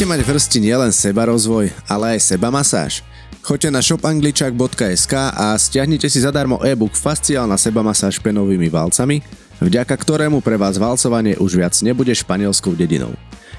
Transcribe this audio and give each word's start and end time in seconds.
Chcete 0.00 0.16
mať 0.16 0.24
v 0.24 0.32
hrsti 0.32 0.58
nielen 0.64 0.92
seba 0.96 1.28
rozvoj, 1.28 1.68
ale 1.84 2.16
aj 2.16 2.32
seba 2.32 2.48
masáž? 2.48 3.04
Choďte 3.44 3.68
na 3.68 3.84
shopangličak.sk 3.84 5.12
a 5.12 5.52
stiahnite 5.60 6.08
si 6.08 6.24
zadarmo 6.24 6.56
e-book 6.64 6.96
Fasciálna 6.96 7.60
sebamasáž 7.60 8.16
penovými 8.24 8.72
valcami, 8.72 9.20
vďaka 9.60 9.92
ktorému 9.92 10.40
pre 10.40 10.56
vás 10.56 10.80
valcovanie 10.80 11.36
už 11.36 11.60
viac 11.60 11.76
nebude 11.84 12.16
španielskou 12.16 12.72
dedinou. 12.72 13.12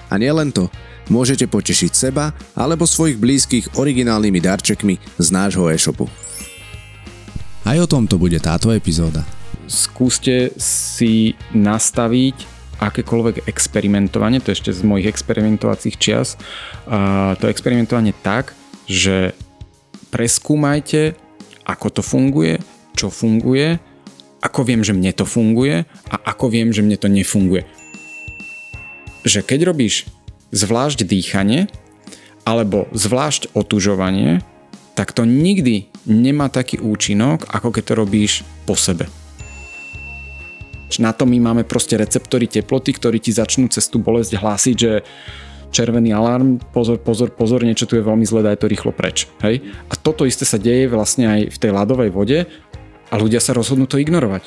A 0.09 0.17
nielen 0.17 0.49
to, 0.49 0.65
môžete 1.13 1.45
potešiť 1.45 2.09
seba 2.09 2.33
alebo 2.57 2.89
svojich 2.89 3.21
blízkych 3.21 3.77
originálnymi 3.77 4.41
darčekmi 4.41 4.97
z 5.21 5.27
nášho 5.29 5.69
e-shopu. 5.69 6.09
Aj 7.69 7.77
o 7.77 7.85
tomto 7.85 8.17
bude 8.17 8.41
táto 8.41 8.73
epizóda. 8.73 9.21
Skúste 9.69 10.57
si 10.57 11.37
nastaviť 11.53 12.50
akékoľvek 12.81 13.45
experimentovanie, 13.45 14.41
to 14.41 14.49
ešte 14.49 14.73
z 14.73 14.81
mojich 14.81 15.05
experimentovacích 15.05 15.95
čias, 16.01 16.35
a 16.89 17.37
to 17.37 17.45
experimentovanie 17.45 18.17
tak, 18.25 18.57
že 18.89 19.37
preskúmajte, 20.09 21.13
ako 21.69 21.87
to 21.93 22.01
funguje, 22.01 22.57
čo 22.97 23.13
funguje, 23.13 23.77
ako 24.41 24.65
viem, 24.65 24.81
že 24.81 24.97
mne 24.97 25.13
to 25.13 25.23
funguje 25.23 25.85
a 26.09 26.15
ako 26.17 26.49
viem, 26.49 26.73
že 26.73 26.81
mne 26.81 26.97
to 26.97 27.05
nefunguje. 27.05 27.63
Že 29.21 29.45
keď 29.45 29.59
robíš 29.69 30.09
zvlášť 30.49 31.05
dýchanie 31.05 31.69
alebo 32.41 32.89
zvlášť 32.89 33.53
otužovanie, 33.53 34.41
tak 34.97 35.13
to 35.13 35.23
nikdy 35.23 35.87
nemá 36.09 36.49
taký 36.49 36.81
účinok, 36.81 37.45
ako 37.53 37.69
keď 37.69 37.83
to 37.85 37.93
robíš 37.95 38.33
po 38.65 38.73
sebe. 38.73 39.07
Na 40.99 41.15
to 41.15 41.23
my 41.23 41.39
máme 41.39 41.63
proste 41.63 41.95
receptory 41.95 42.51
teploty, 42.51 42.91
ktorí 42.91 43.23
ti 43.23 43.31
začnú 43.31 43.71
cez 43.71 43.87
tú 43.87 44.03
bolesť 44.03 44.35
hlásiť, 44.35 44.75
že 44.75 44.91
červený 45.71 46.11
alarm, 46.11 46.59
pozor, 46.75 46.99
pozor, 46.99 47.31
pozor, 47.31 47.63
niečo 47.63 47.87
tu 47.87 47.95
je 47.95 48.03
veľmi 48.03 48.27
zlé, 48.27 48.43
daj 48.43 48.65
to 48.65 48.67
rýchlo 48.67 48.91
preč. 48.91 49.31
Hej? 49.39 49.63
A 49.87 49.95
toto 49.95 50.27
isté 50.27 50.43
sa 50.43 50.59
deje 50.59 50.91
vlastne 50.91 51.31
aj 51.31 51.39
v 51.55 51.57
tej 51.57 51.71
ľadovej 51.71 52.11
vode 52.11 52.39
a 53.07 53.13
ľudia 53.15 53.39
sa 53.39 53.55
rozhodnú 53.55 53.87
to 53.87 53.95
ignorovať. 53.97 54.43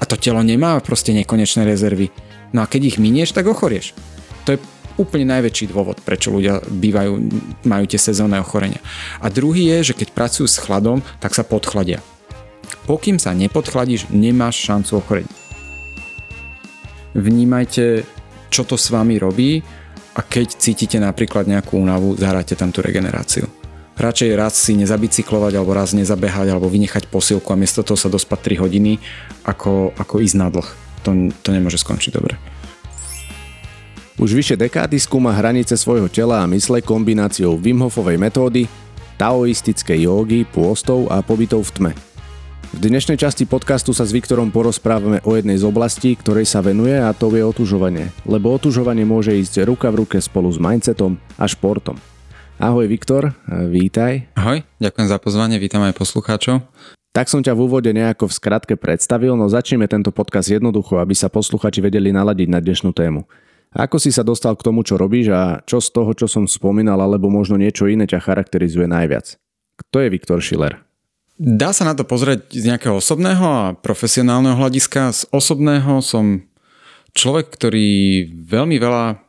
A 0.00 0.04
to 0.08 0.16
telo 0.16 0.40
nemá 0.40 0.80
proste 0.80 1.12
nekonečné 1.12 1.68
rezervy. 1.68 2.08
No 2.56 2.64
a 2.64 2.70
keď 2.70 2.96
ich 2.96 2.98
minieš, 3.02 3.36
tak 3.36 3.44
ochorieš. 3.50 3.92
To 4.48 4.56
je 4.56 4.62
úplne 4.96 5.30
najväčší 5.30 5.70
dôvod, 5.70 6.00
prečo 6.02 6.32
ľudia 6.32 6.64
bývajú, 6.64 7.12
majú 7.68 7.84
tie 7.86 8.00
sezónne 8.00 8.40
ochorenia. 8.40 8.82
A 9.22 9.28
druhý 9.30 9.68
je, 9.76 9.92
že 9.92 9.94
keď 9.94 10.16
pracujú 10.16 10.48
s 10.48 10.58
chladom, 10.58 11.04
tak 11.22 11.36
sa 11.36 11.46
podchladia. 11.46 12.02
Pokým 12.88 13.20
sa 13.20 13.36
nepodchladíš, 13.36 14.08
nemáš 14.08 14.64
šancu 14.64 15.04
ochoreniť. 15.04 15.36
Vnímajte, 17.12 18.08
čo 18.48 18.64
to 18.64 18.80
s 18.80 18.88
vami 18.88 19.20
robí 19.20 19.60
a 20.16 20.24
keď 20.24 20.56
cítite 20.56 20.96
napríklad 20.96 21.44
nejakú 21.44 21.76
únavu, 21.76 22.16
zahráte 22.16 22.56
tam 22.56 22.72
tú 22.72 22.80
regeneráciu. 22.80 23.44
Radšej 24.00 24.30
raz 24.32 24.56
si 24.56 24.72
nezabicyklovať 24.80 25.60
alebo 25.60 25.76
raz 25.76 25.92
nezabehať 25.92 26.48
alebo 26.48 26.72
vynechať 26.72 27.12
posilku 27.12 27.52
a 27.52 27.60
miesto 27.60 27.84
toho 27.84 28.00
sa 28.00 28.08
dospať 28.08 28.56
3 28.56 28.64
hodiny 28.64 28.96
ako, 29.44 29.92
ako 29.92 30.24
ísť 30.24 30.36
na 30.40 30.48
dlh. 30.48 30.68
To, 31.04 31.10
to 31.44 31.48
nemôže 31.52 31.76
skončiť 31.84 32.16
dobre. 32.16 32.40
Už 34.16 34.32
vyše 34.32 34.56
dekády 34.56 34.96
skúma 34.96 35.36
hranice 35.36 35.76
svojho 35.76 36.08
tela 36.08 36.40
a 36.40 36.50
mysle 36.56 36.80
kombináciou 36.80 37.60
Wim 37.60 37.84
Hofovej 37.84 38.16
metódy, 38.16 38.64
taoistickej 39.20 40.08
jógy, 40.08 40.48
pôstov 40.48 41.12
a 41.12 41.20
pobytov 41.20 41.68
v 41.68 41.72
tme– 41.76 41.92
v 42.68 42.84
dnešnej 42.84 43.16
časti 43.16 43.48
podcastu 43.48 43.96
sa 43.96 44.04
s 44.04 44.12
Viktorom 44.12 44.52
porozprávame 44.52 45.24
o 45.24 45.32
jednej 45.32 45.56
z 45.56 45.64
oblastí, 45.64 46.12
ktorej 46.12 46.44
sa 46.44 46.60
venuje 46.60 46.92
a 46.92 47.16
to 47.16 47.32
je 47.32 47.40
otužovanie. 47.40 48.12
Lebo 48.28 48.52
otužovanie 48.52 49.08
môže 49.08 49.32
ísť 49.32 49.64
ruka 49.64 49.88
v 49.88 50.04
ruke 50.04 50.20
spolu 50.20 50.52
s 50.52 50.60
mindsetom 50.60 51.16
a 51.40 51.44
športom. 51.48 51.96
Ahoj 52.60 52.84
Viktor, 52.90 53.32
vítaj. 53.48 54.28
Ahoj, 54.36 54.66
ďakujem 54.82 55.08
za 55.08 55.16
pozvanie, 55.16 55.56
vítam 55.56 55.80
aj 55.80 55.96
poslucháčov. 55.96 56.60
Tak 57.16 57.32
som 57.32 57.40
ťa 57.40 57.56
v 57.56 57.64
úvode 57.64 57.88
nejako 57.88 58.28
v 58.28 58.36
skratke 58.36 58.74
predstavil, 58.76 59.32
no 59.32 59.48
začneme 59.48 59.88
tento 59.88 60.12
podcast 60.12 60.52
jednoducho, 60.52 61.00
aby 61.00 61.16
sa 61.16 61.32
posluchači 61.32 61.80
vedeli 61.80 62.12
naladiť 62.12 62.48
na 62.52 62.60
dnešnú 62.60 62.92
tému. 62.92 63.24
Ako 63.72 63.96
si 64.00 64.12
sa 64.12 64.24
dostal 64.24 64.56
k 64.56 64.64
tomu, 64.64 64.84
čo 64.84 65.00
robíš 65.00 65.32
a 65.32 65.60
čo 65.64 65.80
z 65.80 65.88
toho, 65.92 66.12
čo 66.12 66.24
som 66.28 66.44
spomínal, 66.44 67.00
alebo 67.00 67.32
možno 67.32 67.56
niečo 67.60 67.88
iné 67.88 68.04
ťa 68.08 68.24
charakterizuje 68.24 68.88
najviac? 68.88 69.40
Kto 69.78 70.04
je 70.04 70.08
Viktor 70.08 70.40
Schiller? 70.40 70.87
Dá 71.38 71.70
sa 71.70 71.86
na 71.86 71.94
to 71.94 72.02
pozrieť 72.02 72.50
z 72.50 72.66
nejakého 72.66 72.98
osobného 72.98 73.46
a 73.46 73.64
profesionálneho 73.78 74.58
hľadiska. 74.58 75.14
Z 75.14 75.30
osobného 75.30 76.02
som 76.02 76.42
človek, 77.14 77.54
ktorý 77.54 78.26
veľmi 78.42 78.74
veľa 78.74 79.22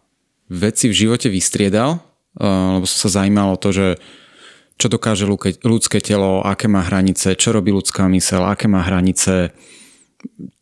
vecí 0.50 0.90
v 0.90 1.06
živote 1.06 1.30
vystriedal, 1.30 2.02
lebo 2.34 2.86
som 2.90 2.98
sa 3.06 3.22
zaujímal 3.22 3.54
o 3.54 3.62
to, 3.62 3.70
že 3.70 3.88
čo 4.82 4.90
dokáže 4.90 5.30
ľudské 5.62 6.02
telo, 6.02 6.42
aké 6.42 6.66
má 6.66 6.82
hranice, 6.82 7.38
čo 7.38 7.54
robí 7.54 7.70
ľudská 7.70 8.10
mysel, 8.10 8.42
aké 8.48 8.66
má 8.66 8.82
hranice, 8.82 9.54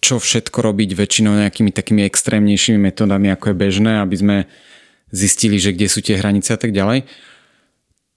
čo 0.03 0.19
všetko 0.19 0.57
robiť 0.59 0.99
väčšinou 0.99 1.37
nejakými 1.37 1.71
takými 1.71 2.03
extrémnejšími 2.03 2.81
metodami, 2.81 3.31
ako 3.31 3.53
je 3.53 3.61
bežné, 3.61 4.03
aby 4.03 4.15
sme 4.19 4.37
zistili, 5.15 5.61
že 5.61 5.71
kde 5.71 5.87
sú 5.87 6.03
tie 6.03 6.19
hranice 6.19 6.51
a 6.51 6.59
tak 6.59 6.75
ďalej. 6.75 7.07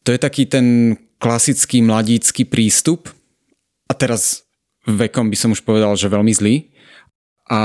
To 0.03 0.11
je 0.11 0.19
taký 0.19 0.51
ten 0.51 0.97
klasický 1.21 1.85
mladícky 1.85 2.49
prístup, 2.49 3.13
a 3.91 3.93
teraz 3.93 4.47
vekom 4.87 5.27
by 5.27 5.37
som 5.37 5.51
už 5.51 5.67
povedal, 5.67 5.91
že 5.99 6.07
veľmi 6.07 6.31
zlý. 6.31 6.71
A 7.51 7.61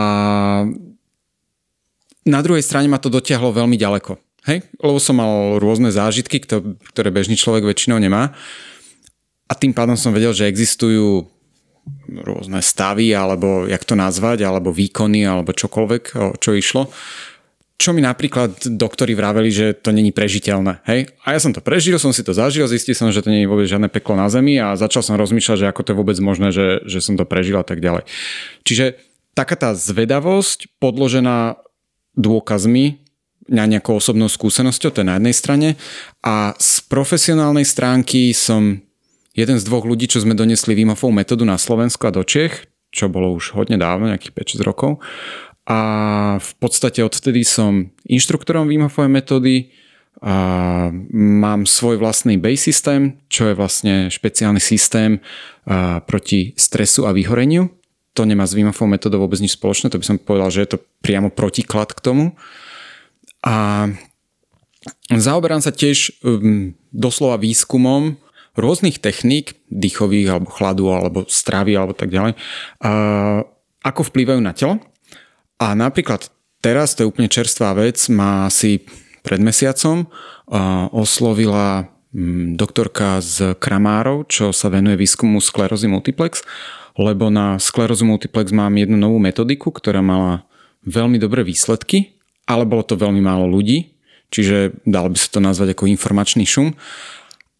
na 2.25 2.40
druhej 2.41 2.66
strane 2.66 2.90
ma 2.90 2.97
to 2.97 3.13
dotiahlo 3.13 3.53
veľmi 3.53 3.78
ďaleko. 3.78 4.18
Hej? 4.50 4.66
Lebo 4.81 4.97
som 4.97 5.22
mal 5.22 5.62
rôzne 5.62 5.94
zážitky, 5.94 6.41
ktoré 6.41 7.09
bežný 7.14 7.38
človek 7.38 7.69
väčšinou 7.69 8.02
nemá. 8.02 8.34
A 9.46 9.53
tým 9.53 9.78
pádom 9.78 9.94
som 9.94 10.09
vedel, 10.09 10.34
že 10.34 10.50
existujú 10.50 11.30
rôzne 12.09 12.66
stavy, 12.66 13.14
alebo 13.14 13.69
jak 13.69 13.85
to 13.85 13.94
nazvať, 13.94 14.41
alebo 14.41 14.74
výkony, 14.74 15.22
alebo 15.22 15.53
čokoľvek, 15.53 16.03
čo 16.41 16.58
išlo, 16.58 16.90
čo 17.75 17.91
mi 17.91 18.00
napríklad 18.00 18.72
doktori 18.80 19.12
vraveli, 19.12 19.52
že 19.52 19.75
to 19.75 19.91
není 19.91 20.16
prežiteľné. 20.16 20.80
Hej? 20.88 21.12
A 21.28 21.36
ja 21.36 21.40
som 21.44 21.52
to 21.52 21.59
prežil, 21.59 22.00
som 22.00 22.16
si 22.16 22.24
to 22.24 22.31
zažil, 22.31 22.63
zistil 22.72 22.96
som, 22.96 23.12
že 23.12 23.19
to 23.19 23.28
je 23.28 23.44
vôbec 23.44 23.68
žiadne 23.68 23.91
peklo 23.91 24.16
na 24.16 24.31
zemi 24.31 24.56
a 24.56 24.80
začal 24.80 25.03
som 25.03 25.19
rozmýšľať, 25.19 25.68
že 25.68 25.69
ako 25.69 25.81
to 25.84 25.91
je 25.91 26.00
vôbec 26.00 26.18
možné, 26.24 26.56
že, 26.56 26.88
že 26.88 27.03
som 27.03 27.19
to 27.19 27.28
prežil 27.28 27.59
a 27.59 27.68
tak 27.68 27.84
ďalej. 27.84 28.08
Čiže 28.64 28.96
taká 29.35 29.59
tá 29.59 29.75
zvedavosť 29.75 30.72
podložená 30.80 31.59
dôkazmi 32.16 33.03
na 33.52 33.68
nejakou 33.68 34.00
osobnou 34.00 34.31
skúsenosťou, 34.31 34.90
to 34.96 35.02
je 35.03 35.09
na 35.12 35.19
jednej 35.19 35.35
strane. 35.35 35.69
A 36.24 36.56
z 36.56 36.81
profesionálnej 36.88 37.68
stránky 37.68 38.31
som 38.31 38.80
jeden 39.35 39.59
z 39.59 39.68
dvoch 39.68 39.84
ľudí, 39.84 40.08
čo 40.08 40.24
sme 40.24 40.34
donesli 40.34 40.74
Vimofovú 40.74 41.12
metódu 41.12 41.44
na 41.44 41.59
Slovensko 41.59 42.08
a 42.08 42.16
do 42.16 42.24
Čech, 42.24 42.72
čo 42.90 43.12
bolo 43.12 43.35
už 43.35 43.52
hodne 43.53 43.75
dávno, 43.75 44.08
nejakých 44.08 44.64
5-6 44.64 44.64
rokov 44.64 45.03
a 45.66 45.80
v 46.38 46.52
podstate 46.62 47.02
odvtedy 47.02 47.42
som 47.42 47.90
inštruktorom 48.06 48.70
Wim 48.70 48.86
Hofovej 48.86 49.09
metódy 49.09 49.56
a 50.22 50.94
mám 51.12 51.68
svoj 51.68 52.00
vlastný 52.00 52.40
base 52.40 52.72
systém, 52.72 53.20
čo 53.28 53.52
je 53.52 53.58
vlastne 53.58 54.08
špeciálny 54.08 54.62
systém 54.64 55.20
proti 56.08 56.56
stresu 56.56 57.03
a 57.03 57.12
vyhoreniu. 57.12 57.68
To 58.16 58.24
nemá 58.24 58.48
s 58.48 58.56
Wim 58.56 58.72
Hofovou 58.72 58.96
metodou 58.96 59.26
vôbec 59.26 59.42
nič 59.42 59.59
spoločné, 59.59 59.92
to 59.92 60.00
by 60.00 60.06
som 60.06 60.22
povedal, 60.22 60.53
že 60.53 60.64
je 60.64 60.70
to 60.78 60.80
priamo 61.03 61.34
protiklad 61.34 61.92
k 61.92 62.00
tomu. 62.00 62.26
A 63.44 63.90
zaoberám 65.12 65.59
sa 65.59 65.76
tiež 65.76 66.24
um, 66.24 66.78
doslova 66.96 67.42
výskumom 67.42 68.16
rôznych 68.56 69.03
techník, 69.03 69.59
dýchových 69.68 70.32
alebo 70.32 70.47
chladu 70.47 70.88
alebo 70.96 71.20
stravy 71.28 71.76
alebo 71.76 71.91
tak 71.91 72.08
ďalej, 72.08 72.40
ako 73.84 74.02
vplývajú 74.08 74.40
na 74.40 74.56
telo 74.56 74.79
a 75.59 75.67
napríklad 75.75 76.28
teraz, 76.59 76.96
to 76.96 77.03
je 77.05 77.09
úplne 77.11 77.31
čerstvá 77.31 77.78
vec, 77.78 77.99
má 78.11 78.49
asi 78.49 78.84
pred 79.25 79.41
mesiacom 79.41 80.05
oslovila 80.93 81.90
mm, 82.13 82.59
doktorka 82.59 83.17
z 83.22 83.57
Kramárov, 83.57 84.29
čo 84.29 84.53
sa 84.53 84.69
venuje 84.69 84.97
výskumu 84.99 85.41
sklerózy 85.41 85.90
multiplex, 85.90 86.46
lebo 86.96 87.34
na 87.34 87.57
sklerózu 87.57 88.05
multiplex 88.05 88.53
mám 88.53 88.78
jednu 88.78 88.96
novú 88.96 89.17
metodiku, 89.17 89.73
ktorá 89.73 90.05
mala 90.05 90.46
veľmi 90.85 91.17
dobré 91.17 91.41
výsledky, 91.41 92.22
ale 92.46 92.63
bolo 92.69 92.85
to 92.85 92.93
veľmi 92.96 93.19
málo 93.19 93.49
ľudí, 93.49 93.97
čiže 94.29 94.85
dalo 94.85 95.09
by 95.09 95.17
sa 95.17 95.29
to 95.34 95.40
nazvať 95.41 95.73
ako 95.73 95.90
informačný 95.90 96.46
šum. 96.46 96.78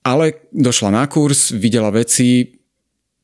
Ale 0.06 0.46
došla 0.54 0.94
na 0.94 1.04
kurz, 1.10 1.50
videla 1.50 1.90
veci, 1.90 2.55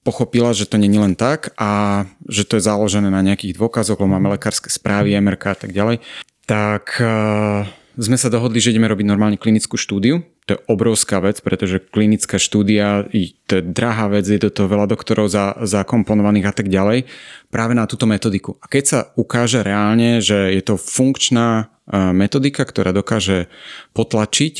pochopila, 0.01 0.53
že 0.53 0.65
to 0.65 0.81
není 0.81 0.97
len 0.97 1.13
tak 1.13 1.53
a 1.61 2.03
že 2.25 2.45
to 2.45 2.57
je 2.57 2.65
založené 2.65 3.13
na 3.13 3.21
nejakých 3.21 3.57
dôkazoch, 3.57 4.01
lebo 4.01 4.17
máme 4.17 4.33
lekárske 4.33 4.73
správy, 4.73 5.13
MRK 5.17 5.43
a 5.45 5.57
tak 5.67 5.71
ďalej, 5.71 6.01
tak 6.49 6.97
uh, 6.97 7.69
sme 7.99 8.17
sa 8.17 8.33
dohodli, 8.33 8.57
že 8.57 8.73
ideme 8.73 8.89
robiť 8.89 9.05
normálne 9.05 9.37
klinickú 9.37 9.77
štúdiu, 9.77 10.25
to 10.49 10.57
je 10.57 10.63
obrovská 10.65 11.21
vec, 11.21 11.37
pretože 11.43 11.77
klinická 11.79 12.41
štúdia, 12.41 13.05
to 13.45 13.51
je 13.59 13.63
drahá 13.63 14.09
vec, 14.09 14.25
je 14.25 14.41
do 14.41 14.49
toho 14.49 14.67
veľa 14.71 14.89
doktorov 14.89 15.29
za, 15.29 15.53
zakomponovaných 15.61 16.49
a 16.49 16.53
tak 16.55 16.67
ďalej, 16.71 17.05
práve 17.53 17.77
na 17.77 17.85
túto 17.85 18.09
metodiku. 18.09 18.57
A 18.57 18.65
keď 18.65 18.83
sa 18.83 18.99
ukáže 19.13 19.61
reálne, 19.61 20.17
že 20.17 20.49
je 20.49 20.63
to 20.65 20.81
funkčná 20.81 21.69
e, 21.85 21.95
metodika, 22.11 22.65
ktorá 22.65 22.89
dokáže 22.89 23.51
potlačiť 23.93 24.53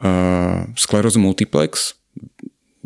uh, 0.00 0.70
sklerózu 0.78 1.18
multiplex, 1.18 1.98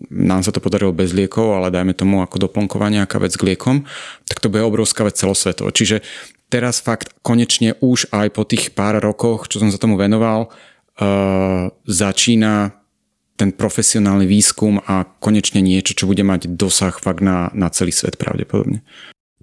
nám 0.08 0.46
sa 0.46 0.54
to 0.54 0.62
podarilo 0.62 0.94
bez 0.94 1.10
liekov, 1.10 1.58
ale 1.58 1.74
dajme 1.74 1.94
tomu 1.94 2.22
ako 2.22 2.48
doplnkovanie, 2.48 3.02
aká 3.02 3.18
vec 3.18 3.34
k 3.34 3.54
liekom, 3.54 3.84
tak 4.24 4.38
to 4.38 4.50
bude 4.50 4.62
obrovská 4.62 5.02
vec 5.02 5.18
celosvetovo. 5.18 5.74
Čiže 5.74 6.06
teraz 6.48 6.80
fakt 6.80 7.12
konečne 7.26 7.76
už 7.82 8.08
aj 8.14 8.26
po 8.32 8.46
tých 8.46 8.72
pár 8.72 9.02
rokoch, 9.02 9.50
čo 9.50 9.60
som 9.60 9.68
sa 9.68 9.80
tomu 9.80 9.98
venoval, 9.98 10.48
uh, 10.48 11.68
začína 11.84 12.78
ten 13.38 13.54
profesionálny 13.54 14.26
výskum 14.26 14.82
a 14.82 15.06
konečne 15.22 15.62
niečo, 15.62 15.94
čo 15.94 16.10
bude 16.10 16.26
mať 16.26 16.50
dosah 16.58 16.94
fakt 16.98 17.22
na, 17.22 17.54
na 17.54 17.70
celý 17.70 17.94
svet 17.94 18.18
pravdepodobne. 18.18 18.82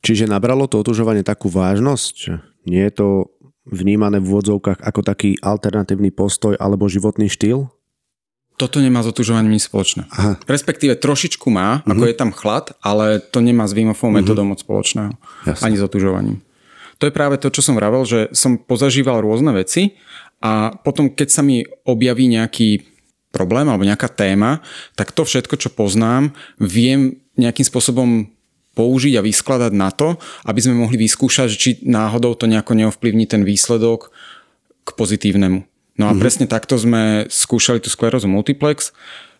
Čiže 0.03 0.27
nabralo 0.27 0.67
to 0.67 0.83
otužovanie 0.83 1.23
takú 1.23 1.47
vážnosť? 1.47 2.35
Nie 2.67 2.91
je 2.91 2.93
to 2.93 3.07
vnímané 3.65 4.21
v 4.21 4.29
úvodzovkách 4.29 4.83
ako 4.83 5.01
taký 5.01 5.39
alternatívny 5.41 6.13
postoj 6.13 6.53
alebo 6.59 6.91
životný 6.91 7.31
štýl? 7.31 7.71
Toto 8.55 8.79
nemá 8.79 9.03
s 9.03 9.11
otužovaním 9.11 9.59
nič 9.59 9.67
spoločné. 9.67 10.07
Aha. 10.15 10.39
Respektíve 10.47 10.95
trošičku 10.95 11.51
má, 11.51 11.83
uh-huh. 11.83 11.91
ako 11.91 12.03
je 12.07 12.15
tam 12.15 12.31
chlad, 12.31 12.71
ale 12.79 13.19
to 13.19 13.43
nemá 13.43 13.67
s 13.67 13.75
výmofou 13.75 14.07
uh-huh. 14.07 14.23
metodou 14.23 14.47
moc 14.47 14.63
spoločného. 14.63 15.11
Jasne. 15.43 15.63
Ani 15.63 15.75
s 15.75 15.83
otužovaním. 15.83 16.39
To 17.03 17.11
je 17.11 17.11
práve 17.11 17.35
to, 17.35 17.51
čo 17.51 17.59
som 17.59 17.75
vravel, 17.75 18.07
že 18.07 18.31
som 18.31 18.55
pozažíval 18.55 19.19
rôzne 19.19 19.51
veci 19.51 19.99
a 20.39 20.71
potom, 20.71 21.11
keď 21.11 21.27
sa 21.27 21.43
mi 21.43 21.67
objaví 21.83 22.31
nejaký 22.31 22.87
problém 23.35 23.67
alebo 23.67 23.83
nejaká 23.83 24.07
téma, 24.07 24.63
tak 24.95 25.11
to 25.11 25.27
všetko, 25.27 25.59
čo 25.59 25.75
poznám, 25.75 26.31
viem 26.55 27.19
nejakým 27.35 27.67
spôsobom 27.67 28.31
použiť 28.75 29.19
a 29.19 29.25
vyskladať 29.25 29.71
na 29.75 29.91
to, 29.91 30.15
aby 30.47 30.59
sme 30.63 30.79
mohli 30.79 30.95
vyskúšať, 30.99 31.47
či 31.51 31.69
náhodou 31.83 32.35
to 32.35 32.47
nejako 32.47 32.75
neovplyvní 32.75 33.27
ten 33.27 33.43
výsledok 33.43 34.11
k 34.87 34.89
pozitívnemu. 34.95 35.67
No 35.95 36.07
a 36.07 36.12
mm-hmm. 36.12 36.21
presne 36.21 36.45
takto 36.47 36.75
sme 36.75 37.25
skúšali 37.31 37.80
tú 37.80 37.88
sklerózu 37.88 38.27
multiplex, 38.27 38.92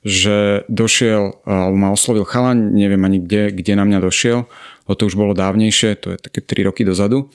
že 0.06 0.64
došiel, 0.72 1.44
alebo 1.44 1.76
ma 1.76 1.90
oslovil 1.92 2.24
chalan, 2.24 2.72
neviem 2.72 3.02
ani 3.04 3.20
kde, 3.20 3.52
kde 3.58 3.74
na 3.76 3.84
mňa 3.84 4.00
došiel, 4.06 4.46
lebo 4.86 4.94
to 4.96 5.10
už 5.10 5.18
bolo 5.18 5.34
dávnejšie, 5.34 5.98
to 6.00 6.16
je 6.16 6.18
také 6.22 6.40
3 6.46 6.70
roky 6.70 6.86
dozadu. 6.86 7.34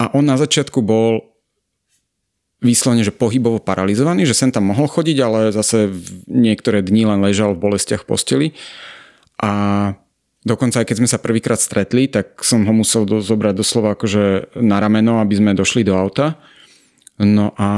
A 0.00 0.10
on 0.16 0.24
na 0.24 0.40
začiatku 0.40 0.80
bol 0.80 1.30
vyslovene, 2.64 3.04
že 3.04 3.12
pohybovo 3.12 3.60
paralizovaný, 3.60 4.24
že 4.24 4.36
sem 4.36 4.48
tam 4.48 4.72
mohol 4.72 4.88
chodiť, 4.88 5.16
ale 5.20 5.40
zase 5.52 5.92
niektoré 6.24 6.80
dni 6.80 7.08
len 7.08 7.20
ležal 7.20 7.52
v 7.52 7.62
bolestiach 7.68 8.04
v 8.04 8.08
posteli. 8.08 8.48
A 9.40 9.52
dokonca 10.44 10.80
aj 10.80 10.88
keď 10.88 10.96
sme 11.04 11.08
sa 11.08 11.20
prvýkrát 11.20 11.60
stretli, 11.60 12.08
tak 12.08 12.40
som 12.40 12.64
ho 12.64 12.72
musel 12.72 13.04
do, 13.04 13.20
zobrať 13.20 13.54
doslova 13.56 13.92
akože 13.92 14.56
na 14.60 14.80
rameno, 14.80 15.20
aby 15.20 15.36
sme 15.36 15.56
došli 15.56 15.84
do 15.84 15.96
auta 15.96 16.40
No 17.20 17.52
a 17.60 17.68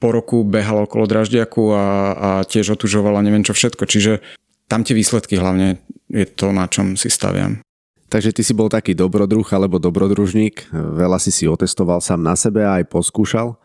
po 0.00 0.08
roku 0.16 0.48
behal 0.48 0.88
okolo 0.88 1.04
Draždiaku 1.04 1.76
a, 1.76 1.86
a 2.16 2.28
tiež 2.48 2.72
otužovala 2.72 3.20
neviem 3.20 3.44
čo 3.44 3.52
všetko. 3.52 3.84
Čiže 3.84 4.24
tam 4.64 4.80
tie 4.80 4.96
výsledky 4.96 5.36
hlavne 5.36 5.76
je 6.08 6.24
to, 6.24 6.56
na 6.56 6.64
čom 6.72 6.96
si 6.96 7.12
staviam. 7.12 7.60
Takže 8.08 8.32
ty 8.32 8.40
si 8.40 8.56
bol 8.56 8.72
taký 8.72 8.96
dobrodruh 8.96 9.44
alebo 9.52 9.76
dobrodružník, 9.76 10.72
veľa 10.72 11.20
si 11.20 11.28
si 11.28 11.44
otestoval 11.44 12.00
sám 12.00 12.24
na 12.24 12.32
sebe 12.32 12.64
a 12.64 12.80
aj 12.80 12.88
poskúšal. 12.88 13.60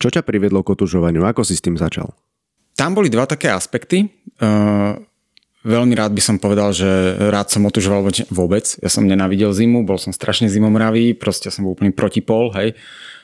Čo 0.00 0.08
ťa 0.08 0.24
priviedlo 0.24 0.64
k 0.64 0.72
otužovaniu? 0.72 1.28
Ako 1.28 1.44
si 1.44 1.52
s 1.52 1.60
tým 1.60 1.76
začal? 1.76 2.16
Tam 2.72 2.96
boli 2.96 3.12
dva 3.12 3.28
také 3.28 3.52
aspekty. 3.52 4.08
Uh, 4.40 4.96
veľmi 5.68 5.92
rád 5.92 6.16
by 6.16 6.22
som 6.24 6.40
povedal, 6.40 6.72
že 6.72 6.88
rád 7.28 7.52
som 7.52 7.68
otužoval 7.68 8.08
vôbec. 8.32 8.64
Ja 8.80 8.88
som 8.88 9.04
nenávidel 9.04 9.52
zimu, 9.52 9.84
bol 9.84 10.00
som 10.00 10.16
strašne 10.16 10.48
zimomravý, 10.48 11.12
proste 11.12 11.52
som 11.52 11.68
bol 11.68 11.76
úplný 11.76 11.92
protipol, 11.92 12.56
hej 12.56 12.72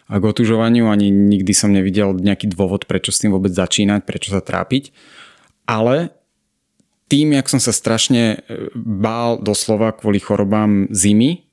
k 0.08 0.22
otužovaniu, 0.22 0.90
ani 0.90 1.08
nikdy 1.10 1.52
som 1.54 1.70
nevidel 1.70 2.16
nejaký 2.16 2.50
dôvod, 2.50 2.84
prečo 2.84 3.14
s 3.14 3.22
tým 3.22 3.32
vôbec 3.32 3.54
začínať, 3.54 4.02
prečo 4.04 4.34
sa 4.34 4.42
trápiť. 4.42 4.90
Ale 5.64 6.10
tým, 7.12 7.36
jak 7.36 7.46
som 7.52 7.60
sa 7.60 7.76
strašne 7.76 8.40
e, 8.40 8.68
bál 8.74 9.36
doslova 9.36 9.92
kvôli 9.92 10.16
chorobám 10.16 10.88
zimy, 10.88 11.44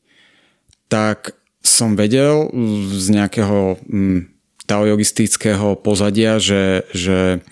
tak 0.87 1.35
som 1.59 1.99
vedel 1.99 2.47
z 2.95 3.07
nejakého 3.11 3.77
mm, 3.83 4.19
taojogistického 4.65 5.75
pozadia, 5.83 6.39
že, 6.39 6.87
že 6.95 7.43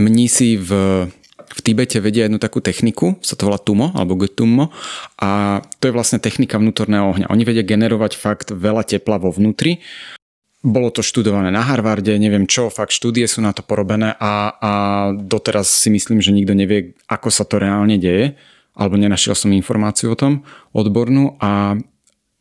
mnísi 0.00 0.56
v, 0.56 0.70
v 1.52 1.58
Tibete 1.60 2.00
vedia 2.00 2.26
jednu 2.26 2.40
takú 2.40 2.64
techniku, 2.64 3.20
sa 3.20 3.36
to 3.36 3.46
volá 3.46 3.60
tumo, 3.60 3.92
alebo 3.92 4.18
gutumo, 4.18 4.72
a 5.20 5.60
to 5.78 5.90
je 5.90 5.94
vlastne 5.94 6.18
technika 6.18 6.56
vnútorného 6.56 7.12
ohňa. 7.12 7.30
Oni 7.30 7.44
vedia 7.44 7.62
generovať 7.62 8.16
fakt 8.16 8.48
veľa 8.50 8.88
tepla 8.88 9.20
vo 9.20 9.28
vnútri 9.28 9.84
bolo 10.64 10.88
to 10.88 11.04
študované 11.04 11.52
na 11.52 11.60
Harvarde, 11.60 12.16
neviem 12.16 12.48
čo, 12.48 12.72
fakt 12.72 12.96
štúdie 12.96 13.28
sú 13.28 13.44
na 13.44 13.52
to 13.52 13.60
porobené 13.60 14.16
a, 14.16 14.56
a 14.56 14.70
doteraz 15.12 15.68
si 15.68 15.92
myslím, 15.92 16.24
že 16.24 16.32
nikto 16.32 16.56
nevie, 16.56 16.96
ako 17.04 17.28
sa 17.28 17.44
to 17.44 17.60
reálne 17.60 18.00
deje, 18.00 18.40
alebo 18.72 18.96
nenašiel 18.96 19.36
som 19.36 19.52
informáciu 19.52 20.16
o 20.16 20.18
tom 20.18 20.42
odbornú 20.72 21.36
a 21.36 21.76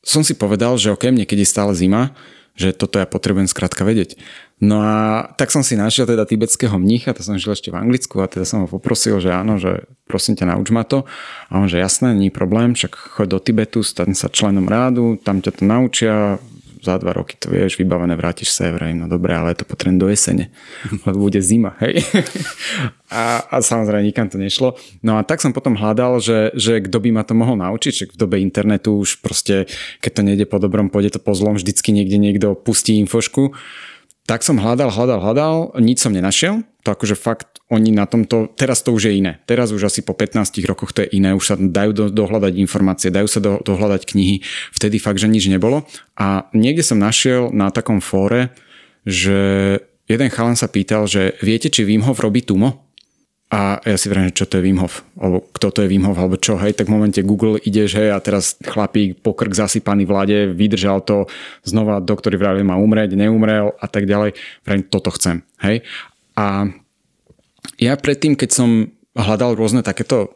som 0.03 0.23
si 0.23 0.39
povedal, 0.39 0.79
že 0.79 0.95
ok, 0.95 1.11
mne 1.11 1.27
je 1.27 1.47
stále 1.47 1.75
zima, 1.75 2.15
že 2.53 2.71
toto 2.71 3.01
ja 3.01 3.09
potrebujem 3.09 3.49
skrátka 3.49 3.83
vedieť. 3.83 4.15
No 4.63 4.79
a 4.79 5.27
tak 5.35 5.49
som 5.51 5.65
si 5.65 5.75
našiel 5.75 6.05
teda 6.05 6.23
tibetského 6.23 6.77
mnícha, 6.79 7.11
to 7.11 7.25
som 7.25 7.35
žil 7.35 7.51
ešte 7.51 7.73
v 7.73 7.79
Anglicku 7.81 8.21
a 8.23 8.29
teda 8.31 8.47
som 8.47 8.63
ho 8.63 8.67
poprosil, 8.69 9.19
že 9.19 9.33
áno, 9.33 9.59
že 9.59 9.89
prosím 10.07 10.37
ťa 10.39 10.53
nauč 10.53 10.69
ma 10.71 10.85
to. 10.87 11.03
A 11.51 11.59
on, 11.59 11.67
že 11.67 11.81
jasné, 11.81 12.13
nie 12.15 12.29
problém, 12.29 12.77
však 12.77 12.93
choď 12.93 13.27
do 13.27 13.39
Tibetu, 13.41 13.81
staň 13.81 14.15
sa 14.15 14.31
členom 14.31 14.69
rádu, 14.69 15.17
tam 15.19 15.41
ťa 15.41 15.51
to 15.59 15.63
naučia, 15.65 16.15
za 16.83 16.99
dva 16.99 17.15
roky 17.15 17.39
to 17.39 17.47
vieš, 17.47 17.79
vybavené, 17.79 18.13
vrátiš 18.19 18.51
sa, 18.51 18.67
vrajím, 18.69 19.03
no 19.03 19.07
dobre, 19.07 19.31
ale 19.31 19.55
to 19.55 19.63
potrebujem 19.63 19.97
do 20.03 20.07
jesene, 20.11 20.51
lebo 21.07 21.31
bude 21.31 21.39
zima, 21.39 21.79
hej. 21.79 22.03
a, 23.07 23.47
a 23.47 23.55
samozrejme 23.63 24.03
nikam 24.03 24.27
to 24.27 24.35
nešlo. 24.35 24.75
No 24.99 25.15
a 25.15 25.23
tak 25.23 25.39
som 25.39 25.55
potom 25.55 25.79
hľadal, 25.79 26.19
že, 26.19 26.51
že 26.53 26.83
kto 26.83 26.97
by 26.99 27.09
ma 27.15 27.23
to 27.23 27.33
mohol 27.33 27.55
naučiť, 27.55 27.93
že 27.93 28.05
v 28.11 28.19
dobe 28.19 28.37
internetu 28.43 28.99
už 28.99 29.23
proste, 29.23 29.71
keď 30.03 30.11
to 30.11 30.21
nejde 30.27 30.45
po 30.45 30.59
dobrom, 30.59 30.91
pôjde 30.91 31.15
to 31.15 31.19
po 31.23 31.31
zlom, 31.31 31.55
vždycky 31.55 31.95
niekde 31.95 32.19
niekto 32.19 32.53
pustí 32.53 32.99
infošku. 32.99 33.55
Tak 34.23 34.39
som 34.39 34.55
hľadal, 34.55 34.87
hľadal, 34.87 35.19
hľadal, 35.19 35.55
nič 35.83 35.99
som 35.99 36.15
nenašiel. 36.15 36.63
To 36.87 36.95
akože 36.95 37.19
fakt 37.19 37.52
oni 37.73 37.89
na 37.89 38.05
tomto, 38.05 38.53
teraz 38.53 38.85
to 38.85 38.93
už 38.93 39.09
je 39.09 39.17
iné. 39.17 39.41
Teraz 39.49 39.73
už 39.73 39.89
asi 39.89 40.05
po 40.05 40.13
15 40.13 40.53
rokoch 40.69 40.93
to 40.93 41.01
je 41.01 41.17
iné, 41.17 41.33
už 41.33 41.45
sa 41.45 41.55
dajú 41.57 41.91
do, 41.91 42.05
dohľadať 42.13 42.53
informácie, 42.61 43.09
dajú 43.09 43.25
sa 43.25 43.41
do, 43.41 43.57
dohľadať 43.65 44.05
knihy. 44.05 44.45
Vtedy 44.69 45.01
fakt, 45.01 45.17
že 45.17 45.25
nič 45.25 45.49
nebolo. 45.49 45.89
A 46.13 46.45
niekde 46.53 46.85
som 46.85 47.01
našiel 47.01 47.49
na 47.49 47.73
takom 47.73 47.97
fóre, 47.97 48.53
že 49.03 49.81
jeden 50.05 50.29
chalan 50.29 50.53
sa 50.53 50.69
pýtal, 50.69 51.09
že 51.09 51.33
viete, 51.41 51.73
či 51.73 51.81
Wim 51.81 52.05
Hof 52.05 52.21
robí 52.21 52.45
tumo? 52.45 52.85
A 53.53 53.77
ja 53.85 54.01
si 54.01 54.09
vrajím, 54.09 54.33
čo 54.33 54.49
to 54.49 54.57
je 54.57 54.65
Wim 54.65 54.81
Hof, 54.81 55.05
alebo 55.13 55.45
kto 55.53 55.69
to 55.69 55.79
je 55.85 55.89
Wim 55.93 56.09
Hof, 56.09 56.17
alebo 56.17 56.41
čo, 56.41 56.57
hej, 56.57 56.73
tak 56.73 56.89
v 56.89 56.97
momente 56.97 57.21
Google 57.21 57.61
ideš, 57.61 58.01
hej, 58.01 58.09
a 58.09 58.17
teraz 58.17 58.57
chlapík, 58.57 59.21
pokrk 59.21 59.53
zasypaný 59.53 60.09
v 60.09 60.13
lade, 60.17 60.39
vydržal 60.57 61.05
to, 61.05 61.29
znova 61.61 62.01
doktori 62.01 62.33
vravili, 62.33 62.65
má 62.65 62.81
umrieť, 62.81 63.13
neumrel 63.13 63.77
a 63.77 63.85
tak 63.85 64.09
ďalej, 64.09 64.33
vrajím, 64.65 64.89
toto 64.89 65.13
chcem, 65.13 65.45
hej. 65.61 65.85
A 66.33 66.65
ja 67.77 67.93
predtým, 67.97 68.37
keď 68.37 68.49
som 68.51 68.69
hľadal 69.13 69.53
rôzne 69.57 69.85
takéto 69.85 70.33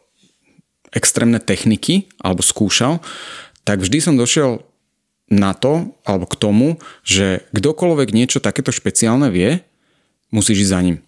extrémne 0.94 1.38
techniky, 1.42 2.08
alebo 2.22 2.40
skúšal, 2.40 3.04
tak 3.66 3.84
vždy 3.84 3.98
som 4.00 4.14
došiel 4.16 4.64
na 5.28 5.52
to, 5.52 5.92
alebo 6.08 6.24
k 6.24 6.40
tomu, 6.40 6.68
že 7.04 7.44
kdokoľvek 7.52 8.08
niečo 8.16 8.40
takéto 8.40 8.72
špeciálne 8.72 9.28
vie, 9.28 9.60
musíš 10.32 10.68
ísť 10.68 10.72
za 10.72 10.80
ním. 10.80 10.98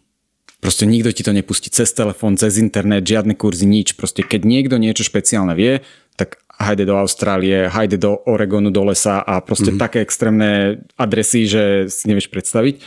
Proste 0.60 0.84
nikto 0.84 1.08
ti 1.16 1.25
to 1.25 1.32
nepustí 1.32 1.72
cez 1.72 1.88
telefón, 1.96 2.37
cez 2.37 2.60
internet, 2.60 3.08
žiadne 3.08 3.32
kurzy, 3.32 3.64
nič. 3.64 3.96
Proste 3.96 4.20
keď 4.20 4.44
niekto 4.44 4.76
niečo 4.76 5.08
špeciálne 5.08 5.56
vie, 5.56 5.80
tak 6.20 6.37
hajde 6.60 6.84
do 6.84 7.00
Austrálie, 7.00 7.72
hajde 7.72 7.96
do 7.96 8.20
Oregonu, 8.28 8.68
do 8.68 8.84
lesa 8.84 9.25
a 9.25 9.40
proste 9.40 9.72
mm-hmm. 9.72 9.80
také 9.80 10.04
extrémne 10.04 10.84
adresy, 11.00 11.49
že 11.49 11.88
si 11.88 12.04
nevieš 12.12 12.28
predstaviť. 12.28 12.84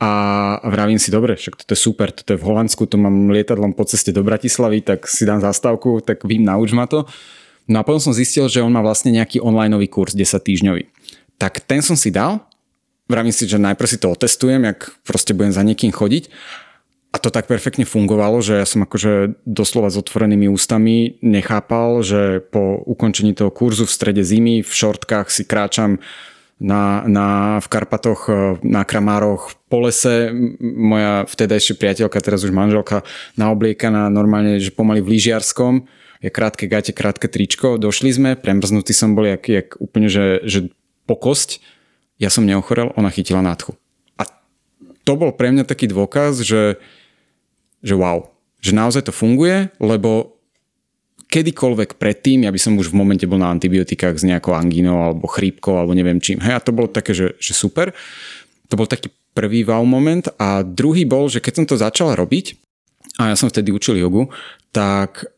A 0.00 0.10
vravím 0.64 0.96
si, 0.96 1.12
dobre, 1.12 1.36
však 1.36 1.60
toto 1.60 1.76
je 1.76 1.80
super, 1.80 2.08
toto 2.08 2.32
je 2.32 2.40
v 2.40 2.46
Holandsku, 2.48 2.88
tu 2.88 2.96
mám 2.96 3.28
lietadlom 3.28 3.76
po 3.76 3.84
ceste 3.84 4.16
do 4.16 4.24
Bratislavy, 4.24 4.80
tak 4.80 5.04
si 5.04 5.28
dám 5.28 5.44
zastávku, 5.44 6.00
tak 6.00 6.24
vím, 6.24 6.48
nauč 6.48 6.72
ma 6.72 6.88
to. 6.88 7.04
No 7.68 7.80
a 7.80 7.84
potom 7.84 8.00
som 8.00 8.16
zistil, 8.16 8.48
že 8.48 8.64
on 8.64 8.72
má 8.72 8.80
vlastne 8.80 9.12
nejaký 9.12 9.44
online 9.44 9.76
kurz 9.92 10.16
10 10.16 10.40
týždňový. 10.40 10.88
Tak 11.36 11.68
ten 11.68 11.84
som 11.84 12.00
si 12.00 12.08
dal, 12.08 12.48
vravím 13.12 13.32
si, 13.32 13.44
že 13.44 13.60
najprv 13.60 13.88
si 13.92 14.00
to 14.00 14.08
otestujem, 14.08 14.64
jak 14.64 14.88
proste 15.04 15.36
budem 15.36 15.52
za 15.52 15.60
niekým 15.60 15.92
chodiť 15.92 16.32
a 17.10 17.16
to 17.18 17.34
tak 17.34 17.50
perfektne 17.50 17.82
fungovalo, 17.82 18.38
že 18.38 18.62
ja 18.62 18.66
som 18.66 18.86
akože 18.86 19.42
doslova 19.42 19.90
s 19.90 19.98
otvorenými 19.98 20.46
ústami 20.46 21.18
nechápal, 21.26 22.06
že 22.06 22.38
po 22.38 22.78
ukončení 22.86 23.34
toho 23.34 23.50
kurzu 23.50 23.82
v 23.82 23.94
strede 23.94 24.22
zimy 24.22 24.62
v 24.62 24.70
šortkách 24.70 25.26
si 25.26 25.42
kráčam 25.42 25.98
na, 26.60 27.02
na, 27.08 27.56
v 27.58 27.66
Karpatoch, 27.72 28.28
e, 28.28 28.60
na 28.60 28.84
Kramároch, 28.84 29.56
po 29.72 29.80
lese. 29.80 30.28
Moja 30.60 31.24
vtedajšia 31.24 31.74
priateľka, 31.80 32.20
teraz 32.20 32.44
už 32.44 32.52
manželka, 32.52 33.02
naobliekaná 33.40 34.12
normálne, 34.12 34.60
že 34.60 34.68
pomaly 34.68 35.00
v 35.00 35.16
lyžiarskom, 35.16 35.88
je 36.20 36.28
krátke 36.28 36.68
gate, 36.68 36.92
krátke 36.92 37.32
tričko. 37.32 37.80
Došli 37.80 38.12
sme, 38.12 38.30
premrznutý 38.36 38.92
som 38.92 39.16
bol, 39.16 39.24
jak, 39.24 39.48
jak 39.48 39.68
úplne, 39.80 40.12
že, 40.12 40.44
že 40.44 40.68
po 41.08 41.16
kosť. 41.16 41.64
Ja 42.20 42.28
som 42.28 42.44
neochorel, 42.44 42.92
ona 43.00 43.08
chytila 43.08 43.40
nádchu. 43.40 43.80
A 44.20 44.28
to 45.08 45.16
bol 45.16 45.32
pre 45.32 45.48
mňa 45.48 45.64
taký 45.64 45.88
dôkaz, 45.88 46.44
že, 46.44 46.76
že 47.80 47.94
wow, 47.96 48.28
že 48.60 48.76
naozaj 48.76 49.08
to 49.08 49.12
funguje, 49.16 49.72
lebo 49.80 50.39
kedykoľvek 51.30 51.96
predtým, 51.96 52.44
ja 52.44 52.50
by 52.50 52.58
som 52.58 52.74
už 52.74 52.90
v 52.90 52.98
momente 52.98 53.24
bol 53.24 53.38
na 53.38 53.54
antibiotikách 53.54 54.18
s 54.18 54.26
nejakou 54.26 54.50
angínou 54.52 54.98
alebo 54.98 55.30
chrípkou 55.30 55.78
alebo 55.78 55.94
neviem 55.94 56.18
čím. 56.18 56.42
Hej, 56.42 56.58
a 56.58 56.64
to 56.64 56.74
bolo 56.74 56.90
také, 56.90 57.14
že, 57.14 57.38
že 57.38 57.54
super. 57.54 57.94
To 58.66 58.74
bol 58.74 58.90
taký 58.90 59.14
prvý 59.30 59.62
wow 59.62 59.86
moment 59.86 60.26
a 60.42 60.66
druhý 60.66 61.06
bol, 61.06 61.30
že 61.30 61.38
keď 61.38 61.62
som 61.62 61.66
to 61.70 61.78
začal 61.78 62.18
robiť 62.18 62.58
a 63.22 63.30
ja 63.30 63.36
som 63.38 63.46
vtedy 63.46 63.70
učil 63.70 64.02
jogu, 64.02 64.26
tak 64.74 65.30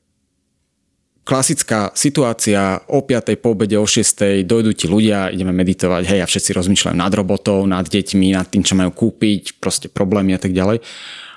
klasická 1.22 1.92
situácia 1.94 2.82
o 2.88 3.04
5. 3.04 3.36
po 3.38 3.54
obede, 3.54 3.76
o 3.78 3.86
6. 3.86 4.42
dojdú 4.42 4.72
ti 4.74 4.90
ľudia, 4.90 5.30
ideme 5.30 5.54
meditovať, 5.54 6.02
hej, 6.08 6.20
a 6.24 6.26
všetci 6.26 6.50
rozmýšľajú 6.56 6.96
nad 6.98 7.12
robotou, 7.14 7.62
nad 7.68 7.86
deťmi, 7.86 8.34
nad 8.34 8.48
tým, 8.48 8.66
čo 8.66 8.74
majú 8.74 8.90
kúpiť, 8.90 9.62
proste 9.62 9.86
problémy 9.86 10.34
a 10.34 10.40
tak 10.40 10.56
ďalej 10.56 10.82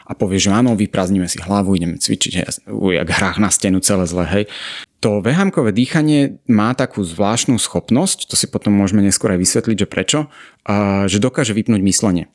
a 0.06 0.14
povie, 0.14 0.38
že 0.38 0.54
áno, 0.54 0.78
vyprázdnime 0.78 1.26
si 1.26 1.42
hlavu, 1.42 1.74
ideme 1.74 1.98
cvičiť, 1.98 2.46
jak 2.70 3.10
hrách 3.10 3.42
na 3.42 3.50
stenu 3.50 3.82
celé 3.82 4.06
zle, 4.06 4.26
hej. 4.30 4.46
To 5.02 5.22
vehámkové 5.22 5.74
dýchanie 5.74 6.42
má 6.50 6.74
takú 6.78 7.02
zvláštnu 7.06 7.58
schopnosť, 7.58 8.30
to 8.30 8.38
si 8.38 8.50
potom 8.50 8.74
môžeme 8.74 9.06
neskôr 9.06 9.34
aj 9.34 9.42
vysvetliť, 9.42 9.78
že 9.86 9.88
prečo, 9.90 10.20
že 11.06 11.18
dokáže 11.22 11.54
vypnúť 11.54 11.82
myslenie. 11.86 12.26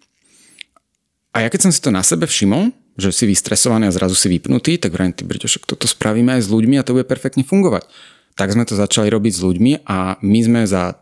A 1.30 1.46
ja 1.46 1.48
keď 1.50 1.70
som 1.70 1.72
si 1.74 1.78
to 1.78 1.94
na 1.94 2.02
sebe 2.02 2.26
všimol, 2.26 2.74
že 2.98 3.14
si 3.14 3.26
vystresovaný 3.26 3.86
a 3.86 3.94
zrazu 3.94 4.18
si 4.18 4.26
vypnutý, 4.26 4.78
tak 4.78 4.94
vrajím, 4.94 5.14
ty 5.14 5.22
Brito, 5.22 5.46
však 5.46 5.66
toto 5.66 5.86
spravíme 5.86 6.34
aj 6.36 6.46
s 6.46 6.48
ľuďmi 6.50 6.74
a 6.78 6.86
to 6.86 6.94
bude 6.98 7.06
perfektne 7.06 7.46
fungovať. 7.46 7.86
Tak 8.34 8.54
sme 8.54 8.66
to 8.66 8.78
začali 8.78 9.10
robiť 9.10 9.32
s 9.34 9.40
ľuďmi 9.42 9.72
a 9.86 10.18
my 10.22 10.40
sme 10.42 10.60
za 10.66 10.98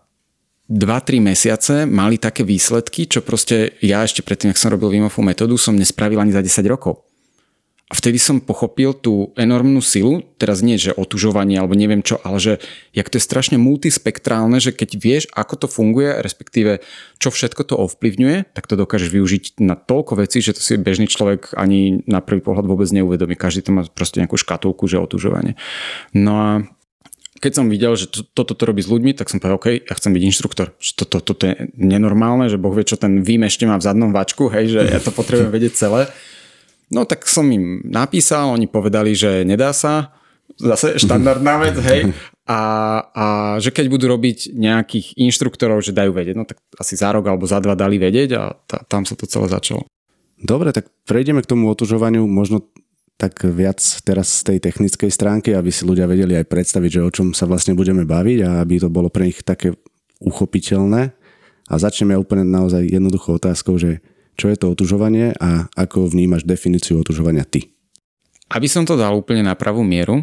2-3 0.68 1.24
mesiace 1.24 1.74
mali 1.88 2.20
také 2.20 2.44
výsledky, 2.44 3.08
čo 3.08 3.24
proste 3.24 3.72
ja 3.80 4.04
ešte 4.04 4.20
predtým, 4.20 4.52
ak 4.52 4.60
som 4.60 4.68
robil 4.68 4.92
Wimofú 5.00 5.24
metódu, 5.24 5.56
som 5.56 5.72
nespravil 5.72 6.20
ani 6.20 6.36
za 6.36 6.44
10 6.44 6.68
rokov. 6.68 7.08
A 7.88 7.96
vtedy 7.96 8.20
som 8.20 8.44
pochopil 8.44 8.92
tú 8.92 9.32
enormnú 9.32 9.80
silu, 9.80 10.20
teraz 10.36 10.60
nie, 10.60 10.76
že 10.76 10.92
otužovanie 10.92 11.56
alebo 11.56 11.72
neviem 11.72 12.04
čo, 12.04 12.20
ale 12.20 12.36
že 12.36 12.52
jak 12.92 13.08
to 13.08 13.16
je 13.16 13.24
strašne 13.24 13.56
multispektrálne, 13.56 14.60
že 14.60 14.76
keď 14.76 14.90
vieš, 15.00 15.24
ako 15.32 15.64
to 15.64 15.66
funguje, 15.72 16.20
respektíve 16.20 16.84
čo 17.16 17.32
všetko 17.32 17.64
to 17.64 17.80
ovplyvňuje, 17.80 18.52
tak 18.52 18.68
to 18.68 18.76
dokážeš 18.76 19.08
využiť 19.08 19.44
na 19.64 19.72
toľko 19.72 20.20
vecí, 20.20 20.44
že 20.44 20.52
to 20.52 20.60
si 20.60 20.76
bežný 20.76 21.08
človek 21.08 21.56
ani 21.56 22.04
na 22.04 22.20
prvý 22.20 22.44
pohľad 22.44 22.68
vôbec 22.68 22.92
neuvedomí. 22.92 23.40
Každý 23.40 23.64
to 23.64 23.72
má 23.72 23.88
proste 23.88 24.20
nejakú 24.20 24.36
škatulku, 24.36 24.84
že 24.84 25.00
otužovanie. 25.00 25.56
No 26.12 26.32
a 26.36 26.50
keď 27.38 27.52
som 27.62 27.66
videl, 27.70 27.94
že 27.94 28.10
to, 28.10 28.26
toto 28.26 28.52
to 28.58 28.62
robí 28.66 28.82
s 28.82 28.90
ľuďmi, 28.90 29.14
tak 29.14 29.30
som 29.30 29.38
povedal, 29.38 29.58
OK, 29.58 29.68
ja 29.86 29.94
chcem 29.94 30.12
byť 30.14 30.22
inštruktor. 30.22 30.74
Že 30.78 30.92
toto, 30.98 31.16
toto 31.22 31.42
je 31.46 31.70
nenormálne, 31.78 32.50
že 32.50 32.58
Boh 32.58 32.74
vie, 32.74 32.86
čo 32.86 32.98
ten 32.98 33.22
vím 33.22 33.46
ešte 33.46 33.64
má 33.64 33.78
v 33.78 33.86
zadnom 33.86 34.10
vačku, 34.10 34.50
hej, 34.50 34.74
že 34.74 34.80
ja 34.84 35.00
to 35.00 35.14
potrebujem 35.14 35.54
vedieť 35.54 35.72
celé. 35.78 36.10
No 36.90 37.06
tak 37.06 37.24
som 37.30 37.46
im 37.48 37.84
napísal, 37.86 38.52
oni 38.52 38.66
povedali, 38.66 39.14
že 39.14 39.46
nedá 39.46 39.70
sa, 39.70 40.12
zase 40.58 40.98
štandardná 40.98 41.60
vec, 41.62 41.76
hej, 41.78 42.10
a, 42.48 42.60
a 43.12 43.24
že 43.60 43.68
keď 43.68 43.86
budú 43.92 44.08
robiť 44.08 44.56
nejakých 44.56 45.20
inštruktorov, 45.20 45.84
že 45.84 45.92
dajú 45.92 46.16
vedieť, 46.16 46.36
no 46.36 46.48
tak 46.48 46.58
asi 46.80 46.96
za 46.96 47.12
rok 47.12 47.28
alebo 47.28 47.44
za 47.44 47.60
dva 47.60 47.76
dali 47.76 48.00
vedieť 48.00 48.30
a 48.34 48.56
ta, 48.64 48.80
tam 48.88 49.04
sa 49.04 49.12
to 49.12 49.28
celé 49.28 49.52
začalo. 49.52 49.84
Dobre, 50.40 50.72
tak 50.72 50.88
prejdeme 51.04 51.42
k 51.42 51.50
tomu 51.50 51.68
otužovaniu. 51.68 52.24
Možno 52.24 52.64
tak 53.18 53.42
viac 53.50 53.82
teraz 54.06 54.30
z 54.30 54.54
tej 54.54 54.58
technickej 54.62 55.10
stránky, 55.10 55.50
aby 55.50 55.74
si 55.74 55.82
ľudia 55.82 56.06
vedeli 56.06 56.38
aj 56.38 56.46
predstaviť, 56.46 56.90
že 56.90 57.02
o 57.02 57.10
čom 57.10 57.34
sa 57.34 57.50
vlastne 57.50 57.74
budeme 57.74 58.06
baviť 58.06 58.38
a 58.46 58.62
aby 58.62 58.78
to 58.78 58.88
bolo 58.88 59.10
pre 59.10 59.26
nich 59.26 59.42
také 59.42 59.74
uchopiteľné. 60.22 61.10
A 61.68 61.74
začneme 61.76 62.14
úplne 62.14 62.46
naozaj 62.46 62.86
jednoduchou 62.86 63.42
otázkou, 63.42 63.76
že 63.76 64.00
čo 64.38 64.46
je 64.46 64.56
to 64.56 64.70
otužovanie 64.70 65.34
a 65.34 65.66
ako 65.74 66.06
vnímaš 66.06 66.46
definíciu 66.46 67.02
otužovania 67.02 67.42
ty? 67.42 67.74
Aby 68.48 68.70
som 68.70 68.86
to 68.86 68.94
dal 68.94 69.18
úplne 69.18 69.42
na 69.42 69.58
pravú 69.58 69.82
mieru, 69.82 70.22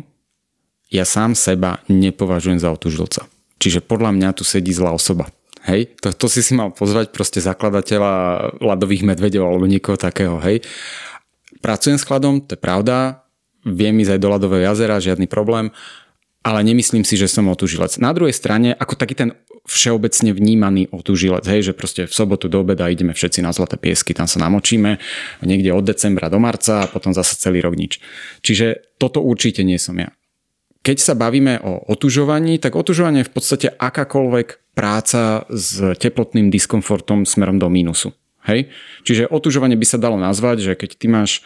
ja 0.88 1.04
sám 1.04 1.36
seba 1.36 1.84
nepovažujem 1.92 2.64
za 2.64 2.72
otužilca. 2.72 3.28
Čiže 3.60 3.84
podľa 3.84 4.16
mňa 4.16 4.30
tu 4.40 4.48
sedí 4.48 4.72
zlá 4.72 4.96
osoba. 4.96 5.28
Hej, 5.68 5.98
to, 5.98 6.14
to 6.14 6.30
si 6.30 6.46
si 6.46 6.54
mal 6.54 6.72
pozvať 6.72 7.10
proste 7.10 7.42
zakladateľa 7.42 8.14
ľadových 8.62 9.02
medvedov 9.02 9.50
alebo 9.50 9.66
niekoho 9.66 9.98
takého, 9.98 10.38
hej. 10.46 10.62
Pracujem 11.66 11.98
s 11.98 12.06
chladom, 12.06 12.46
to 12.46 12.54
je 12.54 12.62
pravda, 12.62 13.26
viem 13.66 13.98
ísť 13.98 14.14
aj 14.14 14.20
do 14.22 14.30
ľadového 14.30 14.70
jazera, 14.70 15.02
žiadny 15.02 15.26
problém, 15.26 15.74
ale 16.46 16.62
nemyslím 16.62 17.02
si, 17.02 17.18
že 17.18 17.26
som 17.26 17.50
otužilec. 17.50 17.98
Na 17.98 18.14
druhej 18.14 18.38
strane, 18.38 18.78
ako 18.78 18.94
taký 18.94 19.18
ten 19.18 19.34
všeobecne 19.66 20.30
vnímaný 20.30 20.94
otužilec, 20.94 21.42
hej, 21.50 21.66
že 21.66 21.74
proste 21.74 22.06
v 22.06 22.14
sobotu 22.14 22.54
do 22.54 22.62
obeda 22.62 22.86
ideme 22.86 23.18
všetci 23.18 23.42
na 23.42 23.50
zlaté 23.50 23.82
piesky, 23.82 24.14
tam 24.14 24.30
sa 24.30 24.38
namočíme, 24.46 25.02
niekde 25.42 25.74
od 25.74 25.82
decembra 25.82 26.30
do 26.30 26.38
marca 26.38 26.86
a 26.86 26.90
potom 26.90 27.18
zase 27.18 27.34
celý 27.42 27.66
rok 27.66 27.74
nič. 27.74 27.98
Čiže 28.46 29.02
toto 29.02 29.26
určite 29.26 29.66
nie 29.66 29.82
som 29.82 29.98
ja. 29.98 30.14
Keď 30.86 31.02
sa 31.02 31.18
bavíme 31.18 31.66
o 31.66 31.82
otužovaní, 31.90 32.62
tak 32.62 32.78
otužovanie 32.78 33.26
je 33.26 33.30
v 33.34 33.34
podstate 33.34 33.68
akákoľvek 33.74 34.78
práca 34.78 35.50
s 35.50 35.82
teplotným 35.98 36.54
diskomfortom 36.54 37.26
smerom 37.26 37.58
do 37.58 37.66
mínusu. 37.74 38.14
Hej? 38.46 38.70
Čiže 39.06 39.30
otužovanie 39.30 39.78
by 39.78 39.86
sa 39.86 40.02
dalo 40.02 40.16
nazvať, 40.16 40.62
že 40.62 40.74
keď 40.78 40.90
ty 40.98 41.08
máš 41.10 41.44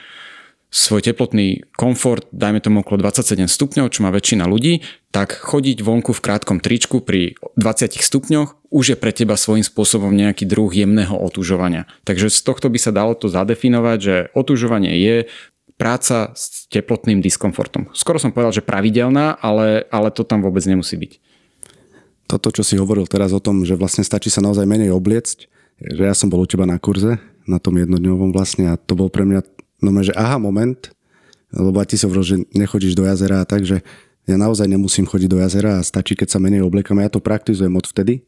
svoj 0.69 1.01
teplotný 1.01 1.65
komfort, 1.73 2.29
dajme 2.29 2.61
tomu 2.61 2.85
okolo 2.85 3.01
27 3.01 3.49
stupňov, 3.49 3.89
čo 3.89 4.05
má 4.05 4.13
väčšina 4.13 4.45
ľudí, 4.45 4.85
tak 5.09 5.33
chodiť 5.33 5.81
vonku 5.81 6.13
v 6.13 6.21
krátkom 6.21 6.61
tričku 6.61 7.01
pri 7.01 7.33
20 7.57 7.97
stupňoch 7.97 8.59
už 8.69 8.93
je 8.93 8.97
pre 8.97 9.09
teba 9.09 9.33
svojím 9.33 9.65
spôsobom 9.65 10.13
nejaký 10.13 10.45
druh 10.45 10.69
jemného 10.69 11.17
otužovania. 11.17 11.89
Takže 12.05 12.29
z 12.29 12.39
tohto 12.45 12.69
by 12.69 12.77
sa 12.77 12.93
dalo 12.93 13.17
to 13.17 13.25
zadefinovať, 13.25 13.97
že 13.97 14.15
otužovanie 14.37 14.93
je 15.01 15.15
práca 15.81 16.37
s 16.37 16.69
teplotným 16.69 17.17
diskomfortom. 17.17 17.89
Skoro 17.97 18.21
som 18.21 18.29
povedal, 18.29 18.53
že 18.53 18.61
pravidelná, 18.61 19.41
ale, 19.41 19.89
ale 19.89 20.13
to 20.13 20.21
tam 20.21 20.45
vôbec 20.45 20.61
nemusí 20.69 20.93
byť. 20.99 21.17
Toto, 22.29 22.53
čo 22.53 22.61
si 22.61 22.77
hovoril 22.77 23.09
teraz 23.09 23.33
o 23.33 23.41
tom, 23.41 23.65
že 23.65 23.73
vlastne 23.73 24.05
stačí 24.05 24.29
sa 24.29 24.45
naozaj 24.45 24.69
menej 24.69 24.93
obliecť, 24.93 25.49
že 25.79 26.03
ja 26.03 26.15
som 26.15 26.27
bol 26.27 26.43
u 26.43 26.47
teba 26.47 26.67
na 26.67 26.75
kurze, 26.75 27.17
na 27.47 27.57
tom 27.57 27.79
jednodňovom 27.79 28.35
vlastne 28.35 28.69
a 28.71 28.75
to 28.77 28.93
bol 28.93 29.07
pre 29.07 29.23
mňa, 29.23 29.41
no 29.81 29.89
že 30.03 30.13
aha 30.13 30.37
moment, 30.37 30.91
lebo 31.49 31.81
ty 31.87 31.97
si 31.97 32.05
hovoril, 32.05 32.25
že 32.25 32.37
nechodíš 32.53 32.93
do 32.93 33.07
jazera 33.07 33.41
a 33.41 33.47
tak, 33.47 33.65
že 33.65 33.81
ja 34.29 34.37
naozaj 34.37 34.69
nemusím 34.69 35.09
chodiť 35.09 35.29
do 35.31 35.41
jazera 35.41 35.81
a 35.81 35.85
stačí, 35.85 36.13
keď 36.13 36.37
sa 36.37 36.39
menej 36.43 36.61
obliekam. 36.61 37.01
Ja 37.01 37.09
to 37.09 37.17
praktizujem 37.17 37.73
od 37.73 37.89
vtedy 37.89 38.21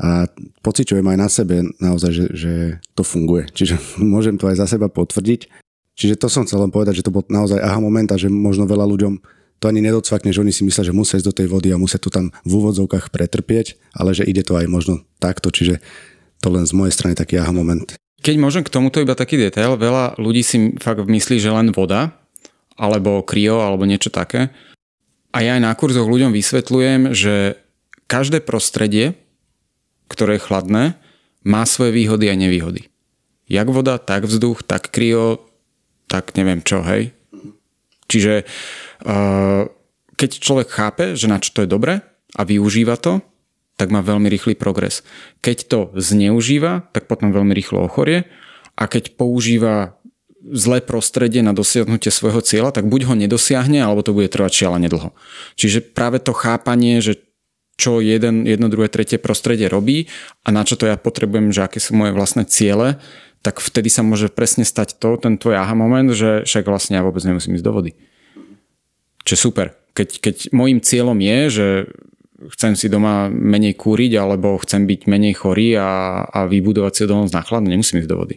a 0.00 0.24
pociťujem 0.64 1.04
aj 1.04 1.18
na 1.20 1.28
sebe 1.28 1.56
naozaj, 1.76 2.10
že, 2.16 2.26
že 2.32 2.52
to 2.96 3.04
funguje. 3.04 3.52
Čiže 3.52 3.76
môžem 4.00 4.40
to 4.40 4.48
aj 4.48 4.64
za 4.64 4.66
seba 4.66 4.88
potvrdiť. 4.88 5.52
Čiže 5.94 6.18
to 6.18 6.26
som 6.26 6.42
chcel 6.42 6.64
len 6.64 6.72
povedať, 6.74 6.98
že 6.98 7.06
to 7.06 7.14
bol 7.14 7.22
naozaj 7.28 7.60
aha 7.60 7.78
moment 7.78 8.08
a 8.10 8.18
že 8.18 8.26
možno 8.26 8.66
veľa 8.66 8.88
ľuďom 8.88 9.20
to 9.62 9.70
ani 9.70 9.78
nedocvakne, 9.84 10.34
že 10.34 10.42
oni 10.42 10.50
si 10.50 10.66
myslia, 10.66 10.90
že 10.90 10.96
musia 10.96 11.16
ísť 11.22 11.28
do 11.30 11.36
tej 11.36 11.46
vody 11.46 11.70
a 11.70 11.78
musia 11.78 12.02
to 12.02 12.10
tam 12.10 12.34
v 12.42 12.52
úvodzovkách 12.58 13.14
pretrpieť, 13.14 13.78
ale 13.94 14.10
že 14.10 14.26
ide 14.26 14.42
to 14.42 14.58
aj 14.58 14.66
možno 14.66 15.06
takto. 15.22 15.54
Čiže 15.54 15.78
to 16.44 16.52
len 16.52 16.68
z 16.68 16.76
mojej 16.76 16.92
strany 16.92 17.16
taký 17.16 17.40
aha 17.40 17.56
moment. 17.56 17.96
Keď 18.20 18.36
môžem 18.36 18.60
k 18.60 18.72
tomuto 18.72 19.00
iba 19.00 19.16
taký 19.16 19.40
detail, 19.40 19.80
veľa 19.80 20.20
ľudí 20.20 20.44
si 20.44 20.76
fakt 20.76 21.08
myslí, 21.08 21.40
že 21.40 21.48
len 21.48 21.72
voda, 21.72 22.12
alebo 22.76 23.24
krio, 23.24 23.64
alebo 23.64 23.88
niečo 23.88 24.12
také. 24.12 24.52
A 25.32 25.40
ja 25.40 25.56
aj 25.56 25.64
na 25.64 25.72
kurzoch 25.72 26.04
ľuďom 26.04 26.36
vysvetľujem, 26.36 27.16
že 27.16 27.56
každé 28.04 28.44
prostredie, 28.44 29.16
ktoré 30.12 30.36
je 30.36 30.44
chladné, 30.44 30.84
má 31.44 31.64
svoje 31.64 31.96
výhody 31.96 32.28
a 32.28 32.36
nevýhody. 32.36 32.92
Jak 33.48 33.68
voda, 33.68 34.00
tak 34.00 34.24
vzduch, 34.24 34.64
tak 34.64 34.88
krio, 34.88 35.44
tak 36.08 36.32
neviem 36.36 36.64
čo, 36.64 36.80
hej. 36.84 37.12
Čiže 38.08 38.44
uh, 39.04 39.68
keď 40.16 40.30
človek 40.40 40.68
chápe, 40.70 41.04
že 41.16 41.28
na 41.28 41.40
čo 41.40 41.52
to 41.52 41.64
je 41.64 41.68
dobre 41.68 42.00
a 42.36 42.40
využíva 42.44 42.96
to, 43.00 43.20
tak 43.74 43.90
má 43.90 44.00
veľmi 44.00 44.30
rýchly 44.30 44.54
progres. 44.54 45.02
Keď 45.42 45.58
to 45.66 45.80
zneužíva, 45.98 46.90
tak 46.94 47.10
potom 47.10 47.34
veľmi 47.34 47.50
rýchlo 47.54 47.86
ochorie 47.86 48.30
a 48.78 48.86
keď 48.86 49.18
používa 49.18 49.98
zlé 50.44 50.84
prostredie 50.84 51.40
na 51.40 51.56
dosiahnutie 51.56 52.12
svojho 52.12 52.44
cieľa, 52.44 52.76
tak 52.76 52.84
buď 52.84 53.08
ho 53.08 53.14
nedosiahne, 53.16 53.80
alebo 53.80 54.04
to 54.04 54.12
bude 54.12 54.28
trvať 54.28 54.52
šialene 54.52 54.92
dlho. 54.92 55.16
Čiže 55.56 55.96
práve 55.96 56.20
to 56.20 56.36
chápanie, 56.36 57.00
že 57.00 57.24
čo 57.74 57.98
jeden, 57.98 58.46
jedno, 58.46 58.70
druhé, 58.70 58.86
tretie 58.86 59.18
prostredie 59.18 59.66
robí 59.66 60.06
a 60.46 60.54
na 60.54 60.62
čo 60.62 60.78
to 60.78 60.86
ja 60.86 60.94
potrebujem, 60.94 61.50
že 61.50 61.66
aké 61.66 61.82
sú 61.82 61.96
moje 61.96 62.14
vlastné 62.14 62.46
ciele, 62.46 63.02
tak 63.42 63.58
vtedy 63.58 63.90
sa 63.90 64.06
môže 64.06 64.30
presne 64.30 64.62
stať 64.62 65.00
to, 65.00 65.18
ten 65.18 65.36
tvoj 65.36 65.58
aha 65.58 65.74
moment, 65.74 66.08
že 66.14 66.46
však 66.46 66.64
vlastne 66.64 66.96
ja 66.96 67.02
vôbec 67.04 67.24
nemusím 67.26 67.58
ísť 67.58 67.66
do 67.66 67.72
vody. 67.74 67.92
Čo 69.26 69.50
super. 69.50 69.74
Keď, 69.96 70.08
keď 70.20 70.36
môjim 70.54 70.80
cieľom 70.80 71.18
je, 71.18 71.38
že 71.50 71.66
chcem 72.52 72.76
si 72.76 72.92
doma 72.92 73.32
menej 73.32 73.78
kúriť 73.78 74.18
alebo 74.18 74.60
chcem 74.60 74.84
byť 74.84 75.00
menej 75.08 75.34
chorý 75.38 75.78
a, 75.78 76.24
a 76.28 76.44
vybudovať 76.44 76.92
si 76.92 77.00
odolnosť 77.06 77.34
na 77.34 77.42
chlad, 77.42 77.62
nemusím 77.64 78.04
ísť 78.04 78.10
do 78.10 78.20
vody. 78.20 78.36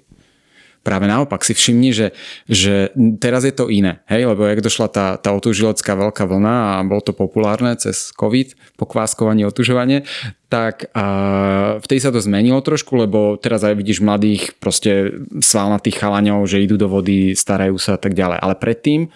Práve 0.88 1.04
naopak 1.04 1.44
si 1.44 1.52
všimni, 1.52 1.92
že, 1.92 2.16
že 2.48 2.96
teraz 3.20 3.44
je 3.44 3.52
to 3.52 3.68
iné, 3.68 4.00
hej, 4.08 4.24
lebo 4.24 4.48
jak 4.48 4.64
došla 4.64 4.88
tá, 4.88 5.08
tá 5.20 5.36
otúžilecká 5.36 6.00
veľká 6.00 6.24
vlna 6.24 6.80
a 6.80 6.88
bolo 6.88 7.04
to 7.04 7.12
populárne 7.12 7.76
cez 7.76 8.16
COVID, 8.16 8.80
pokváskovanie, 8.80 9.44
otužovanie, 9.44 10.08
tak 10.48 10.88
a 10.96 11.04
vtedy 11.84 12.00
sa 12.00 12.16
to 12.16 12.24
zmenilo 12.24 12.64
trošku, 12.64 12.96
lebo 13.04 13.36
teraz 13.36 13.68
aj 13.68 13.76
vidíš 13.76 14.00
mladých 14.00 14.56
proste 14.64 15.12
svalnatých 15.44 16.00
chalaňov, 16.00 16.48
že 16.48 16.64
idú 16.64 16.80
do 16.80 16.88
vody, 16.88 17.36
starajú 17.36 17.76
sa 17.76 17.98
a 17.98 18.00
tak 18.00 18.16
ďalej. 18.16 18.40
Ale 18.40 18.56
predtým 18.56 19.12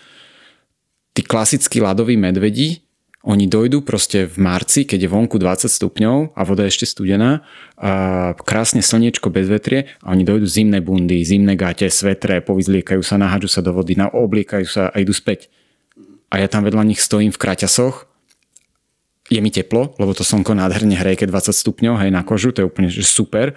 tí 1.15 1.21
klasickí 1.23 1.79
ľadoví 1.79 2.19
medvedi, 2.19 2.80
oni 3.21 3.45
dojdú 3.45 3.85
proste 3.85 4.25
v 4.25 4.37
marci, 4.41 4.81
keď 4.81 5.05
je 5.05 5.13
vonku 5.13 5.37
20 5.37 5.69
stupňov 5.69 6.33
a 6.33 6.41
voda 6.41 6.65
je 6.65 6.73
ešte 6.73 6.89
studená, 6.89 7.45
a 7.77 8.33
krásne 8.33 8.81
slniečko 8.81 9.29
bez 9.29 9.45
vetrie 9.45 9.93
a 10.01 10.17
oni 10.17 10.25
dojdú 10.25 10.49
zimné 10.49 10.81
bundy, 10.81 11.21
zimné 11.21 11.53
gate, 11.53 11.85
svetre, 11.93 12.41
povyzliekajú 12.41 13.01
sa, 13.05 13.21
naháďu 13.21 13.49
sa 13.49 13.61
do 13.61 13.77
vody, 13.77 13.93
obliekajú 13.93 14.65
sa 14.65 14.89
a 14.89 14.97
idú 14.97 15.13
späť. 15.13 15.53
A 16.33 16.41
ja 16.41 16.49
tam 16.49 16.65
vedľa 16.65 16.81
nich 16.81 17.01
stojím 17.01 17.29
v 17.29 17.41
kraťasoch, 17.41 18.09
je 19.31 19.39
mi 19.39 19.53
teplo, 19.53 19.95
lebo 19.95 20.11
to 20.11 20.27
slnko 20.27 20.57
nádherne 20.57 20.97
hreje, 20.97 21.23
keď 21.23 21.53
20 21.53 21.55
stupňov, 21.55 21.93
hej, 22.03 22.11
na 22.11 22.25
kožu, 22.25 22.51
to 22.51 22.65
je 22.65 22.67
úplne 22.67 22.89
super 22.89 23.53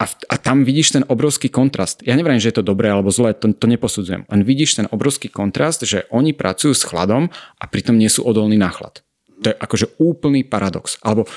a, 0.00 0.04
a 0.08 0.34
tam 0.40 0.64
vidíš 0.64 0.96
ten 0.96 1.04
obrovský 1.04 1.52
kontrast. 1.52 2.00
Ja 2.00 2.16
neviem, 2.16 2.40
že 2.40 2.48
je 2.48 2.56
to 2.56 2.64
dobré 2.64 2.88
alebo 2.88 3.12
zlé, 3.12 3.36
to, 3.36 3.52
to 3.52 3.68
neposudzujem. 3.68 4.24
Len 4.24 4.40
vidíš 4.40 4.80
ten 4.80 4.88
obrovský 4.88 5.28
kontrast, 5.28 5.84
že 5.84 6.08
oni 6.08 6.32
pracujú 6.32 6.72
s 6.72 6.88
chladom 6.88 7.28
a 7.60 7.64
pritom 7.68 8.00
nie 8.00 8.08
sú 8.08 8.24
odolní 8.24 8.56
na 8.56 8.72
chlad. 8.72 9.04
To 9.44 9.52
je 9.52 9.56
akože 9.60 10.00
úplný 10.00 10.40
paradox. 10.40 10.96
Alebo 11.04 11.28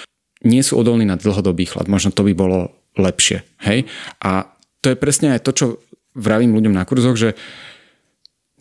nie 0.47 0.63
sú 0.63 0.79
odolní 0.79 1.03
na 1.03 1.19
dlhodobý 1.19 1.67
chlad. 1.67 1.91
Možno 1.91 2.15
to 2.15 2.23
by 2.23 2.31
bolo 2.31 2.71
lepšie. 2.95 3.43
Hej? 3.67 3.83
A 4.23 4.47
to 4.79 4.95
je 4.95 4.97
presne 4.99 5.35
aj 5.35 5.43
to, 5.43 5.51
čo 5.51 5.65
vravím 6.15 6.55
ľuďom 6.55 6.71
na 6.71 6.87
kurzoch, 6.87 7.19
že 7.19 7.35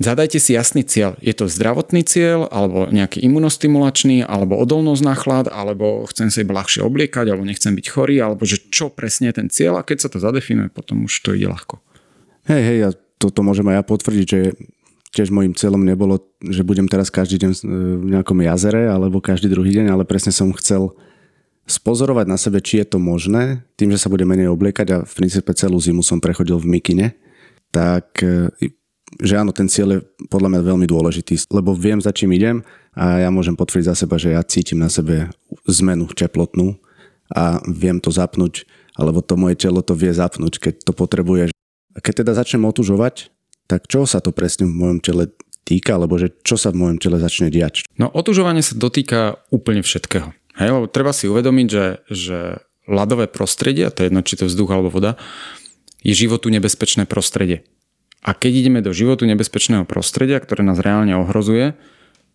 Zadajte 0.00 0.40
si 0.40 0.56
jasný 0.56 0.88
cieľ. 0.88 1.20
Je 1.20 1.36
to 1.36 1.52
zdravotný 1.52 2.00
cieľ, 2.00 2.48
alebo 2.48 2.88
nejaký 2.88 3.20
imunostimulačný, 3.28 4.24
alebo 4.24 4.56
odolnosť 4.56 5.02
na 5.04 5.14
chlad, 5.14 5.46
alebo 5.52 6.08
chcem 6.08 6.32
sa 6.32 6.40
iba 6.40 6.56
ľahšie 6.56 6.80
obliekať, 6.80 7.28
alebo 7.28 7.44
nechcem 7.44 7.76
byť 7.76 7.86
chorý, 7.92 8.16
alebo 8.24 8.42
že 8.48 8.56
čo 8.72 8.88
presne 8.88 9.28
je 9.28 9.44
ten 9.44 9.48
cieľ 9.52 9.78
a 9.78 9.86
keď 9.86 9.98
sa 10.04 10.08
to 10.08 10.16
zadefinuje, 10.16 10.72
potom 10.72 11.04
už 11.04 11.12
to 11.20 11.36
ide 11.36 11.44
ľahko. 11.44 11.78
Hej, 12.48 12.62
hej, 12.64 12.78
ja 12.88 12.90
toto 13.20 13.44
môžem 13.44 13.68
aj 13.68 13.76
ja 13.78 13.82
potvrdiť, 13.84 14.26
že 14.26 14.40
tiež 15.12 15.28
môjim 15.28 15.52
cieľom 15.52 15.84
nebolo, 15.84 16.24
že 16.40 16.64
budem 16.64 16.88
teraz 16.88 17.12
každý 17.12 17.36
deň 17.44 17.50
v 18.00 18.06
nejakom 18.16 18.40
jazere 18.42 18.88
alebo 18.88 19.20
každý 19.20 19.52
druhý 19.52 19.76
deň, 19.76 19.92
ale 19.92 20.08
presne 20.08 20.32
som 20.32 20.50
chcel 20.56 20.96
spozorovať 21.68 22.26
na 22.26 22.40
sebe, 22.40 22.58
či 22.58 22.82
je 22.82 22.96
to 22.96 22.98
možné, 22.98 23.62
tým, 23.78 23.94
že 23.94 24.00
sa 24.00 24.10
budem 24.10 24.26
menej 24.26 24.50
obliekať 24.50 24.86
a 24.90 24.96
v 25.06 25.12
princípe 25.14 25.52
celú 25.54 25.78
zimu 25.78 26.02
som 26.02 26.18
prechodil 26.18 26.58
v 26.58 26.80
mikine, 26.80 27.06
tak 27.70 28.18
že 29.20 29.36
áno, 29.36 29.52
ten 29.52 29.68
cieľ 29.68 29.98
je 29.98 30.00
podľa 30.32 30.48
mňa 30.56 30.60
veľmi 30.64 30.86
dôležitý, 30.88 31.36
lebo 31.52 31.76
viem, 31.76 32.00
za 32.00 32.14
čím 32.14 32.32
idem 32.32 32.64
a 32.96 33.20
ja 33.20 33.28
môžem 33.28 33.56
potvrdiť 33.56 33.88
za 33.92 33.96
seba, 34.06 34.16
že 34.16 34.32
ja 34.32 34.40
cítim 34.44 34.80
na 34.80 34.88
sebe 34.88 35.28
zmenu 35.68 36.08
teplotnú 36.12 36.80
a 37.32 37.60
viem 37.68 38.00
to 38.00 38.08
zapnúť, 38.08 38.64
alebo 38.96 39.20
to 39.24 39.36
moje 39.36 39.60
telo 39.60 39.80
to 39.84 39.92
vie 39.92 40.12
zapnúť, 40.12 40.60
keď 40.60 40.74
to 40.84 40.92
potrebuje. 40.96 41.52
Keď 41.92 42.24
teda 42.24 42.32
začnem 42.32 42.64
otužovať, 42.64 43.28
tak 43.68 43.88
čo 43.88 44.08
sa 44.08 44.20
to 44.20 44.32
presne 44.32 44.68
v 44.68 44.76
mojom 44.76 44.98
tele 45.00 45.24
týka, 45.64 45.96
alebo 45.96 46.16
že 46.20 46.32
čo 46.44 46.60
sa 46.60 46.72
v 46.72 46.80
mojom 46.84 46.98
tele 47.00 47.16
začne 47.20 47.48
diať? 47.48 47.88
No 47.96 48.08
otužovanie 48.12 48.60
sa 48.60 48.76
dotýka 48.76 49.40
úplne 49.48 49.80
všetkého. 49.80 50.32
Hej, 50.60 50.68
lebo 50.68 50.84
treba 50.88 51.16
si 51.16 51.28
uvedomiť, 51.32 51.66
že, 51.68 51.86
že 52.12 52.38
ľadové 52.84 53.30
prostredie, 53.30 53.88
to 53.88 54.04
je 54.04 54.08
jedno, 54.12 54.20
či 54.20 54.36
to 54.36 54.44
vzduch 54.44 54.68
alebo 54.68 54.92
voda, 54.92 55.16
je 56.04 56.12
životu 56.12 56.52
nebezpečné 56.52 57.08
prostredie. 57.08 57.64
A 58.22 58.30
keď 58.38 58.52
ideme 58.66 58.80
do 58.80 58.94
životu 58.94 59.26
nebezpečného 59.26 59.82
prostredia, 59.82 60.38
ktoré 60.38 60.62
nás 60.62 60.78
reálne 60.78 61.18
ohrozuje, 61.18 61.74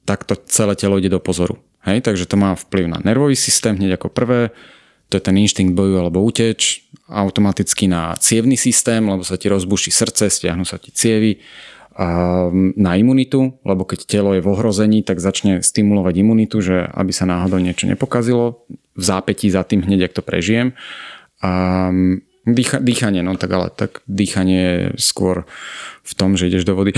tak 0.03 0.27
to 0.27 0.35
celé 0.47 0.75
telo 0.75 0.99
ide 0.99 1.11
do 1.11 1.23
pozoru. 1.23 1.59
Hej, 1.87 2.03
takže 2.03 2.27
to 2.27 2.35
má 2.35 2.55
vplyv 2.55 2.91
na 2.91 2.99
nervový 3.03 3.35
systém 3.35 3.75
hneď 3.75 3.95
ako 3.95 4.11
prvé, 4.11 4.51
to 5.07 5.15
je 5.15 5.23
ten 5.23 5.39
inštinkt 5.39 5.71
boju 5.71 6.03
alebo 6.03 6.19
uteč, 6.19 6.83
automaticky 7.07 7.87
na 7.87 8.11
cievný 8.19 8.59
systém, 8.59 8.99
lebo 8.99 9.23
sa 9.23 9.39
ti 9.39 9.47
rozbuší 9.47 9.95
srdce, 9.95 10.27
stiahnu 10.27 10.67
sa 10.67 10.75
ti 10.75 10.91
cievy, 10.91 11.39
a 11.97 12.05
na 12.77 12.93
imunitu, 12.93 13.57
lebo 13.65 13.81
keď 13.81 14.05
telo 14.05 14.37
je 14.37 14.45
v 14.45 14.51
ohrození, 14.53 15.01
tak 15.01 15.17
začne 15.17 15.65
stimulovať 15.65 16.13
imunitu, 16.21 16.61
že 16.61 16.85
aby 16.93 17.09
sa 17.09 17.25
náhodou 17.25 17.57
niečo 17.57 17.89
nepokazilo, 17.89 18.69
v 18.69 19.01
zápätí 19.01 19.49
za 19.49 19.65
tým 19.65 19.81
hneď, 19.81 20.05
ak 20.05 20.21
to 20.21 20.21
prežijem. 20.21 20.77
A 21.41 21.89
Dýcha, 22.47 22.79
dýchanie, 22.79 23.19
no 23.27 23.35
tak 23.35 23.51
ale 23.51 23.67
tak 23.75 23.99
dýchanie 24.07 24.61
je 24.63 25.03
skôr 25.03 25.43
v 26.07 26.13
tom, 26.15 26.39
že 26.39 26.47
ideš 26.47 26.63
do 26.63 26.79
vody. 26.79 26.95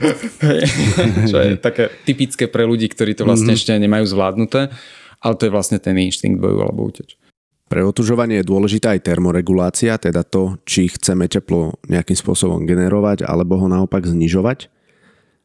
Čo 1.30 1.36
je 1.44 1.60
také 1.60 1.92
typické 2.08 2.48
pre 2.48 2.64
ľudí, 2.64 2.88
ktorí 2.88 3.12
to 3.12 3.28
vlastne 3.28 3.52
mm-hmm. 3.52 3.60
ešte 3.60 3.76
nemajú 3.76 4.04
zvládnuté, 4.08 4.72
ale 5.20 5.34
to 5.36 5.44
je 5.44 5.52
vlastne 5.52 5.76
ten 5.76 5.92
inštinkt 6.00 6.40
boju 6.40 6.64
alebo 6.64 6.88
uteč. 6.88 7.20
Pre 7.66 7.82
otužovanie 7.84 8.40
je 8.40 8.48
dôležitá 8.48 8.96
aj 8.96 9.04
termoregulácia, 9.04 10.00
teda 10.00 10.24
to, 10.24 10.56
či 10.64 10.88
chceme 10.88 11.28
teplo 11.28 11.76
nejakým 11.90 12.16
spôsobom 12.16 12.64
generovať 12.64 13.28
alebo 13.28 13.60
ho 13.60 13.68
naopak 13.68 14.08
znižovať. 14.08 14.72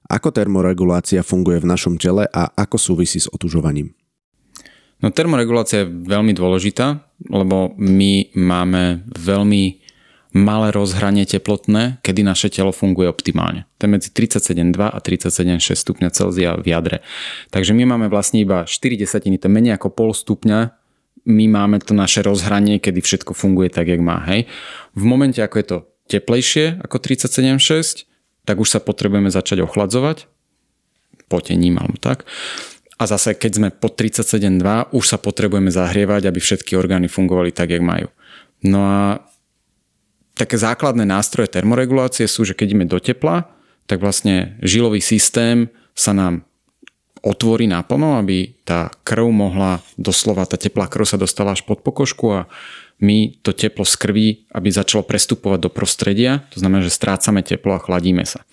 Ako 0.08 0.32
termoregulácia 0.32 1.20
funguje 1.20 1.60
v 1.60 1.68
našom 1.68 2.00
tele 2.00 2.30
a 2.32 2.48
ako 2.56 2.78
súvisí 2.80 3.20
s 3.20 3.28
otužovaním? 3.28 3.92
No 5.02 5.10
termoregulácia 5.10 5.84
je 5.84 5.92
veľmi 5.92 6.34
dôležitá, 6.38 7.02
lebo 7.30 7.74
my 7.78 8.34
máme 8.38 9.06
veľmi 9.18 9.82
malé 10.32 10.72
rozhranie 10.72 11.28
teplotné, 11.28 12.00
kedy 12.06 12.24
naše 12.24 12.48
telo 12.48 12.72
funguje 12.72 13.12
optimálne. 13.12 13.68
To 13.84 13.90
je 13.90 13.92
medzi 13.92 14.10
37,2 14.16 14.80
a 14.80 14.98
37,6 15.04 15.76
stupňa 15.76 16.10
Celzia 16.16 16.56
v 16.56 16.72
jadre. 16.72 16.98
Takže 17.52 17.76
my 17.76 17.84
máme 17.84 18.08
vlastne 18.08 18.40
iba 18.40 18.64
4 18.64 18.96
desatiny, 18.96 19.36
to 19.36 19.52
je 19.52 19.54
menej 19.54 19.76
ako 19.76 19.92
pol 19.92 20.16
stupňa 20.16 20.82
my 21.26 21.46
máme 21.48 21.78
to 21.82 21.94
naše 21.94 22.26
rozhranie, 22.26 22.82
kedy 22.82 23.02
všetko 23.02 23.38
funguje 23.38 23.70
tak, 23.70 23.88
jak 23.88 24.02
má. 24.02 24.26
Hej. 24.26 24.50
V 24.98 25.04
momente, 25.06 25.38
ako 25.38 25.56
je 25.62 25.66
to 25.66 25.78
teplejšie 26.10 26.82
ako 26.82 26.98
37,6, 26.98 28.10
tak 28.46 28.58
už 28.58 28.68
sa 28.68 28.80
potrebujeme 28.82 29.30
začať 29.30 29.62
ochladzovať 29.62 30.26
potením 31.30 31.78
alebo 31.80 31.96
tak. 32.02 32.26
A 33.02 33.10
zase, 33.10 33.34
keď 33.34 33.52
sme 33.58 33.70
pod 33.74 33.98
37,2, 33.98 34.94
už 34.94 35.06
sa 35.10 35.18
potrebujeme 35.18 35.74
zahrievať, 35.74 36.30
aby 36.30 36.38
všetky 36.38 36.78
orgány 36.78 37.10
fungovali 37.10 37.50
tak, 37.50 37.74
jak 37.74 37.82
majú. 37.82 38.14
No 38.62 38.86
a 38.86 39.26
také 40.38 40.62
základné 40.62 41.10
nástroje 41.10 41.50
termoregulácie 41.50 42.30
sú, 42.30 42.46
že 42.46 42.54
keď 42.54 42.78
ideme 42.78 42.86
do 42.86 43.02
tepla, 43.02 43.50
tak 43.90 44.06
vlastne 44.06 44.62
žilový 44.62 45.02
systém 45.02 45.74
sa 45.98 46.14
nám 46.14 46.46
otvorí 47.26 47.66
naplno, 47.66 48.22
aby 48.22 48.54
tá 48.66 48.94
krv 49.02 49.30
mohla, 49.34 49.82
doslova 49.98 50.46
tá 50.46 50.58
teplá 50.58 50.90
krv 50.90 51.06
sa 51.06 51.18
dostala 51.18 51.54
až 51.54 51.66
pod 51.66 51.82
pokožku 51.86 52.26
a 52.34 52.42
my 53.02 53.34
to 53.42 53.50
teplo 53.54 53.82
z 53.82 53.98
krvi, 53.98 54.28
aby 54.54 54.70
začalo 54.70 55.02
prestupovať 55.02 55.60
do 55.66 55.70
prostredia, 55.74 56.46
to 56.54 56.62
znamená, 56.62 56.86
že 56.86 56.94
strácame 56.94 57.42
teplo 57.42 57.74
a 57.74 57.82
chladíme 57.82 58.26
sa. 58.30 58.46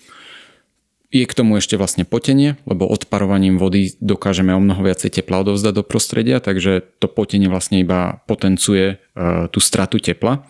Je 1.09 1.25
k 1.25 1.33
tomu 1.33 1.57
ešte 1.57 1.73
vlastne 1.73 2.05
potenie, 2.05 2.61
lebo 2.69 2.85
odparovaním 2.85 3.57
vody 3.57 3.97
dokážeme 3.97 4.53
o 4.53 4.61
mnoho 4.61 4.85
viacej 4.85 5.09
tepla 5.09 5.41
odovzdať 5.41 5.73
do 5.73 5.81
prostredia, 5.81 6.37
takže 6.37 6.85
to 7.01 7.09
potenie 7.09 7.49
vlastne 7.49 7.81
iba 7.81 8.21
potencuje 8.29 9.01
uh, 9.01 9.49
tú 9.49 9.57
stratu 9.57 9.97
tepla. 9.97 10.45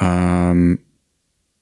Um, 0.00 0.80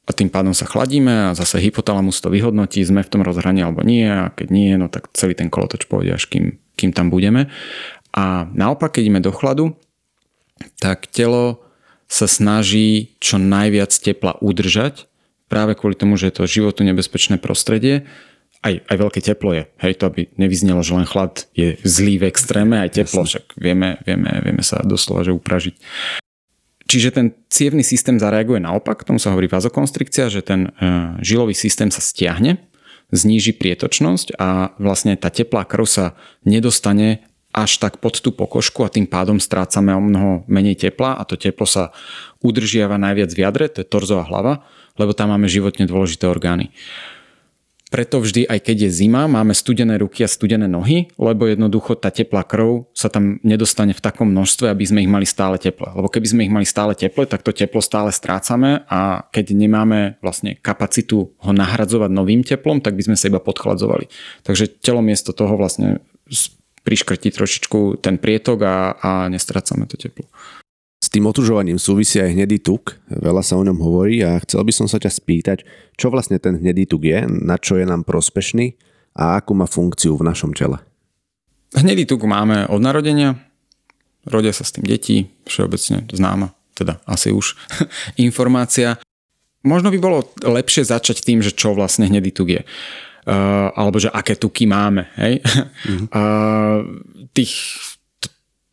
a 0.04 0.10
tým 0.12 0.30
pádom 0.30 0.54
sa 0.54 0.68
chladíme 0.68 1.32
a 1.32 1.34
zase 1.34 1.58
hypotalamus 1.58 2.20
to 2.20 2.30
vyhodnotí, 2.30 2.84
sme 2.86 3.02
v 3.02 3.10
tom 3.10 3.24
rozhraní 3.24 3.64
alebo 3.64 3.80
nie 3.80 4.04
a 4.04 4.30
keď 4.30 4.46
nie, 4.52 4.76
no 4.76 4.92
tak 4.92 5.10
celý 5.16 5.32
ten 5.34 5.48
kolotoč 5.48 5.88
pôjde 5.88 6.14
až 6.14 6.28
kým, 6.28 6.60
kým 6.76 6.92
tam 6.92 7.08
budeme. 7.08 7.48
A 8.14 8.46
naopak, 8.54 8.94
keď 8.94 9.10
ideme 9.10 9.24
do 9.24 9.34
chladu, 9.34 9.74
tak 10.78 11.10
telo 11.10 11.66
sa 12.06 12.28
snaží 12.30 13.16
čo 13.18 13.40
najviac 13.40 13.90
tepla 13.90 14.38
udržať 14.38 15.10
práve 15.54 15.78
kvôli 15.78 15.94
tomu, 15.94 16.18
že 16.18 16.34
je 16.34 16.42
to 16.42 16.50
životu 16.50 16.82
nebezpečné 16.82 17.38
prostredie, 17.38 18.02
aj, 18.64 18.80
aj 18.88 18.96
veľké 18.96 19.20
teplo 19.20 19.52
je. 19.52 19.64
Hej, 19.78 20.00
to 20.00 20.08
aby 20.08 20.26
nevyznelo, 20.40 20.80
že 20.80 20.96
len 20.96 21.06
chlad 21.06 21.46
je 21.52 21.76
zlý 21.84 22.16
v 22.18 22.32
extréme, 22.32 22.80
aj 22.80 22.96
teplo, 22.96 23.28
však 23.28 23.60
vieme, 23.60 24.00
vieme, 24.08 24.40
vieme 24.40 24.64
sa 24.64 24.80
doslova 24.80 25.20
že 25.22 25.36
upražiť. 25.36 25.76
Čiže 26.84 27.08
ten 27.12 27.26
cievný 27.48 27.84
systém 27.84 28.16
zareaguje 28.20 28.60
naopak, 28.60 29.04
tomu 29.04 29.20
sa 29.20 29.32
hovorí 29.32 29.48
vazokonstrikcia, 29.48 30.32
že 30.32 30.44
ten 30.44 30.68
uh, 30.68 31.16
žilový 31.20 31.56
systém 31.56 31.88
sa 31.88 32.00
stiahne, 32.00 32.60
zníži 33.12 33.56
prietočnosť 33.56 34.36
a 34.40 34.72
vlastne 34.80 35.16
tá 35.16 35.28
teplá 35.28 35.68
krv 35.68 35.84
sa 35.84 36.06
nedostane 36.44 37.24
až 37.54 37.78
tak 37.78 38.02
pod 38.02 38.18
tú 38.18 38.34
pokožku 38.34 38.82
a 38.82 38.90
tým 38.90 39.06
pádom 39.06 39.38
strácame 39.38 39.94
o 39.94 40.02
mnoho 40.02 40.42
menej 40.50 40.74
tepla 40.88 41.14
a 41.14 41.22
to 41.22 41.38
teplo 41.38 41.64
sa 41.64 41.94
udržiava 42.42 42.98
najviac 42.98 43.30
v 43.30 43.42
jadre, 43.46 43.64
to 43.70 43.86
je 43.86 43.86
torzo 43.86 44.18
a 44.18 44.26
hlava, 44.26 44.66
lebo 44.94 45.12
tam 45.14 45.34
máme 45.34 45.50
životne 45.50 45.86
dôležité 45.86 46.26
orgány. 46.30 46.70
preto 47.94 48.18
vždy, 48.18 48.50
aj 48.50 48.58
keď 48.58 48.90
je 48.90 49.06
zima, 49.06 49.30
máme 49.30 49.54
studené 49.54 49.94
ruky 50.02 50.26
a 50.26 50.28
studené 50.28 50.66
nohy, 50.66 51.06
lebo 51.14 51.46
jednoducho 51.46 51.94
tá 51.94 52.10
teplá 52.10 52.42
krv 52.42 52.90
sa 52.90 53.06
tam 53.06 53.38
nedostane 53.46 53.94
v 53.94 54.02
takom 54.02 54.34
množstve, 54.34 54.66
aby 54.66 54.82
sme 54.82 55.06
ich 55.06 55.10
mali 55.10 55.22
stále 55.22 55.62
teple. 55.62 55.94
Lebo 55.94 56.10
keby 56.10 56.26
sme 56.26 56.42
ich 56.42 56.50
mali 56.50 56.66
stále 56.66 56.98
teple, 56.98 57.22
tak 57.30 57.46
to 57.46 57.54
teplo 57.54 57.78
stále 57.78 58.10
strácame 58.10 58.82
a 58.90 59.22
keď 59.30 59.54
nemáme 59.54 60.18
vlastne 60.18 60.58
kapacitu 60.58 61.38
ho 61.38 61.52
nahradzovať 61.54 62.10
novým 62.10 62.42
teplom, 62.42 62.82
tak 62.82 62.98
by 62.98 63.14
sme 63.14 63.14
sa 63.14 63.30
iba 63.30 63.38
podchladzovali. 63.38 64.10
Takže 64.42 64.82
telo 64.82 64.98
miesto 64.98 65.30
toho 65.30 65.54
vlastne 65.54 66.02
priškrtí 66.82 67.30
trošičku 67.30 68.02
ten 68.02 68.18
prietok 68.18 68.58
a, 68.66 68.76
a 68.98 69.10
nestrácame 69.30 69.86
to 69.86 69.94
teplo. 69.94 70.26
S 71.04 71.12
tým 71.12 71.28
otužovaním 71.28 71.76
súvisí 71.76 72.16
aj 72.16 72.32
hnedý 72.32 72.64
tuk, 72.64 72.96
veľa 73.12 73.44
sa 73.44 73.60
o 73.60 73.66
ňom 73.68 73.76
hovorí 73.76 74.24
a 74.24 74.40
chcel 74.40 74.64
by 74.64 74.72
som 74.72 74.88
sa 74.88 74.96
ťa 74.96 75.12
spýtať, 75.12 75.58
čo 76.00 76.08
vlastne 76.08 76.40
ten 76.40 76.56
hnedý 76.56 76.88
tuk 76.88 77.04
je, 77.04 77.28
na 77.28 77.60
čo 77.60 77.76
je 77.76 77.84
nám 77.84 78.08
prospešný 78.08 78.72
a 79.12 79.36
akú 79.36 79.52
má 79.52 79.68
funkciu 79.68 80.16
v 80.16 80.24
našom 80.24 80.56
tele. 80.56 80.80
Hnedý 81.76 82.08
tuk 82.08 82.24
máme 82.24 82.64
od 82.72 82.80
narodenia, 82.80 83.36
rodia 84.24 84.56
sa 84.56 84.64
s 84.64 84.72
tým 84.72 84.88
deti, 84.88 85.28
všeobecne 85.44 86.08
známa, 86.08 86.56
teda 86.72 86.96
asi 87.04 87.36
už 87.36 87.52
informácia. 88.16 88.96
Možno 89.60 89.92
by 89.92 90.00
bolo 90.00 90.24
lepšie 90.40 90.88
začať 90.88 91.20
tým, 91.20 91.44
že 91.44 91.52
čo 91.52 91.76
vlastne 91.76 92.08
hnedý 92.08 92.32
tuk 92.32 92.48
je. 92.48 92.64
Uh, 93.28 93.68
alebo 93.76 94.00
že 94.00 94.08
aké 94.08 94.40
tuky 94.40 94.64
máme. 94.64 95.04
Hej? 95.20 95.44
Mm-hmm. 95.84 96.08
Uh, 96.16 96.80
tých 97.36 97.56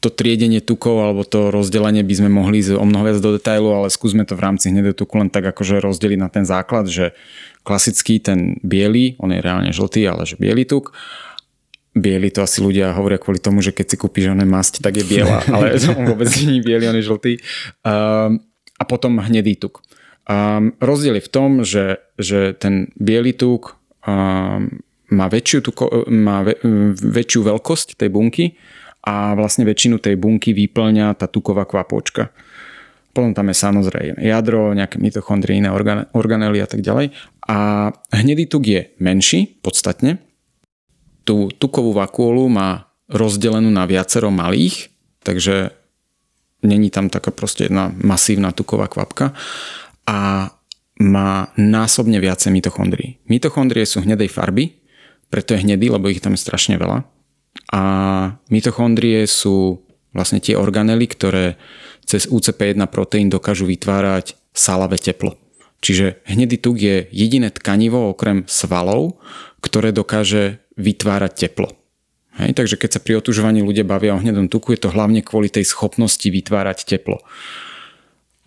to 0.02 0.10
triedenie 0.10 0.66
tukov 0.66 0.98
alebo 0.98 1.22
to 1.22 1.54
rozdelenie 1.54 2.02
by 2.02 2.16
sme 2.18 2.30
mohli 2.34 2.66
ísť 2.66 2.74
o 2.74 2.86
mnoho 2.90 3.06
viac 3.06 3.22
do 3.22 3.38
detailu, 3.38 3.70
ale 3.70 3.94
skúsme 3.94 4.26
to 4.26 4.34
v 4.34 4.42
rámci 4.42 4.74
hneď 4.74 4.98
tuku 4.98 5.14
len 5.22 5.30
tak 5.30 5.46
akože 5.46 5.78
rozdeliť 5.78 6.18
na 6.18 6.30
ten 6.34 6.42
základ, 6.42 6.90
že 6.90 7.14
klasický 7.62 8.18
ten 8.18 8.58
biely, 8.66 9.14
on 9.22 9.30
je 9.30 9.40
reálne 9.46 9.70
žltý, 9.70 10.10
ale 10.10 10.26
že 10.26 10.42
biely 10.42 10.66
tuk. 10.66 10.98
Biely 11.94 12.34
to 12.34 12.42
asi 12.42 12.66
ľudia 12.66 12.98
hovoria 12.98 13.22
kvôli 13.22 13.38
tomu, 13.38 13.62
že 13.62 13.70
keď 13.70 13.94
si 13.94 13.96
kúpiš 14.02 14.34
oné 14.34 14.42
masť, 14.42 14.82
tak 14.82 14.98
je 14.98 15.06
biela, 15.06 15.46
ale 15.54 15.78
on 15.94 16.10
vôbec 16.10 16.34
nie 16.42 16.58
je 16.58 16.66
biely, 16.66 16.90
on 16.90 16.98
je 16.98 17.06
žltý. 17.06 17.34
Um, 17.86 18.42
a 18.82 18.84
potom 18.90 19.22
hnedý 19.22 19.54
tuk. 19.62 19.86
Um, 20.26 20.74
rozdiel 20.82 21.22
je 21.22 21.28
v 21.30 21.34
tom, 21.34 21.50
že, 21.62 22.02
že 22.18 22.58
ten 22.58 22.90
biely 22.98 23.38
tuk 23.38 23.78
um, 24.02 24.82
má, 25.14 25.26
väčšiu, 25.30 25.60
tuko, 25.62 26.10
má 26.10 26.42
väčšiu 26.98 27.46
veľkosť 27.46 28.02
tej 28.02 28.10
bunky, 28.10 28.58
a 29.02 29.34
vlastne 29.34 29.66
väčšinu 29.66 29.98
tej 29.98 30.16
bunky 30.18 30.54
vyplňa 30.54 31.18
tá 31.18 31.26
tuková 31.26 31.66
kvapočka. 31.66 32.30
Potom 33.12 33.36
tam 33.36 33.52
je 33.52 33.58
samozrejme 33.60 34.24
jadro, 34.24 34.72
nejaké 34.72 34.96
mitochondrie, 34.96 35.60
iné 35.60 35.68
organely 36.16 36.64
a 36.64 36.68
tak 36.70 36.80
ďalej. 36.80 37.12
A 37.44 37.92
hnedý 38.16 38.48
tuk 38.48 38.64
je 38.64 38.96
menší, 39.04 39.60
podstatne. 39.60 40.24
Tú 41.28 41.52
tukovú 41.52 41.92
vakuolu 41.92 42.48
má 42.48 42.88
rozdelenú 43.12 43.68
na 43.68 43.84
viacero 43.84 44.32
malých, 44.32 44.88
takže 45.28 45.76
není 46.64 46.88
tam 46.88 47.12
taká 47.12 47.36
proste 47.36 47.68
jedna 47.68 47.92
masívna 48.00 48.56
tuková 48.56 48.88
kvapka 48.88 49.36
a 50.08 50.50
má 51.02 51.52
násobne 51.60 52.22
viacej 52.22 52.54
mitochondrií. 52.54 53.20
Mitochondrie 53.28 53.84
sú 53.84 54.06
hnedej 54.06 54.32
farby, 54.32 54.72
preto 55.28 55.52
je 55.58 55.68
hnedý, 55.68 55.92
lebo 55.92 56.08
ich 56.08 56.24
tam 56.24 56.38
je 56.38 56.46
strašne 56.46 56.80
veľa 56.80 57.11
a 57.72 57.84
mitochondrie 58.52 59.24
sú 59.28 59.84
vlastne 60.12 60.44
tie 60.44 60.60
organely, 60.60 61.08
ktoré 61.08 61.56
cez 62.04 62.28
UCP1 62.28 62.80
proteín 62.92 63.32
dokážu 63.32 63.64
vytvárať 63.68 64.36
salavé 64.52 65.00
teplo. 65.00 65.40
Čiže 65.82 66.22
hnedý 66.30 66.62
tuk 66.62 66.78
je 66.78 67.10
jediné 67.10 67.50
tkanivo 67.50 68.14
okrem 68.14 68.46
svalov, 68.46 69.18
ktoré 69.66 69.90
dokáže 69.96 70.62
vytvárať 70.78 71.48
teplo. 71.48 71.74
Hej, 72.38 72.56
takže 72.56 72.76
keď 72.80 72.90
sa 72.96 73.04
pri 73.04 73.20
otužovaní 73.20 73.60
ľudia 73.60 73.84
bavia 73.84 74.16
o 74.16 74.22
hnedom 74.22 74.48
tuku, 74.48 74.78
je 74.78 74.88
to 74.88 74.94
hlavne 74.94 75.20
kvôli 75.20 75.52
tej 75.52 75.68
schopnosti 75.68 76.24
vytvárať 76.24 76.88
teplo. 76.88 77.20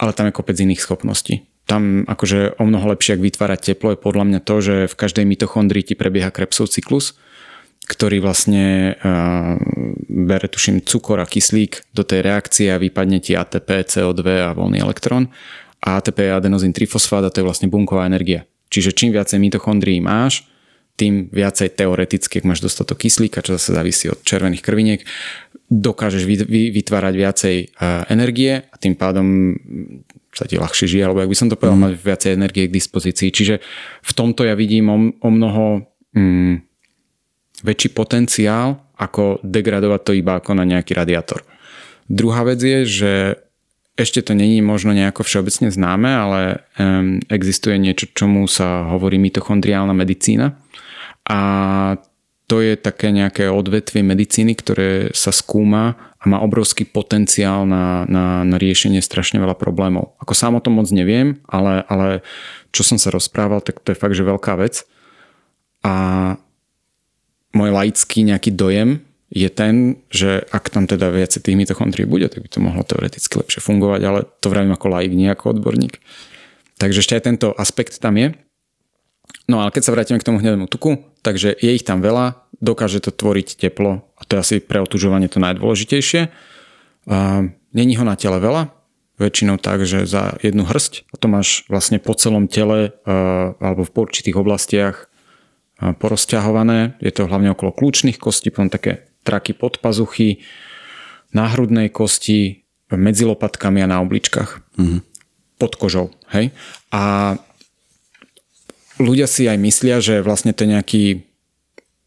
Ale 0.00 0.16
tam 0.16 0.30
je 0.30 0.36
kopec 0.36 0.56
iných 0.56 0.80
schopností. 0.80 1.44
Tam 1.64 2.04
akože 2.04 2.60
o 2.60 2.64
mnoho 2.64 2.92
lepšie, 2.92 3.16
ak 3.16 3.24
vytvárať 3.24 3.60
teplo, 3.72 3.92
je 3.92 4.00
podľa 4.00 4.24
mňa 4.28 4.40
to, 4.44 4.56
že 4.60 4.74
v 4.88 4.94
každej 4.94 5.24
mitochondrii 5.24 5.84
ti 5.84 5.94
prebieha 5.96 6.32
Krebsov 6.32 6.72
cyklus, 6.72 7.16
ktorý 7.84 8.24
vlastne 8.24 8.96
uh, 8.96 9.60
bere, 10.08 10.48
tuším, 10.48 10.80
cukor 10.84 11.20
a 11.20 11.28
kyslík 11.28 11.92
do 11.92 12.00
tej 12.00 12.24
reakcie 12.24 12.72
a 12.72 12.80
vypadne 12.80 13.20
ti 13.20 13.36
ATP, 13.36 13.84
CO2 13.84 14.24
a 14.40 14.56
voľný 14.56 14.80
elektrón. 14.80 15.28
A 15.84 16.00
ATP 16.00 16.28
je 16.28 16.32
adenozín 16.32 16.72
trifosfát 16.72 17.20
a 17.20 17.28
to 17.28 17.44
je 17.44 17.48
vlastne 17.48 17.68
bunková 17.68 18.08
energia. 18.08 18.48
Čiže 18.72 18.96
čím 18.96 19.12
viacej 19.12 19.36
mitochondrií 19.36 20.00
máš, 20.00 20.48
tým 20.94 21.26
viacej 21.28 21.74
teoreticky, 21.74 22.38
ak 22.38 22.48
máš 22.48 22.62
dostatok 22.62 23.02
kyslíka, 23.02 23.42
čo 23.42 23.58
zase 23.58 23.74
závisí 23.74 24.06
od 24.08 24.22
červených 24.22 24.62
krviniek, 24.62 25.00
dokážeš 25.66 26.22
vytvárať 26.48 27.14
viacej 27.18 27.56
energie 28.06 28.62
a 28.62 28.74
tým 28.78 28.94
pádom 28.94 29.58
sa 30.34 30.46
ti 30.46 30.58
ľahšie 30.58 30.86
žije, 30.86 31.02
alebo 31.06 31.22
ak 31.22 31.30
by 31.30 31.38
som 31.38 31.50
to 31.50 31.58
povedal, 31.58 31.78
mm. 31.78 31.84
mať 31.86 31.92
viacej 31.98 32.30
energie 32.34 32.64
k 32.66 32.74
dispozícii. 32.74 33.30
Čiže 33.30 33.62
v 34.02 34.12
tomto 34.14 34.42
ja 34.46 34.58
vidím 34.58 34.90
o, 34.90 34.98
o 35.18 35.28
mnoho 35.30 35.86
mm, 36.14 36.73
väčší 37.64 37.96
potenciál, 37.96 38.84
ako 38.94 39.40
degradovať 39.42 40.00
to 40.04 40.12
iba 40.14 40.38
ako 40.38 40.54
na 40.54 40.68
nejaký 40.68 40.92
radiátor. 40.94 41.42
Druhá 42.06 42.44
vec 42.44 42.60
je, 42.60 42.84
že 42.84 43.12
ešte 43.94 44.20
to 44.26 44.34
není 44.34 44.58
možno 44.60 44.90
nejako 44.90 45.22
všeobecne 45.22 45.70
známe, 45.70 46.10
ale 46.10 46.40
um, 46.76 47.22
existuje 47.30 47.78
niečo, 47.78 48.10
čomu 48.10 48.44
sa 48.50 48.90
hovorí 48.90 49.16
mitochondriálna 49.22 49.94
medicína. 49.94 50.58
A 51.24 51.40
to 52.44 52.60
je 52.60 52.76
také 52.76 53.08
nejaké 53.08 53.48
odvetvie 53.48 54.04
medicíny, 54.04 54.52
ktoré 54.52 55.14
sa 55.16 55.32
skúma 55.32 55.96
a 56.20 56.24
má 56.28 56.42
obrovský 56.44 56.84
potenciál 56.84 57.64
na, 57.64 58.04
na, 58.04 58.44
na 58.44 58.56
riešenie 58.60 59.00
strašne 59.00 59.40
veľa 59.40 59.56
problémov. 59.56 60.12
Ako 60.20 60.36
sám 60.36 60.58
o 60.58 60.60
tom 60.60 60.76
moc 60.76 60.90
neviem, 60.92 61.40
ale, 61.48 61.86
ale 61.88 62.08
čo 62.74 62.84
som 62.84 63.00
sa 63.00 63.14
rozprával, 63.14 63.64
tak 63.64 63.80
to 63.80 63.94
je 63.94 64.00
fakt, 64.00 64.18
že 64.18 64.26
veľká 64.26 64.60
vec. 64.60 64.84
A 65.86 65.94
môj 67.54 67.70
laický 67.70 68.26
nejaký 68.26 68.52
dojem 68.52 69.00
je 69.34 69.50
ten, 69.50 69.98
že 70.14 70.46
ak 70.50 70.70
tam 70.70 70.86
teda 70.86 71.10
viacej 71.10 71.42
tých 71.42 71.58
mitochondrií 71.58 72.06
bude, 72.06 72.30
tak 72.30 72.42
by 72.44 72.48
to 72.50 72.58
mohlo 72.62 72.82
teoreticky 72.86 73.34
lepšie 73.34 73.62
fungovať, 73.62 74.00
ale 74.06 74.20
to 74.42 74.46
vravím 74.46 74.74
ako 74.74 74.86
laik, 74.90 75.10
nie 75.10 75.26
ako 75.26 75.58
odborník. 75.58 75.98
Takže 76.78 77.02
ešte 77.02 77.14
aj 77.18 77.22
tento 77.26 77.48
aspekt 77.54 77.98
tam 77.98 78.14
je. 78.14 78.34
No 79.50 79.58
ale 79.58 79.74
keď 79.74 79.82
sa 79.86 79.94
vrátime 79.94 80.18
k 80.22 80.26
tomu 80.26 80.38
hnedému 80.38 80.70
tuku, 80.70 81.02
takže 81.26 81.50
je 81.54 81.70
ich 81.74 81.82
tam 81.82 81.98
veľa, 81.98 82.46
dokáže 82.62 83.02
to 83.02 83.10
tvoriť 83.10 83.58
teplo 83.58 84.06
a 84.16 84.22
to 84.22 84.38
je 84.38 84.42
asi 84.42 84.56
pre 84.62 84.78
otužovanie 84.78 85.26
to 85.26 85.42
najdôležitejšie. 85.42 86.30
Není 87.74 87.94
ho 87.98 88.04
na 88.06 88.14
tele 88.14 88.38
veľa, 88.38 88.70
väčšinou 89.18 89.58
tak, 89.58 89.84
že 89.84 90.06
za 90.06 90.38
jednu 90.40 90.64
hrst 90.64 91.06
a 91.10 91.14
to 91.18 91.26
máš 91.28 91.66
vlastne 91.68 91.98
po 91.98 92.14
celom 92.14 92.46
tele 92.46 92.94
alebo 93.58 93.82
v 93.84 93.94
určitých 93.94 94.38
oblastiach 94.38 95.10
porozťahované. 95.92 96.96
Je 97.04 97.12
to 97.12 97.28
hlavne 97.28 97.52
okolo 97.52 97.76
kľúčných 97.76 98.16
kostí, 98.16 98.48
potom 98.48 98.72
také 98.72 99.04
traky 99.28 99.52
pod 99.52 99.84
pazuchy, 99.84 100.40
hrudnej 101.34 101.90
kosti, 101.92 102.64
medzi 102.94 103.26
lopatkami 103.26 103.82
a 103.82 103.90
na 103.90 103.98
obličkách. 104.00 104.78
Mm-hmm. 104.78 105.00
Pod 105.58 105.72
kožou. 105.74 106.14
Hej? 106.30 106.54
A 106.94 107.34
ľudia 109.02 109.26
si 109.26 109.50
aj 109.50 109.58
myslia, 109.58 109.98
že 109.98 110.22
vlastne 110.22 110.54
to 110.54 110.64
je 110.64 110.72
nejaký 110.72 111.04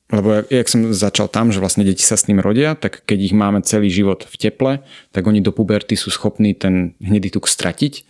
lebo 0.07 0.39
jak, 0.39 0.47
jak 0.47 0.67
som 0.71 0.87
začal 0.87 1.27
tam, 1.27 1.51
že 1.51 1.59
vlastne 1.59 1.83
deti 1.83 1.99
sa 1.99 2.15
s 2.15 2.23
tým 2.23 2.39
rodia, 2.39 2.79
tak 2.79 3.03
keď 3.03 3.27
ich 3.27 3.35
máme 3.35 3.59
celý 3.67 3.91
život 3.91 4.23
v 4.23 4.39
teple, 4.39 4.79
tak 5.11 5.27
oni 5.27 5.43
do 5.43 5.51
puberty 5.51 5.99
sú 5.99 6.15
schopní 6.15 6.55
ten 6.55 6.95
hnedý 7.03 7.35
tuk 7.35 7.43
stratiť. 7.43 8.07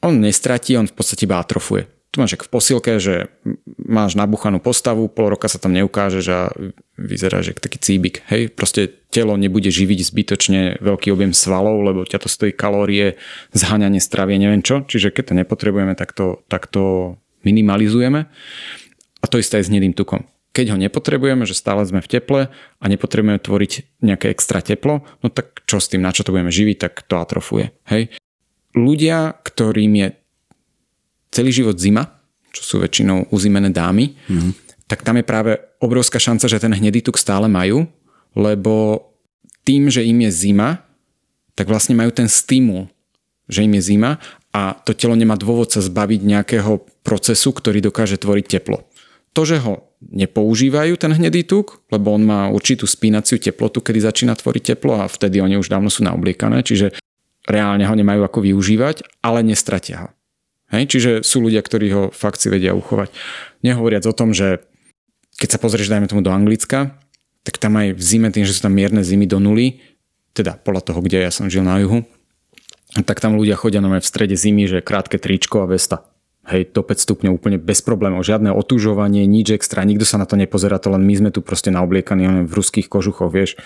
On 0.00 0.16
nestratí, 0.16 0.80
on 0.80 0.88
v 0.88 0.96
podstate 0.96 1.28
iba 1.28 1.44
atrofuje 1.44 1.84
tu 2.08 2.24
máš 2.24 2.40
v 2.40 2.52
posilke, 2.52 2.96
že 2.96 3.28
máš 3.76 4.16
nabuchanú 4.16 4.64
postavu, 4.64 5.12
pol 5.12 5.36
roka 5.36 5.44
sa 5.44 5.60
tam 5.60 5.76
neukáže 5.76 6.24
a 6.32 6.48
vyzerá, 6.96 7.44
že 7.44 7.52
taký 7.52 7.76
cíbik. 7.76 8.24
Hej, 8.32 8.56
proste 8.56 8.88
telo 9.12 9.36
nebude 9.36 9.68
živiť 9.68 9.98
zbytočne 10.08 10.60
veľký 10.80 11.12
objem 11.12 11.36
svalov, 11.36 11.84
lebo 11.84 12.08
ťa 12.08 12.24
to 12.24 12.28
stojí 12.32 12.56
kalórie, 12.56 13.20
zháňanie 13.52 14.00
stravie, 14.00 14.40
neviem 14.40 14.64
čo. 14.64 14.88
Čiže 14.88 15.12
keď 15.12 15.24
to 15.32 15.34
nepotrebujeme, 15.36 15.92
tak 15.92 16.16
to, 16.16 16.40
tak 16.48 16.64
to 16.72 17.16
minimalizujeme. 17.44 18.24
A 19.20 19.24
to 19.28 19.36
isté 19.36 19.60
aj 19.60 19.68
s 19.68 19.70
hnedým 19.72 19.92
tukom. 19.92 20.24
Keď 20.56 20.74
ho 20.74 20.80
nepotrebujeme, 20.80 21.44
že 21.44 21.54
stále 21.54 21.84
sme 21.84 22.00
v 22.00 22.08
teple 22.08 22.40
a 22.54 22.84
nepotrebujeme 22.88 23.38
tvoriť 23.38 24.00
nejaké 24.00 24.32
extra 24.32 24.64
teplo, 24.64 25.04
no 25.20 25.28
tak 25.28 25.60
čo 25.68 25.76
s 25.76 25.92
tým, 25.92 26.00
na 26.00 26.10
čo 26.10 26.24
to 26.24 26.32
budeme 26.32 26.50
živiť, 26.50 26.76
tak 26.88 27.04
to 27.04 27.20
atrofuje. 27.20 27.70
Hej. 27.92 28.16
Ľudia, 28.72 29.38
ktorým 29.44 29.92
je 29.92 30.08
celý 31.32 31.50
život 31.52 31.76
zima, 31.76 32.08
čo 32.52 32.62
sú 32.64 32.74
väčšinou 32.80 33.30
uzimené 33.30 33.70
dámy, 33.70 34.16
mm. 34.28 34.50
tak 34.88 35.04
tam 35.04 35.20
je 35.20 35.24
práve 35.24 35.52
obrovská 35.78 36.18
šanca, 36.18 36.48
že 36.48 36.62
ten 36.62 36.72
hnedý 36.72 37.04
tuk 37.04 37.20
stále 37.20 37.46
majú, 37.46 37.86
lebo 38.34 39.04
tým, 39.62 39.92
že 39.92 40.04
im 40.04 40.24
je 40.24 40.30
zima, 40.32 40.82
tak 41.52 41.68
vlastne 41.68 41.92
majú 41.92 42.08
ten 42.14 42.30
stimul, 42.30 42.88
že 43.50 43.64
im 43.64 43.72
je 43.76 43.94
zima 43.94 44.16
a 44.54 44.74
to 44.74 44.96
telo 44.96 45.12
nemá 45.12 45.36
dôvod 45.36 45.68
sa 45.68 45.84
zbaviť 45.84 46.20
nejakého 46.24 46.82
procesu, 47.04 47.52
ktorý 47.52 47.84
dokáže 47.84 48.16
tvoriť 48.16 48.46
teplo. 48.58 48.88
To, 49.36 49.44
že 49.44 49.60
ho 49.60 49.88
nepoužívajú, 49.98 50.94
ten 50.96 51.12
hnedý 51.14 51.44
tuk, 51.44 51.82
lebo 51.90 52.14
on 52.14 52.22
má 52.24 52.40
určitú 52.48 52.86
spínaciu 52.86 53.36
teplotu, 53.42 53.82
kedy 53.82 53.98
začína 54.02 54.38
tvoriť 54.38 54.74
teplo 54.74 54.98
a 54.98 55.10
vtedy 55.10 55.42
oni 55.42 55.58
už 55.58 55.68
dávno 55.68 55.90
sú 55.90 56.06
naobliekané, 56.06 56.62
čiže 56.62 56.94
reálne 57.44 57.84
ho 57.84 57.94
nemajú 57.94 58.22
ako 58.24 58.38
využívať, 58.44 59.04
ale 59.22 59.42
nestratia 59.42 60.06
ho. 60.06 60.08
Hej? 60.72 60.88
Čiže 60.88 61.10
sú 61.24 61.44
ľudia, 61.44 61.60
ktorí 61.64 61.86
ho 61.92 62.02
fakt 62.12 62.40
si 62.40 62.52
vedia 62.52 62.76
uchovať. 62.76 63.12
Nehovoriac 63.64 64.04
o 64.04 64.14
tom, 64.16 64.36
že 64.36 64.64
keď 65.38 65.54
sa 65.54 65.58
pozrieš, 65.62 65.90
dajme 65.90 66.10
tomu 66.10 66.20
do 66.20 66.34
Anglicka, 66.34 66.98
tak 67.46 67.62
tam 67.62 67.78
aj 67.78 67.94
v 67.94 68.02
zime, 68.02 68.28
tým, 68.28 68.44
že 68.44 68.52
sú 68.52 68.66
tam 68.66 68.74
mierne 68.74 69.00
zimy 69.00 69.24
do 69.24 69.38
nuly, 69.40 69.80
teda 70.34 70.58
podľa 70.60 70.92
toho, 70.92 71.00
kde 71.00 71.24
ja 71.24 71.30
som 71.32 71.48
žil 71.48 71.64
na 71.64 71.78
juhu, 71.80 72.04
tak 73.06 73.22
tam 73.22 73.38
ľudia 73.38 73.56
chodia 73.56 73.80
v 73.80 74.02
strede 74.02 74.36
zimy, 74.36 74.68
že 74.68 74.78
krátke 74.84 75.16
tričko 75.16 75.64
a 75.64 75.70
vesta. 75.70 76.04
Hej, 76.48 76.72
do 76.72 76.80
5 76.80 77.04
stupňov 77.04 77.36
úplne 77.36 77.60
bez 77.60 77.84
problémov, 77.84 78.24
žiadne 78.24 78.48
otužovanie, 78.56 79.28
nič 79.28 79.52
extra, 79.52 79.84
nikto 79.84 80.08
sa 80.08 80.16
na 80.16 80.24
to 80.24 80.32
nepozerá, 80.32 80.80
to 80.80 80.88
len 80.88 81.04
my 81.04 81.12
sme 81.12 81.28
tu 81.28 81.44
proste 81.44 81.68
naobliekaní 81.68 82.48
v 82.48 82.52
ruských 82.52 82.88
kožuchoch, 82.88 83.28
vieš. 83.28 83.60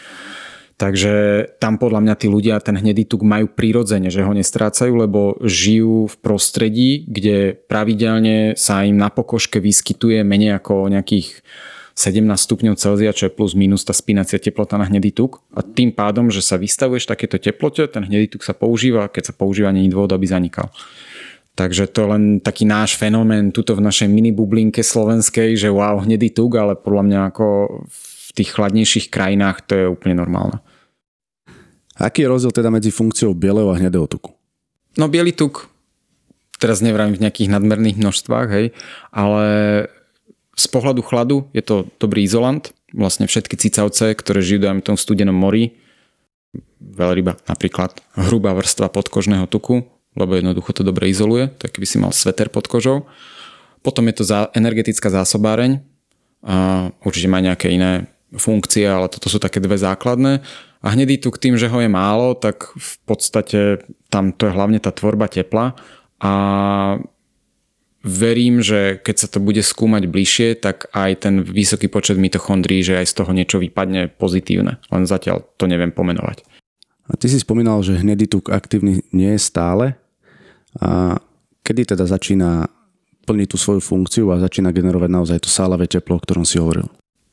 Takže 0.76 1.46
tam 1.60 1.78
podľa 1.78 2.00
mňa 2.02 2.14
tí 2.18 2.26
ľudia 2.26 2.58
ten 2.58 2.74
hnedý 2.74 3.06
tuk 3.06 3.22
majú 3.22 3.46
prirodzene, 3.46 4.10
že 4.10 4.24
ho 4.24 4.32
nestrácajú, 4.34 4.92
lebo 4.94 5.38
žijú 5.44 6.10
v 6.10 6.16
prostredí, 6.18 6.90
kde 7.06 7.54
pravidelne 7.68 8.58
sa 8.58 8.82
im 8.82 8.98
na 8.98 9.12
pokožke 9.12 9.62
vyskytuje 9.62 10.24
menej 10.26 10.58
ako 10.58 10.90
nejakých 10.90 11.44
17 11.92 12.24
stupňov 12.24 12.74
Celzia, 12.80 13.12
čo 13.12 13.28
je 13.28 13.36
plus 13.36 13.52
minus 13.52 13.84
tá 13.84 13.92
spínacia 13.92 14.40
teplota 14.40 14.80
na 14.80 14.88
hnedý 14.88 15.12
tuk. 15.12 15.44
A 15.52 15.60
tým 15.60 15.92
pádom, 15.92 16.32
že 16.32 16.40
sa 16.40 16.56
vystavuješ 16.56 17.04
takéto 17.04 17.36
teplote, 17.36 17.84
ten 17.84 18.08
hnedý 18.08 18.32
tuk 18.32 18.42
sa 18.42 18.56
používa 18.56 19.12
keď 19.12 19.32
sa 19.32 19.34
používa, 19.36 19.74
není 19.74 19.92
dôvod, 19.92 20.16
aby 20.16 20.24
zanikal. 20.24 20.72
Takže 21.52 21.84
to 21.92 21.98
je 22.00 22.08
len 22.08 22.24
taký 22.40 22.64
náš 22.64 22.96
fenomén 22.96 23.52
tuto 23.52 23.76
v 23.76 23.84
našej 23.84 24.08
mini 24.08 24.32
bublinke 24.32 24.80
slovenskej, 24.80 25.52
že 25.52 25.68
wow, 25.68 26.00
hnedý 26.00 26.32
tuk, 26.32 26.56
ale 26.56 26.80
podľa 26.80 27.02
mňa 27.04 27.20
ako 27.28 27.46
v 27.84 28.11
tých 28.36 28.50
chladnejších 28.56 29.06
krajinách 29.12 29.64
to 29.68 29.72
je 29.76 29.86
úplne 29.88 30.16
normálne. 30.16 30.58
Aký 32.00 32.24
je 32.24 32.32
rozdiel 32.32 32.52
teda 32.52 32.72
medzi 32.72 32.88
funkciou 32.88 33.36
bieleho 33.36 33.68
a 33.68 33.76
hnedého 33.76 34.08
tuku? 34.08 34.32
No 34.96 35.08
biely 35.12 35.32
tuk, 35.32 35.68
teraz 36.56 36.80
nevravím 36.80 37.16
v 37.16 37.24
nejakých 37.28 37.52
nadmerných 37.52 38.00
množstvách, 38.00 38.48
hej, 38.52 38.66
ale 39.12 39.44
z 40.52 40.66
pohľadu 40.68 41.00
chladu 41.04 41.36
je 41.56 41.64
to 41.64 41.88
dobrý 41.96 42.24
izolant. 42.24 42.72
Vlastne 42.92 43.24
všetky 43.24 43.56
cicavce, 43.56 44.12
ktoré 44.12 44.44
žijú 44.44 44.68
v 44.68 44.84
tom 44.84 45.00
studenom 45.00 45.32
mori, 45.32 45.80
veľryba 46.80 47.40
napríklad, 47.48 47.96
hrubá 48.16 48.52
vrstva 48.52 48.92
podkožného 48.92 49.48
tuku, 49.48 49.88
lebo 50.12 50.36
jednoducho 50.36 50.76
to 50.76 50.84
dobre 50.84 51.08
izoluje, 51.08 51.48
tak 51.56 51.72
by 51.80 51.86
si 51.88 51.96
mal 51.96 52.12
sveter 52.12 52.52
pod 52.52 52.68
kožou. 52.68 53.08
Potom 53.80 54.04
je 54.12 54.20
to 54.20 54.28
energetická 54.52 55.08
zásobáreň, 55.08 55.80
a 56.42 56.90
určite 57.06 57.32
má 57.32 57.40
nejaké 57.40 57.72
iné 57.72 58.11
funkcie, 58.36 58.88
ale 58.88 59.08
toto 59.12 59.28
sú 59.28 59.36
také 59.36 59.60
dve 59.60 59.76
základné. 59.76 60.40
A 60.82 60.86
hnedý 60.90 61.22
tuk 61.22 61.38
tým, 61.38 61.54
že 61.54 61.70
ho 61.70 61.78
je 61.78 61.86
málo, 61.86 62.34
tak 62.34 62.74
v 62.74 62.94
podstate 63.06 63.86
tam 64.10 64.34
to 64.34 64.50
je 64.50 64.52
hlavne 64.56 64.82
tá 64.82 64.90
tvorba 64.90 65.30
tepla 65.30 65.78
a 66.18 66.32
verím, 68.02 68.58
že 68.58 68.98
keď 68.98 69.16
sa 69.16 69.28
to 69.30 69.38
bude 69.38 69.62
skúmať 69.62 70.10
bližšie, 70.10 70.58
tak 70.58 70.90
aj 70.90 71.22
ten 71.22 71.34
vysoký 71.46 71.86
počet 71.86 72.18
mitochondrií, 72.18 72.82
že 72.82 72.98
aj 72.98 73.06
z 73.06 73.14
toho 73.14 73.30
niečo 73.30 73.62
vypadne 73.62 74.10
pozitívne. 74.10 74.82
Len 74.90 75.04
zatiaľ 75.06 75.46
to 75.54 75.70
neviem 75.70 75.94
pomenovať. 75.94 76.42
A 77.06 77.14
ty 77.14 77.30
si 77.30 77.38
spomínal, 77.38 77.82
že 77.86 77.98
hnedý 77.98 78.26
tuk 78.26 78.50
aktívny 78.50 79.06
nie 79.14 79.38
je 79.38 79.40
stále. 79.42 79.94
A 80.82 81.18
kedy 81.62 81.94
teda 81.94 82.10
začína 82.10 82.66
plniť 83.22 83.48
tú 83.54 83.56
svoju 83.58 83.78
funkciu 83.78 84.34
a 84.34 84.42
začína 84.42 84.74
generovať 84.74 85.10
naozaj 85.10 85.38
to 85.46 85.50
sálavé 85.50 85.86
teplo, 85.86 86.18
o 86.18 86.22
ktorom 86.22 86.42
si 86.42 86.58
hovoril? 86.58 86.90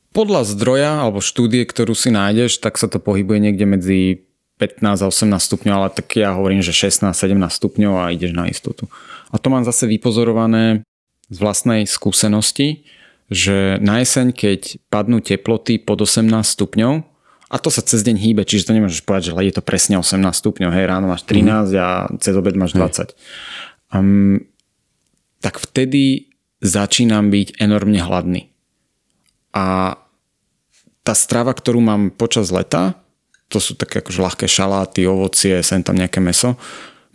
Podľa 0.09 0.41
zdroja 0.41 1.05
alebo 1.05 1.21
štúdie, 1.21 1.61
ktorú 1.69 1.93
si 1.93 2.09
nájdeš, 2.09 2.57
tak 2.57 2.81
sa 2.81 2.89
to 2.89 2.97
pohybuje 2.97 3.39
niekde 3.45 3.65
medzi 3.69 3.99
15 4.59 5.05
a 5.05 5.07
18 5.07 5.39
stupňov, 5.39 5.75
ale 5.75 5.89
tak 5.93 6.19
ja 6.19 6.35
hovorím, 6.35 6.59
že 6.59 6.75
16-17 6.75 7.13
stupňov 7.47 7.93
a 7.95 8.11
ideš 8.11 8.35
na 8.35 8.51
istotu. 8.51 8.91
A 9.31 9.39
to 9.39 9.47
mám 9.47 9.63
zase 9.63 9.87
vypozorované 9.87 10.83
z 11.31 11.37
vlastnej 11.39 11.87
skúsenosti, 11.87 12.83
že 13.29 13.77
na 13.79 14.01
jeseň, 14.01 14.33
keď 14.33 14.81
padnú 14.89 15.21
teploty 15.21 15.77
pod 15.77 16.01
18 16.01 16.27
stupňov, 16.43 16.93
a 17.49 17.57
to 17.57 17.73
sa 17.73 17.81
cez 17.81 18.05
deň 18.05 18.17
hýbe, 18.17 18.41
čiže 18.45 18.69
to 18.69 18.77
nemôžeš 18.77 19.01
povedať, 19.01 19.33
že 19.33 19.33
je 19.33 19.55
to 19.57 19.63
presne 19.65 19.97
18 19.97 20.21
stupňov, 20.21 20.69
hej, 20.69 20.85
ráno 20.85 21.09
máš 21.09 21.25
13 21.25 21.73
mm. 21.73 21.81
a 21.81 21.87
cez 22.21 22.33
obed 22.37 22.53
máš 22.53 22.77
20. 22.77 23.13
Um, 23.89 24.45
tak 25.41 25.57
vtedy 25.57 26.29
začínam 26.61 27.33
byť 27.33 27.57
enormne 27.57 28.01
hladný. 28.03 28.48
A 29.55 29.97
tá 31.03 31.13
strava, 31.17 31.55
ktorú 31.55 31.81
mám 31.81 32.13
počas 32.13 32.53
leta, 32.53 32.99
to 33.49 33.57
sú 33.57 33.73
také 33.73 34.05
akože 34.05 34.21
ľahké 34.21 34.45
šaláty, 34.45 35.09
ovocie, 35.09 35.57
sem 35.65 35.81
tam 35.81 35.97
nejaké 35.97 36.21
meso, 36.21 36.53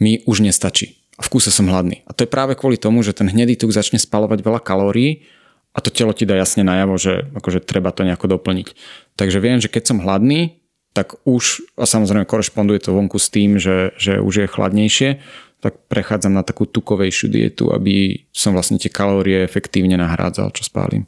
mi 0.03 0.27
už 0.27 0.43
nestačí 0.43 0.99
a 1.15 1.23
v 1.23 1.31
kúse 1.31 1.55
som 1.55 1.71
hladný. 1.71 2.03
A 2.11 2.11
to 2.11 2.27
je 2.27 2.31
práve 2.31 2.59
kvôli 2.59 2.75
tomu, 2.75 3.07
že 3.07 3.15
ten 3.15 3.31
hnedý 3.31 3.55
tuk 3.55 3.71
začne 3.71 4.03
spalovať 4.03 4.43
veľa 4.43 4.59
kalórií 4.59 5.23
a 5.71 5.79
to 5.79 5.95
telo 5.95 6.11
ti 6.11 6.27
dá 6.27 6.35
jasne 6.35 6.67
najavo, 6.67 6.99
že 6.99 7.31
akože 7.39 7.63
treba 7.63 7.95
to 7.95 8.03
nejako 8.03 8.35
doplniť. 8.35 8.75
Takže 9.15 9.39
viem, 9.39 9.63
že 9.63 9.71
keď 9.71 9.95
som 9.95 10.03
hladný, 10.03 10.59
tak 10.95 11.19
už, 11.27 11.75
a 11.79 11.87
samozrejme 11.87 12.27
korešponduje 12.27 12.83
to 12.83 12.95
vonku 12.95 13.19
s 13.19 13.31
tým, 13.31 13.59
že, 13.59 13.95
že 13.99 14.23
už 14.23 14.47
je 14.47 14.47
chladnejšie, 14.51 15.11
tak 15.59 15.87
prechádzam 15.91 16.35
na 16.35 16.47
takú 16.47 16.67
tukovejšiu 16.67 17.27
dietu, 17.31 17.71
aby 17.75 18.27
som 18.31 18.55
vlastne 18.55 18.79
tie 18.79 18.93
kalórie 18.93 19.43
efektívne 19.43 19.99
nahrádzal, 19.99 20.55
čo 20.55 20.63
spálim. 20.67 21.07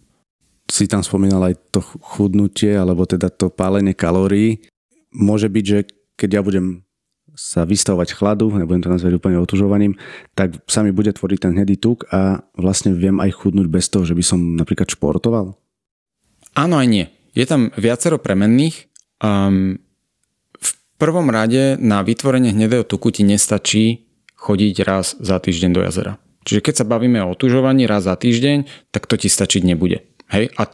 Si 0.67 0.91
tam 0.91 1.03
spomínal 1.07 1.43
aj 1.47 1.55
to 1.71 1.81
chudnutie, 1.83 2.75
alebo 2.75 3.07
teda 3.07 3.31
to 3.31 3.51
pálenie 3.51 3.95
kalórií. 3.95 4.67
Môže 5.15 5.47
byť, 5.47 5.65
že 5.65 5.79
keď 6.19 6.31
ja 6.39 6.43
budem 6.43 6.87
sa 7.37 7.69
vystavovať 7.69 8.17
chladu, 8.17 8.49
nebudem 8.49 8.83
to 8.83 8.91
nazvať 8.91 9.21
úplne 9.21 9.37
otužovaním, 9.37 9.95
tak 10.33 10.57
sa 10.67 10.81
mi 10.81 10.91
bude 10.91 11.13
tvoriť 11.13 11.39
ten 11.47 11.53
hnedý 11.53 11.77
tuk 11.77 12.09
a 12.09 12.41
vlastne 12.57 12.97
viem 12.97 13.21
aj 13.21 13.37
chudnúť 13.37 13.69
bez 13.69 13.93
toho, 13.93 14.09
že 14.09 14.17
by 14.17 14.25
som 14.25 14.41
napríklad 14.57 14.89
športoval? 14.89 15.53
Áno 16.57 16.75
aj 16.81 16.89
nie. 16.89 17.07
Je 17.37 17.45
tam 17.45 17.69
viacero 17.77 18.17
premenných. 18.17 18.89
Um, 19.21 19.77
v 20.57 20.71
prvom 20.97 21.29
rade 21.29 21.77
na 21.77 22.01
vytvorenie 22.01 22.57
hnedého 22.57 22.89
tuku 22.89 23.13
ti 23.13 23.23
nestačí 23.29 24.09
chodiť 24.41 24.77
raz 24.89 25.13
za 25.21 25.37
týždeň 25.37 25.71
do 25.77 25.85
jazera. 25.85 26.17
Čiže 26.49 26.65
keď 26.65 26.75
sa 26.81 26.89
bavíme 26.89 27.21
o 27.21 27.37
otužovaní 27.37 27.85
raz 27.85 28.09
za 28.09 28.17
týždeň, 28.17 28.89
tak 28.89 29.05
to 29.05 29.21
ti 29.21 29.29
stačiť 29.29 29.61
nebude. 29.67 30.01
Hej? 30.33 30.51
A 30.59 30.69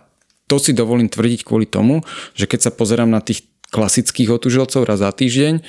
to 0.48 0.56
si 0.60 0.76
dovolím 0.76 1.08
tvrdiť 1.08 1.48
kvôli 1.48 1.64
tomu, 1.64 2.04
že 2.36 2.44
keď 2.44 2.68
sa 2.68 2.72
pozerám 2.72 3.08
na 3.08 3.24
tých 3.24 3.48
klasických 3.72 4.28
otužilcov 4.28 4.84
raz 4.84 5.00
za 5.00 5.08
týždeň, 5.08 5.64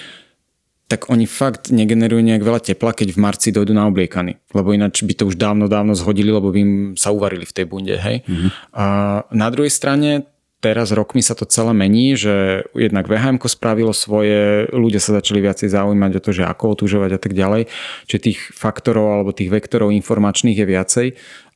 tak 0.91 1.07
oni 1.09 1.25
fakt 1.25 1.71
negenerujú 1.71 2.21
nejak 2.21 2.43
veľa 2.43 2.61
tepla, 2.61 2.91
keď 2.91 3.15
v 3.15 3.21
marci 3.23 3.49
dojdú 3.55 3.71
na 3.71 3.87
obliekany. 3.87 4.37
Lebo 4.51 4.75
ináč 4.75 5.01
by 5.01 5.15
to 5.15 5.25
už 5.31 5.39
dávno, 5.39 5.71
dávno 5.71 5.95
zhodili, 5.95 6.29
lebo 6.29 6.51
by 6.51 6.59
im 6.59 6.73
sa 6.99 7.09
uvarili 7.09 7.47
v 7.47 7.55
tej 7.55 7.65
bunde. 7.65 7.95
Hej? 7.97 8.27
Mm-hmm. 8.27 8.49
A 8.75 8.85
na 9.31 9.47
druhej 9.49 9.71
strane 9.71 10.27
teraz 10.59 10.95
rokmi 10.95 11.19
sa 11.19 11.35
to 11.35 11.43
celé 11.43 11.75
mení, 11.75 12.15
že 12.15 12.67
jednak 12.71 13.11
VHM 13.11 13.39
spravilo 13.43 13.91
svoje, 13.91 14.67
ľudia 14.71 15.03
sa 15.03 15.19
začali 15.19 15.43
viacej 15.43 15.71
zaujímať 15.71 16.11
o 16.19 16.23
to, 16.23 16.31
že 16.31 16.43
ako 16.47 16.77
otužovať 16.77 17.11
a 17.15 17.19
tak 17.19 17.35
ďalej. 17.35 17.67
Čiže 18.07 18.19
tých 18.23 18.39
faktorov 18.55 19.07
alebo 19.17 19.35
tých 19.35 19.51
vektorov 19.51 19.91
informačných 19.91 20.61
je 20.61 20.65
viacej. 20.67 21.07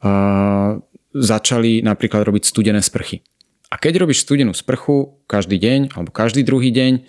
A 0.04 0.12
začali 1.16 1.84
napríklad 1.84 2.24
robiť 2.28 2.44
studené 2.48 2.84
sprchy. 2.84 3.24
A 3.68 3.76
keď 3.76 4.08
robíš 4.08 4.24
studenú 4.24 4.56
sprchu 4.56 5.20
každý 5.28 5.60
deň 5.60 5.96
alebo 5.96 6.12
každý 6.12 6.44
druhý 6.48 6.72
deň, 6.72 7.04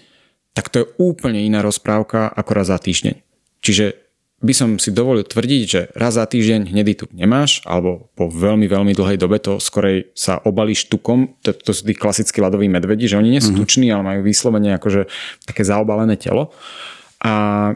tak 0.59 0.75
to 0.75 0.83
je 0.83 0.91
úplne 0.99 1.39
iná 1.39 1.63
rozprávka 1.63 2.27
ako 2.27 2.51
raz 2.51 2.67
za 2.67 2.79
týždeň. 2.83 3.15
Čiže 3.63 3.95
by 4.39 4.55
som 4.55 4.79
si 4.79 4.95
dovolil 4.95 5.27
tvrdiť, 5.27 5.63
že 5.67 5.81
raz 5.99 6.15
za 6.15 6.23
týždeň 6.23 6.71
hnedý 6.71 6.95
tuk 6.95 7.11
nemáš, 7.11 7.59
alebo 7.67 8.11
po 8.15 8.31
veľmi, 8.31 8.71
veľmi 8.71 8.95
dlhej 8.95 9.19
dobe 9.19 9.43
to 9.43 9.59
skorej 9.59 10.15
sa 10.15 10.39
obalíš 10.39 10.87
tukom, 10.87 11.35
to, 11.43 11.51
to 11.51 11.75
sú 11.75 11.83
tí 11.83 11.95
klasickí 11.95 12.39
ľadoví 12.39 12.71
medvedi, 12.71 13.11
že 13.11 13.19
oni 13.19 13.35
nie 13.35 13.43
sú 13.43 13.51
mm-hmm. 13.51 13.67
tuční, 13.67 13.91
ale 13.91 14.03
majú 14.07 14.21
vyslovene 14.23 14.79
akože 14.79 15.11
také 15.43 15.67
zaobalené 15.67 16.15
telo. 16.15 16.55
A 17.19 17.75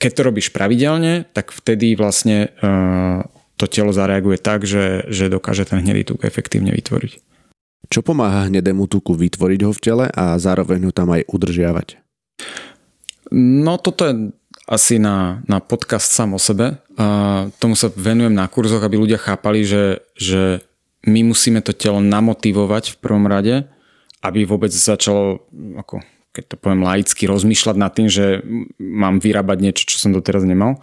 keď 0.00 0.10
to 0.12 0.22
robíš 0.24 0.48
pravidelne, 0.56 1.28
tak 1.36 1.52
vtedy 1.52 1.96
vlastne 2.00 2.48
uh, 2.64 3.28
to 3.58 3.66
telo 3.66 3.90
zareaguje 3.90 4.38
tak, 4.38 4.62
že, 4.62 5.10
že 5.10 5.26
dokáže 5.26 5.66
ten 5.66 5.82
hnedý 5.82 6.06
tuk 6.06 6.22
efektívne 6.22 6.70
vytvoriť. 6.70 7.12
Čo 7.90 8.06
pomáha 8.06 8.46
hnedému 8.46 8.86
tuku 8.86 9.18
vytvoriť 9.18 9.60
ho 9.66 9.72
v 9.74 9.82
tele 9.82 10.06
a 10.12 10.38
zároveň 10.38 10.88
ho 10.88 10.92
tam 10.94 11.10
aj 11.10 11.26
udržiavať? 11.26 11.98
No 13.34 13.76
toto 13.82 14.06
je 14.06 14.14
asi 14.68 15.00
na, 15.00 15.40
na 15.48 15.58
podcast 15.64 16.12
sám 16.12 16.36
o 16.36 16.40
sebe. 16.40 16.76
A 17.00 17.48
tomu 17.56 17.72
sa 17.74 17.88
venujem 17.88 18.36
na 18.36 18.44
kurzoch, 18.46 18.84
aby 18.84 19.00
ľudia 19.00 19.16
chápali, 19.16 19.64
že, 19.64 20.04
že 20.12 20.60
my 21.08 21.24
musíme 21.24 21.64
to 21.64 21.72
telo 21.72 22.04
namotivovať 22.04 22.94
v 22.94 23.00
prvom 23.00 23.24
rade, 23.24 23.64
aby 24.20 24.44
vôbec 24.44 24.68
začalo, 24.68 25.48
ako 25.80 26.04
keď 26.36 26.44
to 26.54 26.56
poviem 26.60 26.84
laicky, 26.84 27.24
rozmýšľať 27.24 27.76
nad 27.80 27.90
tým, 27.96 28.06
že 28.12 28.44
mám 28.76 29.18
vyrábať 29.18 29.58
niečo, 29.58 29.88
čo 29.88 29.96
som 29.96 30.12
doteraz 30.12 30.44
nemal. 30.44 30.78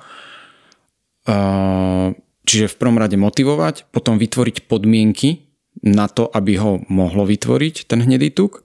A 1.30 2.12
Čiže 2.46 2.72
v 2.72 2.80
prvom 2.80 3.02
rade 3.02 3.18
motivovať, 3.18 3.90
potom 3.90 4.22
vytvoriť 4.22 4.70
podmienky 4.70 5.46
na 5.82 6.08
to, 6.08 6.30
aby 6.30 6.62
ho 6.62 6.86
mohlo 6.88 7.26
vytvoriť 7.26 7.90
ten 7.90 8.00
hnedý 8.06 8.32
tuk 8.32 8.64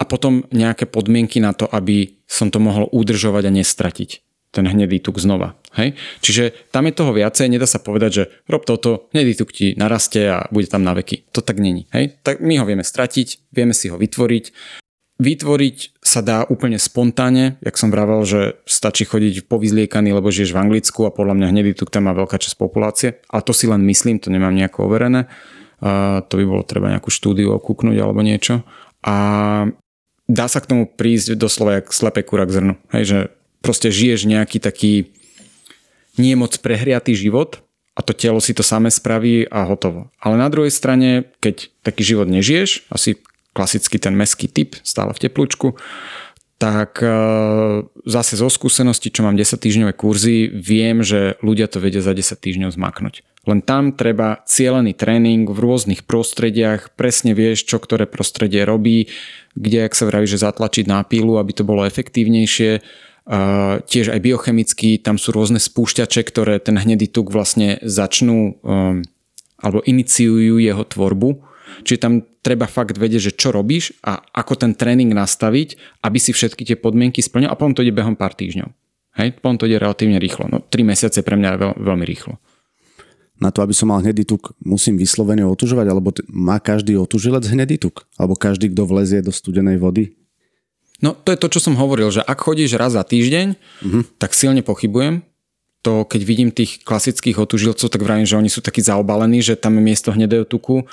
a 0.00 0.08
potom 0.08 0.48
nejaké 0.48 0.88
podmienky 0.88 1.42
na 1.42 1.52
to, 1.52 1.68
aby 1.68 2.16
som 2.24 2.48
to 2.48 2.62
mohol 2.62 2.88
udržovať 2.88 3.50
a 3.50 3.54
nestratiť 3.54 4.10
ten 4.50 4.66
hnedý 4.66 4.98
tuk 4.98 5.22
znova. 5.22 5.54
Hej? 5.78 5.94
Čiže 6.22 6.74
tam 6.74 6.90
je 6.90 6.94
toho 6.94 7.14
viacej, 7.14 7.46
nedá 7.46 7.70
sa 7.70 7.78
povedať, 7.78 8.10
že 8.10 8.24
rob 8.50 8.66
toto, 8.66 9.06
hnedý 9.14 9.38
tuk 9.38 9.54
ti 9.54 9.78
narastie 9.78 10.26
a 10.26 10.50
bude 10.50 10.66
tam 10.66 10.82
na 10.82 10.94
veky. 10.94 11.30
To 11.30 11.40
tak 11.42 11.62
není. 11.62 11.86
Hej? 11.94 12.18
Tak 12.26 12.42
my 12.42 12.58
ho 12.58 12.66
vieme 12.66 12.82
stratiť, 12.82 13.54
vieme 13.54 13.74
si 13.74 13.86
ho 13.92 13.96
vytvoriť. 13.98 14.44
Vytvoriť 15.20 15.99
sa 16.10 16.26
dá 16.26 16.42
úplne 16.42 16.74
spontánne, 16.74 17.62
jak 17.62 17.78
som 17.78 17.94
vravel, 17.94 18.26
že 18.26 18.58
stačí 18.66 19.06
chodiť 19.06 19.46
povyzliekaný, 19.46 20.10
lebo 20.10 20.34
žiješ 20.34 20.50
v 20.50 20.58
Anglicku 20.58 21.06
a 21.06 21.14
podľa 21.14 21.38
mňa 21.38 21.50
hnedý 21.54 21.78
tuk 21.78 21.94
tam 21.94 22.10
má 22.10 22.12
veľká 22.18 22.34
časť 22.34 22.58
populácie. 22.58 23.22
A 23.30 23.38
to 23.38 23.54
si 23.54 23.70
len 23.70 23.86
myslím, 23.86 24.18
to 24.18 24.34
nemám 24.34 24.50
nejako 24.50 24.90
overené. 24.90 25.30
A 25.78 26.20
to 26.26 26.42
by 26.42 26.44
bolo 26.50 26.66
treba 26.66 26.90
nejakú 26.90 27.14
štúdiu 27.14 27.54
okúknúť 27.54 27.94
alebo 28.02 28.26
niečo. 28.26 28.66
A 29.06 29.16
dá 30.26 30.46
sa 30.50 30.58
k 30.58 30.68
tomu 30.74 30.90
prísť 30.90 31.38
doslova 31.38 31.78
jak 31.78 31.94
slepé 31.94 32.26
kura 32.26 32.42
k 32.42 32.58
zrnu. 32.58 32.74
Hej, 32.90 33.04
že 33.06 33.18
proste 33.62 33.94
žiješ 33.94 34.26
nejaký 34.26 34.58
taký 34.58 35.14
nie 36.18 36.34
moc 36.34 36.58
prehriatý 36.58 37.14
život 37.14 37.62
a 37.94 38.02
to 38.02 38.12
telo 38.12 38.42
si 38.42 38.50
to 38.50 38.66
samé 38.66 38.90
spraví 38.90 39.46
a 39.46 39.62
hotovo. 39.62 40.10
Ale 40.18 40.34
na 40.36 40.50
druhej 40.50 40.74
strane, 40.74 41.30
keď 41.38 41.70
taký 41.86 42.02
život 42.02 42.26
nežiješ, 42.26 42.90
asi 42.90 43.22
klasicky 43.52 43.98
ten 43.98 44.14
meský 44.14 44.46
typ, 44.46 44.78
stále 44.82 45.10
v 45.14 45.22
teplúčku, 45.26 45.74
tak 46.60 47.00
e, 47.00 47.08
zase 48.04 48.36
zo 48.36 48.52
skúsenosti, 48.52 49.08
čo 49.08 49.24
mám 49.24 49.32
10 49.32 49.56
týždňové 49.56 49.96
kurzy, 49.96 50.52
viem, 50.52 51.00
že 51.00 51.40
ľudia 51.40 51.72
to 51.72 51.80
vedia 51.80 52.04
za 52.04 52.12
10 52.12 52.36
týždňov 52.36 52.76
zmaknúť. 52.76 53.24
Len 53.48 53.64
tam 53.64 53.96
treba 53.96 54.44
cielený 54.44 54.92
tréning 54.92 55.48
v 55.48 55.56
rôznych 55.56 56.04
prostrediach, 56.04 56.92
presne 56.92 57.32
vieš, 57.32 57.64
čo 57.64 57.80
ktoré 57.80 58.04
prostredie 58.04 58.68
robí, 58.68 59.08
kde, 59.56 59.88
ak 59.88 59.96
sa 59.96 60.04
vraví, 60.04 60.28
že 60.28 60.44
zatlačiť 60.44 60.84
na 60.84 61.00
pílu, 61.00 61.40
aby 61.40 61.56
to 61.56 61.64
bolo 61.64 61.88
efektívnejšie. 61.88 62.84
Uh, 63.30 63.78
tiež 63.86 64.10
aj 64.10 64.20
biochemicky, 64.20 64.98
tam 64.98 65.14
sú 65.14 65.30
rôzne 65.30 65.62
spúšťače, 65.62 66.20
ktoré 66.28 66.58
ten 66.60 66.76
hnedý 66.76 67.06
tuk 67.06 67.30
vlastne 67.30 67.78
začnú 67.80 68.58
um, 68.60 69.06
alebo 69.60 69.80
iniciujú 69.84 70.60
jeho 70.60 70.84
tvorbu. 70.84 71.49
Čiže 71.80 71.98
tam 72.00 72.12
treba 72.44 72.64
fakt 72.68 72.96
vedieť, 72.96 73.30
že 73.30 73.36
čo 73.36 73.52
robíš 73.52 73.96
a 74.04 74.20
ako 74.20 74.56
ten 74.60 74.72
tréning 74.76 75.12
nastaviť, 75.12 76.00
aby 76.04 76.18
si 76.20 76.32
všetky 76.32 76.64
tie 76.64 76.76
podmienky 76.76 77.20
splnil 77.24 77.48
a 77.48 77.56
potom 77.56 77.76
to 77.76 77.84
ide 77.84 77.96
behom 77.96 78.16
pár 78.16 78.36
týždňov. 78.36 78.68
Hej, 79.18 79.42
potom 79.42 79.58
to 79.58 79.66
ide 79.66 79.82
relatívne 79.82 80.22
rýchlo. 80.22 80.46
No 80.46 80.62
3 80.62 80.86
mesiace 80.86 81.20
pre 81.26 81.34
mňa 81.34 81.48
je 81.54 81.58
veľ, 81.58 81.72
veľmi 81.82 82.04
rýchlo 82.06 82.38
na 83.40 83.48
to, 83.48 83.64
aby 83.64 83.72
som 83.72 83.88
mal 83.88 84.04
hnedý 84.04 84.28
tuk, 84.28 84.52
musím 84.60 85.00
vyslovene 85.00 85.48
otužovať, 85.48 85.86
alebo 85.88 86.12
t- 86.12 86.22
má 86.28 86.60
každý 86.60 87.00
otužilec 87.00 87.40
hnedý 87.48 87.80
tuk? 87.80 88.04
Alebo 88.20 88.36
každý, 88.36 88.68
kto 88.68 88.84
vlezie 88.84 89.24
do 89.24 89.32
studenej 89.32 89.80
vody? 89.80 90.12
No 91.00 91.16
to 91.16 91.32
je 91.32 91.40
to, 91.40 91.48
čo 91.48 91.64
som 91.64 91.80
hovoril, 91.80 92.12
že 92.12 92.20
ak 92.20 92.36
chodíš 92.36 92.76
raz 92.76 92.92
za 92.92 93.00
týždeň, 93.00 93.56
uh-huh. 93.56 94.02
tak 94.20 94.36
silne 94.36 94.60
pochybujem. 94.60 95.24
To 95.80 96.04
keď 96.04 96.20
vidím 96.28 96.52
tých 96.52 96.84
klasických 96.84 97.40
otužilcov, 97.40 97.88
tak 97.88 98.04
vravím, 98.04 98.28
že 98.28 98.36
oni 98.36 98.52
sú 98.52 98.60
takí 98.60 98.84
zaobalení, 98.84 99.40
že 99.40 99.56
tam 99.56 99.80
miesto 99.80 100.12
hnedého 100.12 100.44
tuku 100.44 100.84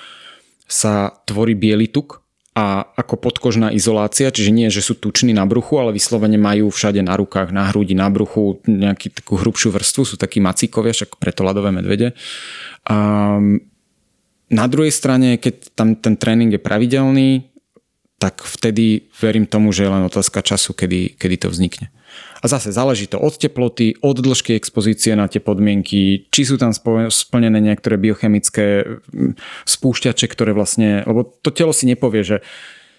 sa 0.68 1.24
tvorí 1.26 1.56
biely 1.56 1.88
tuk, 1.88 2.28
a 2.58 2.90
ako 2.98 3.22
podkožná 3.22 3.70
izolácia, 3.70 4.34
čiže 4.34 4.50
nie, 4.50 4.74
že 4.74 4.82
sú 4.82 4.98
tuční 4.98 5.30
na 5.30 5.46
bruchu, 5.46 5.78
ale 5.78 5.94
vyslovene 5.94 6.42
majú 6.42 6.74
všade 6.74 7.06
na 7.06 7.14
rukách, 7.14 7.54
na 7.54 7.70
hrudi, 7.70 7.94
na 7.94 8.10
bruchu 8.10 8.66
nejakú 8.66 9.14
takú 9.14 9.38
hrubšiu 9.38 9.70
vrstvu, 9.70 10.02
sú 10.02 10.16
takí 10.18 10.42
macíkovia, 10.42 10.90
však 10.90 11.22
preto 11.22 11.46
ľadové 11.46 11.70
medvede. 11.70 12.18
A 12.90 12.98
na 14.50 14.66
druhej 14.66 14.90
strane, 14.90 15.38
keď 15.38 15.70
tam 15.78 15.94
ten 16.02 16.18
tréning 16.18 16.50
je 16.50 16.58
pravidelný, 16.58 17.46
tak 18.18 18.42
vtedy 18.42 19.14
verím 19.22 19.46
tomu, 19.46 19.70
že 19.70 19.86
je 19.86 19.94
len 19.94 20.04
otázka 20.10 20.42
času, 20.42 20.74
kedy, 20.74 21.22
kedy 21.22 21.36
to 21.38 21.48
vznikne. 21.54 21.94
A 22.42 22.46
zase 22.50 22.74
záleží 22.74 23.06
to 23.06 23.22
od 23.22 23.38
teploty, 23.38 23.94
od 24.02 24.18
dĺžky 24.18 24.58
expozície 24.58 25.14
na 25.14 25.30
tie 25.30 25.38
podmienky, 25.38 26.26
či 26.34 26.42
sú 26.46 26.58
tam 26.58 26.74
splnené 27.10 27.62
niektoré 27.62 27.98
biochemické 27.98 28.86
mm, 28.86 29.38
spúšťače, 29.70 30.26
ktoré 30.30 30.54
vlastne, 30.58 31.06
lebo 31.06 31.30
to 31.46 31.54
telo 31.54 31.74
si 31.74 31.86
nepovie, 31.86 32.26
že 32.26 32.38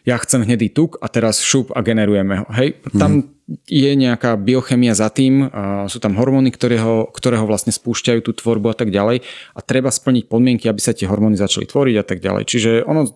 ja 0.06 0.16
chcem 0.22 0.46
hnedý 0.46 0.70
tuk 0.70 0.96
a 1.02 1.10
teraz 1.10 1.42
šup 1.42 1.74
a 1.74 1.82
generujeme 1.82 2.40
ho. 2.42 2.46
Hej, 2.54 2.78
tam 2.94 3.26
mm. 3.26 3.66
je 3.66 3.90
nejaká 3.98 4.38
biochemia 4.38 4.94
za 4.94 5.10
tým, 5.10 5.50
a 5.50 5.90
sú 5.90 5.98
tam 5.98 6.14
hormóny, 6.14 6.54
ktoré 6.54 6.78
ho, 6.78 7.10
ktoré 7.10 7.42
ho 7.42 7.46
vlastne 7.46 7.74
spúšťajú 7.74 8.20
tú 8.22 8.32
tvorbu 8.38 8.70
a 8.70 8.76
tak 8.78 8.94
ďalej 8.94 9.26
a 9.54 9.58
treba 9.66 9.90
splniť 9.90 10.30
podmienky, 10.30 10.70
aby 10.70 10.78
sa 10.78 10.94
tie 10.94 11.10
hormóny 11.10 11.34
začali 11.34 11.66
tvoriť 11.66 11.96
a 11.98 12.04
tak 12.06 12.22
ďalej. 12.22 12.42
Čiže 12.46 12.70
ono, 12.86 13.10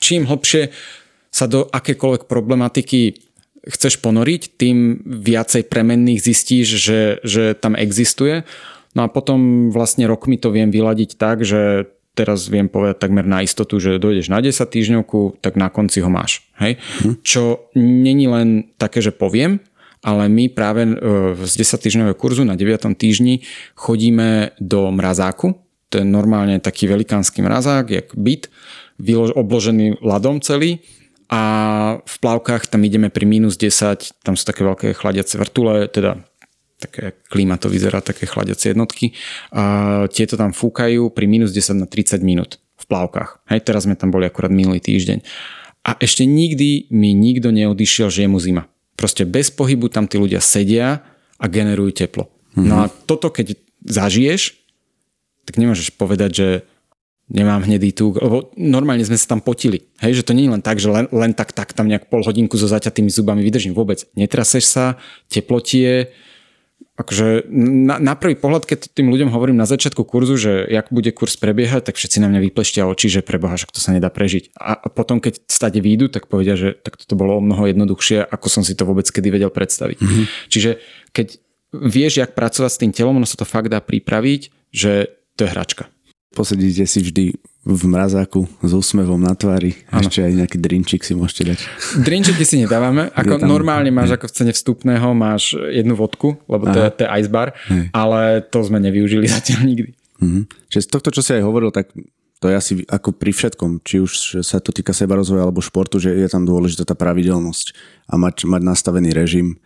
čím 0.00 0.24
hlbšie 0.24 0.72
sa 1.36 1.44
do 1.44 1.68
akékoľvek 1.68 2.24
problematiky 2.24 3.20
chceš 3.68 4.00
ponoriť, 4.00 4.56
tým 4.56 5.04
viacej 5.04 5.68
premenných 5.68 6.24
zistíš, 6.24 6.80
že, 6.80 7.00
že 7.20 7.52
tam 7.52 7.76
existuje. 7.76 8.48
No 8.96 9.04
a 9.04 9.12
potom 9.12 9.68
vlastne 9.68 10.08
rokmi 10.08 10.40
to 10.40 10.48
viem 10.48 10.72
vyladiť 10.72 11.20
tak, 11.20 11.44
že 11.44 11.92
teraz 12.16 12.48
viem 12.48 12.72
povedať 12.72 12.96
takmer 12.96 13.28
na 13.28 13.44
istotu, 13.44 13.76
že 13.76 14.00
dojdeš 14.00 14.32
na 14.32 14.40
10 14.40 14.56
týždňovku, 14.56 15.44
tak 15.44 15.60
na 15.60 15.68
konci 15.68 16.00
ho 16.00 16.08
máš. 16.08 16.48
Hej? 16.56 16.80
Hm. 17.04 17.14
Čo 17.20 17.68
není 17.76 18.24
len 18.24 18.72
také, 18.80 19.04
že 19.04 19.12
poviem, 19.12 19.60
ale 20.00 20.32
my 20.32 20.48
práve 20.48 20.88
e, 20.88 20.92
z 21.44 21.52
10 21.60 21.84
týždňového 21.84 22.16
kurzu 22.16 22.48
na 22.48 22.56
9. 22.56 22.96
týždni 22.96 23.44
chodíme 23.76 24.56
do 24.56 24.88
mrazáku. 24.88 25.60
To 25.92 26.00
je 26.00 26.06
normálne 26.08 26.56
taký 26.62 26.88
velikánsky 26.88 27.44
mrazák, 27.44 27.86
jak 27.92 28.08
byt, 28.16 28.48
obložený 29.36 30.00
ľadom 30.00 30.40
celý 30.40 30.80
a 31.26 31.42
v 32.06 32.16
plavkách 32.22 32.70
tam 32.70 32.86
ideme 32.86 33.10
pri 33.10 33.26
minus 33.26 33.58
10, 33.58 34.22
tam 34.22 34.38
sú 34.38 34.46
také 34.46 34.62
veľké 34.62 34.94
chladiace 34.94 35.34
vrtule, 35.42 35.90
teda 35.90 36.22
také 36.78 37.16
klíma 37.32 37.58
to 37.58 37.66
vyzerá, 37.66 38.04
také 38.04 38.28
chladiace 38.28 38.70
jednotky. 38.70 39.16
A 39.50 40.06
tieto 40.12 40.38
tam 40.38 40.54
fúkajú 40.54 41.10
pri 41.10 41.26
minus 41.26 41.50
10 41.50 41.82
na 41.82 41.86
30 41.88 42.22
minút 42.22 42.62
v 42.76 42.84
plavkách. 42.86 43.42
Hej, 43.50 43.66
teraz 43.66 43.88
sme 43.88 43.98
tam 43.98 44.12
boli 44.14 44.28
akurát 44.28 44.52
minulý 44.52 44.78
týždeň. 44.78 45.24
A 45.86 45.98
ešte 45.98 46.26
nikdy 46.26 46.90
mi 46.94 47.14
nikto 47.16 47.50
neodišiel, 47.50 48.10
že 48.10 48.26
je 48.26 48.28
mu 48.30 48.38
zima. 48.38 48.70
Proste 48.94 49.26
bez 49.26 49.50
pohybu 49.50 49.90
tam 49.90 50.06
tí 50.06 50.18
ľudia 50.18 50.42
sedia 50.42 51.02
a 51.38 51.44
generujú 51.46 51.94
teplo. 51.94 52.30
Mm-hmm. 52.54 52.66
No 52.66 52.74
a 52.84 52.90
toto 52.90 53.32
keď 53.32 53.58
zažiješ, 53.86 54.56
tak 55.46 55.62
nemôžeš 55.62 55.94
povedať, 55.94 56.30
že 56.34 56.48
nemám 57.26 57.66
hnedý 57.66 57.90
tuk, 57.90 58.22
lebo 58.22 58.54
normálne 58.54 59.02
sme 59.02 59.18
sa 59.18 59.34
tam 59.34 59.42
potili. 59.42 59.90
Hej, 59.98 60.22
že 60.22 60.26
to 60.30 60.32
nie 60.32 60.46
je 60.46 60.54
len 60.54 60.62
tak, 60.62 60.78
že 60.78 60.86
len, 60.86 61.10
len 61.10 61.34
tak, 61.34 61.50
tak 61.50 61.74
tam 61.74 61.90
nejak 61.90 62.06
pol 62.06 62.22
hodinku 62.22 62.54
so 62.54 62.70
zaťatými 62.70 63.10
zubami 63.10 63.42
vydržím 63.42 63.74
vôbec. 63.74 64.06
Netraseš 64.14 64.64
sa, 64.70 64.94
teplotie, 65.26 66.14
akože 66.96 67.50
na, 67.50 67.98
na 67.98 68.14
prvý 68.14 68.38
pohľad, 68.38 68.64
keď 68.64 68.94
tým 68.94 69.10
ľuďom 69.10 69.34
hovorím 69.34 69.58
na 69.58 69.66
začiatku 69.66 70.06
kurzu, 70.06 70.38
že 70.38 70.52
jak 70.70 70.88
bude 70.94 71.10
kurz 71.10 71.34
prebiehať, 71.34 71.90
tak 71.90 71.98
všetci 71.98 72.22
na 72.22 72.30
mňa 72.30 72.40
vypleštia 72.46 72.86
oči, 72.86 73.10
že 73.10 73.26
preboha, 73.26 73.58
že 73.58 73.68
to 73.68 73.82
sa 73.82 73.90
nedá 73.90 74.08
prežiť. 74.08 74.54
A, 74.56 74.78
a 74.78 74.88
potom, 74.88 75.18
keď 75.18 75.42
stade 75.50 75.82
výjdu, 75.82 76.08
tak 76.08 76.30
povedia, 76.30 76.54
že 76.54 76.78
tak 76.78 76.94
toto 76.94 77.18
bolo 77.18 77.42
o 77.42 77.44
mnoho 77.44 77.68
jednoduchšie, 77.68 78.22
ako 78.22 78.46
som 78.48 78.62
si 78.62 78.78
to 78.78 78.86
vôbec 78.86 79.04
kedy 79.04 79.28
vedel 79.34 79.50
predstaviť. 79.50 79.98
Mm-hmm. 79.98 80.24
Čiže 80.46 80.70
keď 81.10 81.42
vieš, 81.74 82.22
jak 82.22 82.38
pracovať 82.38 82.70
s 82.70 82.80
tým 82.80 82.92
telom, 82.94 83.18
ono 83.18 83.28
sa 83.28 83.36
to 83.36 83.44
fakt 83.44 83.68
dá 83.68 83.82
pripraviť, 83.82 84.70
že 84.70 85.10
to 85.36 85.44
je 85.44 85.52
hračka 85.52 85.90
posedíte 86.36 86.84
si 86.84 87.00
vždy 87.00 87.24
v 87.66 87.82
mrazáku 87.88 88.46
s 88.62 88.70
úsmevom 88.70 89.18
na 89.18 89.34
tvári. 89.34 89.74
Ano. 89.90 90.06
Ešte 90.06 90.22
aj 90.22 90.32
nejaký 90.38 90.58
drinčik 90.60 91.02
si 91.02 91.18
môžete 91.18 91.56
dať. 91.56 91.58
Drinčiky 91.98 92.44
si 92.46 92.62
nedávame. 92.62 93.10
Ako 93.10 93.42
tam... 93.42 93.50
normálne 93.50 93.90
máš 93.90 94.14
ako 94.14 94.30
v 94.30 94.34
cene 94.36 94.52
vstupného, 94.54 95.08
máš 95.16 95.56
jednu 95.56 95.98
vodku, 95.98 96.38
lebo 96.46 96.68
to 96.70 96.78
je, 96.78 96.88
to 96.94 97.00
je 97.02 97.08
ice 97.18 97.30
bar, 97.32 97.56
Hej. 97.66 97.90
ale 97.90 98.44
to 98.46 98.62
sme 98.62 98.78
nevyužili 98.78 99.26
zatiaľ 99.40 99.66
nikdy. 99.66 99.90
Mhm. 100.22 100.40
Čiže 100.70 100.82
z 100.86 100.88
tohto, 100.92 101.08
čo 101.10 101.24
si 101.24 101.34
aj 101.34 101.42
hovoril, 101.42 101.74
tak 101.74 101.90
to 102.36 102.52
je 102.52 102.54
asi 102.54 102.72
ako 102.84 103.16
pri 103.16 103.32
všetkom, 103.32 103.80
či 103.80 104.04
už 104.04 104.44
sa 104.44 104.60
to 104.60 104.70
týka 104.70 104.92
seba 104.92 105.16
rozvoja 105.16 105.48
alebo 105.48 105.64
športu, 105.64 105.96
že 105.96 106.12
je 106.12 106.28
tam 106.28 106.44
dôležitá 106.44 106.84
tá 106.84 106.92
pravidelnosť 106.92 107.72
a 108.12 108.20
mať, 108.20 108.44
mať 108.44 108.62
nastavený 108.62 109.16
režim 109.16 109.56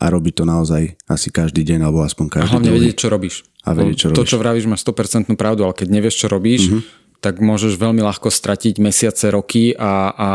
a 0.00 0.10
robiť 0.10 0.42
to 0.42 0.44
naozaj 0.48 0.82
asi 1.06 1.28
každý 1.30 1.62
deň 1.62 1.86
alebo 1.86 2.02
aspoň 2.02 2.26
každý 2.40 2.50
A 2.50 2.52
hlavne 2.58 2.72
vedieť, 2.74 2.96
čo 2.96 3.08
robíš. 3.12 3.46
A 3.64 3.72
vedieť, 3.72 3.96
čo 3.96 4.06
robíš. 4.12 4.18
To, 4.20 4.28
čo 4.28 4.36
vravíš, 4.40 4.68
má 4.68 4.76
100% 4.76 5.32
pravdu, 5.40 5.64
ale 5.64 5.74
keď 5.76 5.88
nevieš, 5.88 6.24
čo 6.24 6.26
robíš, 6.28 6.68
mm-hmm. 6.68 6.82
tak 7.24 7.40
môžeš 7.40 7.80
veľmi 7.80 8.04
ľahko 8.04 8.28
stratiť 8.28 8.76
mesiace, 8.76 9.32
roky 9.32 9.72
a, 9.72 10.12
a 10.12 10.28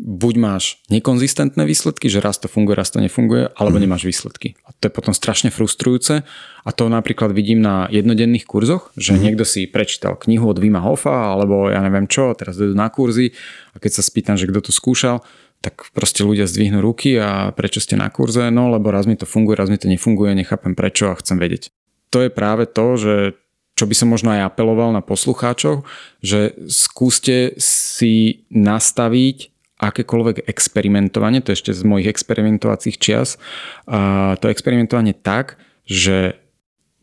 buď 0.00 0.34
máš 0.40 0.80
nekonzistentné 0.88 1.60
výsledky, 1.68 2.08
že 2.08 2.24
raz 2.24 2.40
to 2.40 2.48
funguje, 2.48 2.72
raz 2.72 2.88
to 2.88 3.04
nefunguje, 3.04 3.52
alebo 3.52 3.76
mm. 3.76 3.82
nemáš 3.84 4.08
výsledky. 4.08 4.56
A 4.64 4.72
to 4.72 4.88
je 4.88 4.92
potom 4.96 5.12
strašne 5.12 5.52
frustrujúce. 5.52 6.24
A 6.64 6.70
to 6.72 6.88
napríklad 6.88 7.36
vidím 7.36 7.60
na 7.60 7.84
jednodenných 7.92 8.48
kurzoch, 8.48 8.96
že 8.96 9.12
mm. 9.12 9.20
niekto 9.20 9.44
si 9.44 9.68
prečítal 9.68 10.16
knihu 10.16 10.48
od 10.48 10.56
Vima 10.56 10.80
Hofa, 10.80 11.36
alebo 11.36 11.68
ja 11.68 11.84
neviem 11.84 12.08
čo, 12.08 12.32
teraz 12.32 12.56
idú 12.56 12.72
na 12.72 12.88
kurzy 12.88 13.36
a 13.72 13.80
keď 13.80 14.00
sa 14.00 14.02
spýtam, 14.02 14.40
že 14.40 14.48
kto 14.48 14.64
to 14.64 14.72
skúšal, 14.72 15.20
tak 15.60 15.92
proste 15.92 16.24
ľudia 16.24 16.48
zdvihnú 16.48 16.80
ruky 16.80 17.20
a 17.20 17.52
prečo 17.52 17.84
ste 17.84 18.00
na 18.00 18.08
kurze? 18.08 18.48
No 18.48 18.72
lebo 18.72 18.88
raz 18.88 19.04
mi 19.04 19.20
to 19.20 19.28
funguje, 19.28 19.60
raz 19.60 19.68
mi 19.68 19.76
to 19.76 19.92
nefunguje, 19.92 20.32
nechápem 20.32 20.72
prečo 20.72 21.12
a 21.12 21.18
chcem 21.20 21.36
vedieť. 21.36 21.68
To 22.10 22.18
je 22.26 22.30
práve 22.30 22.66
to, 22.66 22.86
že 22.98 23.14
čo 23.78 23.88
by 23.88 23.94
som 23.96 24.12
možno 24.12 24.28
aj 24.34 24.52
apeloval 24.52 24.92
na 24.92 25.00
poslucháčov, 25.00 25.88
že 26.20 26.52
skúste 26.68 27.56
si 27.56 28.44
nastaviť 28.52 29.48
akékoľvek 29.80 30.44
experimentovanie, 30.44 31.40
to 31.40 31.56
ešte 31.56 31.72
z 31.72 31.80
mojich 31.88 32.12
experimentovacích 32.12 33.00
čias, 33.00 33.40
a 33.88 34.36
to 34.36 34.52
experimentovanie 34.52 35.16
tak, 35.16 35.56
že 35.88 36.36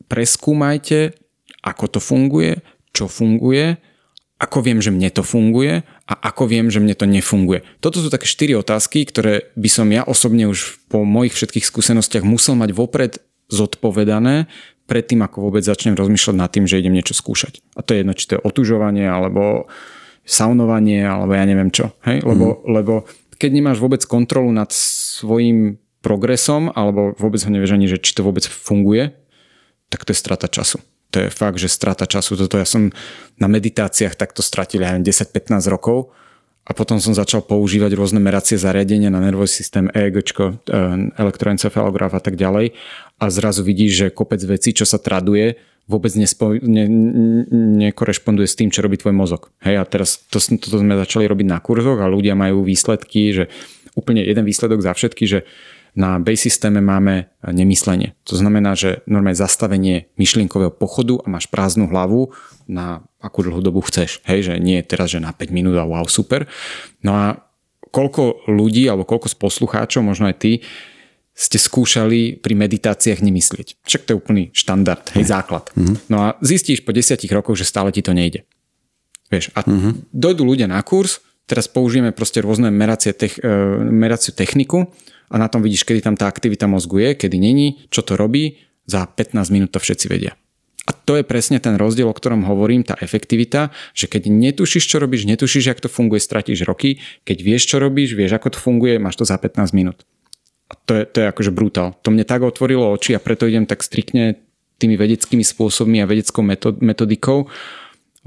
preskúmajte, 0.06 1.18
ako 1.66 1.98
to 1.98 2.00
funguje, 2.00 2.62
čo 2.94 3.10
funguje, 3.10 3.82
ako 4.38 4.62
viem, 4.62 4.78
že 4.78 4.94
mne 4.94 5.10
to 5.10 5.26
funguje 5.26 5.82
a 5.82 6.14
ako 6.30 6.46
viem, 6.46 6.70
že 6.70 6.78
mne 6.78 6.94
to 6.94 7.10
nefunguje. 7.10 7.66
Toto 7.82 7.98
sú 7.98 8.14
také 8.14 8.30
štyri 8.30 8.54
otázky, 8.54 9.02
ktoré 9.10 9.50
by 9.58 9.70
som 9.74 9.90
ja 9.90 10.06
osobne 10.06 10.46
už 10.46 10.78
po 10.94 11.02
mojich 11.02 11.34
všetkých 11.34 11.66
skúsenostiach 11.66 12.22
musel 12.22 12.54
mať 12.54 12.70
vopred 12.78 13.18
zodpovedané 13.50 14.46
predtým, 14.88 15.22
ako 15.22 15.52
vôbec 15.52 15.62
začnem 15.62 15.94
rozmýšľať 15.94 16.36
nad 16.36 16.50
tým, 16.50 16.66
že 16.66 16.80
idem 16.80 16.96
niečo 16.96 17.14
skúšať. 17.14 17.60
A 17.76 17.84
to 17.84 17.94
je 17.94 18.02
jedno, 18.02 18.16
či 18.16 18.26
to 18.32 18.34
je 18.40 18.46
otužovanie, 18.48 19.06
alebo 19.06 19.68
saunovanie, 20.24 21.04
alebo 21.04 21.36
ja 21.36 21.44
neviem 21.44 21.70
čo. 21.70 21.92
Hej? 22.08 22.24
Lebo, 22.24 22.64
mm. 22.64 22.72
lebo 22.72 22.94
keď 23.36 23.52
nemáš 23.52 23.78
vôbec 23.84 24.02
kontrolu 24.08 24.50
nad 24.50 24.72
svojim 24.72 25.78
progresom, 26.00 26.72
alebo 26.72 27.14
vôbec 27.20 27.44
ho 27.44 27.52
nevieš 27.52 27.76
ani, 27.76 27.92
že 27.92 28.00
či 28.00 28.16
to 28.16 28.24
vôbec 28.24 28.48
funguje, 28.48 29.12
tak 29.92 30.08
to 30.08 30.16
je 30.16 30.18
strata 30.18 30.48
času 30.48 30.80
to 31.12 31.24
je 31.24 31.30
fakt, 31.32 31.58
že 31.58 31.72
strata 31.72 32.04
času. 32.06 32.36
Toto 32.36 32.60
ja 32.60 32.68
som 32.68 32.92
na 33.40 33.48
meditáciách 33.48 34.20
takto 34.20 34.44
stratil 34.44 34.84
aj 34.84 35.02
10-15 35.02 35.72
rokov 35.72 36.12
a 36.68 36.76
potom 36.76 37.00
som 37.00 37.16
začal 37.16 37.48
používať 37.48 37.96
rôzne 37.96 38.20
meracie 38.20 38.60
zariadenia 38.60 39.08
na 39.08 39.24
nervový 39.24 39.48
systém 39.48 39.88
EEG, 39.96 40.36
elektroencefalograf 41.16 42.12
a 42.12 42.20
tak 42.20 42.36
ďalej 42.36 42.76
a 43.18 43.26
zrazu 43.32 43.64
vidíš, 43.64 43.92
že 43.96 44.08
kopec 44.12 44.44
vecí, 44.44 44.76
čo 44.76 44.84
sa 44.84 45.00
traduje, 45.00 45.56
vôbec 45.88 46.12
nespo, 46.20 46.60
ne, 46.60 46.86
nekorešponduje 47.88 48.48
s 48.48 48.60
tým, 48.60 48.68
čo 48.68 48.84
robí 48.84 49.00
tvoj 49.00 49.16
mozog. 49.16 49.56
Hej, 49.64 49.80
a 49.80 49.84
teraz 49.88 50.20
to, 50.28 50.44
toto 50.60 50.84
sme 50.84 51.00
začali 51.00 51.24
robiť 51.24 51.48
na 51.48 51.64
kurzoch 51.64 52.04
a 52.04 52.12
ľudia 52.12 52.36
majú 52.36 52.68
výsledky, 52.68 53.32
že 53.32 53.44
úplne 53.96 54.22
jeden 54.22 54.44
výsledok 54.44 54.84
za 54.84 54.92
všetky, 54.92 55.24
že 55.24 55.48
na 55.98 56.22
base 56.22 56.46
systéme 56.46 56.78
máme 56.78 57.34
nemyslenie. 57.42 58.14
To 58.30 58.38
znamená, 58.38 58.78
že 58.78 59.02
normálne 59.10 59.34
zastavenie 59.34 60.14
myšlienkového 60.14 60.70
pochodu 60.70 61.18
a 61.26 61.28
máš 61.32 61.50
prázdnu 61.50 61.90
hlavu 61.90 62.38
na 62.70 63.02
akú 63.28 63.44
dlhú 63.44 63.60
dobu 63.60 63.84
chceš. 63.84 64.24
Hej, 64.24 64.50
že 64.50 64.54
nie 64.64 64.80
teraz, 64.82 65.12
že 65.12 65.20
na 65.20 65.36
5 65.36 65.52
minút 65.52 65.76
a 65.76 65.84
wow, 65.84 66.08
super. 66.08 66.48
No 67.04 67.14
a 67.14 67.26
koľko 67.92 68.48
ľudí 68.48 68.88
alebo 68.88 69.04
koľko 69.04 69.28
z 69.28 69.36
poslucháčov, 69.36 70.02
možno 70.08 70.32
aj 70.32 70.38
ty, 70.40 70.52
ste 71.38 71.62
skúšali 71.62 72.42
pri 72.42 72.58
meditáciách 72.58 73.22
nemyslieť. 73.22 73.78
Však 73.86 74.10
to 74.10 74.10
je 74.10 74.18
úplný 74.18 74.44
štandard, 74.58 75.06
hej, 75.14 75.30
základ. 75.30 75.70
Mm-hmm. 75.78 76.10
No 76.10 76.18
a 76.26 76.28
zistíš 76.42 76.82
po 76.82 76.90
desiatich 76.90 77.30
rokoch, 77.30 77.54
že 77.54 77.70
stále 77.70 77.94
ti 77.94 78.02
to 78.02 78.18
nejde. 78.18 78.50
Vieš, 79.30 79.54
a 79.54 79.62
mm-hmm. 79.62 80.10
dojdú 80.10 80.42
ľudia 80.42 80.66
na 80.66 80.82
kurz, 80.82 81.22
teraz 81.46 81.70
použijeme 81.70 82.10
proste 82.10 82.42
rôzne 82.42 82.74
meracie 82.74 83.14
tech, 83.14 83.38
e, 83.38 83.46
meraciu 83.86 84.34
techniku 84.34 84.90
a 85.30 85.36
na 85.38 85.46
tom 85.46 85.62
vidíš, 85.62 85.86
kedy 85.86 86.02
tam 86.02 86.18
tá 86.18 86.26
aktivita 86.26 86.66
mozgu 86.66 87.06
je, 87.06 87.10
kedy 87.14 87.38
není, 87.38 87.86
čo 87.94 88.02
to 88.02 88.18
robí, 88.18 88.58
za 88.90 89.06
15 89.06 89.54
minút 89.54 89.70
to 89.70 89.78
všetci 89.78 90.06
vedia. 90.10 90.34
To 91.08 91.16
je 91.16 91.24
presne 91.24 91.64
ten 91.64 91.80
rozdiel, 91.80 92.12
o 92.12 92.12
ktorom 92.12 92.44
hovorím, 92.44 92.84
tá 92.84 93.00
efektivita, 93.00 93.72
že 93.96 94.12
keď 94.12 94.28
netušíš, 94.28 94.92
čo 94.92 95.00
robíš, 95.00 95.24
netušíš, 95.24 95.72
ako 95.72 95.88
to 95.88 95.90
funguje, 95.90 96.20
stratíš 96.20 96.68
roky, 96.68 97.00
keď 97.24 97.38
vieš, 97.40 97.72
čo 97.72 97.80
robíš, 97.80 98.12
vieš, 98.12 98.36
ako 98.36 98.52
to 98.52 98.60
funguje, 98.60 99.00
máš 99.00 99.16
to 99.16 99.24
za 99.24 99.40
15 99.40 99.72
minút. 99.72 100.04
A 100.68 100.76
to 100.76 101.00
je, 101.00 101.04
to 101.08 101.24
je 101.24 101.28
akože 101.32 101.56
brutál. 101.56 101.96
To 102.04 102.12
mne 102.12 102.28
tak 102.28 102.44
otvorilo 102.44 102.92
oči 102.92 103.16
a 103.16 103.24
preto 103.24 103.48
idem 103.48 103.64
tak 103.64 103.88
striktne 103.88 104.36
tými 104.84 105.00
vedeckými 105.00 105.48
spôsobmi 105.48 106.04
a 106.04 106.10
vedeckou 106.12 106.44
metodikou, 106.84 107.48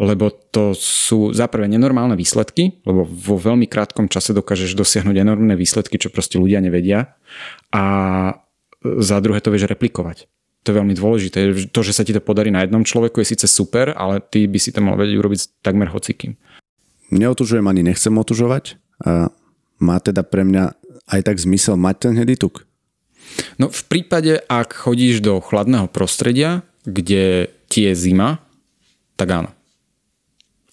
lebo 0.01 0.33
to 0.33 0.72
sú 0.72 1.37
za 1.37 1.53
prvé 1.53 1.68
nenormálne 1.68 2.16
výsledky, 2.16 2.81
lebo 2.89 3.05
vo 3.05 3.37
veľmi 3.37 3.68
krátkom 3.68 4.09
čase 4.09 4.33
dokážeš 4.33 4.72
dosiahnuť 4.72 5.20
enormné 5.20 5.53
výsledky, 5.53 6.01
čo 6.01 6.09
proste 6.09 6.41
ľudia 6.41 6.64
nevedia 6.64 7.12
a 7.68 7.85
za 8.81 9.20
druhé 9.20 9.45
to 9.45 9.53
vieš 9.53 9.68
replikovať. 9.68 10.24
To 10.61 10.67
je 10.73 10.77
veľmi 10.77 10.93
dôležité. 10.93 11.71
To, 11.73 11.81
že 11.81 11.97
sa 11.97 12.05
ti 12.05 12.13
to 12.13 12.21
podarí 12.21 12.53
na 12.53 12.61
jednom 12.61 12.85
človeku 12.85 13.25
je 13.25 13.33
síce 13.33 13.49
super, 13.49 13.97
ale 13.97 14.21
ty 14.21 14.45
by 14.45 14.59
si 14.61 14.71
to 14.77 14.85
mal 14.85 15.01
vedieť 15.01 15.17
urobiť 15.17 15.41
takmer 15.65 15.89
hocikým. 15.89 16.37
Neotužujem 17.11 17.65
ani 17.65 17.81
nechcem 17.81 18.13
otužovať. 18.13 18.77
A 19.01 19.33
má 19.81 19.97
teda 19.99 20.21
pre 20.21 20.45
mňa 20.45 20.77
aj 21.09 21.21
tak 21.25 21.37
zmysel 21.41 21.81
mať 21.81 21.97
ten 21.97 22.13
hnedý 22.13 22.37
tuk? 22.37 22.69
No 23.57 23.73
v 23.73 23.83
prípade, 23.89 24.45
ak 24.53 24.77
chodíš 24.77 25.25
do 25.25 25.41
chladného 25.41 25.89
prostredia, 25.89 26.61
kde 26.85 27.49
ti 27.73 27.89
je 27.89 27.93
zima, 27.97 28.45
tak 29.17 29.33
áno. 29.33 29.51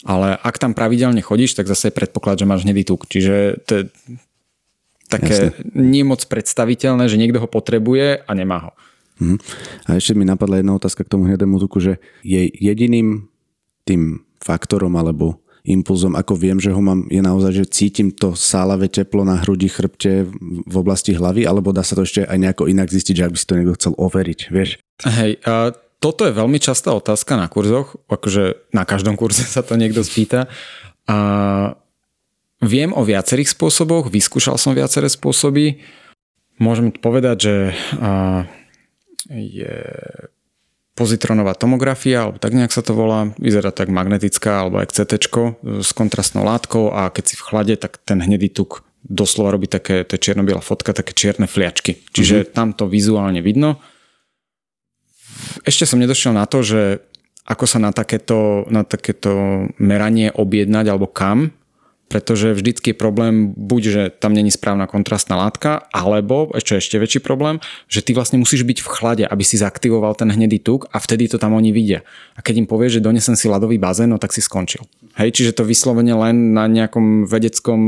Ale 0.07 0.35
ak 0.39 0.55
tam 0.59 0.75
pravidelne 0.75 1.19
chodíš, 1.23 1.55
tak 1.55 1.67
zase 1.67 1.89
je 1.89 1.97
predpoklad, 1.97 2.39
že 2.39 2.49
máš 2.49 2.63
hnedý 2.63 2.83
tuk. 2.87 3.07
Čiže 3.07 3.63
to 3.65 3.71
je 3.71 3.83
také 5.07 5.51
Jasne. 5.51 5.63
nie 5.73 6.03
moc 6.03 6.23
predstaviteľné, 6.27 7.07
že 7.07 7.19
niekto 7.19 7.39
ho 7.39 7.49
potrebuje 7.49 8.23
a 8.23 8.31
nemá 8.35 8.69
ho. 8.69 8.71
Mhm. 9.17 9.37
A 9.89 9.97
ešte 9.97 10.13
mi 10.13 10.25
napadla 10.25 10.61
jedna 10.61 10.77
otázka 10.77 11.03
k 11.05 11.11
tomu 11.11 11.25
hnedému 11.25 11.57
tuku, 11.61 11.81
že 11.81 11.93
je 12.21 12.49
jediným 12.49 13.29
tým 13.87 14.25
faktorom 14.43 14.93
alebo 14.95 15.41
impulzom, 15.67 16.15
ako 16.15 16.33
viem, 16.39 16.57
že 16.63 16.71
ho 16.71 16.79
mám, 16.79 17.11
je 17.11 17.19
naozaj, 17.19 17.51
že 17.51 17.65
cítim 17.67 18.07
to 18.07 18.31
sálavé 18.39 18.87
teplo 18.87 19.27
na 19.27 19.35
hrudi, 19.43 19.67
chrbte 19.67 20.23
v 20.63 20.75
oblasti 20.79 21.11
hlavy, 21.11 21.43
alebo 21.43 21.75
dá 21.75 21.83
sa 21.83 21.99
to 21.99 22.07
ešte 22.07 22.23
aj 22.23 22.39
nejako 22.39 22.71
inak 22.71 22.87
zistiť, 22.87 23.19
že 23.19 23.25
ak 23.27 23.33
by 23.35 23.37
si 23.37 23.47
to 23.51 23.57
niekto 23.59 23.75
chcel 23.75 23.93
overiť, 23.99 24.39
vieš? 24.47 24.79
Hej, 25.03 25.43
uh, 25.43 25.75
toto 25.99 26.23
je 26.23 26.31
veľmi 26.31 26.61
častá 26.63 26.95
otázka 26.95 27.35
na 27.35 27.51
kurzoch, 27.51 27.99
akože 28.07 28.71
na 28.71 28.87
každom 28.87 29.19
kurze 29.19 29.43
sa 29.43 29.59
to 29.59 29.75
niekto 29.75 30.07
spýta. 30.07 30.47
A 31.03 31.17
viem 32.63 32.95
o 32.95 33.03
viacerých 33.03 33.51
spôsoboch, 33.51 34.07
vyskúšal 34.07 34.55
som 34.55 34.71
viaceré 34.71 35.11
spôsoby. 35.11 35.83
Môžem 36.63 36.95
povedať, 36.95 37.37
že 37.43 37.55
je 39.29 39.75
pozitronová 40.97 41.53
tomografia, 41.53 42.25
alebo 42.25 42.41
tak 42.41 42.57
nejak 42.57 42.73
sa 42.73 42.81
to 42.81 42.97
volá, 42.97 43.29
vyzerá 43.37 43.69
tak 43.69 43.93
magnetická, 43.93 44.65
alebo 44.65 44.81
aj 44.81 44.97
CT 44.97 45.29
s 45.85 45.91
kontrastnou 45.93 46.41
látkou 46.41 46.89
a 46.89 47.13
keď 47.13 47.23
si 47.23 47.35
v 47.37 47.45
chlade, 47.45 47.73
tak 47.77 48.01
ten 48.01 48.17
hnedý 48.17 48.49
tuk 48.49 48.81
doslova 49.05 49.53
robí 49.53 49.69
také, 49.69 50.01
to 50.01 50.17
je 50.17 50.23
čierno 50.25 50.43
fotka, 50.57 50.97
také 50.97 51.13
čierne 51.13 51.45
fliačky. 51.45 52.01
Čiže 52.11 52.35
mm-hmm. 52.43 52.55
tam 52.57 52.73
to 52.73 52.89
vizuálne 52.89 53.45
vidno 53.45 53.77
ešte 55.63 55.87
som 55.87 56.01
nedošiel 56.01 56.33
na 56.35 56.45
to, 56.49 56.63
že 56.65 57.03
ako 57.47 57.63
sa 57.63 57.79
na 57.79 57.95
takéto, 57.95 58.67
na 58.67 58.83
takéto 58.83 59.63
meranie 59.79 60.27
objednať 60.33 60.85
alebo 60.91 61.07
kam, 61.07 61.55
pretože 62.07 62.55
vždycky 62.55 62.91
je 62.91 62.97
problém 62.97 63.51
buď, 63.55 63.81
že 63.83 64.01
tam 64.09 64.31
není 64.31 64.47
správna 64.47 64.87
kontrastná 64.87 65.35
látka, 65.35 65.91
alebo, 65.91 66.55
ešte 66.55 66.79
ešte 66.79 66.95
väčší 66.95 67.19
problém, 67.19 67.59
že 67.91 67.99
ty 67.99 68.15
vlastne 68.15 68.39
musíš 68.39 68.63
byť 68.63 68.79
v 68.79 68.87
chlade, 68.87 69.23
aby 69.27 69.43
si 69.43 69.59
zaktivoval 69.59 70.15
ten 70.15 70.31
hnedý 70.31 70.63
tuk 70.63 70.87
a 70.95 71.03
vtedy 71.03 71.27
to 71.27 71.35
tam 71.35 71.51
oni 71.51 71.75
vidia. 71.75 72.07
A 72.35 72.43
keď 72.43 72.63
im 72.63 72.67
povieš, 72.67 72.99
že 72.99 73.05
donesem 73.05 73.35
si 73.35 73.51
ľadový 73.51 73.75
bazén, 73.75 74.07
no 74.07 74.15
tak 74.15 74.31
si 74.31 74.39
skončil. 74.39 74.87
Hej, 75.19 75.35
čiže 75.35 75.51
to 75.59 75.67
vyslovene 75.67 76.15
len 76.15 76.55
na 76.55 76.71
nejakom 76.71 77.27
vedeckom 77.27 77.79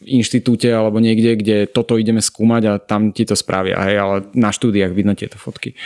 inštitúte 0.00 0.72
alebo 0.72 0.96
niekde, 1.02 1.36
kde 1.36 1.56
toto 1.68 2.00
ideme 2.00 2.24
skúmať 2.24 2.62
a 2.64 2.72
tam 2.80 3.12
ti 3.12 3.28
to 3.28 3.36
spravia. 3.36 3.76
Hej, 3.84 3.96
ale 4.00 4.16
na 4.32 4.48
štúdiách 4.48 4.96
vidno 4.96 5.12
tieto 5.12 5.36
fotky. 5.36 5.76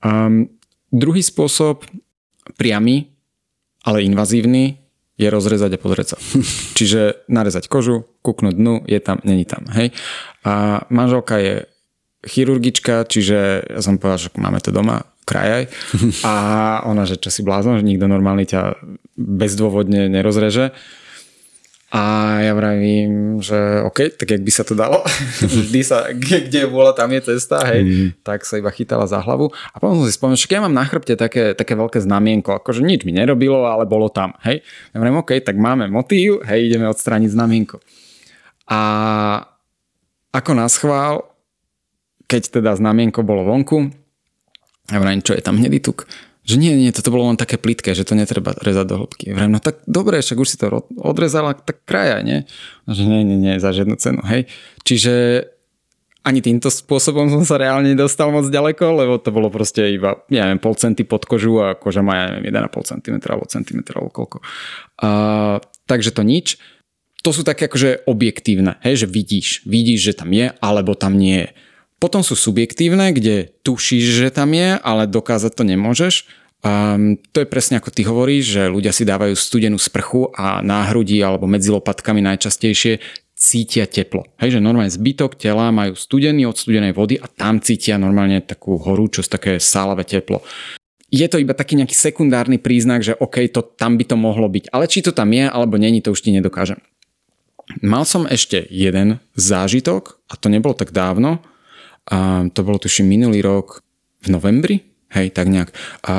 Um, 0.00 0.48
druhý 0.88 1.20
spôsob, 1.20 1.84
priamy, 2.56 3.12
ale 3.84 4.04
invazívny, 4.04 4.80
je 5.20 5.28
rozrezať 5.28 5.76
a 5.76 5.82
pozrieť 5.82 6.06
sa. 6.14 6.16
Čiže 6.78 7.28
narezať 7.28 7.68
kožu, 7.68 8.08
kúknúť 8.24 8.56
dnu, 8.56 8.88
je 8.88 8.96
tam, 9.04 9.20
není 9.20 9.44
tam. 9.44 9.68
Hej? 9.68 9.92
A 10.48 10.84
manželka 10.88 11.36
je 11.36 11.68
chirurgička, 12.20 13.08
čiže 13.08 13.64
ja 13.64 13.80
som 13.80 13.96
povedal, 13.96 14.20
že 14.20 14.28
máme 14.36 14.60
to 14.60 14.68
doma, 14.68 15.08
krajaj. 15.24 15.72
A 16.28 16.34
ona, 16.84 17.08
že 17.08 17.16
čo 17.16 17.32
si 17.32 17.40
blázon, 17.40 17.80
že 17.80 17.86
nikto 17.86 18.04
normálny 18.04 18.44
ťa 18.44 18.76
bezdôvodne 19.16 20.12
nerozreže. 20.12 20.76
A 21.90 22.38
ja 22.46 22.54
vravím, 22.54 23.42
že 23.42 23.82
OK, 23.82 24.14
tak 24.14 24.30
jak 24.30 24.42
by 24.46 24.52
sa 24.54 24.62
to 24.62 24.78
dalo, 24.78 25.02
vždy 25.42 25.82
sa, 25.82 26.06
kde 26.14 26.70
vôľa, 26.70 26.94
tam 26.94 27.10
je 27.10 27.34
cesta, 27.34 27.66
hej, 27.66 27.82
mm. 27.82 28.08
tak 28.22 28.46
sa 28.46 28.62
iba 28.62 28.70
chytala 28.70 29.10
za 29.10 29.18
hlavu. 29.18 29.50
A 29.74 29.82
potom 29.82 29.98
som 29.98 30.06
si 30.06 30.14
spomenul, 30.14 30.38
že 30.38 30.46
ja 30.46 30.62
mám 30.62 30.70
na 30.70 30.86
chrbte 30.86 31.18
také, 31.18 31.50
také 31.58 31.74
veľké 31.74 31.98
znamienko, 31.98 32.62
akože 32.62 32.86
nič 32.86 33.02
mi 33.02 33.10
nerobilo, 33.10 33.66
ale 33.66 33.90
bolo 33.90 34.06
tam, 34.06 34.38
hej. 34.46 34.62
Ja 34.94 35.02
vravím, 35.02 35.18
OK, 35.18 35.34
tak 35.42 35.58
máme 35.58 35.90
motív, 35.90 36.46
hej, 36.46 36.70
ideme 36.70 36.86
odstrániť 36.86 37.34
znamienko. 37.34 37.82
A 38.70 38.80
ako 40.30 40.50
na 40.54 40.70
schvál, 40.70 41.26
keď 42.30 42.62
teda 42.62 42.78
znamienko 42.78 43.26
bolo 43.26 43.42
vonku, 43.42 43.90
ja 44.94 45.02
vravím, 45.02 45.26
čo 45.26 45.34
je 45.34 45.42
tam 45.42 45.58
hnedý 45.58 45.82
tuk, 45.82 46.06
že 46.50 46.58
nie, 46.58 46.74
nie, 46.74 46.90
toto 46.90 47.14
bolo 47.14 47.30
len 47.30 47.38
také 47.38 47.54
plitké, 47.54 47.94
že 47.94 48.02
to 48.02 48.18
netreba 48.18 48.50
rezať 48.58 48.86
do 48.90 48.96
hĺbky. 49.06 49.30
Vrem, 49.30 49.54
no 49.54 49.62
tak 49.62 49.86
dobre, 49.86 50.18
však 50.18 50.38
už 50.42 50.48
si 50.50 50.56
to 50.58 50.82
odrezala, 50.98 51.54
tak 51.54 51.86
kraja, 51.86 52.18
nie? 52.26 52.50
Že 52.90 53.06
nie, 53.06 53.20
nie, 53.22 53.38
nie, 53.38 53.54
za 53.62 53.70
žiadnu 53.70 53.94
cenu, 53.94 54.18
hej. 54.26 54.50
Čiže 54.82 55.46
ani 56.20 56.44
týmto 56.44 56.68
spôsobom 56.68 57.32
som 57.32 57.46
sa 57.48 57.56
reálne 57.56 57.96
nedostal 57.96 58.28
moc 58.28 58.44
ďaleko, 58.50 58.84
lebo 58.92 59.14
to 59.16 59.32
bolo 59.32 59.48
proste 59.48 59.96
iba, 59.96 60.20
ja 60.28 60.44
neviem, 60.44 60.60
pol 60.60 60.76
centy 60.76 61.06
pod 61.06 61.24
kožu 61.24 61.62
a 61.64 61.72
koža 61.72 62.04
má, 62.04 62.12
ja 62.18 62.26
neviem, 62.36 62.52
1,5 62.52 62.92
cm 62.92 63.16
alebo 63.24 63.44
centimetra 63.48 63.94
alebo 64.02 64.12
koľko. 64.12 64.44
Uh, 65.00 65.62
takže 65.88 66.12
to 66.12 66.20
nič. 66.20 66.60
To 67.24 67.32
sú 67.32 67.44
také 67.44 67.68
akože 67.68 68.08
objektívne, 68.08 68.80
hej, 68.84 69.04
že 69.04 69.06
vidíš, 69.08 69.68
vidíš, 69.68 70.00
že 70.00 70.14
tam 70.24 70.32
je, 70.32 70.52
alebo 70.60 70.96
tam 70.96 71.16
nie 71.16 71.48
je. 71.48 71.50
Potom 72.00 72.24
sú 72.24 72.32
subjektívne, 72.32 73.12
kde 73.12 73.52
tušíš, 73.60 74.24
že 74.24 74.28
tam 74.32 74.56
je, 74.56 74.80
ale 74.80 75.04
dokázať 75.04 75.52
to 75.52 75.68
nemôžeš. 75.68 76.24
Um, 76.60 77.16
to 77.32 77.40
je 77.40 77.48
presne 77.48 77.80
ako 77.80 77.88
ty 77.88 78.04
hovoríš, 78.04 78.44
že 78.60 78.62
ľudia 78.68 78.92
si 78.92 79.08
dávajú 79.08 79.32
studenú 79.32 79.80
sprchu 79.80 80.28
a 80.36 80.60
na 80.60 80.84
hrudi 80.92 81.24
alebo 81.24 81.48
medzi 81.48 81.72
lopatkami 81.72 82.20
najčastejšie 82.20 83.00
cítia 83.32 83.88
teplo. 83.88 84.28
Hej, 84.36 84.60
že 84.60 84.60
normálne 84.60 84.92
zbytok 84.92 85.40
tela 85.40 85.72
majú 85.72 85.96
studený 85.96 86.44
od 86.44 86.60
studenej 86.60 86.92
vody 86.92 87.16
a 87.16 87.24
tam 87.24 87.64
cítia 87.64 87.96
normálne 87.96 88.44
takú 88.44 88.76
horúčosť, 88.76 89.28
také 89.32 89.52
sálavé 89.56 90.04
teplo. 90.04 90.44
Je 91.08 91.24
to 91.26 91.40
iba 91.40 91.56
taký 91.56 91.80
nejaký 91.80 91.96
sekundárny 91.96 92.60
príznak, 92.60 93.00
že 93.00 93.16
OK, 93.16 93.48
to, 93.48 93.64
tam 93.64 93.96
by 93.96 94.04
to 94.04 94.20
mohlo 94.20 94.44
byť. 94.46 94.68
Ale 94.68 94.84
či 94.84 95.00
to 95.00 95.16
tam 95.16 95.32
je 95.32 95.48
alebo 95.48 95.80
není, 95.80 96.04
to 96.04 96.12
už 96.12 96.20
ti 96.20 96.30
nedokážem. 96.30 96.78
Mal 97.80 98.04
som 98.04 98.28
ešte 98.28 98.68
jeden 98.68 99.24
zážitok 99.32 100.20
a 100.28 100.36
to 100.36 100.52
nebolo 100.52 100.76
tak 100.76 100.92
dávno. 100.92 101.40
A 102.12 102.44
to 102.52 102.60
bolo 102.60 102.76
tuším 102.76 103.08
minulý 103.08 103.40
rok 103.40 103.80
v 104.20 104.28
novembri, 104.28 104.89
hej, 105.12 105.30
tak 105.34 105.46
nejak. 105.50 105.70
A 106.06 106.14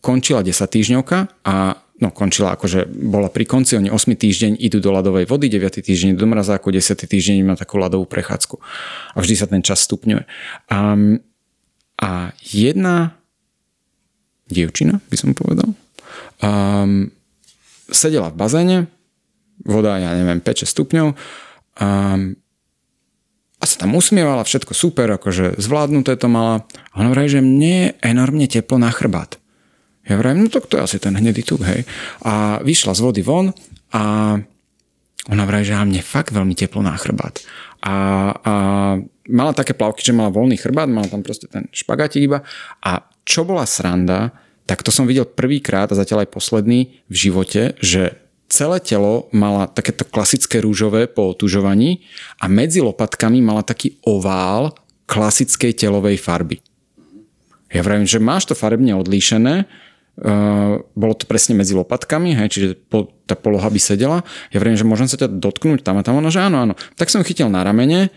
končila 0.00 0.40
10 0.40 0.56
týždňovka 0.56 1.18
a 1.44 1.54
no 2.00 2.08
končila 2.08 2.56
akože 2.56 2.88
bola 2.88 3.28
pri 3.28 3.44
konci, 3.44 3.76
oni 3.76 3.92
8 3.92 4.16
týždeň 4.16 4.52
idú 4.56 4.80
do 4.80 4.88
ľadovej 4.88 5.28
vody, 5.28 5.52
9 5.52 5.84
týždeň 5.84 6.16
do 6.16 6.24
mrazáku, 6.24 6.72
10 6.72 6.96
týždeň 6.96 7.44
má 7.44 7.54
takú 7.60 7.76
ľadovú 7.76 8.08
prechádzku. 8.08 8.56
A 9.12 9.18
vždy 9.20 9.34
sa 9.36 9.46
ten 9.46 9.60
čas 9.60 9.84
stupňuje. 9.84 10.24
Um, 10.72 11.20
a 12.00 12.32
jedna 12.40 13.20
dievčina, 14.48 15.04
by 15.12 15.16
som 15.20 15.36
povedal, 15.36 15.76
um, 16.40 17.12
sedela 17.92 18.32
v 18.32 18.36
bazéne, 18.40 18.78
voda, 19.60 20.00
ja 20.00 20.16
neviem, 20.16 20.40
5-6 20.40 20.72
stupňov, 20.72 21.08
um, 21.12 22.39
a 23.60 23.64
sa 23.68 23.76
tam 23.76 23.92
usmievala, 23.92 24.40
všetko 24.40 24.72
super, 24.72 25.12
akože 25.20 25.60
zvládnuté 25.60 26.16
to 26.16 26.32
mala. 26.32 26.64
A 26.96 27.04
ona 27.04 27.12
vraj, 27.12 27.28
že 27.28 27.44
mne 27.44 27.92
je 27.92 27.94
enormne 28.00 28.48
teplo 28.48 28.80
na 28.80 28.88
chrbát. 28.88 29.36
Ja 30.08 30.16
vrajím, 30.16 30.48
no 30.48 30.50
tak 30.50 30.64
to 30.66 30.80
je 30.80 30.84
asi 30.88 30.96
ten 30.96 31.12
hnedý 31.12 31.44
tuk, 31.44 31.60
hej. 31.68 31.84
A 32.24 32.64
vyšla 32.64 32.96
z 32.96 33.00
vody 33.04 33.20
von 33.20 33.52
a 33.92 34.02
ona 35.28 35.44
vraj, 35.44 35.68
že 35.68 35.76
mne 35.76 36.00
fakt 36.00 36.32
veľmi 36.32 36.56
teplo 36.56 36.80
na 36.80 36.96
chrbát. 36.96 37.44
A, 37.84 37.94
a 38.32 38.52
mala 39.28 39.52
také 39.52 39.76
plavky, 39.76 40.00
že 40.00 40.16
mala 40.16 40.32
voľný 40.32 40.56
chrbát, 40.56 40.88
mala 40.88 41.12
tam 41.12 41.20
proste 41.20 41.44
ten 41.44 41.68
špagátik 41.68 42.24
iba. 42.24 42.40
A 42.80 43.04
čo 43.28 43.44
bola 43.44 43.68
sranda, 43.68 44.32
tak 44.64 44.80
to 44.80 44.88
som 44.88 45.04
videl 45.04 45.28
prvýkrát 45.28 45.92
a 45.92 45.98
zatiaľ 45.98 46.24
aj 46.24 46.32
posledný 46.32 46.80
v 47.12 47.16
živote, 47.16 47.76
že 47.84 48.16
celé 48.50 48.82
telo 48.82 49.30
mala 49.30 49.70
takéto 49.70 50.02
klasické 50.02 50.58
rúžové 50.58 51.06
po 51.06 51.30
otužovaní 51.30 52.02
a 52.42 52.50
medzi 52.50 52.82
lopatkami 52.82 53.38
mala 53.38 53.62
taký 53.62 53.96
ovál 54.02 54.74
klasickej 55.06 55.78
telovej 55.78 56.18
farby. 56.18 56.58
Ja 57.70 57.86
vravím, 57.86 58.10
že 58.10 58.18
máš 58.18 58.50
to 58.50 58.58
farebne 58.58 58.98
odlíšené, 58.98 59.70
Uh, 60.20 60.84
bolo 60.92 61.16
to 61.16 61.24
presne 61.24 61.56
medzi 61.56 61.72
lopatkami, 61.72 62.36
hej, 62.36 62.52
čiže 62.52 62.68
po, 62.92 63.08
tá 63.24 63.32
poloha 63.32 63.72
by 63.72 63.80
sedela. 63.80 64.20
Ja 64.52 64.60
viem, 64.60 64.76
že 64.76 64.84
môžem 64.84 65.08
sa 65.08 65.16
ťa 65.16 65.32
dotknúť 65.32 65.80
tam 65.80 65.96
a 65.96 66.04
tam, 66.04 66.20
ono, 66.20 66.28
že 66.28 66.44
áno, 66.44 66.60
áno. 66.60 66.74
Tak 67.00 67.08
som 67.08 67.24
chytil 67.24 67.48
na 67.48 67.64
ramene, 67.64 68.12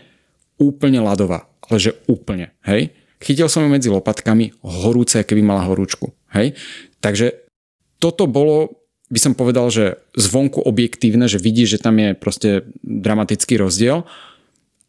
úplne 0.60 1.00
ľadová, 1.00 1.48
ale 1.64 1.80
že 1.80 1.96
úplne, 2.04 2.52
hej. 2.68 2.92
Chytil 3.24 3.48
som 3.48 3.64
ju 3.64 3.72
medzi 3.72 3.88
lopatkami, 3.88 4.52
horúce, 4.60 5.16
keby 5.24 5.40
mala 5.40 5.64
horúčku, 5.64 6.12
hej. 6.36 6.52
Takže 7.00 7.48
toto 7.96 8.28
bolo, 8.28 8.83
by 9.14 9.20
som 9.22 9.32
povedal, 9.38 9.70
že 9.70 10.02
zvonku 10.18 10.58
objektívne, 10.58 11.30
že 11.30 11.38
vidíš, 11.38 11.78
že 11.78 11.82
tam 11.86 11.94
je 12.02 12.18
proste 12.18 12.66
dramatický 12.82 13.62
rozdiel, 13.62 14.02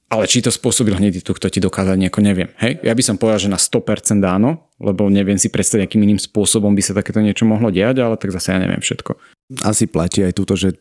ale 0.09 0.29
či 0.29 0.41
to 0.41 0.53
spôsobil 0.53 0.97
hneď 0.97 1.21
kto 1.21 1.49
ti 1.49 1.61
dokázať 1.61 1.97
nejako 1.97 2.21
neviem. 2.25 2.49
Hej? 2.61 2.81
Ja 2.81 2.93
by 2.93 3.03
som 3.05 3.17
povedal, 3.17 3.45
že 3.45 3.53
na 3.53 3.61
100% 3.61 4.21
áno, 4.21 4.69
lebo 4.81 5.09
neviem 5.09 5.37
si 5.37 5.49
predstaviť, 5.49 5.85
akým 5.85 6.01
iným 6.05 6.21
spôsobom 6.21 6.73
by 6.73 6.81
sa 6.81 6.97
takéto 6.97 7.21
niečo 7.21 7.45
mohlo 7.45 7.69
diať, 7.69 8.01
ale 8.01 8.17
tak 8.17 8.33
zase 8.33 8.53
ja 8.53 8.61
neviem 8.61 8.81
všetko. 8.81 9.17
Asi 9.65 9.85
platí 9.85 10.25
aj 10.25 10.33
túto, 10.37 10.57
že 10.57 10.77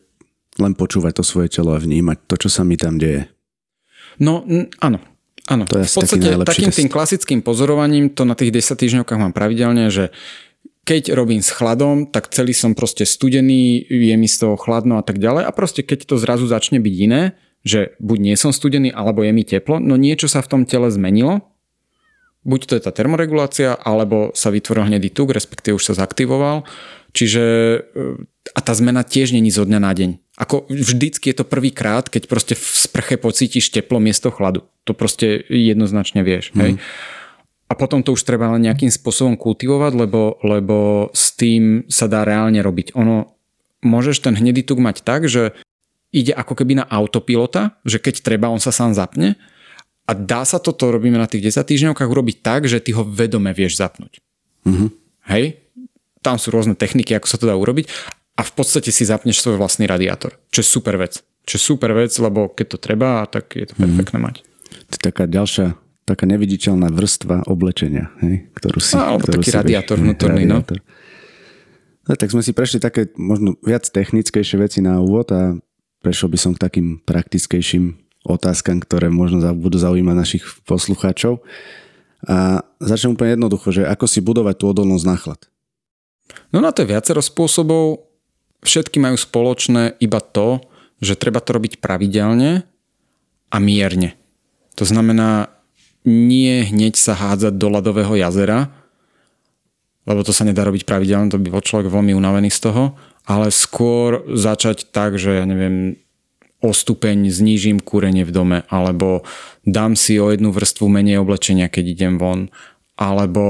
len 0.57 0.73
počúvať 0.73 1.21
to 1.21 1.23
svoje 1.25 1.51
telo 1.51 1.75
a 1.75 1.81
vnímať 1.81 2.17
to, 2.25 2.47
čo 2.47 2.49
sa 2.49 2.61
mi 2.65 2.79
tam 2.79 2.97
deje. 2.97 3.27
No, 4.21 4.45
n- 4.47 4.71
áno. 4.81 5.01
Áno, 5.45 5.69
to 5.69 5.77
je 5.77 5.85
v 5.85 5.93
podstate 5.93 6.41
takým 6.41 6.73
test. 6.73 6.79
tým 6.81 6.89
klasickým 6.89 7.39
pozorovaním 7.45 8.09
to 8.09 8.25
na 8.25 8.33
tých 8.33 8.49
10 8.49 8.81
týždňovkách 8.81 9.19
mám 9.21 9.29
pravidelne, 9.29 9.93
že 9.93 10.09
keď 10.85 11.17
robím 11.17 11.41
s 11.41 11.49
chladom, 11.49 12.05
tak 12.05 12.29
celý 12.29 12.53
som 12.53 12.77
proste 12.77 13.09
studený, 13.09 13.81
je 13.89 14.15
mi 14.15 14.29
z 14.29 14.45
toho 14.45 14.55
chladno 14.55 15.01
a 15.01 15.03
tak 15.03 15.17
ďalej 15.17 15.49
a 15.49 15.51
proste 15.51 15.81
keď 15.81 16.05
to 16.05 16.15
zrazu 16.21 16.45
začne 16.45 16.77
byť 16.77 16.95
iné, 17.01 17.33
že 17.65 17.97
buď 17.97 18.17
nie 18.21 18.35
som 18.37 18.53
studený, 18.53 18.93
alebo 18.93 19.25
je 19.25 19.33
mi 19.33 19.41
teplo, 19.41 19.81
no 19.81 19.97
niečo 19.97 20.29
sa 20.29 20.45
v 20.45 20.49
tom 20.53 20.61
tele 20.69 20.93
zmenilo, 20.93 21.41
buď 22.45 22.61
to 22.69 22.73
je 22.77 22.81
tá 22.85 22.93
termoregulácia, 22.93 23.73
alebo 23.73 24.29
sa 24.37 24.53
vytvoril 24.53 24.93
hnedý 24.93 25.09
tuk, 25.09 25.33
respektíve 25.33 25.81
už 25.81 25.91
sa 25.91 25.97
zaktivoval. 25.97 26.61
Čiže 27.11 27.43
e, 27.43 27.79
a 28.53 28.59
tá 28.61 28.73
zmena 28.77 29.01
tiež 29.01 29.33
není 29.33 29.49
zo 29.49 29.65
dňa 29.65 29.79
na 29.81 29.91
deň. 29.97 30.09
Ako 30.37 30.69
vždycky 30.69 31.33
je 31.33 31.41
to 31.41 31.45
prvýkrát, 31.47 32.05
keď 32.05 32.29
proste 32.29 32.53
v 32.53 32.61
sprche 32.61 33.17
pocítiš 33.17 33.73
teplo 33.73 33.97
miesto 33.97 34.29
chladu. 34.29 34.69
To 34.85 34.93
proste 34.93 35.41
jednoznačne 35.49 36.21
vieš. 36.21 36.53
Mm. 36.53 36.59
Hej? 36.61 36.71
A 37.65 37.73
potom 37.73 38.05
to 38.05 38.13
už 38.13 38.21
treba 38.21 38.53
len 38.53 38.69
nejakým 38.69 38.93
spôsobom 38.93 39.33
kultivovať, 39.33 39.97
lebo, 39.97 40.37
lebo 40.45 41.09
s 41.17 41.33
tým 41.33 41.89
sa 41.89 42.05
dá 42.05 42.21
reálne 42.21 42.61
robiť. 42.61 42.93
Ono, 42.93 43.33
môžeš 43.81 44.21
ten 44.21 44.37
hnedý 44.37 44.61
tuk 44.61 44.77
mať 44.77 45.01
tak, 45.01 45.25
že 45.25 45.57
ide 46.13 46.31
ako 46.31 46.53
keby 46.61 46.79
na 46.79 46.85
autopilota, 46.85 47.75
že 47.81 47.97
keď 47.97 48.21
treba, 48.21 48.53
on 48.53 48.61
sa 48.61 48.69
sám 48.69 48.93
zapne. 48.93 49.33
A 50.05 50.13
dá 50.13 50.45
sa 50.45 50.61
toto, 50.61 50.93
robíme 50.93 51.17
na 51.17 51.25
tých 51.25 51.49
10 51.49 51.65
týždňovkách, 51.65 52.05
urobiť 52.05 52.37
tak, 52.45 52.69
že 52.69 52.77
ty 52.77 52.93
ho 52.93 53.01
vedome 53.01 53.49
vieš 53.57 53.81
zapnúť. 53.81 54.21
Mm-hmm. 54.69 54.89
Hej? 55.33 55.65
Tam 56.21 56.37
sú 56.37 56.53
rôzne 56.53 56.77
techniky, 56.77 57.17
ako 57.17 57.25
sa 57.25 57.41
to 57.41 57.49
dá 57.49 57.57
urobiť. 57.57 57.89
A 58.37 58.45
v 58.45 58.51
podstate 58.53 58.93
si 58.93 59.01
zapneš 59.01 59.41
svoj 59.41 59.57
vlastný 59.57 59.89
radiátor. 59.89 60.37
Čo 60.53 60.61
je 60.61 60.67
super 60.69 61.01
vec. 61.01 61.25
Čo 61.49 61.53
je 61.57 61.61
super 61.61 61.91
vec, 61.97 62.13
lebo 62.21 62.53
keď 62.53 62.65
to 62.69 62.77
treba, 62.77 63.25
tak 63.25 63.57
je 63.57 63.65
to 63.65 63.73
mhm. 63.73 63.81
perfektné 63.89 64.17
mm-hmm. 64.21 64.37
mať. 64.37 64.85
To 64.85 64.93
je 64.93 65.01
taká 65.01 65.25
ďalšia 65.25 65.73
taká 66.05 66.29
neviditeľná 66.29 66.93
vrstva 66.93 67.49
oblečenia, 67.49 68.13
hej, 68.21 68.45
ktorú 68.53 68.77
si... 68.77 68.93
No, 68.93 69.17
alebo 69.17 69.25
ktorú 69.25 69.41
taký 69.41 69.49
si 69.49 69.57
radiátor 69.57 69.97
vieš, 69.97 70.05
vnútorný, 70.05 70.43
no. 70.45 70.61
radiátor. 70.61 70.79
no. 72.05 72.13
Tak 72.13 72.29
sme 72.29 72.45
si 72.45 72.53
prešli 72.53 72.77
také 72.77 73.09
možno 73.17 73.57
viac 73.65 73.89
technickejšie 73.89 74.61
veci 74.61 74.79
na 74.85 75.01
úvod 75.01 75.33
a 75.33 75.57
prešiel 76.05 76.29
by 76.29 76.37
som 76.37 76.51
k 76.53 76.61
takým 76.61 76.87
praktickejším 77.01 77.97
otázkam, 78.25 78.81
ktoré 78.81 79.09
možno 79.09 79.41
budú 79.57 79.81
zaujímať 79.81 80.15
našich 80.17 80.45
poslucháčov. 80.69 81.41
A 82.25 82.61
začnem 82.81 83.17
úplne 83.17 83.37
jednoducho, 83.37 83.73
že 83.73 83.85
ako 83.85 84.05
si 84.05 84.21
budovať 84.21 84.55
tú 84.61 84.65
odolnosť 84.69 85.05
na 85.05 85.17
chlad? 85.17 85.41
No 86.49 86.61
na 86.61 86.73
to 86.73 86.85
je 86.85 86.89
viacero 86.93 87.21
spôsobov. 87.21 88.05
Všetky 88.65 88.97
majú 88.97 89.17
spoločné 89.17 89.97
iba 90.01 90.21
to, 90.21 90.61
že 91.01 91.17
treba 91.17 91.37
to 91.37 91.53
robiť 91.53 91.77
pravidelne 91.77 92.65
a 93.49 93.57
mierne. 93.61 94.17
To 94.77 94.89
znamená, 94.89 95.54
nie 96.05 96.63
hneď 96.63 96.93
sa 96.95 97.17
hádzať 97.17 97.57
do 97.57 97.67
ľadového 97.73 98.13
jazera, 98.15 98.69
lebo 100.05 100.21
to 100.21 100.29
sa 100.29 100.45
nedá 100.45 100.61
robiť 100.61 100.85
pravidelne, 100.85 101.33
to 101.33 101.41
by 101.41 101.49
bol 101.49 101.65
človek 101.65 101.89
veľmi 101.89 102.13
unavený 102.13 102.53
z 102.53 102.69
toho, 102.69 102.83
ale 103.25 103.49
skôr 103.49 104.21
začať 104.29 104.93
tak, 104.93 105.17
že 105.17 105.41
ja 105.41 105.45
neviem, 105.49 105.97
o 106.61 106.69
stupeň 106.69 107.29
znížim 107.29 107.81
kúrenie 107.81 108.21
v 108.21 108.33
dome, 108.33 108.57
alebo 108.69 109.25
dám 109.65 109.97
si 109.97 110.21
o 110.21 110.29
jednu 110.29 110.53
vrstvu 110.53 110.85
menej 110.89 111.21
oblečenia, 111.21 111.69
keď 111.69 111.85
idem 111.89 112.13
von, 112.21 112.53
alebo 112.95 113.43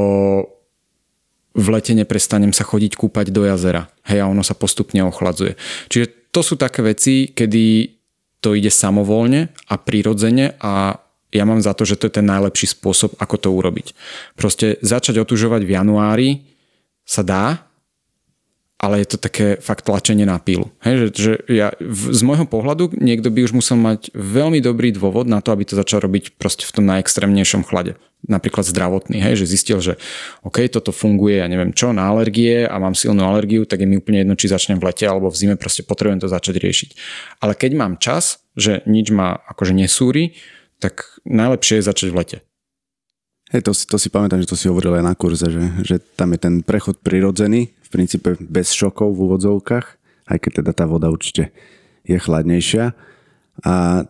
v 1.56 1.68
lete 1.72 1.96
neprestanem 1.96 2.52
sa 2.52 2.68
chodiť 2.68 3.00
kúpať 3.00 3.32
do 3.32 3.48
jazera. 3.48 3.88
Hej, 4.04 4.28
a 4.28 4.32
ono 4.32 4.44
sa 4.44 4.56
postupne 4.60 5.00
ochladzuje. 5.08 5.56
Čiže 5.88 6.32
to 6.36 6.44
sú 6.44 6.60
také 6.60 6.84
veci, 6.84 7.32
kedy 7.32 7.96
to 8.44 8.52
ide 8.52 8.68
samovolne 8.68 9.56
a 9.72 9.76
prirodzene 9.80 10.60
a 10.60 11.00
ja 11.36 11.44
mám 11.44 11.60
za 11.60 11.76
to, 11.76 11.84
že 11.84 12.00
to 12.00 12.08
je 12.08 12.24
ten 12.24 12.28
najlepší 12.28 12.72
spôsob, 12.72 13.20
ako 13.20 13.36
to 13.36 13.50
urobiť. 13.52 13.92
Proste 14.40 14.80
začať 14.80 15.20
otužovať 15.20 15.68
v 15.68 15.74
januári 15.76 16.30
sa 17.04 17.22
dá, 17.22 17.68
ale 18.76 19.02
je 19.02 19.16
to 19.16 19.18
také 19.18 19.56
fakt 19.64 19.88
tlačenie 19.88 20.28
na 20.28 20.36
pílu. 20.36 20.68
Hej, 20.84 20.96
že, 20.96 21.08
že 21.16 21.32
ja, 21.48 21.72
v, 21.80 22.12
z 22.12 22.22
môjho 22.28 22.44
pohľadu 22.44 22.92
niekto 23.00 23.32
by 23.32 23.48
už 23.48 23.56
musel 23.56 23.80
mať 23.80 24.12
veľmi 24.12 24.60
dobrý 24.60 24.92
dôvod 24.92 25.26
na 25.32 25.40
to, 25.40 25.56
aby 25.56 25.64
to 25.64 25.80
začal 25.80 26.04
robiť 26.04 26.36
proste 26.36 26.68
v 26.68 26.76
tom 26.76 26.86
najextrémnejšom 26.92 27.64
chlade. 27.64 27.96
Napríklad 28.26 28.66
zdravotný, 28.68 29.22
hej, 29.22 29.42
že 29.42 29.46
zistil, 29.48 29.80
že 29.80 30.02
OK, 30.44 30.66
toto 30.68 30.92
funguje, 30.92 31.40
ja 31.40 31.48
neviem 31.48 31.72
čo, 31.72 31.96
na 31.96 32.10
alergie 32.10 32.66
a 32.68 32.76
mám 32.82 32.98
silnú 32.98 33.24
alergiu, 33.24 33.64
tak 33.64 33.86
je 33.86 33.88
mi 33.88 34.02
úplne 34.02 34.26
jedno, 34.26 34.36
či 34.36 34.52
začnem 34.52 34.82
v 34.82 34.92
lete 34.92 35.06
alebo 35.08 35.30
v 35.32 35.38
zime, 35.38 35.56
proste 35.56 35.86
potrebujem 35.86 36.26
to 36.26 36.30
začať 36.30 36.60
riešiť. 36.60 36.90
Ale 37.46 37.54
keď 37.56 37.72
mám 37.78 37.94
čas, 38.02 38.44
že 38.58 38.84
nič 38.90 39.14
ma 39.14 39.40
akože 39.40 39.78
nesúri, 39.78 40.36
tak 40.80 41.20
najlepšie 41.24 41.82
je 41.82 41.88
začať 41.88 42.08
v 42.12 42.18
lete. 42.20 42.38
Hej, 43.54 43.62
to, 43.70 43.72
to 43.78 43.98
si 44.02 44.10
pamätám, 44.10 44.42
že 44.42 44.50
to 44.50 44.58
si 44.58 44.66
hovoril 44.66 44.98
aj 44.98 45.06
na 45.06 45.14
kurze, 45.14 45.46
že, 45.46 45.64
že 45.86 45.96
tam 46.18 46.34
je 46.34 46.40
ten 46.42 46.56
prechod 46.66 46.98
prirodzený, 47.06 47.70
v 47.72 47.90
princípe 47.94 48.34
bez 48.42 48.74
šokov 48.74 49.14
v 49.14 49.30
úvodzovkách, 49.30 49.86
aj 50.34 50.38
keď 50.42 50.52
teda 50.62 50.72
tá 50.74 50.86
voda 50.90 51.14
určite 51.14 51.54
je 52.02 52.18
chladnejšia. 52.18 52.98
A 53.62 54.04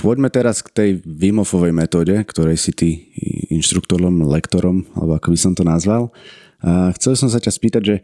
poďme 0.00 0.32
teraz 0.32 0.64
k 0.64 0.72
tej 0.72 0.90
Vimofovej 1.04 1.76
metóde, 1.76 2.16
ktorej 2.24 2.56
si 2.56 2.72
ty 2.72 2.88
inštruktorom, 3.52 4.24
lektorom, 4.24 4.88
alebo 4.96 5.20
ako 5.20 5.28
by 5.36 5.38
som 5.38 5.52
to 5.52 5.62
nazval. 5.68 6.10
A 6.64 6.90
chcel 6.96 7.12
som 7.14 7.28
sa 7.28 7.36
ťa 7.36 7.52
spýtať, 7.52 7.82
že 7.84 7.96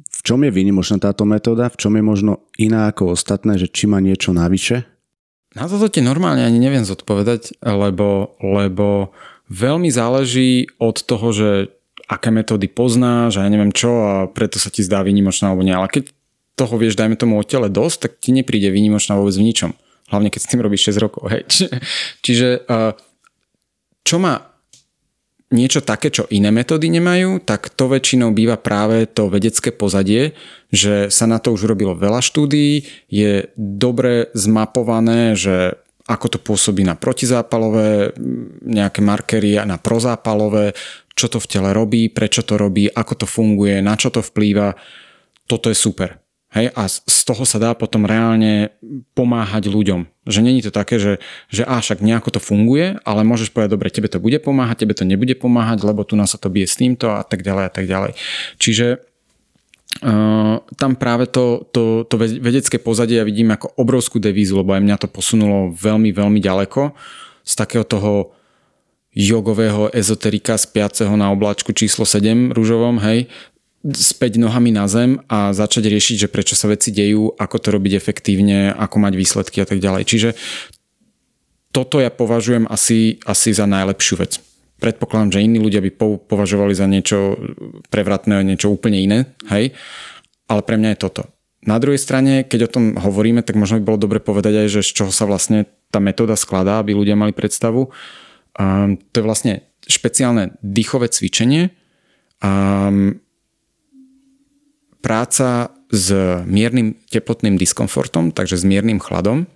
v 0.00 0.20
čom 0.24 0.40
je 0.40 0.52
výnimočná 0.52 0.96
táto 0.96 1.28
metóda, 1.28 1.68
v 1.68 1.76
čom 1.76 1.92
je 1.96 2.04
možno 2.04 2.32
iná 2.56 2.88
ako 2.88 3.12
ostatné, 3.12 3.60
že 3.60 3.68
či 3.68 3.84
má 3.84 4.00
niečo 4.00 4.32
navyše? 4.32 4.88
Na 5.58 5.66
toto 5.66 5.90
ti 5.90 5.98
normálne 5.98 6.46
ani 6.46 6.62
neviem 6.62 6.86
zodpovedať, 6.86 7.58
lebo, 7.62 8.38
lebo 8.38 9.10
veľmi 9.50 9.90
záleží 9.90 10.70
od 10.78 11.02
toho, 11.02 11.34
že 11.34 11.50
aké 12.06 12.30
metódy 12.30 12.70
poznáš 12.70 13.38
a 13.38 13.46
ja 13.46 13.50
neviem 13.50 13.74
čo 13.74 13.90
a 14.02 14.14
preto 14.30 14.62
sa 14.62 14.70
ti 14.70 14.82
zdá 14.82 15.02
výnimočná 15.02 15.50
alebo 15.50 15.66
nie. 15.66 15.74
Ale 15.74 15.90
keď 15.90 16.10
toho 16.58 16.74
vieš, 16.74 16.98
dajme 16.98 17.14
tomu 17.18 17.38
o 17.38 17.46
tele 17.46 17.70
dosť, 17.70 17.98
tak 17.98 18.12
ti 18.18 18.30
nepríde 18.34 18.70
výnimočná 18.70 19.18
vôbec 19.18 19.34
v 19.34 19.46
ničom. 19.46 19.70
Hlavne 20.10 20.30
keď 20.30 20.40
s 20.42 20.50
tým 20.50 20.62
robíš 20.62 20.90
6 20.90 21.02
rokov. 21.02 21.30
Hej. 21.30 21.46
Čiže 22.26 22.66
čo 24.02 24.16
má 24.18 24.49
niečo 25.50 25.82
také, 25.82 26.14
čo 26.14 26.30
iné 26.30 26.54
metódy 26.54 26.86
nemajú, 26.94 27.42
tak 27.42 27.74
to 27.74 27.90
väčšinou 27.90 28.30
býva 28.30 28.54
práve 28.54 29.10
to 29.10 29.26
vedecké 29.26 29.74
pozadie, 29.74 30.38
že 30.70 31.10
sa 31.10 31.26
na 31.26 31.42
to 31.42 31.50
už 31.50 31.66
robilo 31.66 31.98
veľa 31.98 32.22
štúdií, 32.22 32.86
je 33.10 33.50
dobre 33.58 34.30
zmapované, 34.38 35.34
že 35.34 35.74
ako 36.06 36.26
to 36.26 36.38
pôsobí 36.42 36.82
na 36.86 36.94
protizápalové 36.98 38.14
nejaké 38.66 39.02
markery 39.02 39.58
a 39.58 39.66
na 39.66 39.78
prozápalové, 39.78 40.74
čo 41.14 41.26
to 41.30 41.42
v 41.42 41.50
tele 41.50 41.70
robí, 41.74 42.10
prečo 42.10 42.46
to 42.46 42.54
robí, 42.54 42.86
ako 42.90 43.26
to 43.26 43.26
funguje, 43.26 43.82
na 43.82 43.94
čo 43.98 44.10
to 44.10 44.22
vplýva. 44.22 44.74
Toto 45.46 45.66
je 45.70 45.76
super. 45.78 46.19
Hej, 46.50 46.74
a 46.74 46.90
z 46.90 47.20
toho 47.22 47.46
sa 47.46 47.62
dá 47.62 47.78
potom 47.78 48.02
reálne 48.02 48.74
pomáhať 49.14 49.70
ľuďom. 49.70 50.10
Že 50.26 50.40
není 50.42 50.66
to 50.66 50.74
také, 50.74 50.98
že, 50.98 51.22
že 51.46 51.62
á, 51.62 51.78
však 51.78 52.02
nejako 52.02 52.34
to 52.34 52.40
funguje, 52.42 52.98
ale 53.06 53.22
môžeš 53.22 53.54
povedať, 53.54 53.70
dobre, 53.78 53.86
tebe 53.86 54.10
to 54.10 54.18
bude 54.18 54.34
pomáhať, 54.42 54.82
tebe 54.82 54.98
to 54.98 55.06
nebude 55.06 55.38
pomáhať, 55.38 55.86
lebo 55.86 56.02
tu 56.02 56.18
nás 56.18 56.34
sa 56.34 56.42
to 56.42 56.50
bije 56.50 56.66
s 56.66 56.74
týmto 56.74 57.06
a 57.14 57.22
tak 57.22 57.46
ďalej 57.46 57.64
a 57.70 57.72
tak 57.72 57.86
ďalej. 57.86 58.12
Čiže 58.58 59.06
Uh, 60.00 60.62
tam 60.78 60.94
práve 60.94 61.26
to, 61.26 61.66
to, 61.74 62.06
to 62.06 62.14
vedecké 62.14 62.78
pozadie 62.78 63.18
ja 63.18 63.26
vidím 63.26 63.50
ako 63.50 63.74
obrovskú 63.74 64.22
devízu, 64.22 64.62
lebo 64.62 64.70
aj 64.70 64.86
mňa 64.86 64.96
to 65.02 65.10
posunulo 65.10 65.74
veľmi, 65.74 66.14
veľmi 66.14 66.38
ďaleko 66.38 66.94
z 67.42 67.52
takého 67.58 67.82
toho 67.82 68.30
jogového 69.10 69.90
ezoterika 69.90 70.54
spiaceho 70.54 71.10
na 71.18 71.34
obláčku 71.34 71.74
číslo 71.74 72.06
7 72.06 72.54
rúžovom, 72.54 73.02
hej, 73.02 73.26
späť 73.80 74.36
nohami 74.36 74.72
na 74.76 74.84
zem 74.88 75.24
a 75.30 75.56
začať 75.56 75.88
riešiť, 75.88 76.16
že 76.26 76.32
prečo 76.32 76.52
sa 76.52 76.68
veci 76.68 76.92
dejú, 76.92 77.32
ako 77.32 77.56
to 77.56 77.68
robiť 77.72 77.92
efektívne, 77.96 78.76
ako 78.76 78.96
mať 79.00 79.12
výsledky 79.16 79.64
a 79.64 79.66
tak 79.66 79.80
ďalej. 79.80 80.02
Čiže 80.04 80.28
toto 81.72 82.02
ja 82.02 82.12
považujem 82.12 82.68
asi, 82.68 83.22
asi 83.24 83.56
za 83.56 83.64
najlepšiu 83.64 84.16
vec 84.20 84.42
predpokladám, 84.80 85.36
že 85.36 85.44
iní 85.44 85.60
ľudia 85.60 85.84
by 85.84 85.90
považovali 86.24 86.72
za 86.72 86.88
niečo 86.88 87.36
prevratné, 87.92 88.40
niečo 88.40 88.72
úplne 88.72 88.96
iné, 88.96 89.18
hej, 89.52 89.76
ale 90.48 90.60
pre 90.64 90.80
mňa 90.80 90.96
je 90.96 90.98
toto. 90.98 91.22
Na 91.60 91.76
druhej 91.76 92.00
strane, 92.00 92.40
keď 92.48 92.60
o 92.66 92.72
tom 92.72 92.84
hovoríme, 92.96 93.44
tak 93.44 93.60
možno 93.60 93.76
by 93.78 93.84
bolo 93.84 94.00
dobre 94.00 94.18
povedať 94.18 94.64
aj, 94.64 94.68
že 94.72 94.80
z 94.80 94.90
čoho 94.96 95.12
sa 95.12 95.28
vlastne 95.28 95.68
tá 95.92 96.00
metóda 96.00 96.32
skladá, 96.32 96.80
aby 96.80 96.96
ľudia 96.96 97.20
mali 97.20 97.36
predstavu. 97.36 97.92
Um, 98.56 98.96
to 99.12 99.20
je 99.20 99.28
vlastne 99.28 99.54
špeciálne 99.84 100.56
dýchové 100.64 101.12
cvičenie, 101.12 101.76
um, 102.40 103.20
práca 105.00 105.74
s 105.90 106.12
miernym 106.46 106.96
teplotným 107.10 107.58
diskomfortom, 107.58 108.30
takže 108.30 108.60
s 108.60 108.64
miernym 108.64 109.02
chladom, 109.02 109.50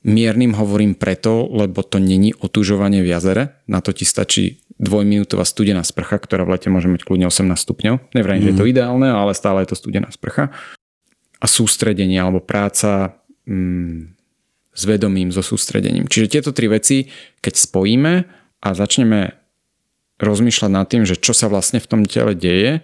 Miernym 0.00 0.56
hovorím 0.56 0.96
preto, 0.96 1.44
lebo 1.52 1.84
to 1.84 2.00
není 2.00 2.32
otužovanie 2.32 3.04
v 3.04 3.12
jazere. 3.12 3.60
Na 3.68 3.84
to 3.84 3.92
ti 3.92 4.08
stačí 4.08 4.64
dvojminútová 4.80 5.44
studená 5.44 5.84
sprcha, 5.84 6.16
ktorá 6.16 6.48
v 6.48 6.56
lete 6.56 6.72
môže 6.72 6.88
mať 6.88 7.04
kľudne 7.04 7.28
18 7.28 7.52
stupňov. 7.52 8.16
Nevrajím, 8.16 8.40
mm. 8.40 8.46
že 8.48 8.52
je 8.56 8.56
to 8.56 8.64
mhm. 8.64 8.72
ideálne, 8.72 9.08
ale 9.12 9.36
stále 9.36 9.60
je 9.60 9.76
to 9.76 9.76
studená 9.76 10.08
sprcha. 10.08 10.56
A 11.36 11.44
sústredenie 11.44 12.16
alebo 12.16 12.40
práca 12.40 13.20
mm, 13.44 14.16
s 14.72 14.82
vedomím, 14.88 15.36
so 15.36 15.44
sústredením. 15.44 16.08
Čiže 16.08 16.32
tieto 16.32 16.50
tri 16.56 16.72
veci, 16.72 17.12
keď 17.44 17.60
spojíme 17.60 18.12
a 18.64 18.68
začneme 18.72 19.36
rozmýšľať 20.16 20.70
nad 20.72 20.88
tým, 20.88 21.04
že 21.04 21.20
čo 21.20 21.36
sa 21.36 21.52
vlastne 21.52 21.76
v 21.76 21.88
tom 21.88 22.08
tele 22.08 22.32
deje, 22.32 22.80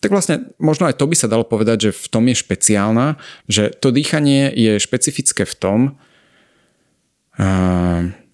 tak 0.00 0.12
vlastne 0.12 0.52
možno 0.60 0.86
aj 0.86 1.00
to 1.00 1.08
by 1.08 1.16
sa 1.16 1.30
dalo 1.30 1.42
povedať, 1.42 1.88
že 1.88 1.96
v 1.96 2.06
tom 2.12 2.24
je 2.28 2.36
špeciálna, 2.36 3.16
že 3.48 3.72
to 3.72 3.88
dýchanie 3.90 4.52
je 4.52 4.76
špecifické 4.76 5.48
v 5.48 5.54
tom, 5.56 5.80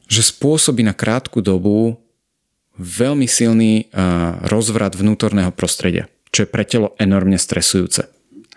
že 0.07 0.23
spôsobí 0.23 0.83
na 0.87 0.95
krátku 0.95 1.43
dobu 1.43 1.99
veľmi 2.79 3.27
silný 3.27 3.91
rozvrat 4.47 4.95
vnútorného 4.95 5.51
prostredia, 5.55 6.11
čo 6.35 6.45
je 6.45 6.51
pre 6.51 6.67
telo 6.67 6.95
enormne 6.99 7.39
stresujúce. 7.39 8.11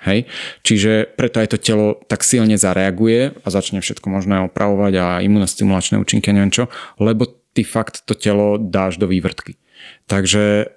Hej? 0.06 0.30
Čiže 0.62 1.18
preto 1.18 1.41
aj 1.41 1.49
to 1.49 1.58
telo 1.58 1.97
tak 2.06 2.22
silne 2.22 2.62
zareaguje 2.62 3.41
a 3.41 3.47
začne 3.49 3.82
všetko 3.82 4.06
možné 4.06 4.45
opravovať 4.45 4.93
a 5.01 5.06
imunostimulačné 5.26 5.97
účinky, 5.97 6.30
neviem 6.30 6.53
čo, 6.53 6.70
lebo 7.01 7.26
ty 7.58 7.66
fakt 7.66 8.06
to 8.06 8.14
telo 8.14 8.62
dáš 8.62 9.01
do 9.01 9.10
vývrtky. 9.10 9.58
Takže 10.06 10.70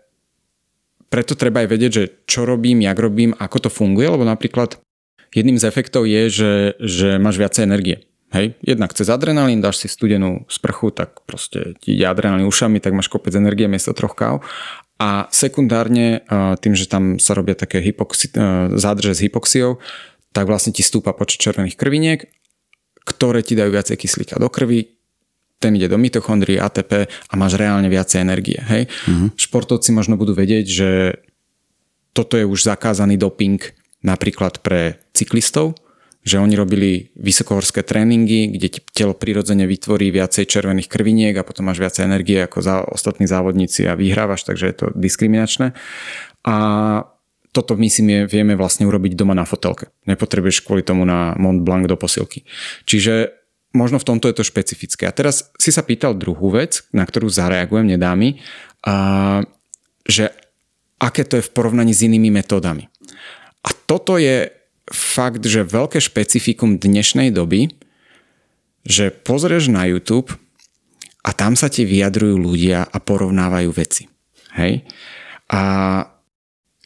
preto 1.09 1.33
treba 1.35 1.65
aj 1.65 1.69
vedieť, 1.69 1.93
že 1.93 2.05
čo 2.29 2.45
robím, 2.45 2.85
jak 2.85 2.97
robím, 3.01 3.33
ako 3.37 3.69
to 3.69 3.71
funguje, 3.73 4.09
lebo 4.09 4.25
napríklad 4.29 4.81
jedným 5.33 5.61
z 5.61 5.65
efektov 5.69 6.09
je, 6.09 6.23
že, 6.29 6.53
že 6.81 7.09
máš 7.17 7.41
viacej 7.41 7.65
energie. 7.65 8.05
Hej, 8.29 8.61
jednak 8.61 8.93
cez 8.93 9.09
adrenalín, 9.09 9.65
dáš 9.65 9.81
si 9.81 9.89
studenú 9.89 10.45
sprchu, 10.53 10.93
tak 10.93 11.25
proste 11.25 11.73
ti 11.81 11.97
ide 11.97 12.05
adrenalín 12.05 12.45
ušami, 12.45 12.77
tak 12.77 12.93
máš 12.93 13.09
kopec 13.09 13.33
energie 13.33 13.65
miesto 13.65 13.97
troch 13.97 14.13
káv. 14.13 14.45
A 15.01 15.33
sekundárne, 15.33 16.29
tým, 16.61 16.77
že 16.77 16.91
tam 16.91 17.17
sa 17.17 17.33
robia 17.33 17.57
také 17.57 17.81
hypoxi- 17.81 18.35
zádrže 18.77 19.17
s 19.17 19.25
hypoxiou, 19.25 19.81
tak 20.37 20.45
vlastne 20.45 20.77
ti 20.77 20.85
stúpa 20.85 21.17
počet 21.17 21.41
červených 21.41 21.81
krviniek, 21.81 22.29
ktoré 23.09 23.41
ti 23.41 23.57
dajú 23.57 23.73
viacej 23.73 23.97
kyslíka 23.97 24.37
do 24.37 24.53
krvi, 24.53 24.98
ten 25.59 25.75
ide 25.75 25.91
do 25.91 25.99
mitochondrie, 25.99 26.63
ATP 26.63 27.11
a 27.11 27.35
máš 27.35 27.59
reálne 27.59 27.91
viacej 27.91 28.23
energie. 28.23 28.59
Hej? 28.63 28.87
Mm-hmm. 28.87 29.29
Športovci 29.35 29.91
možno 29.91 30.15
budú 30.15 30.35
vedieť, 30.35 30.67
že 30.67 30.91
toto 32.15 32.39
je 32.39 32.47
už 32.47 32.67
zakázaný 32.67 33.19
doping 33.19 33.59
napríklad 34.03 34.63
pre 34.63 35.03
cyklistov, 35.15 35.75
že 36.23 36.39
oni 36.39 36.55
robili 36.55 37.11
vysokohorské 37.19 37.83
tréningy, 37.83 38.55
kde 38.55 38.83
telo 38.91 39.15
prirodzene 39.15 39.67
vytvorí 39.67 40.11
viacej 40.11 40.47
červených 40.47 40.91
krviniek 40.91 41.35
a 41.39 41.47
potom 41.47 41.67
máš 41.67 41.83
viacej 41.83 42.07
energie 42.07 42.39
ako 42.43 42.59
za 42.59 42.75
ostatní 42.87 43.27
závodníci 43.27 43.87
a 43.87 43.99
vyhrávaš, 43.99 44.47
takže 44.47 44.65
je 44.67 44.77
to 44.77 44.87
diskriminačné. 44.95 45.75
A 46.47 46.57
toto 47.51 47.75
my 47.75 47.89
si 47.91 48.05
vieme 48.05 48.55
vlastne 48.55 48.87
urobiť 48.87 49.17
doma 49.17 49.35
na 49.35 49.49
fotelke. 49.49 49.91
Nepotrebuješ 50.05 50.63
kvôli 50.63 50.85
tomu 50.85 51.09
na 51.09 51.35
Mont 51.41 51.65
Blanc 51.65 51.89
do 51.89 51.97
posilky. 51.97 52.45
Čiže 52.85 53.38
možno 53.79 54.03
v 54.03 54.09
tomto 54.11 54.27
je 54.27 54.43
to 54.43 54.45
špecifické. 54.45 55.07
A 55.07 55.15
teraz 55.15 55.55
si 55.55 55.71
sa 55.71 55.87
pýtal 55.87 56.19
druhú 56.19 56.51
vec, 56.51 56.83
na 56.91 57.07
ktorú 57.07 57.31
zareagujem, 57.31 57.95
nedá 57.95 58.19
mi, 58.19 58.43
a, 58.83 59.47
že 60.03 60.35
aké 60.99 61.23
to 61.23 61.39
je 61.39 61.47
v 61.47 61.55
porovnaní 61.55 61.95
s 61.95 62.03
inými 62.03 62.35
metódami. 62.35 62.91
A 63.63 63.71
toto 63.87 64.19
je 64.19 64.51
fakt, 64.91 65.47
že 65.47 65.63
veľké 65.63 66.03
špecifikum 66.03 66.83
dnešnej 66.83 67.31
doby, 67.31 67.71
že 68.83 69.15
pozrieš 69.15 69.71
na 69.71 69.87
YouTube 69.87 70.35
a 71.23 71.31
tam 71.37 71.55
sa 71.55 71.69
ti 71.69 71.85
vyjadrujú 71.85 72.41
ľudia 72.41 72.89
a 72.89 72.97
porovnávajú 72.99 73.71
veci. 73.77 74.09
Hej? 74.57 74.89
A 75.53 75.61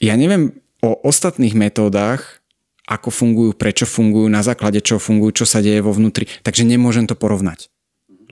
ja 0.02 0.14
neviem 0.18 0.50
o 0.82 0.98
ostatných 1.06 1.54
metódach, 1.54 2.41
ako 2.86 3.08
fungujú, 3.14 3.50
prečo 3.54 3.86
fungujú, 3.86 4.26
na 4.26 4.42
základe 4.42 4.82
čoho 4.82 4.98
fungujú, 4.98 5.42
čo 5.42 5.46
sa 5.46 5.62
deje 5.62 5.78
vo 5.82 5.94
vnútri, 5.94 6.26
takže 6.42 6.66
nemôžem 6.66 7.06
to 7.06 7.14
porovnať. 7.14 7.70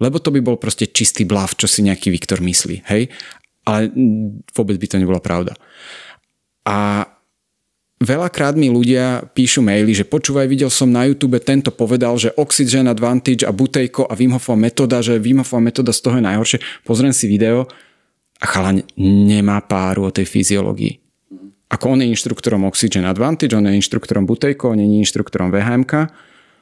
Lebo 0.01 0.19
to 0.19 0.33
by 0.33 0.41
bol 0.41 0.57
proste 0.57 0.89
čistý 0.89 1.29
blav, 1.29 1.55
čo 1.55 1.69
si 1.69 1.85
nejaký 1.85 2.09
Viktor 2.11 2.41
myslí, 2.41 2.89
hej? 2.89 3.13
Ale 3.69 3.93
vôbec 4.57 4.81
by 4.81 4.87
to 4.89 4.97
nebola 4.97 5.21
pravda. 5.21 5.53
A 6.65 7.07
Veľakrát 8.01 8.57
mi 8.57 8.73
ľudia 8.73 9.29
píšu 9.37 9.61
maily, 9.61 9.93
že 9.93 10.09
počúvaj, 10.09 10.49
videl 10.49 10.73
som 10.73 10.89
na 10.89 11.05
YouTube, 11.05 11.37
tento 11.37 11.69
povedal, 11.69 12.17
že 12.17 12.33
Oxygen 12.33 12.89
Advantage 12.89 13.45
a 13.45 13.53
Butejko 13.53 14.09
a 14.09 14.17
Wim 14.17 14.33
Hofova 14.33 14.57
metóda, 14.57 15.05
že 15.05 15.21
Wim 15.21 15.45
Hofova 15.45 15.61
metóda 15.61 15.93
z 15.93 16.09
toho 16.09 16.17
je 16.17 16.25
najhoršie. 16.25 16.59
Pozriem 16.89 17.13
si 17.13 17.29
video 17.29 17.69
a 18.41 18.45
chalaň 18.49 18.89
nemá 18.97 19.61
páru 19.61 20.09
o 20.09 20.15
tej 20.17 20.25
fyziológii. 20.25 21.10
Ako 21.71 21.95
on 21.95 22.03
je 22.03 22.11
inštruktorom 22.11 22.67
Oxygen 22.67 23.07
Advantage, 23.07 23.55
on 23.55 23.71
je 23.71 23.79
inštruktorom 23.79 24.27
Butejko, 24.27 24.75
on 24.75 24.83
je 24.83 24.87
inštruktorom 24.87 25.55
VHMK, 25.55 26.11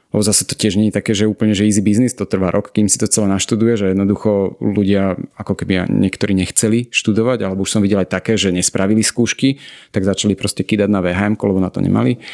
Lebo 0.08 0.24
zase 0.24 0.48
to 0.48 0.56
tiež 0.56 0.80
nie 0.80 0.88
je 0.88 0.96
také, 0.96 1.12
že 1.12 1.28
úplne 1.28 1.52
že 1.52 1.68
easy 1.68 1.84
business, 1.84 2.16
to 2.16 2.24
trvá 2.24 2.48
rok, 2.48 2.72
kým 2.72 2.88
si 2.88 2.96
to 2.96 3.04
celé 3.04 3.28
naštuduje, 3.28 3.76
že 3.76 3.86
jednoducho 3.92 4.56
ľudia 4.56 5.20
ako 5.36 5.52
keby 5.52 5.84
niektorí 5.84 6.32
nechceli 6.32 6.88
študovať, 6.88 7.44
alebo 7.44 7.68
už 7.68 7.76
som 7.76 7.84
videl 7.84 8.00
aj 8.00 8.16
také, 8.16 8.40
že 8.40 8.48
nespravili 8.48 9.04
skúšky, 9.04 9.60
tak 9.92 10.08
začali 10.08 10.32
proste 10.32 10.64
kýdať 10.64 10.88
na 10.88 11.04
VHM, 11.04 11.36
lebo 11.36 11.60
na 11.60 11.68
to 11.68 11.84
nemali. 11.84 12.24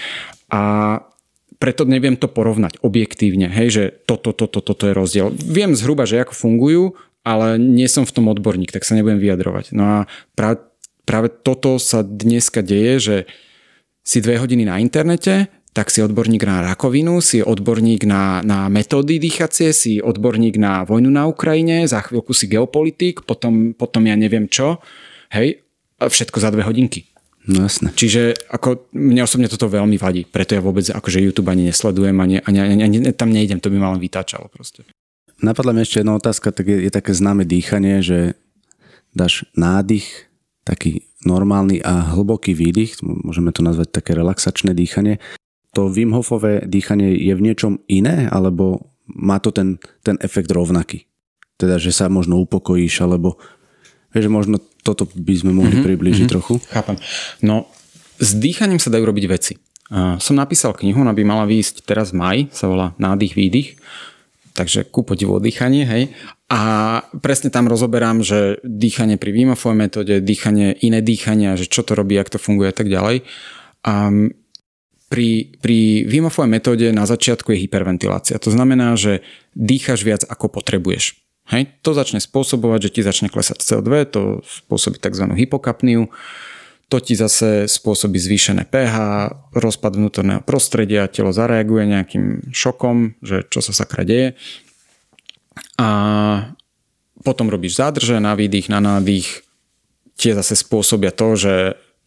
A 0.54 1.02
preto 1.58 1.82
neviem 1.82 2.14
to 2.14 2.30
porovnať 2.30 2.78
objektívne, 2.78 3.50
hej, 3.50 3.68
že 3.74 3.84
toto, 4.06 4.30
toto, 4.30 4.62
toto 4.62 4.86
je 4.86 4.94
rozdiel. 4.94 5.34
Viem 5.34 5.74
zhruba, 5.74 6.06
že 6.06 6.22
ako 6.22 6.34
fungujú, 6.34 6.94
ale 7.26 7.58
nie 7.58 7.90
som 7.90 8.06
v 8.06 8.14
tom 8.14 8.30
odborník, 8.30 8.70
tak 8.70 8.86
sa 8.86 8.94
nebudem 8.94 9.18
vyjadrovať. 9.18 9.74
No 9.74 9.82
a 9.82 9.98
práve, 10.38 10.62
práve 11.04 11.28
toto 11.30 11.76
sa 11.80 12.04
dneska 12.04 12.60
deje, 12.60 12.94
že 13.00 13.16
si 14.04 14.20
dve 14.20 14.36
hodiny 14.36 14.68
na 14.68 14.80
internete, 14.80 15.48
tak 15.74 15.90
si 15.90 15.98
odborník 16.04 16.46
na 16.46 16.62
rakovinu, 16.62 17.18
si 17.18 17.42
odborník 17.42 18.06
na, 18.06 18.44
na 18.46 18.70
metódy 18.70 19.18
dýchacie, 19.18 19.74
si 19.74 19.98
odborník 19.98 20.54
na 20.54 20.86
vojnu 20.86 21.10
na 21.10 21.26
Ukrajine, 21.26 21.88
za 21.90 21.98
chvíľku 21.98 22.30
si 22.30 22.46
geopolitik, 22.46 23.26
potom, 23.26 23.74
potom 23.74 24.06
ja 24.06 24.14
neviem 24.14 24.46
čo. 24.46 24.78
Hej, 25.34 25.66
a 25.98 26.06
všetko 26.06 26.38
za 26.38 26.54
dve 26.54 26.62
hodinky. 26.62 27.10
No 27.44 27.66
jasne. 27.66 27.92
Čiže 27.92 28.38
ako 28.48 28.88
mne 28.96 29.26
osobne 29.26 29.50
toto 29.50 29.68
veľmi 29.68 30.00
vadí, 30.00 30.24
preto 30.24 30.56
ja 30.56 30.64
vôbec 30.64 30.86
akože 30.88 31.20
YouTube 31.20 31.50
ani 31.50 31.68
nesledujem, 31.68 32.16
ani, 32.16 32.40
ani, 32.40 32.58
ani, 32.60 32.82
ani 32.86 32.98
tam 33.12 33.34
nejdem, 33.34 33.60
to 33.60 33.68
by 33.68 33.76
ma 33.76 33.92
len 33.92 34.00
vytáčalo 34.00 34.48
proste. 34.48 34.86
Napadla 35.42 35.76
mi 35.76 35.84
ešte 35.84 36.00
jedna 36.00 36.16
otázka, 36.16 36.54
tak 36.54 36.70
je, 36.70 36.88
je 36.88 36.90
také 36.94 37.12
známe 37.12 37.44
dýchanie, 37.44 38.00
že 38.00 38.38
dáš 39.12 39.44
nádych, 39.58 40.30
taký 40.64 41.04
normálny 41.24 41.80
a 41.84 42.16
hlboký 42.16 42.56
výdych, 42.56 43.00
môžeme 43.04 43.52
to 43.52 43.60
nazvať 43.60 43.92
také 43.92 44.16
relaxačné 44.16 44.72
dýchanie 44.72 45.20
to 45.74 45.90
Wim 45.90 46.14
Hofové 46.14 46.62
dýchanie 46.64 47.18
je 47.18 47.34
v 47.34 47.44
niečom 47.44 47.82
iné, 47.90 48.30
alebo 48.30 48.94
má 49.10 49.42
to 49.42 49.50
ten, 49.50 49.82
ten 50.06 50.16
efekt 50.22 50.48
rovnaký? 50.48 51.04
Teda, 51.58 51.76
že 51.82 51.90
sa 51.90 52.06
možno 52.06 52.38
upokojíš, 52.46 53.02
alebo 53.02 53.36
vieš, 54.14 54.30
možno 54.30 54.62
toto 54.86 55.10
by 55.10 55.34
sme 55.34 55.52
mohli 55.52 55.74
mm-hmm, 55.74 55.88
priblížiť 55.90 56.24
mm-hmm. 56.24 56.32
trochu. 56.32 56.54
Chápem. 56.70 56.96
No, 57.42 57.66
s 58.22 58.38
dýchaním 58.38 58.78
sa 58.78 58.94
dajú 58.94 59.04
robiť 59.10 59.24
veci. 59.26 59.58
Uh, 59.90 60.16
som 60.22 60.38
napísal 60.38 60.72
knihu, 60.78 61.02
ona 61.02 61.12
by 61.12 61.22
mala 61.26 61.44
výjsť 61.44 61.84
teraz 61.84 62.14
v 62.14 62.22
maj, 62.22 62.38
sa 62.54 62.70
volá 62.70 62.96
Nádych, 62.96 63.34
výdych. 63.36 63.76
Takže 64.54 64.86
ku 64.86 65.02
podivu 65.02 65.42
dýchanie, 65.42 65.82
hej. 65.82 66.14
A 66.54 66.62
presne 67.18 67.50
tam 67.50 67.66
rozoberám, 67.66 68.22
že 68.22 68.62
dýchanie 68.62 69.18
pri 69.18 69.34
Wimofovej 69.34 69.74
metóde, 69.74 70.14
dýchanie, 70.22 70.78
iné 70.86 71.02
dýchania, 71.02 71.58
že 71.58 71.66
čo 71.66 71.82
to 71.82 71.98
robí, 71.98 72.14
jak 72.14 72.30
to 72.30 72.38
funguje 72.38 72.70
a 72.70 72.76
tak 72.76 72.86
ďalej. 72.86 73.26
Um, 73.82 74.30
pri, 75.10 75.58
pri 75.58 76.06
Wim 76.06 76.30
metóde 76.46 76.94
na 76.94 77.10
začiatku 77.10 77.50
je 77.54 77.66
hyperventilácia. 77.66 78.38
To 78.38 78.54
znamená, 78.54 78.94
že 78.94 79.26
dýchaš 79.58 80.06
viac 80.06 80.22
ako 80.22 80.46
potrebuješ. 80.46 81.18
Hej? 81.50 81.74
To 81.82 81.90
začne 81.90 82.22
spôsobovať, 82.22 82.88
že 82.88 82.92
ti 82.94 83.00
začne 83.02 83.28
klesať 83.28 83.58
CO2, 83.58 83.90
to 84.10 84.22
spôsobí 84.46 85.02
tzv. 85.02 85.26
hypokapniu, 85.34 86.06
to 86.88 87.00
ti 87.00 87.18
zase 87.18 87.66
spôsobí 87.66 88.16
zvýšené 88.20 88.70
pH, 88.70 88.96
rozpad 89.56 89.98
vnútorného 89.98 90.42
prostredia, 90.44 91.10
telo 91.10 91.34
zareaguje 91.34 91.90
nejakým 91.90 92.54
šokom, 92.54 93.18
že 93.24 93.42
čo 93.48 93.64
sa 93.64 93.72
sakra 93.74 94.06
deje. 94.06 94.36
A 95.78 95.88
potom 97.24 97.48
robíš 97.48 97.80
zádrže 97.80 98.20
na 98.20 98.36
výdych, 98.36 98.68
na 98.68 98.78
nádych, 98.78 99.42
tie 100.14 100.36
zase 100.36 100.54
spôsobia 100.54 101.10
to, 101.10 101.34
že 101.34 101.54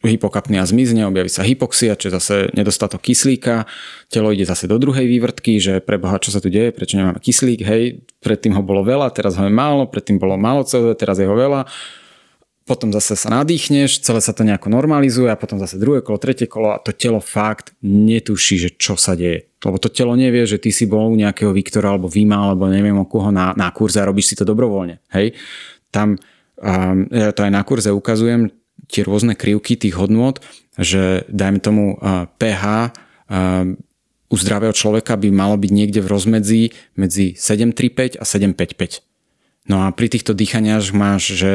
hypokapnia 0.05 0.61
zmizne, 0.61 1.09
objaví 1.09 1.27
sa 1.27 1.41
hypoxia, 1.41 1.97
čo 1.97 2.07
je 2.07 2.17
zase 2.21 2.35
nedostatok 2.53 3.01
kyslíka, 3.01 3.65
telo 4.13 4.29
ide 4.29 4.45
zase 4.45 4.69
do 4.69 4.77
druhej 4.77 5.09
vývrtky, 5.09 5.57
že 5.57 5.81
preboha, 5.81 6.21
čo 6.21 6.29
sa 6.29 6.37
tu 6.37 6.53
deje, 6.53 6.69
prečo 6.69 7.01
nemáme 7.01 7.17
kyslík, 7.17 7.65
hej, 7.65 8.05
predtým 8.21 8.53
ho 8.53 8.61
bolo 8.61 8.85
veľa, 8.85 9.09
teraz 9.09 9.33
ho 9.41 9.43
je 9.49 9.53
málo, 9.53 9.89
predtým 9.89 10.21
bolo 10.21 10.37
málo 10.37 10.61
CO2, 10.61 10.93
teraz 10.93 11.17
je 11.17 11.25
ho 11.25 11.33
veľa, 11.33 11.65
potom 12.68 12.91
zase 12.91 13.15
sa 13.15 13.32
nadýchneš, 13.32 14.03
celé 14.03 14.20
sa 14.20 14.36
to 14.36 14.43
nejako 14.43 14.68
normalizuje 14.68 15.32
a 15.32 15.39
potom 15.39 15.55
zase 15.55 15.80
druhé 15.80 16.03
kolo, 16.03 16.20
tretie 16.20 16.51
kolo 16.51 16.76
a 16.76 16.84
to 16.84 16.91
telo 16.91 17.24
fakt 17.24 17.72
netuší, 17.80 18.59
že 18.59 18.70
čo 18.76 18.99
sa 18.99 19.15
deje. 19.15 19.47
Lebo 19.63 19.80
to 19.80 19.88
telo 19.88 20.20
nevie, 20.20 20.43
že 20.43 20.59
ty 20.59 20.76
si 20.76 20.84
bol 20.84 21.07
u 21.07 21.15
nejakého 21.15 21.55
Viktora 21.55 21.95
alebo 21.95 22.11
Vima 22.11 22.36
alebo 22.36 22.68
neviem 22.68 22.99
o 22.99 23.07
koho 23.07 23.32
na, 23.32 23.55
na 23.55 23.72
kurze 23.72 24.03
a 24.03 24.05
robíš 24.05 24.36
si 24.36 24.36
to 24.36 24.43
dobrovoľne. 24.43 24.99
Hej? 25.15 25.39
Tam 25.89 26.20
um, 26.59 27.07
ja 27.07 27.32
to 27.32 27.47
aj 27.47 27.51
na 27.55 27.63
kurze 27.63 27.89
ukazujem, 27.95 28.51
tie 28.91 29.01
rôzne 29.07 29.34
krivky 29.39 29.80
tých 29.80 29.95
hodnôt, 29.95 30.38
že 30.78 31.26
dajme 31.32 31.59
tomu 31.59 31.97
pH 32.38 32.93
u 34.28 34.36
zdravého 34.36 34.76
človeka 34.76 35.15
by 35.15 35.32
malo 35.32 35.55
byť 35.55 35.72
niekde 35.72 35.99
v 36.03 36.11
rozmedzi 36.11 36.61
medzi 36.99 37.34
735 37.34 38.20
a 38.20 38.24
755. 38.28 39.03
No 39.68 39.84
a 39.84 39.91
pri 39.91 40.07
týchto 40.11 40.36
dýchaniach 40.36 40.91
máš, 40.95 41.36
že 41.36 41.51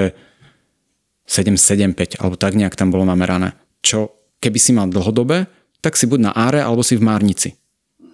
775, 1.33 2.20
alebo 2.20 2.37
tak 2.37 2.53
nejak 2.53 2.76
tam 2.76 2.93
bolo 2.93 3.09
namerané. 3.09 3.57
Čo 3.80 4.12
keby 4.45 4.59
si 4.61 4.76
mal 4.76 4.93
dlhodobé, 4.93 5.49
tak 5.80 5.97
si 5.97 6.05
buď 6.05 6.28
na 6.28 6.33
áre, 6.37 6.61
alebo 6.61 6.85
si 6.85 7.01
v 7.01 7.09
márnici. 7.09 7.57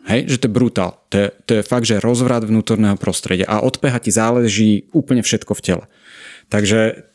Hej, 0.07 0.31
že 0.31 0.37
to 0.41 0.47
je 0.49 0.57
brutál. 0.57 1.03
To 1.11 1.15
je, 1.19 1.27
to 1.45 1.51
je 1.59 1.63
fakt, 1.67 1.85
že 1.85 2.01
rozvrat 2.01 2.47
vnútorného 2.47 2.97
prostredia. 2.97 3.45
A 3.45 3.61
od 3.61 3.77
pH 3.77 4.09
ti 4.09 4.11
záleží 4.15 4.71
úplne 4.95 5.21
všetko 5.21 5.53
v 5.53 5.65
tele. 5.67 5.85
Takže 6.49 7.11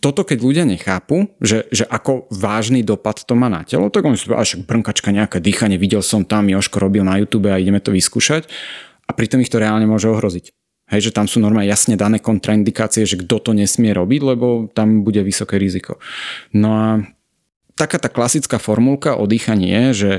toto 0.00 0.24
keď 0.24 0.38
ľudia 0.40 0.64
nechápu, 0.64 1.36
že, 1.44 1.68
že 1.68 1.84
ako 1.84 2.32
vážny 2.32 2.80
dopad 2.80 3.20
to 3.20 3.36
má 3.36 3.52
na 3.52 3.60
telo, 3.68 3.92
tak 3.92 4.08
oni 4.08 4.16
si 4.16 4.24
povedia, 4.24 4.56
však 4.56 4.64
brnkačka, 4.64 5.12
nejaké 5.12 5.38
dýchanie, 5.44 5.76
videl 5.76 6.00
som 6.00 6.24
tam, 6.24 6.48
Joško 6.48 6.80
robil 6.80 7.04
na 7.04 7.20
YouTube 7.20 7.52
a 7.52 7.60
ideme 7.60 7.84
to 7.84 7.92
vyskúšať 7.92 8.48
a 9.04 9.10
pritom 9.12 9.44
ich 9.44 9.52
to 9.52 9.60
reálne 9.60 9.84
môže 9.84 10.08
ohroziť. 10.08 10.56
Hej, 10.90 11.10
že 11.10 11.14
tam 11.14 11.30
sú 11.30 11.38
normálne 11.38 11.70
jasne 11.70 11.94
dané 11.94 12.18
kontraindikácie, 12.18 13.06
že 13.06 13.22
kto 13.22 13.38
to 13.38 13.50
nesmie 13.54 13.94
robiť, 13.94 14.20
lebo 14.26 14.66
tam 14.74 15.06
bude 15.06 15.22
vysoké 15.22 15.56
riziko. 15.56 16.02
No 16.50 16.70
a 16.74 16.86
taká 17.78 18.02
tá 18.02 18.10
klasická 18.10 18.58
formulka 18.58 19.14
o 19.14 19.24
dýchaní 19.30 19.70
je, 19.70 19.84
že 19.94 20.12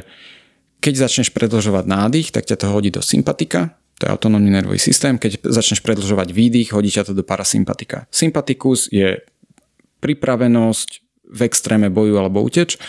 keď 0.82 1.05
začneš 1.05 1.30
predlžovať 1.36 1.86
nádych, 1.86 2.28
tak 2.34 2.47
ťa 2.47 2.57
to 2.57 2.67
hodí 2.72 2.89
do 2.89 3.03
sympatika, 3.05 3.78
to 4.01 4.09
je 4.09 4.13
autonómny 4.17 4.49
nervový 4.49 4.82
systém. 4.82 5.22
Keď 5.22 5.45
začneš 5.45 5.86
predlžovať 5.86 6.34
výdych, 6.34 6.74
hodí 6.74 6.89
ťa 6.89 7.05
to 7.05 7.13
do 7.13 7.22
parasympatika. 7.22 8.09
Sympatikus 8.09 8.89
je 8.89 9.22
pripravenosť 10.01 10.89
v 11.30 11.39
extréme 11.45 11.93
boju 11.93 12.17
alebo 12.17 12.41
uteč. 12.41 12.82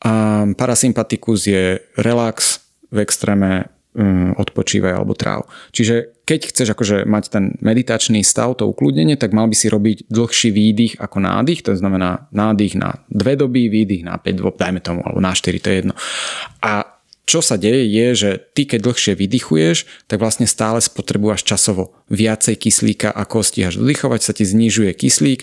A 0.00 0.46
parasympatikus 0.56 1.44
je 1.44 1.84
relax, 2.00 2.64
v 2.88 3.04
extréme 3.04 3.68
um, 3.96 4.36
odpočívaj 4.36 4.92
alebo 4.92 5.16
tráv. 5.16 5.48
Čiže 5.72 6.16
keď 6.28 6.40
chceš 6.52 6.68
akože 6.76 6.96
mať 7.08 7.24
ten 7.32 7.44
meditačný 7.64 8.20
stav, 8.20 8.58
to 8.60 8.68
ukludnenie, 8.68 9.16
tak 9.16 9.32
mal 9.32 9.48
by 9.48 9.56
si 9.56 9.72
robiť 9.72 10.10
dlhší 10.12 10.50
výdych 10.52 10.92
ako 11.00 11.22
nádych, 11.22 11.64
to 11.64 11.72
znamená 11.72 12.28
nádych 12.34 12.76
na 12.76 13.00
dve 13.08 13.38
doby, 13.38 13.72
výdych 13.72 14.04
na 14.04 14.18
5 14.20 14.36
dob, 14.36 14.54
dajme 14.58 14.82
tomu, 14.84 15.00
alebo 15.06 15.22
na 15.22 15.32
4, 15.32 15.62
to 15.62 15.70
je 15.70 15.76
jedno. 15.80 15.94
A 16.60 16.96
čo 17.26 17.42
sa 17.42 17.58
deje 17.58 17.90
je, 17.90 18.06
že 18.14 18.30
ty 18.54 18.70
keď 18.70 18.86
dlhšie 18.86 19.12
vydychuješ, 19.18 20.06
tak 20.06 20.22
vlastne 20.22 20.46
stále 20.46 20.78
spotrebuješ 20.78 21.42
časovo 21.42 21.90
viacej 22.06 22.54
kyslíka, 22.54 23.10
ako 23.10 23.42
stíhaš 23.42 23.82
dodychovať, 23.82 24.20
sa 24.22 24.30
ti 24.30 24.46
znižuje 24.46 24.94
kyslík, 24.94 25.42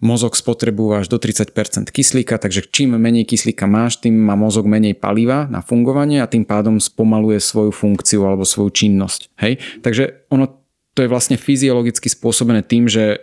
mozog 0.00 0.36
spotrebuje 0.36 1.04
až 1.04 1.06
do 1.08 1.16
30% 1.16 1.88
kyslíka, 1.88 2.36
takže 2.36 2.68
čím 2.68 3.00
menej 3.00 3.24
kyslíka 3.24 3.64
máš, 3.64 3.96
tým 3.96 4.12
má 4.12 4.36
mozog 4.36 4.68
menej 4.68 4.92
paliva 4.92 5.48
na 5.48 5.64
fungovanie 5.64 6.20
a 6.20 6.28
tým 6.28 6.44
pádom 6.44 6.76
spomaluje 6.76 7.40
svoju 7.40 7.72
funkciu 7.72 8.28
alebo 8.28 8.44
svoju 8.44 8.70
činnosť. 8.72 9.32
Hej? 9.40 9.56
Takže 9.80 10.28
ono 10.28 10.52
to 10.92 11.04
je 11.04 11.12
vlastne 11.12 11.36
fyziologicky 11.40 12.08
spôsobené 12.08 12.64
tým, 12.64 12.88
že 12.88 13.20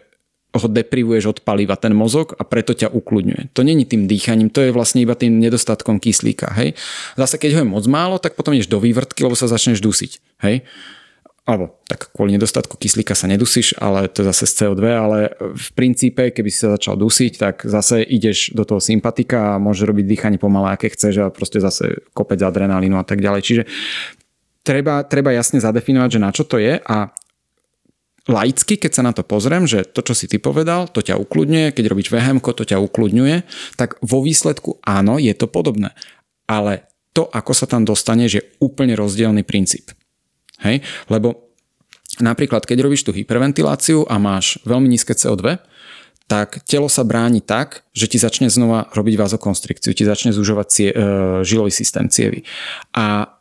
ho 0.54 0.68
deprivuješ 0.70 1.26
od 1.34 1.40
paliva 1.42 1.74
ten 1.74 1.98
mozog 1.98 2.38
a 2.38 2.46
preto 2.46 2.78
ťa 2.78 2.94
ukludňuje. 2.94 3.58
To 3.58 3.66
není 3.66 3.90
tým 3.90 4.06
dýchaním, 4.06 4.54
to 4.54 4.62
je 4.62 4.70
vlastne 4.70 5.02
iba 5.02 5.18
tým 5.18 5.42
nedostatkom 5.42 5.98
kyslíka. 5.98 6.54
Hej? 6.54 6.78
Zase 7.18 7.42
keď 7.42 7.58
ho 7.58 7.60
je 7.66 7.74
moc 7.74 7.86
málo, 7.90 8.22
tak 8.22 8.38
potom 8.38 8.54
ideš 8.54 8.70
do 8.70 8.78
vývrtky, 8.78 9.26
lebo 9.26 9.34
sa 9.34 9.50
začneš 9.50 9.82
dusiť. 9.82 10.12
Hej? 10.46 10.62
Alebo 11.44 11.76
tak 11.92 12.08
kvôli 12.16 12.40
nedostatku 12.40 12.80
kyslíka 12.80 13.20
sa 13.20 13.28
nedusíš, 13.28 13.76
ale 13.76 14.08
to 14.08 14.24
je 14.24 14.32
zase 14.32 14.48
z 14.48 14.54
CO2, 14.64 14.84
ale 14.88 15.20
v 15.36 15.68
princípe, 15.76 16.32
keby 16.32 16.48
si 16.48 16.64
sa 16.64 16.80
začal 16.80 16.96
dusiť, 16.96 17.34
tak 17.36 17.56
zase 17.68 18.00
ideš 18.00 18.56
do 18.56 18.64
toho 18.64 18.80
sympatika 18.80 19.56
a 19.56 19.62
môžeš 19.62 19.84
robiť 19.84 20.06
dýchanie 20.08 20.40
pomalé, 20.40 20.72
aké 20.72 20.88
chceš 20.88 21.20
a 21.20 21.34
proste 21.36 21.60
zase 21.60 22.00
kopec 22.16 22.40
adrenalínu 22.40 22.96
a 22.96 23.04
tak 23.04 23.20
ďalej. 23.20 23.42
Čiže 23.44 23.64
treba, 24.64 25.04
treba 25.04 25.36
jasne 25.36 25.60
zadefinovať, 25.60 26.10
že 26.16 26.24
na 26.24 26.32
čo 26.32 26.48
to 26.48 26.64
je 26.64 26.80
a 26.80 27.12
laicky, 28.32 28.80
keď 28.80 28.92
sa 28.96 29.04
na 29.04 29.12
to 29.12 29.28
pozriem, 29.28 29.68
že 29.68 29.84
to, 29.84 30.00
čo 30.00 30.16
si 30.16 30.32
ty 30.32 30.40
povedal, 30.40 30.88
to 30.88 31.04
ťa 31.04 31.20
ukludňuje, 31.20 31.76
keď 31.76 31.86
robíš 31.92 32.08
VHM, 32.08 32.40
to 32.40 32.64
ťa 32.64 32.80
ukludňuje, 32.80 33.44
tak 33.76 34.00
vo 34.00 34.24
výsledku 34.24 34.80
áno, 34.80 35.20
je 35.20 35.36
to 35.36 35.52
podobné. 35.52 35.92
Ale 36.48 36.88
to, 37.12 37.28
ako 37.28 37.52
sa 37.52 37.68
tam 37.68 37.84
dostaneš, 37.84 38.32
je 38.32 38.44
úplne 38.64 38.96
rozdielný 38.96 39.44
princíp. 39.44 39.92
Hej? 40.62 40.86
Lebo 41.10 41.50
napríklad, 42.22 42.68
keď 42.68 42.78
robíš 42.86 43.08
tú 43.08 43.16
hyperventiláciu 43.16 44.06
a 44.06 44.22
máš 44.22 44.62
veľmi 44.68 44.86
nízke 44.86 45.18
CO2, 45.18 45.58
tak 46.30 46.64
telo 46.64 46.88
sa 46.88 47.04
bráni 47.04 47.44
tak, 47.44 47.84
že 47.92 48.08
ti 48.08 48.18
začne 48.18 48.48
znova 48.48 48.88
robiť 48.96 49.16
vazokonstrikciu, 49.20 49.92
ti 49.92 50.08
začne 50.08 50.32
zužovať 50.32 50.68
cie, 50.70 50.90
e, 50.90 50.96
žilový 51.44 51.72
systém 51.74 52.08
cievy. 52.08 52.48
A 52.96 53.38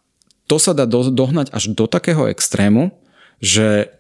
to 0.51 0.59
sa 0.59 0.75
dá 0.75 0.85
do, 0.85 1.07
dohnať 1.09 1.55
až 1.55 1.73
do 1.73 1.87
takého 1.87 2.27
extrému, 2.27 2.91
že 3.39 3.95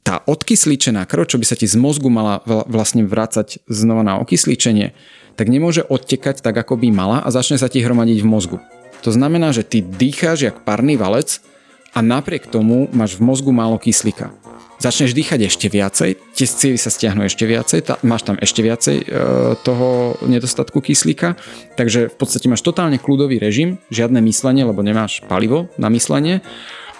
tá 0.00 0.22
odkysličená 0.24 1.04
krv, 1.04 1.28
čo 1.28 1.36
by 1.36 1.44
sa 1.44 1.56
ti 1.56 1.68
z 1.68 1.76
mozgu 1.76 2.08
mala 2.08 2.40
vlastne 2.46 3.04
vrácať 3.04 3.60
znova 3.68 4.00
na 4.00 4.16
okysličenie, 4.20 4.96
tak 5.36 5.46
nemôže 5.52 5.84
odtekať 5.84 6.40
tak, 6.40 6.56
ako 6.56 6.80
by 6.80 6.88
mala 6.92 7.18
a 7.20 7.28
začne 7.32 7.60
sa 7.60 7.68
ti 7.68 7.84
hromadiť 7.84 8.18
v 8.24 8.28
mozgu. 8.28 8.58
To 9.04 9.10
znamená, 9.12 9.52
že 9.52 9.64
ty 9.64 9.80
dýcháš 9.80 10.52
jak 10.52 10.56
parný 10.64 11.00
valec 11.00 11.40
a 11.94 11.98
napriek 12.00 12.46
tomu 12.46 12.86
máš 12.94 13.18
v 13.18 13.26
mozgu 13.26 13.50
málo 13.50 13.78
kyslíka. 13.78 14.30
Začneš 14.80 15.12
dýchať 15.12 15.44
ešte 15.44 15.68
viacej, 15.68 16.16
tie 16.32 16.46
cievy 16.48 16.80
sa 16.80 16.88
stiahnu 16.88 17.28
ešte 17.28 17.44
viacej, 17.44 17.80
tá, 17.84 17.94
máš 18.00 18.24
tam 18.24 18.40
ešte 18.40 18.64
viacej 18.64 18.96
e, 18.96 19.04
toho 19.60 20.16
nedostatku 20.24 20.80
kyslíka, 20.80 21.36
takže 21.76 22.08
v 22.08 22.16
podstate 22.16 22.48
máš 22.48 22.64
totálne 22.64 22.96
kľudový 22.96 23.36
režim, 23.36 23.76
žiadne 23.92 24.24
myslenie, 24.24 24.64
lebo 24.64 24.80
nemáš 24.80 25.20
palivo 25.28 25.68
na 25.76 25.92
myslenie 25.92 26.40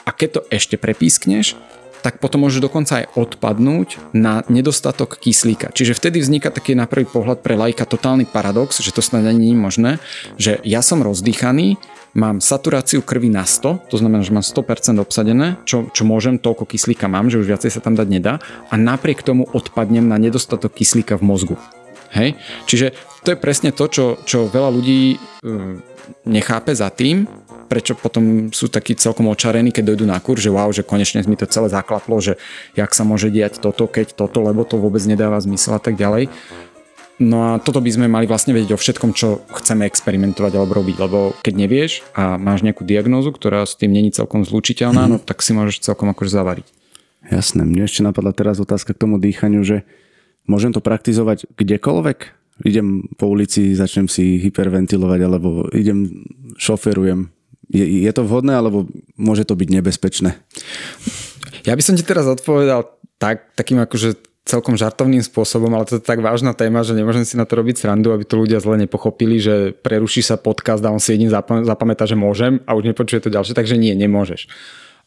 a 0.05 0.12
keď 0.12 0.28
to 0.28 0.41
ešte 0.53 0.76
prepískneš, 0.76 1.57
tak 2.01 2.20
potom 2.20 2.49
môže 2.49 2.64
dokonca 2.64 3.05
aj 3.05 3.12
odpadnúť 3.16 4.12
na 4.16 4.43
nedostatok 4.49 5.20
kyslíka. 5.20 5.72
Čiže 5.72 5.97
vtedy 5.97 6.20
vzniká 6.20 6.49
taký 6.49 6.72
na 6.72 6.88
prvý 6.88 7.05
pohľad 7.05 7.45
pre 7.45 7.57
lajka 7.57 7.84
totálny 7.84 8.24
paradox, 8.24 8.80
že 8.80 8.93
to 8.93 9.05
snad 9.05 9.24
ani 9.28 9.53
nie 9.53 9.53
je 9.53 9.61
možné, 9.61 9.91
že 10.41 10.53
ja 10.64 10.80
som 10.80 11.05
rozdýchaný, 11.05 11.76
mám 12.14 12.42
saturáciu 12.42 13.02
krvi 13.02 13.30
na 13.30 13.46
100, 13.46 13.90
to 13.90 13.96
znamená, 13.98 14.26
že 14.26 14.34
mám 14.34 14.42
100% 14.42 14.98
obsadené, 14.98 15.58
čo, 15.62 15.86
čo 15.94 16.02
môžem, 16.02 16.38
toľko 16.38 16.66
kyslíka 16.66 17.06
mám, 17.06 17.30
že 17.30 17.38
už 17.38 17.46
viacej 17.46 17.70
sa 17.70 17.80
tam 17.80 17.94
dať 17.94 18.08
nedá 18.11 18.34
a 18.70 18.74
napriek 18.74 19.22
tomu 19.22 19.46
odpadnem 19.50 20.06
na 20.06 20.18
nedostatok 20.18 20.74
kyslíka 20.74 21.14
v 21.18 21.26
mozgu. 21.26 21.56
Hej? 22.11 22.34
Čiže 22.66 22.92
to 23.22 23.34
je 23.34 23.38
presne 23.38 23.70
to, 23.70 23.86
čo, 23.86 24.04
čo 24.26 24.50
veľa 24.50 24.70
ľudí 24.74 25.14
uh, 25.14 25.78
nechápe 26.26 26.74
za 26.74 26.90
tým, 26.90 27.30
prečo 27.70 27.94
potom 27.94 28.50
sú 28.50 28.66
takí 28.66 28.98
celkom 28.98 29.30
očarení, 29.30 29.70
keď 29.70 29.94
dojdú 29.94 30.04
na 30.11 30.18
kurz, 30.18 30.42
že 30.42 30.50
wow, 30.50 30.74
že 30.74 30.82
konečne 30.82 31.22
mi 31.30 31.38
to 31.38 31.46
celé 31.46 31.70
zaklaplo, 31.70 32.18
že 32.18 32.34
jak 32.74 32.90
sa 32.90 33.06
môže 33.06 33.30
diať 33.30 33.62
toto, 33.62 33.86
keď 33.86 34.18
toto, 34.18 34.42
lebo 34.42 34.66
to 34.66 34.74
vôbec 34.74 34.98
nedáva 35.06 35.38
zmysel 35.38 35.78
a 35.78 35.82
tak 35.82 35.94
ďalej. 35.94 36.26
No 37.21 37.53
a 37.53 37.61
toto 37.61 37.85
by 37.85 37.91
sme 37.93 38.09
mali 38.09 38.25
vlastne 38.25 38.57
vedieť 38.57 38.73
o 38.73 38.81
všetkom, 38.81 39.12
čo 39.12 39.45
chceme 39.53 39.85
experimentovať 39.85 40.57
alebo 40.57 40.81
robiť, 40.81 40.97
lebo 40.97 41.18
keď 41.45 41.55
nevieš 41.55 42.01
a 42.16 42.41
máš 42.41 42.64
nejakú 42.64 42.81
diagnózu, 42.89 43.29
ktorá 43.29 43.68
s 43.68 43.77
tým 43.77 43.93
není 43.93 44.09
celkom 44.09 44.41
zlučiteľná, 44.41 45.05
mm-hmm. 45.05 45.21
no 45.21 45.25
tak 45.29 45.45
si 45.45 45.53
môžeš 45.53 45.85
celkom 45.85 46.09
akože 46.09 46.33
zavariť. 46.33 46.66
Jasné, 47.29 47.68
mne 47.68 47.85
ešte 47.85 48.01
napadla 48.01 48.33
teraz 48.33 48.57
otázka 48.57 48.97
k 48.97 49.03
tomu 49.05 49.21
dýchaniu, 49.21 49.61
že 49.61 49.85
môžem 50.49 50.73
to 50.73 50.81
praktizovať 50.81 51.45
kdekoľvek? 51.61 52.18
Idem 52.64 53.12
po 53.21 53.29
ulici, 53.29 53.77
začnem 53.77 54.09
si 54.09 54.41
hyperventilovať, 54.41 55.21
alebo 55.21 55.68
idem, 55.77 56.25
šoferujem, 56.57 57.29
je, 57.68 57.85
je 57.85 58.12
to 58.16 58.25
vhodné, 58.25 58.57
alebo 58.57 58.89
môže 59.21 59.45
to 59.45 59.55
byť 59.55 59.68
nebezpečné? 59.68 60.41
Ja 61.68 61.77
by 61.77 61.83
som 61.85 61.95
ti 61.95 62.03
teraz 62.03 62.25
odpovedal 62.25 62.89
tak, 63.21 63.53
takým 63.53 63.85
akože 63.85 64.30
celkom 64.51 64.74
žartovným 64.74 65.22
spôsobom, 65.22 65.70
ale 65.70 65.86
to 65.86 65.96
je 65.96 66.03
tak 66.03 66.18
vážna 66.18 66.51
téma, 66.51 66.82
že 66.82 66.98
nemôžem 66.98 67.22
si 67.22 67.38
na 67.38 67.46
to 67.46 67.55
robiť 67.55 67.86
srandu, 67.86 68.11
aby 68.11 68.26
to 68.26 68.34
ľudia 68.34 68.59
zle 68.59 68.74
nepochopili, 68.74 69.38
že 69.38 69.70
preruší 69.78 70.26
sa 70.26 70.34
podcast 70.34 70.82
a 70.82 70.90
on 70.90 70.98
si 70.98 71.14
jedin 71.14 71.30
zapamätá, 71.30 72.11
že 72.11 72.18
môžem 72.18 72.59
a 72.66 72.74
už 72.74 72.90
nepočuje 72.90 73.22
to 73.22 73.30
ďalšie, 73.30 73.55
takže 73.55 73.78
nie, 73.78 73.94
nemôžeš. 73.94 74.51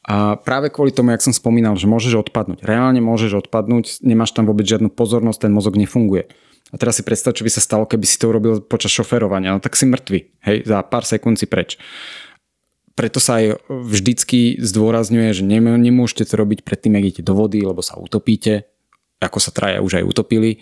A 0.04 0.36
práve 0.36 0.68
kvôli 0.72 0.92
tomu, 0.92 1.12
jak 1.16 1.24
som 1.24 1.32
spomínal, 1.32 1.76
že 1.80 1.88
môžeš 1.88 2.28
odpadnúť. 2.28 2.64
Reálne 2.64 3.00
môžeš 3.00 3.48
odpadnúť, 3.48 4.04
nemáš 4.04 4.36
tam 4.36 4.48
vôbec 4.48 4.68
žiadnu 4.68 4.92
pozornosť, 4.92 5.48
ten 5.48 5.52
mozog 5.56 5.80
nefunguje. 5.80 6.28
A 6.72 6.76
teraz 6.76 7.00
si 7.00 7.08
predstav, 7.08 7.32
čo 7.38 7.48
by 7.48 7.52
sa 7.54 7.64
stalo, 7.64 7.88
keby 7.88 8.04
si 8.04 8.20
to 8.20 8.28
urobil 8.28 8.60
počas 8.60 8.92
šoferovania. 8.92 9.56
No 9.56 9.64
tak 9.64 9.80
si 9.80 9.88
mŕtvy, 9.88 10.20
hej, 10.44 10.58
za 10.68 10.84
pár 10.84 11.08
sekúnd 11.08 11.40
si 11.40 11.48
preč 11.48 11.80
preto 12.94 13.18
sa 13.18 13.42
aj 13.42 13.66
vždycky 13.70 14.62
zdôrazňuje, 14.62 15.30
že 15.34 15.44
nemôžete 15.46 16.30
to 16.30 16.38
robiť 16.38 16.62
predtým, 16.62 16.94
ak 16.94 17.04
idete 17.10 17.24
do 17.26 17.34
vody, 17.34 17.66
lebo 17.66 17.82
sa 17.82 17.98
utopíte, 17.98 18.70
ako 19.24 19.40
sa 19.40 19.52
traja 19.56 19.80
už 19.80 20.00
aj 20.00 20.06
utopili. 20.06 20.60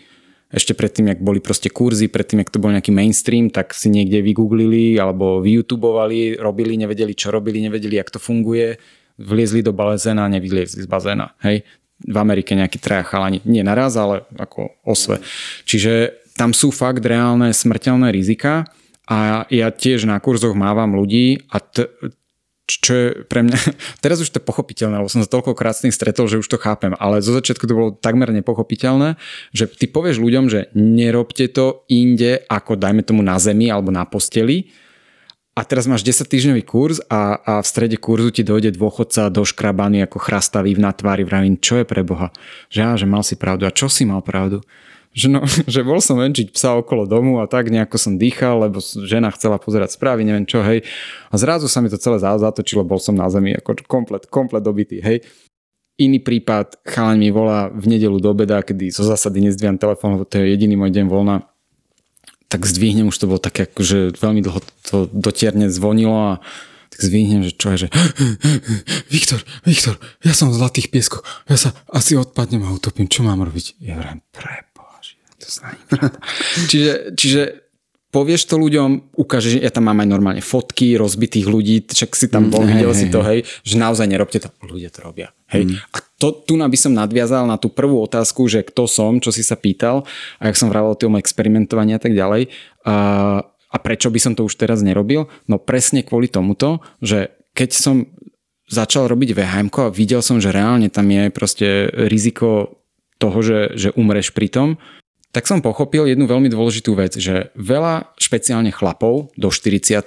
Ešte 0.52 0.76
predtým, 0.76 1.08
ak 1.08 1.24
boli 1.24 1.40
proste 1.40 1.72
kurzy, 1.72 2.12
predtým, 2.12 2.44
ak 2.44 2.52
to 2.52 2.60
bol 2.60 2.76
nejaký 2.76 2.92
mainstream, 2.92 3.48
tak 3.48 3.72
si 3.72 3.88
niekde 3.88 4.20
vygooglili 4.20 5.00
alebo 5.00 5.40
vyyoutubovali, 5.40 6.36
robili, 6.36 6.76
nevedeli, 6.76 7.16
čo 7.16 7.32
robili, 7.32 7.64
nevedeli, 7.64 7.96
jak 7.96 8.12
to 8.12 8.20
funguje, 8.20 8.76
vliezli 9.16 9.64
do 9.64 9.72
bazéna 9.72 10.28
a 10.28 10.34
nevyliezli 10.34 10.84
z 10.84 10.88
bazéna. 10.92 11.40
Hej? 11.40 11.64
V 12.04 12.18
Amerike 12.20 12.52
nejaký 12.52 12.84
traja 12.84 13.08
chalani, 13.08 13.40
nie 13.48 13.64
naraz, 13.64 13.96
ale 13.96 14.28
ako 14.36 14.76
osve. 14.84 15.24
Čiže 15.64 16.20
tam 16.36 16.52
sú 16.52 16.74
fakt 16.76 17.06
reálne 17.06 17.56
smrteľné 17.56 18.12
rizika 18.12 18.68
a 19.08 19.48
ja 19.48 19.72
tiež 19.72 20.04
na 20.04 20.20
kurzoch 20.20 20.58
mávam 20.58 21.00
ľudí 21.00 21.48
a 21.48 21.64
t- 21.64 21.88
čo 22.68 22.92
je 22.94 23.08
pre 23.28 23.44
mňa, 23.44 23.58
teraz 24.04 24.22
už 24.22 24.30
to 24.32 24.40
pochopiteľné, 24.44 25.02
lebo 25.02 25.12
som 25.12 25.24
sa 25.24 25.30
toľkokrát 25.30 25.76
s 25.76 25.84
tým 25.88 25.94
stretol, 25.94 26.28
že 26.30 26.40
už 26.40 26.48
to 26.48 26.62
chápem, 26.62 26.96
ale 26.98 27.24
zo 27.24 27.34
začiatku 27.36 27.66
to 27.66 27.78
bolo 27.78 27.90
takmer 27.96 28.32
nepochopiteľné, 28.32 29.20
že 29.52 29.68
ty 29.68 29.88
povieš 29.88 30.22
ľuďom, 30.22 30.46
že 30.48 30.70
nerobte 30.78 31.50
to 31.52 31.84
inde 31.92 32.44
ako 32.48 32.80
dajme 32.80 33.02
tomu 33.04 33.22
na 33.26 33.40
zemi 33.42 33.68
alebo 33.72 33.90
na 33.90 34.08
posteli 34.08 34.72
a 35.52 35.68
teraz 35.68 35.84
máš 35.84 36.08
10 36.08 36.32
týždňový 36.32 36.64
kurz 36.64 37.04
a, 37.12 37.36
a 37.36 37.54
v 37.60 37.68
strede 37.68 38.00
kurzu 38.00 38.32
ti 38.32 38.40
dojde 38.40 38.72
dôchodca 38.72 39.28
do 39.28 39.44
škrabany 39.44 40.00
ako 40.08 40.16
chrastavý 40.24 40.80
na 40.80 40.96
tvári, 40.96 41.28
vravím, 41.28 41.60
čo 41.60 41.84
je 41.84 41.86
pre 41.86 42.08
Boha? 42.08 42.32
Že 42.72 42.80
ja, 42.80 42.92
že 42.96 43.04
mal 43.04 43.20
si 43.20 43.36
pravdu. 43.36 43.68
A 43.68 43.76
čo 43.76 43.92
si 43.92 44.08
mal 44.08 44.24
pravdu? 44.24 44.64
Že, 45.12 45.28
no, 45.28 45.44
že 45.74 45.84
bol 45.84 46.00
som 46.00 46.20
venčiť 46.20 46.56
psa 46.56 46.80
okolo 46.80 47.08
domu 47.08 47.44
a 47.44 47.48
tak 47.48 47.72
nejako 47.72 47.98
som 48.00 48.14
dýchal, 48.16 48.68
lebo 48.68 48.80
žena 48.82 49.32
chcela 49.36 49.60
pozerať 49.60 49.96
správy, 49.96 50.24
neviem 50.24 50.48
čo, 50.48 50.64
hej. 50.64 50.84
A 51.30 51.36
zrazu 51.36 51.68
sa 51.68 51.84
mi 51.84 51.92
to 51.92 52.00
celé 52.00 52.20
zatočilo, 52.20 52.88
bol 52.88 53.00
som 53.00 53.16
na 53.16 53.28
zemi 53.28 53.56
ako 53.56 53.84
komplet, 53.86 54.28
komplet 54.32 54.64
dobitý, 54.64 55.04
hej. 55.04 55.24
Iný 56.00 56.24
prípad, 56.24 56.82
chalaň 56.88 57.18
mi 57.20 57.30
volá 57.30 57.70
v 57.70 57.86
nedelu 57.86 58.18
do 58.18 58.34
obeda, 58.34 58.64
kedy 58.64 58.90
zo 58.90 59.06
zásady 59.06 59.44
nezdvíjam 59.44 59.78
telefón, 59.78 60.18
lebo 60.18 60.26
to 60.26 60.42
je 60.42 60.50
jediný 60.50 60.80
môj 60.80 60.90
deň 60.90 61.06
voľna, 61.06 61.46
tak 62.50 62.66
zdvihnem, 62.66 63.12
už 63.12 63.18
to 63.22 63.30
bolo 63.30 63.40
také, 63.40 63.70
akože 63.70 64.18
veľmi 64.18 64.42
dlho 64.42 64.60
to 64.88 65.08
dotierne 65.14 65.70
zvonilo 65.70 66.36
a 66.36 66.44
tak 66.92 67.00
zvihnem, 67.08 67.48
že 67.48 67.56
čo 67.56 67.72
je, 67.72 67.78
že 67.86 67.88
Viktor, 69.14 69.40
Viktor, 69.64 69.96
ja 70.26 70.36
som 70.36 70.50
v 70.50 70.58
zlatých 70.58 70.92
pieskoch, 70.92 71.24
ja 71.48 71.56
sa 71.56 71.72
asi 71.88 72.20
odpadnem 72.20 72.66
a 72.66 72.74
utopím, 72.74 73.08
čo 73.08 73.24
mám 73.24 73.40
robiť? 73.46 73.80
Ja 73.80 73.96
vrem, 73.96 74.20
pre 74.34 74.71
to 75.42 75.50
sa 75.50 75.74
čiže, 76.72 77.18
čiže 77.18 77.42
povieš 78.12 78.44
to 78.52 78.60
ľuďom, 78.60 79.16
ukážeš, 79.16 79.64
ja 79.64 79.72
tam 79.72 79.88
mám 79.88 80.04
aj 80.04 80.10
normálne 80.12 80.44
fotky 80.44 81.00
rozbitých 81.00 81.48
ľudí, 81.48 81.88
čak 81.88 82.12
si 82.14 82.28
tam 82.28 82.52
bol, 82.52 82.68
mm, 82.68 82.70
videl 82.76 82.92
hej, 82.92 83.00
si 83.00 83.06
to, 83.08 83.24
hej, 83.24 83.48
že 83.64 83.80
naozaj 83.80 84.06
nerobte 84.06 84.44
to, 84.44 84.52
ľudia 84.68 84.92
to 84.92 85.00
robia. 85.00 85.32
Hej. 85.48 85.72
Mm. 85.72 85.76
A 85.80 85.98
to, 86.20 86.36
tu 86.36 86.60
by 86.60 86.78
som 86.78 86.92
nadviazal 86.92 87.48
na 87.48 87.56
tú 87.56 87.72
prvú 87.72 88.04
otázku, 88.04 88.46
že 88.52 88.68
kto 88.68 88.86
som, 88.86 89.24
čo 89.24 89.32
si 89.32 89.42
sa 89.42 89.56
pýtal 89.56 90.04
a 90.38 90.52
jak 90.52 90.60
som 90.60 90.68
vravel 90.68 90.94
o 90.94 91.00
tom 91.00 91.16
experimentovaní 91.16 91.96
a 91.96 92.02
tak 92.04 92.12
ďalej. 92.12 92.52
A, 92.84 92.96
a 93.48 93.78
prečo 93.80 94.12
by 94.12 94.20
som 94.20 94.36
to 94.36 94.46
už 94.46 94.60
teraz 94.60 94.84
nerobil? 94.84 95.32
No 95.48 95.58
presne 95.58 96.04
kvôli 96.04 96.28
tomuto, 96.28 96.84
že 97.00 97.32
keď 97.56 97.70
som 97.72 97.96
začal 98.68 99.08
robiť 99.08 99.36
VHM 99.36 99.68
a 99.72 99.92
videl 99.92 100.20
som, 100.24 100.40
že 100.40 100.52
reálne 100.52 100.88
tam 100.88 101.08
je 101.08 101.32
proste 101.32 101.68
riziko 101.92 102.80
toho, 103.20 103.40
že, 103.44 103.60
že 103.76 103.90
umreš 103.94 104.32
pri 104.32 104.48
tom, 104.48 104.70
tak 105.32 105.48
som 105.48 105.64
pochopil 105.64 106.08
jednu 106.12 106.28
veľmi 106.28 106.52
dôležitú 106.52 106.92
vec, 106.96 107.16
že 107.16 107.56
veľa 107.56 108.12
špeciálne 108.20 108.72
chlapov 108.76 109.32
do 109.40 109.48
40 109.48 110.04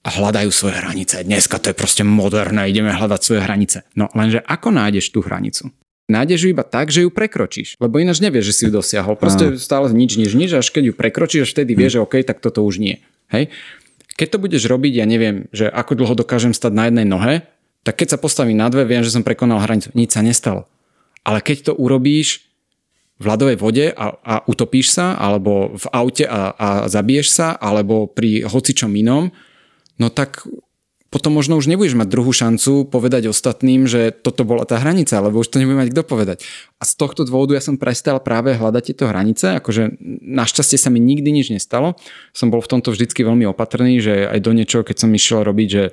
hľadajú 0.00 0.50
svoje 0.50 0.74
hranice. 0.80 1.22
Dneska 1.22 1.62
to 1.62 1.70
je 1.70 1.76
proste 1.76 2.02
moderné, 2.02 2.66
ideme 2.66 2.90
hľadať 2.90 3.20
svoje 3.20 3.40
hranice. 3.44 3.86
No 3.94 4.10
lenže 4.16 4.42
ako 4.42 4.74
nájdeš 4.74 5.12
tú 5.14 5.22
hranicu? 5.22 5.70
Nájdeš 6.10 6.42
ju 6.42 6.48
iba 6.50 6.66
tak, 6.66 6.90
že 6.90 7.06
ju 7.06 7.10
prekročíš, 7.14 7.78
lebo 7.78 8.02
ináč 8.02 8.18
nevieš, 8.18 8.50
že 8.50 8.54
si 8.56 8.62
ju 8.66 8.74
dosiahol. 8.74 9.14
Proste 9.14 9.54
stále 9.62 9.86
nič, 9.94 10.18
nič, 10.18 10.34
nič, 10.34 10.50
až 10.58 10.74
keď 10.74 10.90
ju 10.90 10.94
prekročíš, 10.98 11.46
až 11.46 11.50
vtedy 11.54 11.78
vieš, 11.78 12.00
že 12.00 12.02
OK, 12.02 12.18
tak 12.26 12.42
toto 12.42 12.66
už 12.66 12.82
nie. 12.82 12.98
Hej? 13.30 13.54
Keď 14.18 14.28
to 14.34 14.42
budeš 14.42 14.66
robiť, 14.66 14.98
ja 14.98 15.06
neviem, 15.06 15.46
že 15.54 15.70
ako 15.70 16.02
dlho 16.02 16.18
dokážem 16.18 16.50
stať 16.50 16.72
na 16.74 16.90
jednej 16.90 17.06
nohe, 17.06 17.46
tak 17.86 18.02
keď 18.02 18.16
sa 18.16 18.18
postavím 18.18 18.58
na 18.58 18.66
dve, 18.66 18.84
viem, 18.90 19.06
že 19.06 19.14
som 19.14 19.22
prekonal 19.22 19.62
hranicu. 19.62 19.94
Nič 19.94 20.18
sa 20.18 20.20
nestalo. 20.26 20.66
Ale 21.22 21.38
keď 21.38 21.70
to 21.70 21.72
urobíš 21.78 22.49
v 23.20 23.24
ľadovej 23.28 23.56
vode 23.60 23.86
a, 23.92 24.16
a 24.16 24.34
utopíš 24.48 24.96
sa, 24.96 25.12
alebo 25.12 25.76
v 25.76 25.86
aute 25.92 26.24
a, 26.24 26.56
a 26.56 26.68
zabiješ 26.88 27.28
sa, 27.28 27.52
alebo 27.52 28.08
pri 28.08 28.48
hocičom 28.48 28.88
inom, 28.96 29.28
no 30.00 30.08
tak 30.08 30.48
potom 31.10 31.34
možno 31.34 31.58
už 31.58 31.66
nebudeš 31.66 31.98
mať 31.98 32.06
druhú 32.06 32.30
šancu 32.30 32.86
povedať 32.86 33.26
ostatným, 33.26 33.90
že 33.90 34.14
toto 34.14 34.46
bola 34.46 34.62
tá 34.62 34.78
hranica, 34.78 35.18
lebo 35.18 35.42
už 35.42 35.50
to 35.50 35.58
nebude 35.58 35.74
mať 35.74 35.90
kto 35.90 36.02
povedať. 36.06 36.46
A 36.78 36.86
z 36.86 36.94
tohto 36.94 37.26
dôvodu 37.26 37.58
ja 37.58 37.62
som 37.62 37.82
prestal 37.82 38.22
práve 38.22 38.54
hľadať 38.54 38.94
tieto 38.94 39.10
hranice, 39.10 39.58
akože 39.58 39.98
našťastie 40.22 40.78
sa 40.78 40.86
mi 40.86 41.02
nikdy 41.02 41.34
nič 41.34 41.50
nestalo. 41.50 41.98
Som 42.30 42.54
bol 42.54 42.62
v 42.62 42.70
tomto 42.78 42.94
vždycky 42.94 43.26
veľmi 43.26 43.42
opatrný, 43.50 43.98
že 43.98 44.30
aj 44.30 44.38
do 44.38 44.54
niečoho, 44.54 44.86
keď 44.86 44.96
som 45.02 45.10
išiel 45.10 45.42
robiť, 45.42 45.68
že 45.68 45.84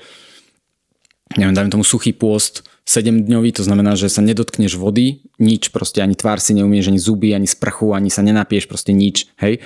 neviem, 1.34 1.58
dajme 1.58 1.74
tomu 1.74 1.84
suchý 1.84 2.14
pôst, 2.14 2.62
7-dňový, 2.88 3.52
to 3.52 3.68
znamená, 3.68 4.00
že 4.00 4.08
sa 4.08 4.24
nedotkneš 4.24 4.80
vody, 4.80 5.28
nič, 5.44 5.76
proste 5.76 6.00
ani 6.00 6.16
tvár 6.16 6.40
si 6.40 6.56
neumieš, 6.56 6.88
ani 6.88 7.00
zuby, 7.04 7.36
ani 7.36 7.46
sprchu, 7.46 7.92
ani 7.92 8.08
sa 8.08 8.24
nenapieš, 8.24 8.72
proste 8.72 8.96
nič, 8.96 9.28
hej. 9.44 9.60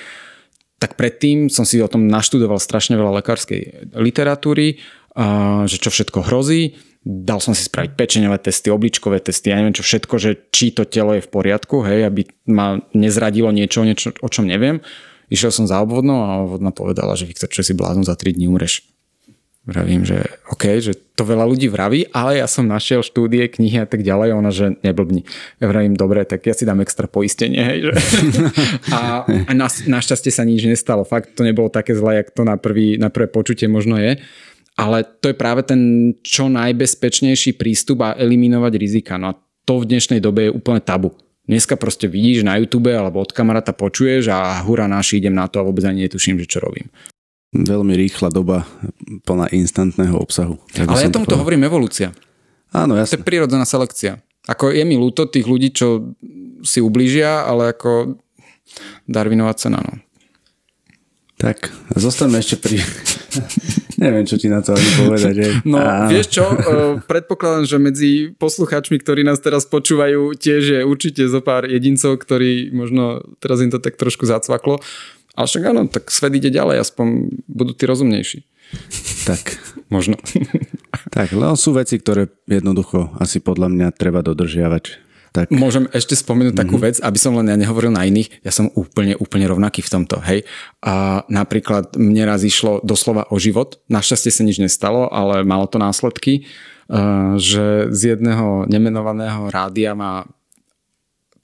Tak 0.81 0.97
predtým 0.97 1.53
som 1.53 1.61
si 1.61 1.77
o 1.77 1.85
tom 1.85 2.09
naštudoval 2.09 2.57
strašne 2.57 2.97
veľa 2.97 3.21
lekárskej 3.21 3.93
literatúry 3.93 4.81
že 5.67 5.77
čo 5.79 5.91
všetko 5.91 6.27
hrozí. 6.27 6.79
Dal 7.01 7.41
som 7.41 7.57
si 7.57 7.65
spraviť 7.65 7.97
pečeňové 7.97 8.37
testy, 8.37 8.69
obličkové 8.69 9.17
testy, 9.17 9.49
ja 9.49 9.57
neviem 9.57 9.73
čo 9.73 9.81
všetko, 9.81 10.15
že 10.21 10.37
či 10.53 10.69
to 10.69 10.85
telo 10.85 11.17
je 11.17 11.25
v 11.25 11.33
poriadku, 11.33 11.81
hej, 11.81 12.05
aby 12.05 12.29
ma 12.45 12.77
nezradilo 12.93 13.49
niečo, 13.49 13.81
niečo 13.81 14.13
o 14.21 14.29
čom 14.29 14.45
neviem. 14.45 14.85
Išiel 15.33 15.49
som 15.49 15.65
za 15.65 15.81
obvodnou 15.81 16.21
a 16.21 16.45
obvodná 16.45 16.69
povedala, 16.69 17.17
že 17.17 17.25
Viktor, 17.25 17.49
čo 17.49 17.65
si 17.65 17.73
blázon, 17.73 18.05
za 18.05 18.13
3 18.13 18.37
dní 18.37 18.45
umreš. 18.45 18.85
Vravím, 19.61 20.01
že 20.01 20.25
OK, 20.49 20.81
že 20.81 20.97
to 21.13 21.21
veľa 21.21 21.45
ľudí 21.45 21.69
vraví, 21.69 22.09
ale 22.09 22.41
ja 22.41 22.49
som 22.49 22.65
našiel 22.65 23.05
štúdie, 23.05 23.45
knihy 23.45 23.85
a 23.85 23.85
tak 23.85 24.01
ďalej, 24.01 24.33
ona, 24.33 24.49
že 24.49 24.73
neblbni. 24.81 25.21
Ja 25.61 25.69
vravím, 25.69 25.93
dobre, 25.93 26.25
tak 26.25 26.49
ja 26.49 26.57
si 26.57 26.65
dám 26.65 26.81
extra 26.81 27.05
poistenie, 27.05 27.61
hej, 27.61 27.79
že? 27.85 27.93
a, 28.89 29.21
a 29.49 29.51
na, 29.53 29.69
našťastie 29.69 30.33
sa 30.33 30.41
nič 30.49 30.65
nestalo. 30.65 31.05
Fakt 31.05 31.37
to 31.37 31.45
nebolo 31.45 31.69
také 31.69 31.93
zlé, 31.93 32.25
jak 32.25 32.33
to 32.33 32.41
na, 32.41 32.57
prvý, 32.57 32.97
na 32.97 33.13
prvé 33.13 33.29
počutie 33.29 33.69
možno 33.69 34.01
je. 34.01 34.17
Ale 34.81 35.05
to 35.21 35.29
je 35.29 35.37
práve 35.37 35.61
ten 35.61 36.13
čo 36.25 36.49
najbezpečnejší 36.49 37.53
prístup 37.53 38.01
a 38.01 38.17
eliminovať 38.17 38.73
rizika. 38.81 39.21
No 39.21 39.29
a 39.29 39.37
to 39.69 39.77
v 39.77 39.93
dnešnej 39.93 40.25
dobe 40.25 40.49
je 40.49 40.55
úplne 40.57 40.81
tabu. 40.81 41.13
Dneska 41.45 41.77
proste 41.77 42.09
vidíš 42.09 42.41
na 42.41 42.57
YouTube 42.57 42.89
alebo 42.89 43.21
od 43.21 43.29
kamaráta 43.29 43.77
počuješ 43.77 44.33
a 44.33 44.57
hura 44.65 44.89
náš 44.89 45.21
idem 45.21 45.37
na 45.37 45.45
to 45.45 45.61
a 45.61 45.65
vôbec 45.69 45.85
ani 45.85 46.09
netuším, 46.09 46.41
že 46.41 46.49
čo 46.49 46.65
robím 46.65 46.89
veľmi 47.51 47.93
rýchla 47.99 48.31
doba 48.31 48.63
plná 49.27 49.51
instantného 49.51 50.15
obsahu. 50.15 50.55
Tak 50.71 50.87
Ale 50.87 51.07
ja 51.07 51.11
tomuto 51.11 51.35
to 51.35 51.41
hovorím 51.43 51.67
evolúcia. 51.67 52.15
Áno, 52.71 52.95
jasne. 52.95 53.19
To 53.19 53.23
je 53.23 53.27
prírodzená 53.27 53.67
selekcia. 53.67 54.23
Ako 54.47 54.71
je 54.71 54.83
mi 54.87 54.95
ľúto 54.95 55.27
tých 55.27 55.45
ľudí, 55.45 55.75
čo 55.75 56.15
si 56.63 56.79
ublížia, 56.79 57.43
ale 57.43 57.75
ako 57.75 58.17
Darwinová 59.05 59.53
cena, 59.59 59.83
no. 59.83 59.99
Tak, 61.41 61.73
zostaňme 61.97 62.37
ešte 62.37 62.55
pri... 62.61 62.77
Neviem, 64.01 64.25
čo 64.25 64.37
ti 64.37 64.49
na 64.49 64.65
to 64.65 64.73
ani 64.73 64.89
povedať. 64.97 65.35
Je. 65.37 65.49
No, 65.65 65.77
a... 65.77 66.09
vieš 66.09 66.37
čo, 66.37 66.45
predpokladám, 67.05 67.65
že 67.69 67.77
medzi 67.77 68.09
poslucháčmi, 68.37 68.97
ktorí 68.97 69.21
nás 69.21 69.37
teraz 69.41 69.69
počúvajú, 69.69 70.37
tiež 70.37 70.61
je 70.61 70.81
určite 70.81 71.25
zo 71.29 71.37
pár 71.41 71.69
jedincov, 71.69 72.17
ktorí 72.17 72.73
možno 72.73 73.21
teraz 73.37 73.61
im 73.61 73.69
to 73.69 73.77
tak 73.77 73.97
trošku 74.01 74.25
zacvaklo. 74.25 74.81
Ale 75.35 75.47
však 75.47 75.63
áno, 75.63 75.81
tak 75.87 76.11
svet 76.11 76.35
ide 76.35 76.51
ďalej, 76.51 76.83
aspoň 76.83 77.31
budú 77.47 77.71
tí 77.71 77.87
rozumnejší. 77.87 78.39
Tak. 79.27 79.41
Možno. 79.95 80.15
tak, 81.15 81.31
len 81.35 81.55
sú 81.59 81.75
veci, 81.75 81.99
ktoré 81.99 82.31
jednoducho 82.47 83.15
asi 83.19 83.43
podľa 83.43 83.67
mňa 83.71 83.87
treba 83.95 84.23
dodržiavať. 84.23 85.11
Tak. 85.31 85.47
Môžem 85.47 85.87
ešte 85.95 86.11
spomenúť 86.11 86.51
mm-hmm. 86.51 86.63
takú 86.67 86.75
mhm. 86.75 86.83
vec, 86.83 86.95
aby 86.99 87.15
som 87.15 87.31
len 87.39 87.47
ja 87.47 87.55
nehovoril 87.55 87.95
na 87.95 88.03
iných. 88.03 88.43
Ja 88.43 88.51
som 88.51 88.67
úplne, 88.75 89.15
úplne 89.15 89.47
rovnaký 89.47 89.79
v 89.79 89.91
tomto. 89.95 90.19
Hej. 90.27 90.43
A 90.83 91.23
napríklad 91.31 91.95
mne 91.95 92.27
raz 92.27 92.43
išlo 92.43 92.83
doslova 92.83 93.31
o 93.31 93.39
život. 93.39 93.79
Našťastie 93.87 94.31
sa 94.31 94.43
nič 94.43 94.59
nestalo, 94.59 95.07
ale 95.07 95.47
malo 95.47 95.71
to 95.71 95.79
následky, 95.79 96.43
že 97.39 97.87
z 97.95 98.01
jedného 98.15 98.67
nemenovaného 98.67 99.47
rádia 99.47 99.95
ma 99.95 100.27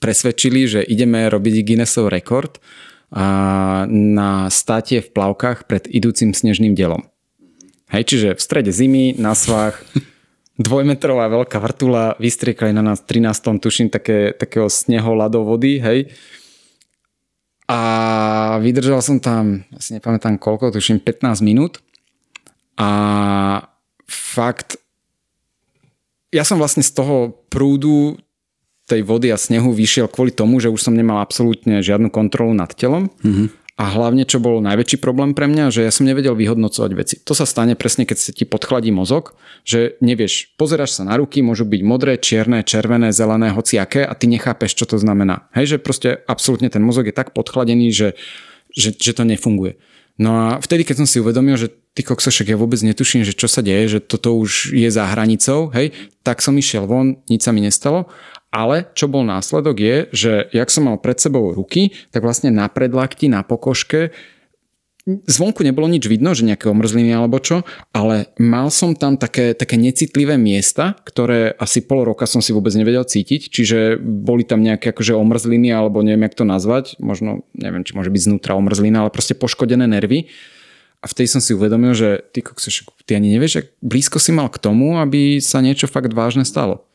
presvedčili, 0.04 0.68
že 0.68 0.80
ideme 0.84 1.24
robiť 1.32 1.64
Guinnessov 1.64 2.12
rekord 2.12 2.60
na 3.88 4.51
státie 4.51 4.99
v 4.99 5.10
plavkách 5.16 5.64
pred 5.64 5.88
idúcim 5.88 6.36
snežným 6.36 6.76
delom. 6.76 7.08
Hej, 7.88 8.03
čiže 8.03 8.30
v 8.36 8.41
strede 8.43 8.72
zimy, 8.76 9.16
na 9.16 9.32
svách, 9.32 9.80
dvojmetrová 10.60 11.32
veľká 11.32 11.55
vrtula, 11.64 12.20
vystriekali 12.20 12.76
na 12.76 12.84
nás 12.84 12.99
13. 13.08 13.64
tuším 13.64 13.88
také, 13.88 14.36
takého 14.36 14.68
sneho 14.68 15.08
ľadov 15.16 15.47
vody, 15.47 15.80
hej. 15.80 16.12
A 17.68 17.80
vydržal 18.64 18.99
som 19.03 19.20
tam, 19.20 19.64
asi 19.76 19.95
nepamätám 19.95 20.39
koľko, 20.39 20.76
tuším 20.76 21.03
15 21.03 21.43
minút. 21.43 21.80
A 22.80 22.89
fakt, 24.08 24.80
ja 26.32 26.43
som 26.43 26.60
vlastne 26.60 26.84
z 26.84 26.91
toho 26.91 27.43
prúdu 27.47 28.20
tej 28.88 29.04
vody 29.04 29.30
a 29.30 29.38
snehu 29.38 29.76
vyšiel 29.76 30.08
kvôli 30.08 30.32
tomu, 30.32 30.64
že 30.64 30.72
už 30.72 30.80
som 30.80 30.96
nemal 30.96 31.20
absolútne 31.20 31.84
žiadnu 31.84 32.08
kontrolu 32.08 32.56
nad 32.56 32.72
telom. 32.72 33.12
Mm-hmm. 33.22 33.68
A 33.78 33.94
hlavne, 33.94 34.26
čo 34.26 34.42
bol 34.42 34.58
najväčší 34.58 34.98
problém 34.98 35.38
pre 35.38 35.46
mňa, 35.46 35.70
že 35.70 35.86
ja 35.86 35.94
som 35.94 36.10
nevedel 36.10 36.34
vyhodnocovať 36.34 36.92
veci. 36.98 37.16
To 37.22 37.38
sa 37.38 37.46
stane 37.46 37.78
presne, 37.78 38.10
keď 38.10 38.18
sa 38.18 38.32
ti 38.34 38.42
podchladí 38.42 38.90
mozog, 38.90 39.38
že 39.62 40.02
nevieš, 40.02 40.58
pozeráš 40.58 40.98
sa 40.98 41.06
na 41.06 41.14
ruky, 41.14 41.46
môžu 41.46 41.62
byť 41.70 41.82
modré, 41.86 42.18
čierne, 42.18 42.66
červené, 42.66 43.14
zelené, 43.14 43.54
hociaké 43.54 44.02
a 44.02 44.18
ty 44.18 44.26
nechápeš, 44.34 44.74
čo 44.74 44.90
to 44.90 44.98
znamená. 44.98 45.46
Hej, 45.54 45.78
že 45.78 45.84
proste 45.84 46.10
absolútne 46.26 46.74
ten 46.74 46.82
mozog 46.82 47.06
je 47.06 47.14
tak 47.14 47.38
podchladený, 47.38 47.94
že, 47.94 48.18
že, 48.74 48.98
že 48.98 49.14
to 49.14 49.22
nefunguje. 49.22 49.78
No 50.18 50.34
a 50.34 50.46
vtedy, 50.58 50.82
keď 50.82 51.06
som 51.06 51.08
si 51.08 51.22
uvedomil, 51.22 51.62
že 51.62 51.70
ty 51.94 52.02
koksošek, 52.02 52.50
ja 52.50 52.58
vôbec 52.58 52.82
netuším, 52.82 53.22
že 53.22 53.38
čo 53.38 53.46
sa 53.46 53.62
deje, 53.62 53.98
že 53.98 54.00
toto 54.02 54.34
už 54.34 54.74
je 54.74 54.90
za 54.90 55.06
hranicou, 55.06 55.70
hej, 55.78 55.94
tak 56.26 56.42
som 56.42 56.58
išiel 56.58 56.90
von, 56.90 57.22
nič 57.30 57.46
sa 57.46 57.54
mi 57.54 57.62
nestalo 57.62 58.10
ale 58.52 58.89
čo 58.95 59.12
bol 59.12 59.28
následok 59.28 59.78
je, 59.78 59.98
že 60.16 60.32
jak 60.56 60.70
som 60.72 60.88
mal 60.88 60.98
pred 60.98 61.20
sebou 61.20 61.52
ruky, 61.52 61.91
tak 62.16 62.24
vlastne 62.24 62.50
na 62.50 62.72
predlakti, 62.72 63.28
na 63.28 63.43
pokožke 63.43 64.16
zvonku 65.08 65.64
nebolo 65.64 65.88
nič 65.88 66.04
vidno, 66.04 66.36
že 66.36 66.43
nejaké 66.43 66.68
omrzliny 66.68 67.16
alebo 67.16 67.39
čo, 67.39 67.64
ale 67.95 68.28
mal 68.36 68.68
som 68.68 68.91
tam 68.91 69.16
také, 69.16 69.56
také 69.56 69.80
necitlivé 69.80 70.36
miesta, 70.36 71.00
ktoré 71.08 71.56
asi 71.56 71.80
pol 71.80 72.04
roka 72.04 72.28
som 72.28 72.43
si 72.43 72.52
vôbec 72.52 72.76
nevedel 72.76 73.08
cítiť, 73.08 73.48
čiže 73.48 73.80
boli 74.04 74.43
tam 74.43 74.60
nejaké 74.60 74.91
akože 74.91 75.16
omrzliny 75.16 75.72
alebo 75.72 76.04
neviem, 76.04 76.28
jak 76.28 76.36
to 76.36 76.43
nazvať, 76.43 77.00
možno 77.00 77.48
neviem, 77.56 77.88
či 77.88 77.95
môže 77.95 78.12
byť 78.12 78.22
znútra 78.28 78.60
omrzlina, 78.60 79.08
ale 79.08 79.16
proste 79.16 79.32
poškodené 79.39 79.88
nervy. 79.88 80.28
A 80.98 81.06
vtedy 81.06 81.30
som 81.30 81.39
si 81.39 81.54
uvedomil, 81.54 81.93
že 81.93 82.26
ty, 82.34 82.41
ty 83.06 83.12
ani 83.14 83.38
nevieš, 83.38 83.64
ak 83.64 83.68
blízko 83.86 84.18
si 84.18 84.34
mal 84.34 84.50
k 84.50 84.58
tomu, 84.58 84.98
aby 84.98 85.38
sa 85.38 85.62
niečo 85.62 85.86
fakt 85.86 86.10
vážne 86.12 86.41
stalo. 86.41 86.87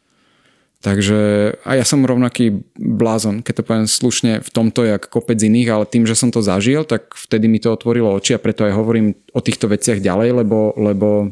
Takže 0.82 1.20
a 1.62 1.78
ja 1.78 1.86
som 1.86 2.02
rovnaký 2.02 2.66
blázon, 2.74 3.46
keď 3.46 3.62
to 3.62 3.66
poviem 3.66 3.86
slušne 3.86 4.42
v 4.42 4.50
tomto, 4.50 4.82
jak 4.82 5.06
kopec 5.06 5.38
iných, 5.38 5.70
ale 5.70 5.84
tým, 5.86 6.10
že 6.10 6.18
som 6.18 6.34
to 6.34 6.42
zažil, 6.42 6.82
tak 6.82 7.14
vtedy 7.14 7.46
mi 7.46 7.62
to 7.62 7.70
otvorilo 7.70 8.10
oči 8.10 8.34
a 8.34 8.42
preto 8.42 8.66
aj 8.66 8.74
hovorím 8.74 9.14
o 9.30 9.38
týchto 9.38 9.70
veciach 9.70 10.02
ďalej, 10.02 10.42
lebo, 10.42 10.74
lebo 10.74 11.30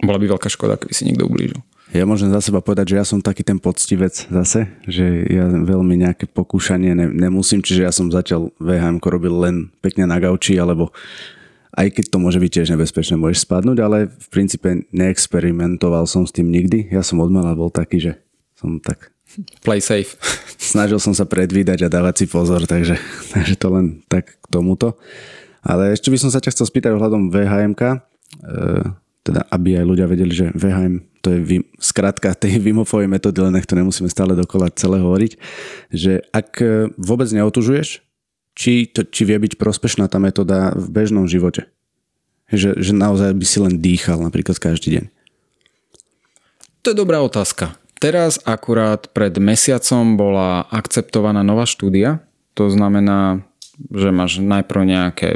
bola 0.00 0.16
by 0.16 0.26
veľká 0.32 0.48
škoda, 0.48 0.80
keby 0.80 0.92
si 0.96 1.04
niekto 1.04 1.28
ublížil. 1.28 1.60
Ja 1.92 2.08
môžem 2.08 2.32
za 2.32 2.40
seba 2.42 2.64
povedať, 2.64 2.96
že 2.96 2.98
ja 2.98 3.06
som 3.06 3.22
taký 3.22 3.46
ten 3.46 3.60
poctivec 3.60 4.10
zase, 4.26 4.66
že 4.88 5.04
ja 5.28 5.46
veľmi 5.46 5.94
nejaké 6.02 6.26
pokúšanie 6.26 6.96
ne, 6.96 7.06
nemusím, 7.12 7.60
čiže 7.60 7.84
ja 7.84 7.92
som 7.92 8.08
zatiaľ 8.08 8.50
VHM 8.58 8.98
robil 9.04 9.36
len 9.36 9.56
pekne 9.84 10.08
na 10.08 10.16
gauči, 10.16 10.58
alebo 10.58 10.90
aj 11.76 11.92
keď 11.92 12.04
to 12.08 12.18
môže 12.18 12.40
byť 12.40 12.50
tiež 12.50 12.68
nebezpečné, 12.72 13.20
môžeš 13.20 13.44
spadnúť, 13.44 13.78
ale 13.84 14.08
v 14.08 14.28
princípe 14.32 14.88
neexperimentoval 14.90 16.08
som 16.08 16.24
s 16.24 16.32
tým 16.32 16.48
nikdy. 16.48 16.88
Ja 16.88 17.04
som 17.04 17.20
odmala 17.20 17.52
bol 17.52 17.68
taký, 17.68 18.00
že 18.00 18.12
som 18.56 18.80
tak... 18.80 19.12
Play 19.60 19.84
safe. 19.84 20.16
Snažil 20.72 20.96
som 20.96 21.12
sa 21.12 21.28
predvídať 21.28 21.86
a 21.86 21.92
dávať 21.92 22.24
si 22.24 22.26
pozor, 22.26 22.64
takže, 22.64 22.96
takže 23.32 23.54
to 23.60 23.68
len 23.70 24.02
tak 24.08 24.40
k 24.40 24.46
tomuto. 24.48 24.96
Ale 25.66 25.92
ešte 25.92 26.08
by 26.08 26.18
som 26.18 26.30
sa 26.32 26.40
ťa 26.40 26.54
chcel 26.54 26.66
spýtať 26.66 26.90
ohľadom 26.94 27.28
VHMK, 27.28 27.82
e, 27.82 27.98
teda 29.26 29.42
aby 29.50 29.82
aj 29.82 29.84
ľudia 29.84 30.06
vedeli, 30.06 30.30
že 30.30 30.54
VHM 30.54 31.02
to 31.26 31.34
je 31.34 31.40
vý, 31.42 31.58
skratka 31.82 32.38
tej 32.38 32.58
vymofovej 32.70 33.10
metódy, 33.10 33.42
len 33.42 33.58
nech 33.58 33.66
to 33.66 33.74
nemusíme 33.74 34.06
stále 34.06 34.38
dokola 34.38 34.70
celé 34.72 35.02
hovoriť, 35.02 35.32
že 35.90 36.22
ak 36.30 36.48
e, 36.62 36.94
vôbec 36.94 37.26
neotužuješ, 37.34 38.06
či, 38.56 38.88
to, 38.88 39.04
či 39.04 39.28
vie 39.28 39.36
byť 39.36 39.60
prospešná 39.60 40.08
tá 40.08 40.16
metóda 40.16 40.72
v 40.72 40.88
bežnom 40.88 41.28
živote. 41.28 41.68
Že, 42.48 42.78
že 42.78 42.92
naozaj 42.94 43.36
by 43.36 43.44
si 43.44 43.58
len 43.60 43.74
dýchal 43.82 44.22
napríklad 44.22 44.56
každý 44.56 44.96
deň. 44.96 45.04
To 46.86 46.94
je 46.94 46.96
dobrá 46.96 47.18
otázka. 47.20 47.74
Teraz 47.96 48.36
akurát 48.44 49.08
pred 49.10 49.32
mesiacom 49.40 50.20
bola 50.20 50.68
akceptovaná 50.68 51.40
nová 51.40 51.64
štúdia, 51.64 52.20
to 52.52 52.68
znamená, 52.68 53.44
že 53.88 54.12
máš 54.12 54.40
najprv 54.40 54.82
nejaké 54.84 55.30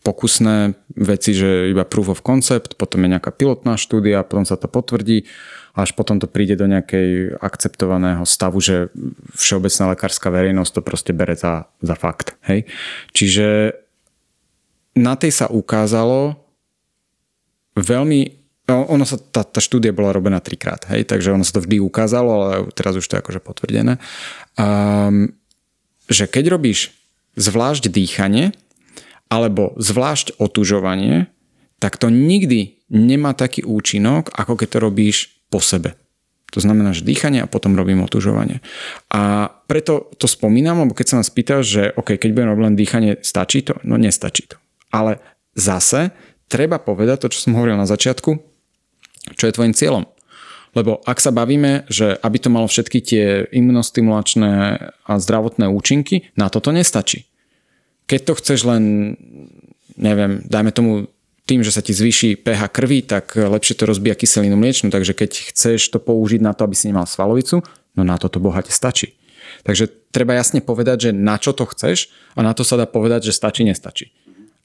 pokusné 0.00 0.72
veci, 0.96 1.36
že 1.36 1.68
iba 1.68 1.84
proof 1.84 2.08
of 2.08 2.24
concept, 2.24 2.80
potom 2.80 3.04
je 3.04 3.12
nejaká 3.12 3.28
pilotná 3.28 3.76
štúdia, 3.76 4.24
potom 4.24 4.48
sa 4.48 4.56
to 4.56 4.64
potvrdí, 4.64 5.28
až 5.76 5.92
potom 5.92 6.16
to 6.16 6.24
príde 6.24 6.56
do 6.56 6.64
nejakej 6.64 7.36
akceptovaného 7.36 8.24
stavu, 8.24 8.56
že 8.64 8.88
všeobecná 9.36 9.92
lekárska 9.92 10.32
verejnosť 10.32 10.72
to 10.72 10.80
proste 10.80 11.12
bere 11.12 11.36
za, 11.36 11.68
za 11.84 11.92
fakt. 11.92 12.40
Hej? 12.48 12.64
Čiže 13.12 13.76
na 14.96 15.14
tej 15.14 15.30
sa 15.36 15.46
ukázalo 15.52 16.40
veľmi 17.76 18.37
ono 18.68 19.04
sa, 19.08 19.16
tá, 19.16 19.42
tá 19.48 19.64
štúdia 19.64 19.96
bola 19.96 20.12
robená 20.12 20.44
trikrát, 20.44 20.84
hej, 20.92 21.08
takže 21.08 21.32
ono 21.32 21.40
sa 21.40 21.56
to 21.56 21.64
vždy 21.64 21.80
ukázalo, 21.80 22.30
ale 22.36 22.54
teraz 22.76 23.00
už 23.00 23.08
to 23.08 23.16
je 23.16 23.22
akože 23.24 23.40
potvrdené. 23.40 23.96
Um, 24.60 25.32
že 26.08 26.28
keď 26.28 26.52
robíš 26.52 26.92
zvlášť 27.40 27.88
dýchanie 27.88 28.52
alebo 29.32 29.72
zvlášť 29.80 30.36
otužovanie, 30.36 31.32
tak 31.78 31.96
to 31.96 32.12
nikdy 32.12 32.80
nemá 32.92 33.36
taký 33.36 33.64
účinok, 33.64 34.32
ako 34.34 34.60
keď 34.60 34.68
to 34.68 34.78
robíš 34.84 35.16
po 35.48 35.60
sebe. 35.60 35.96
To 36.56 36.64
znamená, 36.64 36.96
že 36.96 37.04
dýchanie 37.04 37.44
a 37.44 37.50
potom 37.50 37.76
robím 37.76 38.00
otužovanie. 38.00 38.64
A 39.12 39.52
preto 39.68 40.08
to 40.16 40.24
spomínam, 40.24 40.80
lebo 40.80 40.96
keď 40.96 41.06
sa 41.12 41.18
nás 41.20 41.28
pýtaš, 41.28 41.62
že 41.68 41.82
OK, 41.92 42.16
keď 42.16 42.30
budem 42.32 42.50
robiť 42.56 42.64
len 42.64 42.76
dýchanie, 42.76 43.12
stačí 43.20 43.60
to? 43.60 43.76
No 43.84 44.00
nestačí 44.00 44.48
to. 44.48 44.56
Ale 44.88 45.20
zase 45.52 46.16
treba 46.48 46.80
povedať 46.80 47.28
to, 47.28 47.36
čo 47.36 47.44
som 47.44 47.52
hovoril 47.52 47.76
na 47.76 47.84
začiatku, 47.84 48.47
čo 49.34 49.48
je 49.48 49.56
tvojim 49.56 49.74
cieľom. 49.74 50.04
Lebo 50.76 51.00
ak 51.08 51.18
sa 51.18 51.32
bavíme, 51.32 51.88
že 51.88 52.14
aby 52.20 52.38
to 52.38 52.52
malo 52.52 52.68
všetky 52.68 52.98
tie 53.00 53.24
imunostimulačné 53.50 54.52
a 55.08 55.12
zdravotné 55.16 55.66
účinky, 55.68 56.28
na 56.36 56.52
toto 56.52 56.70
nestačí. 56.70 57.24
Keď 58.08 58.20
to 58.24 58.32
chceš 58.40 58.68
len, 58.68 59.16
neviem, 59.96 60.44
dajme 60.44 60.70
tomu 60.72 60.92
tým, 61.48 61.64
že 61.64 61.72
sa 61.72 61.80
ti 61.80 61.96
zvýši 61.96 62.44
pH 62.44 62.68
krvi, 62.68 63.00
tak 63.00 63.32
lepšie 63.32 63.80
to 63.80 63.88
rozbíja 63.88 64.20
kyselinu 64.20 64.60
mliečnú, 64.60 64.92
takže 64.92 65.16
keď 65.16 65.30
chceš 65.52 65.88
to 65.88 65.96
použiť 65.96 66.44
na 66.44 66.52
to, 66.52 66.68
aby 66.68 66.76
si 66.76 66.92
nemal 66.92 67.08
svalovicu, 67.08 67.64
no 67.96 68.02
na 68.04 68.20
toto 68.20 68.36
bohate 68.36 68.68
stačí. 68.68 69.16
Takže 69.64 69.88
treba 70.12 70.36
jasne 70.36 70.60
povedať, 70.60 71.08
že 71.08 71.10
na 71.16 71.40
čo 71.40 71.56
to 71.56 71.64
chceš 71.64 72.12
a 72.36 72.44
na 72.44 72.52
to 72.52 72.68
sa 72.68 72.76
dá 72.76 72.84
povedať, 72.84 73.32
že 73.32 73.32
stačí, 73.32 73.64
nestačí. 73.64 74.12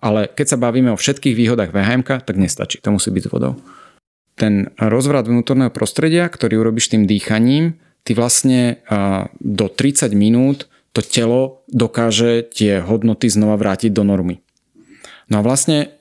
Ale 0.04 0.28
keď 0.28 0.56
sa 0.56 0.58
bavíme 0.60 0.92
o 0.92 1.00
všetkých 1.00 1.32
výhodách 1.32 1.72
VHM, 1.72 2.04
tak 2.04 2.36
nestačí. 2.36 2.84
To 2.84 2.92
musí 2.92 3.08
byť 3.08 3.24
s 3.24 3.32
vodou. 3.32 3.56
Ten 4.34 4.74
rozvrat 4.82 5.30
vnútorného 5.30 5.70
prostredia, 5.70 6.26
ktorý 6.26 6.66
urobíš 6.66 6.90
tým 6.90 7.06
dýchaním, 7.06 7.78
ty 8.04 8.12
vlastne 8.18 8.82
do 9.40 9.66
30 9.70 10.12
minút 10.18 10.68
to 10.94 11.02
telo 11.02 11.66
dokáže 11.74 12.46
tie 12.54 12.78
hodnoty 12.82 13.26
znova 13.26 13.58
vrátiť 13.58 13.90
do 13.90 14.06
normy. 14.06 14.46
No 15.32 15.42
a 15.42 15.46
vlastne 15.46 15.98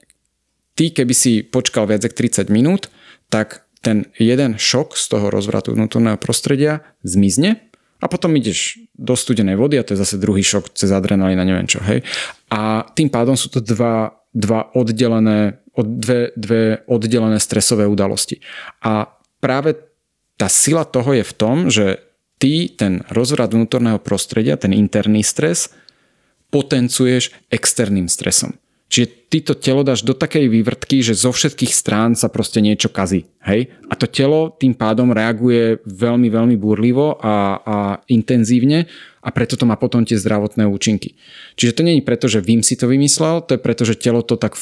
ty, 0.76 0.92
keby 0.92 1.14
si 1.16 1.32
počkal 1.40 1.88
viac 1.88 2.04
ako 2.04 2.16
30 2.18 2.52
minút, 2.52 2.92
tak 3.32 3.64
ten 3.80 4.10
jeden 4.20 4.60
šok 4.60 4.94
z 4.94 5.04
toho 5.08 5.32
rozvratu 5.32 5.72
vnútorného 5.72 6.20
prostredia 6.20 6.84
zmizne 7.02 7.72
a 8.02 8.06
potom 8.10 8.34
ideš 8.36 8.82
do 8.98 9.16
studenej 9.16 9.56
vody 9.56 9.78
a 9.78 9.86
to 9.86 9.94
je 9.94 10.02
zase 10.02 10.20
druhý 10.20 10.44
šok 10.44 10.74
cez 10.74 10.90
adrenalín 10.90 11.38
a 11.40 11.48
neviem 11.48 11.70
čo, 11.70 11.80
hej. 11.82 12.04
A 12.50 12.84
tým 12.92 13.08
pádom 13.08 13.38
sú 13.38 13.48
to 13.48 13.64
dva, 13.64 14.12
dva 14.34 14.68
oddelené, 14.76 15.61
dve, 15.80 16.36
dve 16.36 16.84
oddelené 16.84 17.40
stresové 17.40 17.88
udalosti. 17.88 18.44
A 18.84 19.08
práve 19.40 19.80
tá 20.36 20.52
sila 20.52 20.84
toho 20.84 21.16
je 21.16 21.24
v 21.24 21.32
tom, 21.32 21.56
že 21.72 22.04
ty 22.36 22.68
ten 22.68 23.00
rozvrat 23.08 23.54
vnútorného 23.56 24.02
prostredia, 24.02 24.60
ten 24.60 24.76
interný 24.76 25.24
stres, 25.24 25.72
potencuješ 26.52 27.32
externým 27.48 28.12
stresom. 28.12 28.60
Čiže 28.92 29.08
ty 29.32 29.38
to 29.40 29.56
telo 29.56 29.80
dáš 29.80 30.04
do 30.04 30.12
takej 30.12 30.52
vývrtky, 30.52 31.00
že 31.00 31.16
zo 31.16 31.32
všetkých 31.32 31.72
strán 31.72 32.12
sa 32.12 32.28
proste 32.28 32.60
niečo 32.60 32.92
kazí. 32.92 33.24
Hej? 33.40 33.72
A 33.88 33.96
to 33.96 34.04
telo 34.04 34.52
tým 34.52 34.76
pádom 34.76 35.16
reaguje 35.16 35.80
veľmi, 35.88 36.28
veľmi 36.28 36.56
búrlivo 36.60 37.16
a, 37.16 37.56
a 37.64 37.76
intenzívne 38.12 38.84
a 39.22 39.28
preto 39.30 39.54
to 39.54 39.64
má 39.64 39.78
potom 39.78 40.02
tie 40.02 40.18
zdravotné 40.18 40.66
účinky. 40.66 41.14
Čiže 41.54 41.72
to 41.78 41.80
je 41.86 42.02
preto, 42.02 42.26
že 42.26 42.42
Vim 42.42 42.66
si 42.66 42.74
to 42.74 42.90
vymyslel, 42.90 43.46
to 43.46 43.54
je 43.54 43.60
preto, 43.62 43.86
že 43.86 43.94
telo, 43.94 44.26
to 44.26 44.34
tak, 44.34 44.58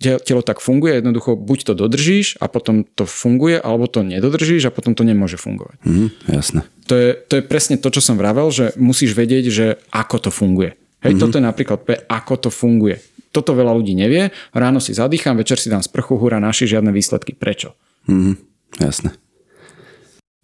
telo 0.00 0.40
tak 0.40 0.64
funguje, 0.64 1.04
jednoducho 1.04 1.36
buď 1.36 1.58
to 1.68 1.72
dodržíš 1.76 2.40
a 2.40 2.48
potom 2.48 2.88
to 2.96 3.04
funguje, 3.04 3.60
alebo 3.60 3.84
to 3.84 4.00
nedodržíš 4.00 4.72
a 4.72 4.74
potom 4.74 4.96
to 4.96 5.04
nemôže 5.04 5.36
fungovať. 5.36 5.76
Mm, 5.84 6.08
jasné. 6.32 6.64
To 6.88 6.96
je, 6.96 7.12
to 7.12 7.32
je 7.38 7.42
presne 7.44 7.76
to, 7.76 7.92
čo 7.92 8.00
som 8.00 8.16
vravel, 8.16 8.48
že 8.48 8.72
musíš 8.80 9.12
vedieť, 9.12 9.44
že 9.52 9.66
ako 9.92 10.16
to 10.26 10.30
funguje. 10.32 10.74
Hej, 11.04 11.16
mm-hmm. 11.16 11.20
toto 11.20 11.36
je 11.36 11.44
napríklad 11.44 11.80
ako 12.08 12.34
to 12.48 12.50
funguje. 12.50 12.96
Toto 13.30 13.54
veľa 13.54 13.70
ľudí 13.76 13.94
nevie. 13.94 14.34
Ráno 14.50 14.82
si 14.82 14.90
zadýcham, 14.90 15.38
večer 15.38 15.60
si 15.60 15.70
dám 15.70 15.84
sprchu, 15.84 16.18
hura, 16.18 16.42
naši 16.42 16.66
žiadne 16.66 16.90
výsledky. 16.90 17.38
Prečo? 17.38 17.78
Mm, 18.10 18.34
jasné. 18.82 19.14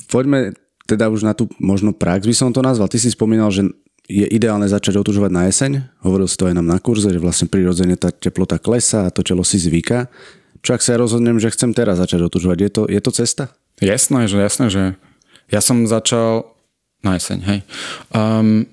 Poďme 0.07 0.55
teda 0.87 1.11
už 1.11 1.26
na 1.26 1.34
tú 1.34 1.51
možno 1.59 1.91
prax 1.91 2.24
by 2.24 2.34
som 2.34 2.49
to 2.55 2.62
nazval. 2.62 2.87
Ty 2.87 3.03
si 3.03 3.11
spomínal, 3.11 3.51
že 3.51 3.66
je 4.07 4.22
ideálne 4.22 4.70
začať 4.70 5.03
otužovať 5.03 5.30
na 5.34 5.51
jeseň. 5.51 5.82
Hovoril 6.07 6.30
si 6.30 6.39
to 6.39 6.47
aj 6.47 6.55
nám 6.55 6.70
na 6.70 6.78
kurze, 6.78 7.11
že 7.11 7.18
vlastne 7.18 7.51
prirodzene 7.51 7.99
tá 7.99 8.14
teplota 8.14 8.62
klesá 8.62 9.11
a 9.11 9.12
to 9.12 9.26
telo 9.26 9.43
si 9.43 9.59
zvyká. 9.59 10.07
Čo 10.62 10.78
ak 10.78 10.82
sa 10.82 10.95
ja 10.95 11.03
rozhodnem, 11.03 11.43
že 11.43 11.51
chcem 11.51 11.74
teraz 11.74 11.99
začať 11.99 12.30
otužovať, 12.30 12.59
je 12.62 12.70
to, 12.70 12.82
je 12.87 13.01
to 13.03 13.11
cesta? 13.11 13.45
Jasné, 13.82 14.30
že 14.30 14.39
jasné, 14.39 14.66
že 14.70 14.82
ja 15.51 15.61
som 15.61 15.84
začal 15.84 16.55
na 17.03 17.18
jeseň, 17.18 17.39
hej. 17.45 17.59
Um, 18.14 18.66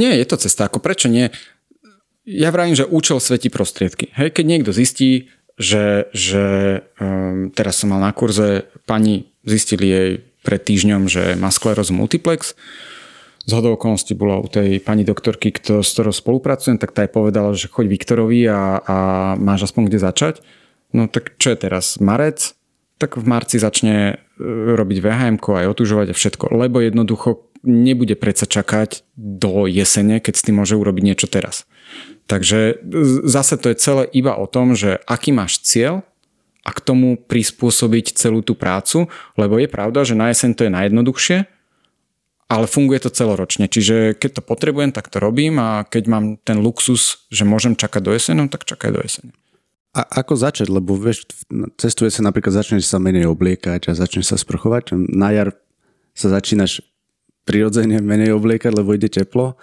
nie, 0.00 0.12
je 0.16 0.26
to 0.28 0.40
cesta. 0.40 0.66
Ako 0.66 0.80
prečo 0.80 1.12
nie? 1.12 1.28
ja 2.30 2.48
vravím, 2.54 2.78
že 2.78 2.86
účel 2.86 3.18
svetí 3.18 3.48
prostriedky. 3.50 4.14
Hej, 4.14 4.36
keď 4.36 4.44
niekto 4.46 4.70
zistí, 4.70 5.32
že, 5.58 6.08
že 6.14 6.78
um, 6.96 7.52
teraz 7.52 7.82
som 7.82 7.92
mal 7.92 8.00
na 8.00 8.12
kurze, 8.14 8.70
pani 8.86 9.28
zistili 9.44 9.86
jej 9.88 10.10
pred 10.40 10.60
týždňom, 10.60 11.08
že 11.10 11.36
má 11.36 11.52
sklerózu 11.52 11.92
multiplex, 11.92 12.56
z 13.48 13.52
hodou 13.56 13.74
okolností 13.74 14.12
bola 14.12 14.36
u 14.38 14.46
tej 14.46 14.78
pani 14.84 15.02
doktorky, 15.02 15.50
kto, 15.50 15.80
s 15.80 15.96
ktorou 15.96 16.12
spolupracujem, 16.12 16.76
tak 16.76 16.92
tá 16.92 17.08
aj 17.08 17.10
povedala, 17.10 17.56
že 17.56 17.72
choď 17.72 17.86
Viktorovi 17.88 18.44
a, 18.46 18.78
a 18.84 18.96
máš 19.40 19.72
aspoň 19.72 19.88
kde 19.88 19.98
začať. 19.98 20.34
No 20.92 21.08
tak 21.08 21.34
čo 21.40 21.54
je 21.54 21.58
teraz? 21.58 21.96
Marec? 21.98 22.52
Tak 23.00 23.16
v 23.16 23.24
marci 23.24 23.56
začne 23.56 23.96
e, 24.36 24.44
robiť 24.76 24.98
VHM 25.00 25.36
aj 25.40 25.66
otužovať 25.72 26.12
a 26.12 26.18
všetko. 26.18 26.52
Lebo 26.52 26.84
jednoducho 26.84 27.48
nebude 27.64 28.12
predsa 28.12 28.44
čakať 28.44 29.08
do 29.16 29.64
jesene, 29.64 30.20
keď 30.20 30.34
s 30.36 30.44
tým 30.44 30.60
môže 30.60 30.76
urobiť 30.76 31.02
niečo 31.04 31.26
teraz. 31.28 31.64
Takže 32.28 32.84
zase 33.24 33.56
to 33.56 33.72
je 33.72 33.80
celé 33.80 34.04
iba 34.14 34.36
o 34.36 34.46
tom, 34.46 34.76
že 34.76 35.00
aký 35.08 35.32
máš 35.32 35.64
cieľ 35.64 36.04
a 36.60 36.70
k 36.70 36.80
tomu 36.80 37.16
prispôsobiť 37.16 38.16
celú 38.16 38.44
tú 38.44 38.52
prácu, 38.52 39.08
lebo 39.36 39.56
je 39.56 39.68
pravda, 39.70 40.04
že 40.04 40.18
na 40.18 40.28
jeseň 40.28 40.50
to 40.56 40.62
je 40.68 40.72
najjednoduchšie, 40.72 41.38
ale 42.50 42.66
funguje 42.66 43.00
to 43.00 43.10
celoročne. 43.14 43.70
Čiže 43.70 44.18
keď 44.18 44.40
to 44.40 44.42
potrebujem, 44.42 44.90
tak 44.90 45.08
to 45.08 45.22
robím 45.22 45.62
a 45.62 45.86
keď 45.86 46.04
mám 46.10 46.24
ten 46.42 46.58
luxus, 46.58 47.24
že 47.30 47.46
môžem 47.46 47.78
čakať 47.78 48.02
do 48.02 48.12
jesene, 48.12 48.44
tak 48.50 48.66
čakaj 48.66 48.90
do 48.90 49.00
jesene. 49.00 49.32
A 49.90 50.06
ako 50.22 50.38
začať? 50.38 50.70
Lebo 50.70 50.94
vieš, 50.94 51.26
cestuje 51.78 52.14
sa 52.14 52.22
napríklad, 52.22 52.54
začneš 52.54 52.86
sa 52.86 53.02
menej 53.02 53.26
obliekať 53.26 53.90
a 53.90 53.98
začneš 53.98 54.34
sa 54.34 54.36
sprchovať. 54.38 54.94
Na 54.94 55.34
jar 55.34 55.54
sa 56.14 56.30
začínaš 56.30 56.82
prirodzene 57.42 57.98
menej 57.98 58.34
obliekať, 58.34 58.70
lebo 58.70 58.94
ide 58.94 59.10
teplo 59.10 59.58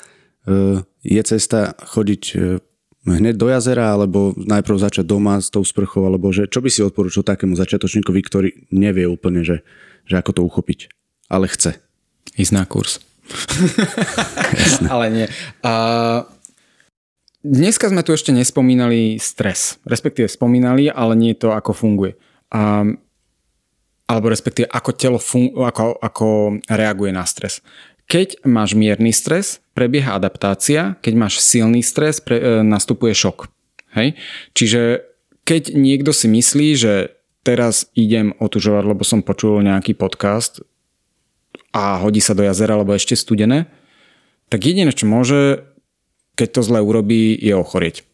E, 0.48 0.80
je 1.04 1.22
cesta 1.24 1.76
chodiť 1.76 2.24
e, 2.32 2.38
hneď 3.16 3.40
do 3.40 3.48
jazera, 3.48 3.96
alebo 3.96 4.36
najprv 4.36 4.78
začať 4.84 5.08
doma 5.08 5.40
s 5.40 5.48
tou 5.48 5.64
sprchou, 5.64 6.04
alebo 6.04 6.36
že, 6.36 6.52
čo 6.52 6.60
by 6.60 6.68
si 6.68 6.84
odporúčil 6.84 7.24
takému 7.24 7.56
začiatočníkovi, 7.56 8.20
ktorý 8.20 8.50
nevie 8.76 9.08
úplne, 9.08 9.48
že, 9.48 9.64
že 10.04 10.20
ako 10.20 10.32
to 10.36 10.42
uchopiť, 10.44 10.92
ale 11.32 11.48
chce. 11.48 11.80
Ísť 12.36 12.54
na 12.54 12.68
kurz. 12.68 13.00
ale 14.94 15.06
nie. 15.12 15.28
A 15.64 15.74
dneska 17.44 17.88
sme 17.88 18.04
tu 18.04 18.12
ešte 18.12 18.36
nespomínali 18.36 19.20
stres. 19.20 19.80
Respektíve 19.88 20.28
spomínali, 20.28 20.92
ale 20.92 21.16
nie 21.16 21.34
to, 21.36 21.56
ako 21.56 21.72
funguje. 21.72 22.20
A, 22.52 22.84
alebo 24.08 24.28
respektíve 24.32 24.68
ako 24.72 24.92
telo 24.96 25.20
fun- 25.20 25.52
ako, 25.56 26.00
ako 26.00 26.28
reaguje 26.72 27.12
na 27.12 27.28
stres. 27.28 27.60
Keď 28.08 28.48
máš 28.48 28.72
mierny 28.72 29.12
stres, 29.12 29.60
prebieha 29.76 30.16
adaptácia, 30.16 30.96
keď 31.04 31.14
máš 31.20 31.44
silný 31.44 31.84
stres, 31.84 32.24
pre, 32.24 32.40
e, 32.40 32.44
nastupuje 32.64 33.12
šok. 33.12 33.52
Hej? 34.00 34.16
Čiže 34.56 35.04
keď 35.44 35.76
niekto 35.76 36.16
si 36.16 36.32
myslí, 36.32 36.68
že 36.80 36.94
teraz 37.44 37.88
idem 37.96 38.36
otužovať, 38.40 38.84
lebo 38.84 39.04
som 39.04 39.24
počul 39.24 39.64
nejaký 39.64 39.96
podcast 39.96 40.64
a 41.72 42.00
hodí 42.00 42.20
sa 42.20 42.36
do 42.36 42.44
jazera, 42.44 42.80
lebo 42.80 42.96
ešte 42.96 43.16
studené, 43.16 43.68
tak 44.48 44.64
jediné, 44.64 44.92
čo 44.96 45.08
môže, 45.08 45.68
keď 46.40 46.48
to 46.60 46.62
zle 46.64 46.80
urobí, 46.80 47.36
je 47.36 47.56
ochorieť. 47.56 48.08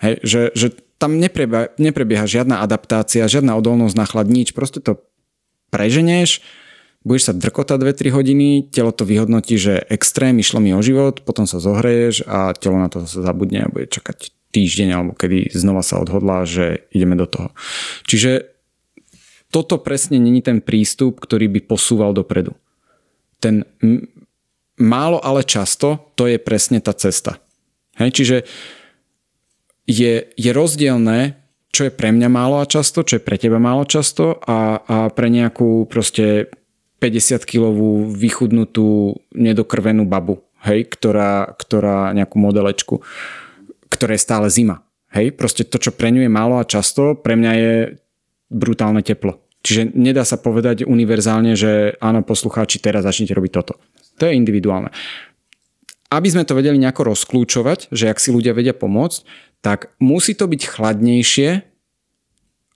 Hej? 0.00 0.14
Že, 0.24 0.42
že 0.56 0.66
tam 0.96 1.20
neprebieha, 1.20 1.76
neprebieha 1.76 2.24
žiadna 2.24 2.64
adaptácia, 2.64 3.28
žiadna 3.28 3.56
odolnosť 3.60 3.96
na 3.96 4.06
chladníč, 4.08 4.56
proste 4.56 4.80
to 4.80 5.00
preženieš, 5.68 6.40
budeš 7.06 7.30
sa 7.30 7.38
drkotať 7.38 7.78
2-3 7.78 8.10
hodiny, 8.10 8.48
telo 8.74 8.90
to 8.90 9.06
vyhodnotí, 9.06 9.54
že 9.54 9.78
extrém, 9.86 10.42
išlo 10.42 10.58
mi 10.58 10.74
o 10.74 10.82
život, 10.82 11.22
potom 11.22 11.46
sa 11.46 11.62
zohreješ 11.62 12.26
a 12.26 12.50
telo 12.58 12.82
na 12.82 12.90
to 12.90 13.06
zase 13.06 13.22
zabudne 13.22 13.62
a 13.62 13.70
bude 13.70 13.86
čakať 13.86 14.34
týždeň 14.50 14.88
alebo 14.90 15.12
kedy 15.14 15.54
znova 15.54 15.86
sa 15.86 16.02
odhodlá, 16.02 16.42
že 16.42 16.90
ideme 16.90 17.14
do 17.14 17.30
toho. 17.30 17.54
Čiže 18.10 18.50
toto 19.54 19.78
presne 19.78 20.18
není 20.18 20.42
ten 20.42 20.58
prístup, 20.58 21.22
ktorý 21.22 21.46
by 21.46 21.60
posúval 21.70 22.10
dopredu. 22.10 22.58
Ten 23.38 23.62
málo, 24.82 25.22
ale 25.22 25.46
často, 25.46 26.10
to 26.18 26.26
je 26.26 26.42
presne 26.42 26.82
tá 26.82 26.90
cesta. 26.90 27.38
Hej, 28.02 28.10
čiže 28.18 28.36
je, 29.86 30.26
je 30.34 30.50
rozdielne, 30.50 31.38
čo 31.70 31.86
je 31.86 31.92
pre 31.94 32.10
mňa 32.10 32.28
málo 32.28 32.58
a 32.58 32.66
často, 32.66 33.06
čo 33.06 33.20
je 33.20 33.22
pre 33.22 33.38
teba 33.38 33.62
málo 33.62 33.86
často 33.86 34.42
a, 34.42 34.82
a 34.82 34.96
pre 35.12 35.30
nejakú 35.30 35.86
proste 35.86 36.50
50-kilovú 36.96 38.08
vychudnutú 38.12 39.20
nedokrvenú 39.36 40.08
babu, 40.08 40.40
hej, 40.64 40.88
ktorá, 40.88 41.52
ktorá 41.56 42.10
nejakú 42.16 42.40
modelečku, 42.40 43.04
ktoré 43.92 44.16
je 44.16 44.24
stále 44.24 44.48
zima. 44.48 44.82
Hej, 45.12 45.36
proste 45.36 45.64
to, 45.64 45.80
čo 45.80 45.94
pre 45.94 46.12
ňu 46.12 46.26
je 46.26 46.32
málo 46.32 46.60
a 46.60 46.68
často, 46.68 47.16
pre 47.16 47.36
mňa 47.38 47.52
je 47.56 47.74
brutálne 48.52 49.00
teplo. 49.00 49.40
Čiže 49.66 49.96
nedá 49.98 50.22
sa 50.22 50.38
povedať 50.38 50.86
univerzálne, 50.86 51.58
že 51.58 51.98
áno, 51.98 52.22
poslucháči, 52.22 52.78
teraz 52.78 53.02
začnite 53.02 53.34
robiť 53.34 53.52
toto. 53.52 53.82
To 54.20 54.30
je 54.30 54.38
individuálne. 54.38 54.94
aby 56.06 56.28
sme 56.30 56.46
to 56.46 56.54
vedeli 56.54 56.78
nejako 56.78 57.12
rozklúčovať, 57.12 57.90
že 57.90 58.06
ak 58.06 58.22
si 58.22 58.30
ľudia 58.30 58.54
vedia 58.54 58.70
pomôcť, 58.70 59.26
tak 59.58 59.90
musí 59.98 60.38
to 60.38 60.46
byť 60.46 60.62
chladnejšie, 60.70 61.66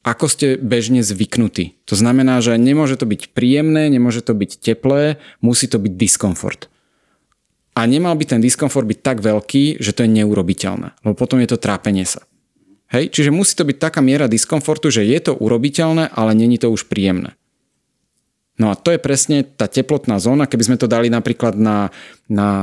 ako 0.01 0.27
ste 0.32 0.47
bežne 0.56 1.05
zvyknutí. 1.05 1.77
To 1.85 1.94
znamená, 1.94 2.40
že 2.40 2.56
nemôže 2.56 2.97
to 2.97 3.05
byť 3.05 3.36
príjemné, 3.36 3.93
nemôže 3.93 4.24
to 4.24 4.32
byť 4.32 4.60
teplé, 4.60 5.20
musí 5.44 5.68
to 5.68 5.77
byť 5.77 5.93
diskomfort. 5.93 6.72
A 7.77 7.85
nemal 7.85 8.16
by 8.16 8.24
ten 8.24 8.40
diskomfort 8.40 8.89
byť 8.89 9.01
tak 9.05 9.18
veľký, 9.20 9.78
že 9.78 9.93
to 9.93 10.05
je 10.05 10.10
neurobiteľné, 10.10 10.97
lebo 11.05 11.14
potom 11.14 11.39
je 11.39 11.48
to 11.52 11.60
trápenie 11.60 12.09
sa. 12.09 12.24
Hej? 12.90 13.12
Čiže 13.12 13.31
musí 13.31 13.55
to 13.55 13.68
byť 13.68 13.77
taká 13.78 14.01
miera 14.02 14.27
diskomfortu, 14.27 14.90
že 14.90 15.06
je 15.06 15.18
to 15.20 15.36
urobiteľné, 15.39 16.10
ale 16.10 16.32
není 16.35 16.59
to 16.59 16.72
už 16.72 16.90
príjemné. 16.90 17.39
No 18.60 18.68
a 18.68 18.77
to 18.77 18.93
je 18.93 19.01
presne 19.01 19.40
tá 19.44 19.64
teplotná 19.70 20.20
zóna, 20.20 20.44
keby 20.44 20.68
sme 20.68 20.77
to 20.77 20.90
dali 20.90 21.09
napríklad 21.09 21.56
na, 21.56 21.89
na 22.28 22.48
a, 22.48 22.56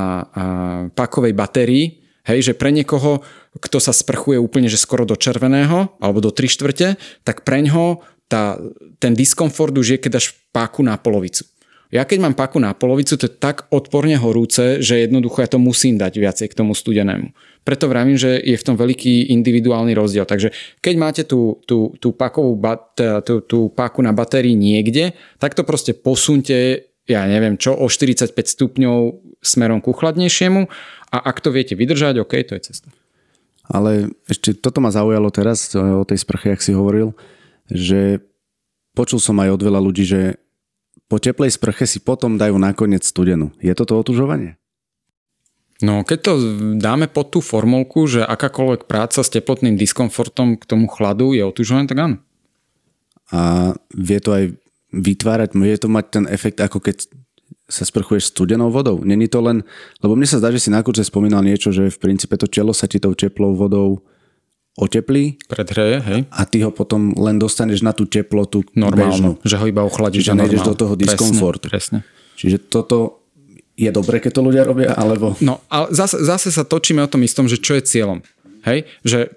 pakovej 0.94 1.34
batérii, 1.34 2.06
hej, 2.28 2.52
že 2.52 2.54
pre 2.54 2.76
niekoho, 2.76 3.24
kto 3.58 3.80
sa 3.80 3.96
sprchuje 3.96 4.38
úplne 4.38 4.68
že 4.68 4.78
skoro 4.78 5.08
do 5.08 5.16
červeného 5.16 5.96
alebo 5.98 6.20
do 6.20 6.30
3 6.30 6.46
štvrte, 6.46 6.88
tak 7.24 7.48
pre 7.48 7.64
ňoho 7.64 8.04
tá, 8.28 8.60
ten 9.00 9.16
diskomfort 9.16 9.72
už 9.72 9.96
je, 9.96 9.98
keď 9.98 10.20
dáš 10.20 10.36
páku 10.52 10.84
na 10.84 11.00
polovicu. 11.00 11.48
Ja 11.88 12.04
keď 12.04 12.20
mám 12.20 12.36
paku 12.36 12.60
na 12.60 12.76
polovicu, 12.76 13.16
to 13.16 13.32
je 13.32 13.40
tak 13.40 13.72
odporne 13.72 14.20
horúce, 14.20 14.84
že 14.84 15.08
jednoducho 15.08 15.40
ja 15.40 15.48
to 15.48 15.56
musím 15.56 15.96
dať 15.96 16.20
viacej 16.20 16.48
k 16.52 16.58
tomu 16.60 16.76
studenému. 16.76 17.32
Preto 17.64 17.88
vravím, 17.88 18.20
že 18.20 18.44
je 18.44 18.60
v 18.60 18.66
tom 18.68 18.76
veľký 18.76 19.32
individuálny 19.32 19.96
rozdiel. 19.96 20.28
Takže 20.28 20.52
keď 20.84 20.96
máte 21.00 21.22
tú, 21.24 21.64
tú, 21.64 21.96
tú, 22.04 22.12
pakovú, 22.12 22.60
tú, 23.24 23.40
tú 23.48 23.60
paku 23.72 24.04
na 24.04 24.12
batérii 24.12 24.56
niekde, 24.56 25.16
tak 25.40 25.56
to 25.56 25.64
proste 25.64 25.96
posunte, 25.96 26.92
ja 27.08 27.24
neviem 27.24 27.56
čo, 27.56 27.72
o 27.72 27.88
45 27.88 28.36
stupňov 28.36 29.00
smerom 29.40 29.80
ku 29.80 29.96
chladnejšiemu 29.96 30.68
a 31.08 31.18
ak 31.24 31.40
to 31.40 31.50
viete 31.56 31.74
vydržať, 31.74 32.20
OK, 32.20 32.34
to 32.44 32.56
je 32.60 32.72
cesta. 32.72 32.90
Ale 33.68 34.16
ešte 34.32 34.56
toto 34.56 34.80
ma 34.80 34.96
zaujalo 34.96 35.28
teraz 35.28 35.76
o 35.76 36.04
tej 36.08 36.24
sprche, 36.24 36.56
jak 36.56 36.64
si 36.64 36.72
hovoril, 36.72 37.12
že 37.68 38.24
počul 38.96 39.20
som 39.20 39.36
aj 39.44 39.60
od 39.60 39.62
veľa 39.62 39.80
ľudí, 39.84 40.08
že 40.08 40.40
po 41.12 41.20
teplej 41.20 41.56
sprche 41.56 41.88
si 41.88 42.00
potom 42.04 42.40
dajú 42.40 42.56
nakoniec 42.60 43.04
studenú. 43.04 43.52
Je 43.60 43.72
toto 43.76 44.00
otužovanie? 44.00 44.60
No, 45.78 46.02
keď 46.02 46.20
to 46.20 46.34
dáme 46.82 47.06
pod 47.06 47.30
tú 47.30 47.40
formulku, 47.40 48.10
že 48.10 48.26
akákoľvek 48.26 48.90
práca 48.90 49.22
s 49.22 49.30
teplotným 49.30 49.78
diskomfortom 49.78 50.58
k 50.58 50.64
tomu 50.66 50.90
chladu 50.90 51.38
je 51.38 51.46
otužované, 51.46 51.86
tak 51.86 52.00
áno. 52.02 52.18
A 53.30 53.72
vie 53.94 54.18
to 54.18 54.34
aj 54.34 54.44
vytvárať, 54.90 55.54
vie 55.54 55.78
to 55.78 55.92
mať 55.92 56.06
ten 56.10 56.26
efekt, 56.32 56.58
ako 56.64 56.82
keď 56.82 57.06
sa 57.68 57.84
sprchuješ 57.84 58.32
studenou 58.32 58.72
vodou. 58.72 59.04
Není 59.04 59.28
to 59.28 59.44
len, 59.44 59.68
lebo 60.00 60.16
mne 60.16 60.28
sa 60.28 60.40
zdá, 60.40 60.56
že 60.56 60.64
si 60.64 60.70
na 60.72 60.80
kurze 60.80 61.04
spomínal 61.04 61.44
niečo, 61.44 61.76
že 61.76 61.92
v 61.92 61.98
princípe 62.00 62.40
to 62.40 62.48
telo 62.48 62.72
sa 62.72 62.88
ti 62.88 62.98
tou 62.98 63.12
teplou 63.12 63.60
vodou 63.60 64.00
oteplí. 64.80 65.36
Predhreje, 65.52 65.98
hej. 66.06 66.20
A 66.32 66.42
ty 66.48 66.64
ho 66.64 66.72
potom 66.72 67.12
len 67.18 67.36
dostaneš 67.36 67.84
na 67.84 67.92
tú 67.92 68.08
teplotu 68.08 68.64
Normálnu, 68.72 69.36
bežnú. 69.36 69.44
že 69.44 69.60
ho 69.60 69.66
iba 69.68 69.84
ochladíš. 69.84 70.32
Čiže 70.32 70.38
nejdeš 70.38 70.64
do 70.64 70.76
toho 70.78 70.94
diskomfortu. 70.96 71.68
Presne, 71.68 72.06
presne. 72.06 72.38
Čiže 72.38 72.58
toto 72.72 73.26
je 73.78 73.90
dobre, 73.90 74.22
keď 74.22 74.32
to 74.38 74.42
ľudia 74.42 74.64
robia, 74.66 74.94
alebo... 74.94 75.38
No, 75.42 75.62
ale 75.70 75.94
zase, 75.94 76.22
zase 76.22 76.50
sa 76.50 76.66
točíme 76.66 77.02
o 77.02 77.10
tom 77.10 77.22
istom, 77.26 77.46
že 77.50 77.62
čo 77.62 77.78
je 77.78 77.84
cieľom. 77.86 78.22
Hej? 78.66 78.90
Že 79.06 79.34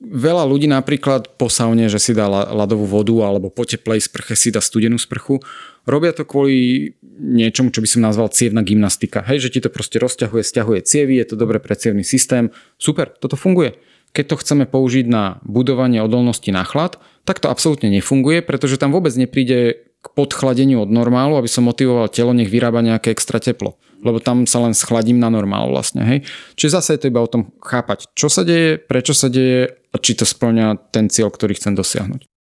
veľa 0.00 0.44
ľudí 0.44 0.68
napríklad 0.68 1.40
po 1.40 1.48
saune, 1.48 1.88
že 1.88 2.00
si 2.00 2.12
dá 2.12 2.28
ľadovú 2.28 2.84
vodu 2.84 3.16
alebo 3.24 3.48
po 3.48 3.64
teplej 3.64 4.04
sprche 4.04 4.36
si 4.36 4.48
dá 4.52 4.60
studenú 4.60 5.00
sprchu, 5.00 5.40
robia 5.86 6.12
to 6.12 6.26
kvôli 6.26 6.92
niečomu, 7.16 7.72
čo 7.72 7.80
by 7.80 7.88
som 7.88 8.04
nazval 8.04 8.28
cievna 8.28 8.60
gymnastika. 8.60 9.24
Hej, 9.24 9.48
že 9.48 9.52
ti 9.56 9.60
to 9.62 9.72
proste 9.72 9.96
rozťahuje, 9.96 10.42
stiahuje 10.42 10.84
cievy, 10.84 11.16
je 11.22 11.32
to 11.32 11.36
dobre 11.38 11.62
pre 11.62 11.72
cievný 11.78 12.04
systém. 12.04 12.52
Super, 12.76 13.08
toto 13.08 13.38
funguje. 13.38 13.78
Keď 14.12 14.24
to 14.32 14.40
chceme 14.40 14.64
použiť 14.68 15.06
na 15.08 15.40
budovanie 15.44 16.00
odolnosti 16.00 16.48
na 16.52 16.64
chlad, 16.66 17.00
tak 17.24 17.40
to 17.40 17.48
absolútne 17.48 17.88
nefunguje, 17.88 18.44
pretože 18.44 18.76
tam 18.76 18.92
vôbec 18.92 19.12
nepríde 19.16 19.86
k 20.00 20.06
podchladeniu 20.14 20.86
od 20.86 20.90
normálu, 20.92 21.34
aby 21.34 21.50
som 21.50 21.66
motivoval 21.66 22.06
telo, 22.12 22.30
nech 22.30 22.46
vyrába 22.46 22.78
nejaké 22.84 23.10
extra 23.10 23.42
teplo. 23.42 23.74
Lebo 24.04 24.22
tam 24.22 24.46
sa 24.46 24.62
len 24.62 24.76
schladím 24.76 25.18
na 25.18 25.32
normál 25.32 25.66
vlastne. 25.72 26.04
Hej? 26.04 26.18
Čiže 26.54 26.78
zase 26.78 26.88
je 26.94 27.00
to 27.02 27.10
iba 27.10 27.24
o 27.24 27.32
tom 27.32 27.50
chápať, 27.58 28.12
čo 28.14 28.30
sa 28.30 28.46
deje, 28.46 28.78
prečo 28.78 29.16
sa 29.16 29.26
deje 29.26 29.72
a 29.90 29.96
či 29.98 30.14
to 30.14 30.28
splňa 30.28 30.92
ten 30.94 31.10
cieľ, 31.10 31.32
ktorý 31.32 31.58
chcem 31.58 31.74
dosiahnuť. 31.74 32.35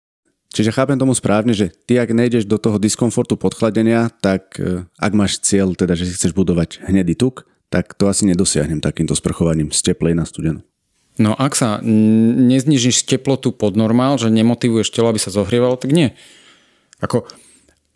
Čiže 0.53 0.69
chápem 0.69 1.01
tomu 1.01 1.17
správne, 1.17 1.57
že 1.57 1.73
ty 1.73 1.97
ak 1.97 2.13
nejdeš 2.13 2.45
do 2.45 2.61
toho 2.61 2.77
diskomfortu 2.77 3.33
podchladenia, 3.41 4.13
tak 4.21 4.61
e, 4.61 4.85
ak 5.01 5.11
máš 5.17 5.41
cieľ, 5.41 5.73
teda 5.73 5.97
že 5.97 6.05
si 6.05 6.13
chceš 6.13 6.37
budovať 6.37 6.85
hnedý 6.85 7.17
tuk, 7.17 7.49
tak 7.73 7.97
to 7.97 8.05
asi 8.05 8.29
nedosiahnem 8.29 8.77
takýmto 8.77 9.17
sprchovaním 9.17 9.73
z 9.73 9.81
teplej 9.81 10.13
na 10.13 10.29
studenú. 10.29 10.61
No 11.17 11.33
ak 11.33 11.57
sa 11.57 11.81
neznižíš 11.81 13.09
teplotu 13.09 13.49
pod 13.49 13.73
normál, 13.73 14.21
že 14.21 14.29
nemotivuješ 14.29 14.93
telo, 14.93 15.09
aby 15.09 15.17
sa 15.17 15.33
zohrievalo, 15.33 15.73
tak 15.73 15.89
nie. 15.89 16.13
Ako 17.01 17.25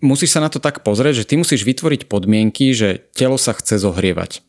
musíš 0.01 0.33
sa 0.33 0.41
na 0.41 0.49
to 0.49 0.57
tak 0.57 0.81
pozrieť, 0.81 1.21
že 1.21 1.27
ty 1.29 1.37
musíš 1.37 1.61
vytvoriť 1.61 2.09
podmienky, 2.09 2.73
že 2.73 3.05
telo 3.13 3.37
sa 3.37 3.53
chce 3.53 3.85
zohrievať. 3.85 4.41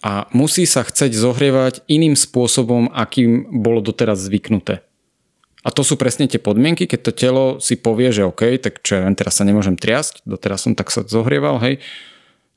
A 0.00 0.28
musí 0.32 0.64
sa 0.64 0.80
chceť 0.80 1.12
zohrievať 1.12 1.84
iným 1.88 2.16
spôsobom, 2.16 2.88
akým 2.92 3.52
bolo 3.60 3.84
doteraz 3.84 4.24
zvyknuté. 4.24 4.85
A 5.66 5.74
to 5.74 5.82
sú 5.82 5.98
presne 5.98 6.30
tie 6.30 6.38
podmienky, 6.38 6.86
keď 6.86 7.00
to 7.10 7.12
telo 7.12 7.44
si 7.58 7.74
povie, 7.74 8.14
že 8.14 8.22
OK, 8.22 8.54
tak 8.62 8.86
čo 8.86 9.02
ja 9.02 9.10
teraz 9.18 9.42
sa 9.42 9.42
nemôžem 9.42 9.74
triasť, 9.74 10.22
doteraz 10.22 10.62
som 10.62 10.78
tak 10.78 10.94
sa 10.94 11.02
zohrieval, 11.02 11.58
hej, 11.58 11.82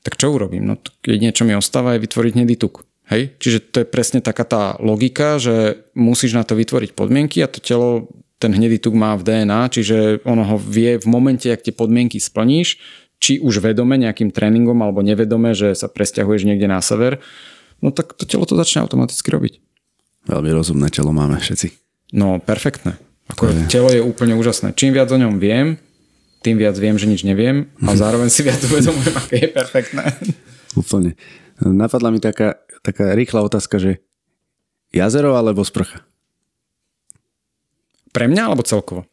tak 0.06 0.14
čo 0.14 0.30
urobím? 0.30 0.62
No 0.62 0.78
jedine, 1.02 1.34
čo 1.34 1.42
mi 1.42 1.58
ostáva, 1.58 1.98
je 1.98 2.06
vytvoriť 2.06 2.32
hnedý 2.38 2.54
tuk. 2.54 2.86
Hej? 3.10 3.34
Čiže 3.42 3.58
to 3.74 3.76
je 3.82 3.86
presne 3.90 4.22
taká 4.22 4.46
tá 4.46 4.62
logika, 4.78 5.42
že 5.42 5.82
musíš 5.98 6.38
na 6.38 6.46
to 6.46 6.54
vytvoriť 6.54 6.94
podmienky 6.94 7.42
a 7.42 7.50
to 7.50 7.58
telo 7.58 8.06
ten 8.38 8.54
hnedý 8.54 8.78
tuk 8.78 8.94
má 8.94 9.18
v 9.18 9.26
DNA, 9.26 9.68
čiže 9.68 10.24
ono 10.24 10.46
ho 10.46 10.56
vie 10.56 10.96
v 10.96 11.06
momente, 11.10 11.50
ak 11.50 11.66
tie 11.66 11.74
podmienky 11.74 12.22
splníš, 12.22 12.78
či 13.20 13.36
už 13.36 13.60
vedome 13.60 14.00
nejakým 14.00 14.32
tréningom 14.32 14.80
alebo 14.80 15.04
nevedome, 15.04 15.52
že 15.52 15.76
sa 15.76 15.90
presťahuješ 15.92 16.48
niekde 16.48 16.70
na 16.70 16.80
sever, 16.80 17.20
no 17.84 17.92
tak 17.92 18.16
to 18.16 18.24
telo 18.24 18.48
to 18.48 18.56
začne 18.56 18.86
automaticky 18.86 19.28
robiť. 19.28 19.60
Veľmi 20.30 20.50
rozumné 20.56 20.88
telo 20.88 21.12
máme 21.12 21.36
všetci. 21.36 21.89
No, 22.10 22.42
perfektné. 22.42 22.98
Ako 23.30 23.46
je. 23.46 23.70
Telo 23.70 23.90
je 23.94 24.02
úplne 24.02 24.34
úžasné. 24.34 24.74
Čím 24.74 24.94
viac 24.98 25.10
o 25.14 25.18
ňom 25.18 25.38
viem, 25.38 25.78
tým 26.42 26.58
viac 26.58 26.74
viem, 26.80 26.96
že 26.98 27.06
nič 27.06 27.22
neviem 27.22 27.70
a 27.84 27.94
zároveň 27.94 28.32
si 28.32 28.42
viac 28.42 28.58
uvedomujem, 28.64 29.14
aké 29.20 29.36
je 29.44 29.48
perfektné. 29.52 30.04
Úplne. 30.74 31.14
Napadla 31.60 32.08
mi 32.10 32.18
taká, 32.18 32.58
taká 32.80 33.12
rýchla 33.12 33.44
otázka, 33.44 33.76
že 33.78 34.00
jazero 34.90 35.36
alebo 35.36 35.62
sprcha? 35.62 36.02
Pre 38.10 38.26
mňa 38.26 38.42
alebo 38.50 38.66
celkovo? 38.66 39.06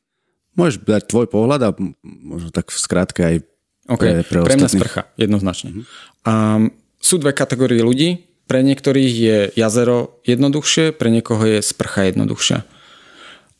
Môžeš 0.58 0.82
dať 0.82 1.04
tvoj 1.06 1.30
pohľad 1.30 1.62
a 1.70 1.70
možno 2.02 2.50
tak 2.50 2.74
v 2.74 2.80
skratke 2.82 3.22
aj 3.22 3.36
okay. 3.86 4.26
pre, 4.26 4.26
pre, 4.26 4.40
pre 4.42 4.56
mňa 4.58 4.70
sprcha, 4.74 5.02
jednoznačne. 5.20 5.70
Mm-hmm. 5.70 5.86
Um, 6.26 6.74
sú 6.98 7.22
dve 7.22 7.36
kategórie 7.38 7.86
ľudí. 7.86 8.26
Pre 8.48 8.64
niektorých 8.64 9.14
je 9.14 9.38
jazero 9.60 10.24
jednoduchšie, 10.24 10.96
pre 10.96 11.12
niekoho 11.12 11.44
je 11.44 11.60
sprcha 11.60 12.10
jednoduchšia. 12.10 12.64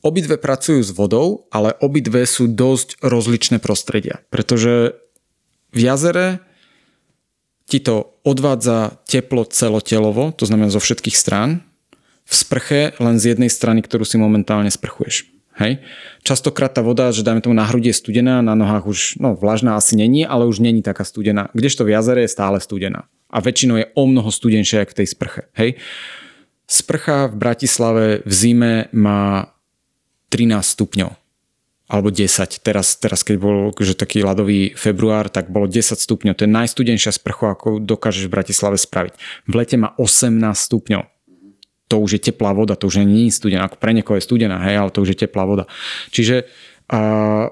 Obidve 0.06 0.38
pracujú 0.38 0.82
s 0.86 0.94
vodou, 0.94 1.50
ale 1.50 1.74
obidve 1.82 2.24
sú 2.30 2.46
dosť 2.46 3.02
rozličné 3.02 3.58
prostredia, 3.58 4.22
pretože 4.30 4.94
v 5.74 5.80
jazere 5.84 6.40
ti 7.68 7.84
to 7.84 8.16
odvádza 8.24 9.04
teplo 9.10 9.44
celotelovo, 9.44 10.32
to 10.32 10.48
znamená 10.48 10.72
zo 10.72 10.80
všetkých 10.80 11.18
strán, 11.18 11.66
v 12.28 12.34
sprche 12.36 12.82
len 13.00 13.20
z 13.20 13.36
jednej 13.36 13.52
strany, 13.52 13.84
ktorú 13.84 14.04
si 14.04 14.20
momentálne 14.20 14.72
sprchuješ. 14.72 15.28
Hej. 15.58 15.82
Častokrát 16.22 16.70
tá 16.70 16.86
voda, 16.86 17.10
že 17.10 17.26
dajme 17.26 17.42
tomu 17.42 17.58
na 17.58 17.66
hrudi 17.66 17.90
je 17.90 17.98
studená, 17.98 18.46
na 18.46 18.54
nohách 18.54 18.86
už, 18.86 19.00
no 19.18 19.34
vlažná 19.34 19.74
asi 19.74 19.98
není, 19.98 20.22
ale 20.22 20.46
už 20.46 20.62
není 20.62 20.86
taká 20.86 21.02
studená. 21.02 21.50
Kdežto 21.58 21.82
v 21.82 21.98
jazere 21.98 22.22
je 22.24 22.30
stále 22.30 22.62
studená. 22.62 23.10
A 23.34 23.42
väčšinou 23.42 23.82
je 23.82 23.90
o 23.98 24.04
mnoho 24.06 24.30
studenšia, 24.30 24.86
ako 24.86 24.94
v 24.94 25.00
tej 25.02 25.08
sprche. 25.10 25.42
Hej. 25.58 25.82
Sprcha 26.70 27.32
v 27.32 27.36
Bratislave 27.42 28.06
v 28.22 28.32
zime 28.32 28.74
má 28.94 29.57
13 30.30 30.62
stupňov. 30.64 31.12
Alebo 31.88 32.12
10. 32.12 32.60
Teraz, 32.60 33.00
teraz 33.00 33.24
keď 33.24 33.36
bol 33.40 33.72
že 33.80 33.96
taký 33.96 34.20
ľadový 34.20 34.76
február, 34.76 35.32
tak 35.32 35.48
bolo 35.48 35.72
10 35.72 35.96
stupňov. 35.96 36.36
To 36.36 36.44
je 36.44 36.52
najstudenšia 36.52 37.16
sprcha, 37.16 37.56
ako 37.56 37.80
dokážeš 37.80 38.28
v 38.28 38.34
Bratislave 38.36 38.76
spraviť. 38.76 39.14
V 39.48 39.54
lete 39.56 39.80
má 39.80 39.96
18 39.96 40.36
stupňov 40.56 41.08
to 41.88 42.04
už 42.04 42.20
je 42.20 42.22
teplá 42.32 42.52
voda, 42.52 42.76
to 42.76 42.92
už 42.92 43.08
nie 43.08 43.32
je 43.32 43.40
studená, 43.40 43.72
ako 43.72 43.80
pre 43.80 43.96
niekoho 43.96 44.20
je 44.20 44.28
studená, 44.28 44.60
hej, 44.68 44.76
ale 44.76 44.92
to 44.92 45.08
už 45.08 45.16
je 45.16 45.24
teplá 45.24 45.48
voda. 45.48 45.72
Čiže 46.12 46.44
a, 46.92 47.48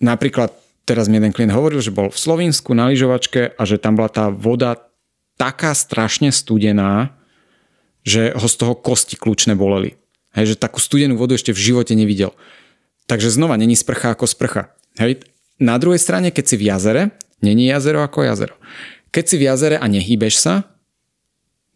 napríklad 0.00 0.52
teraz 0.84 1.08
mi 1.08 1.16
jeden 1.16 1.32
klient 1.32 1.56
hovoril, 1.56 1.80
že 1.80 1.92
bol 1.92 2.12
v 2.12 2.20
Slovensku 2.20 2.76
na 2.76 2.92
lyžovačke 2.92 3.56
a 3.56 3.62
že 3.64 3.80
tam 3.80 3.96
bola 3.96 4.12
tá 4.12 4.28
voda 4.28 4.76
taká 5.40 5.72
strašne 5.72 6.28
studená, 6.28 7.16
že 8.06 8.30
ho 8.36 8.46
z 8.46 8.56
toho 8.60 8.76
kosti 8.76 9.16
kľúčne 9.18 9.56
boleli. 9.56 9.96
Hej, 10.36 10.54
že 10.54 10.56
takú 10.60 10.78
studenú 10.78 11.16
vodu 11.16 11.32
ešte 11.32 11.50
v 11.56 11.72
živote 11.72 11.96
nevidel. 11.96 12.36
Takže 13.08 13.32
znova, 13.32 13.56
není 13.56 13.72
sprcha 13.72 14.12
ako 14.12 14.28
sprcha. 14.28 14.76
Hej. 15.00 15.24
Na 15.56 15.80
druhej 15.80 15.96
strane, 15.96 16.28
keď 16.28 16.44
si 16.44 16.56
v 16.60 16.68
jazere, 16.68 17.02
není 17.40 17.72
jazero 17.72 18.04
ako 18.04 18.28
jazero. 18.28 18.54
keď 19.08 19.24
si 19.24 19.36
v 19.40 19.46
jazere 19.48 19.76
a 19.80 19.86
nehýbeš 19.88 20.36
sa, 20.36 20.76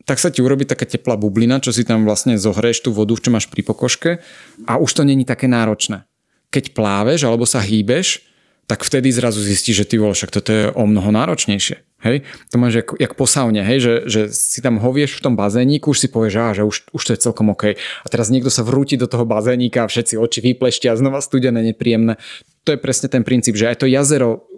tak 0.04 0.20
sa 0.20 0.28
ti 0.28 0.44
urobí 0.44 0.68
taká 0.68 0.84
teplá 0.84 1.16
bublina, 1.16 1.62
čo 1.62 1.72
si 1.72 1.88
tam 1.88 2.04
vlastne 2.04 2.36
zohreješ 2.36 2.84
tú 2.84 2.90
vodu, 2.92 3.16
čo 3.16 3.32
máš 3.32 3.48
pri 3.48 3.64
pokožke 3.64 4.20
a 4.68 4.76
už 4.76 4.90
to 5.00 5.02
není 5.08 5.24
také 5.24 5.48
náročné. 5.48 6.04
Keď 6.52 6.76
pláveš 6.76 7.24
alebo 7.24 7.48
sa 7.48 7.64
hýbeš, 7.64 8.26
tak 8.66 8.84
vtedy 8.84 9.08
zrazu 9.14 9.40
zistíš, 9.40 9.82
že 9.82 9.88
ty 9.88 9.96
vole, 9.96 10.12
však 10.12 10.34
toto 10.34 10.50
je 10.50 10.64
o 10.74 10.84
mnoho 10.84 11.10
náročnejšie. 11.14 11.89
Hej? 12.00 12.24
To 12.50 12.56
máš 12.56 12.80
jak, 12.80 12.88
jak 12.96 13.12
po 13.14 13.28
saune, 13.28 13.60
hej? 13.60 13.78
Že, 13.80 13.94
že 14.08 14.20
si 14.32 14.64
tam 14.64 14.80
hovieš 14.80 15.20
v 15.20 15.24
tom 15.24 15.34
bazéniku, 15.36 15.92
už 15.92 15.98
si 16.00 16.08
povieš, 16.08 16.34
á, 16.40 16.46
že 16.56 16.62
už, 16.64 16.92
už 16.96 17.02
to 17.04 17.10
je 17.12 17.20
celkom 17.20 17.52
OK. 17.52 17.76
A 17.76 18.06
teraz 18.08 18.32
niekto 18.32 18.48
sa 18.48 18.64
vrúti 18.64 18.96
do 18.96 19.04
toho 19.04 19.28
bazénika 19.28 19.84
a 19.84 19.90
všetci 19.90 20.16
oči 20.16 20.40
vypleštia 20.40 20.96
znova 20.96 21.20
studené, 21.20 21.60
nepríjemné. 21.60 22.16
To 22.64 22.72
je 22.72 22.78
presne 22.80 23.12
ten 23.12 23.20
princíp, 23.20 23.56
že 23.56 23.68
aj 23.68 23.84
to 23.84 23.86
jazero 23.88 24.48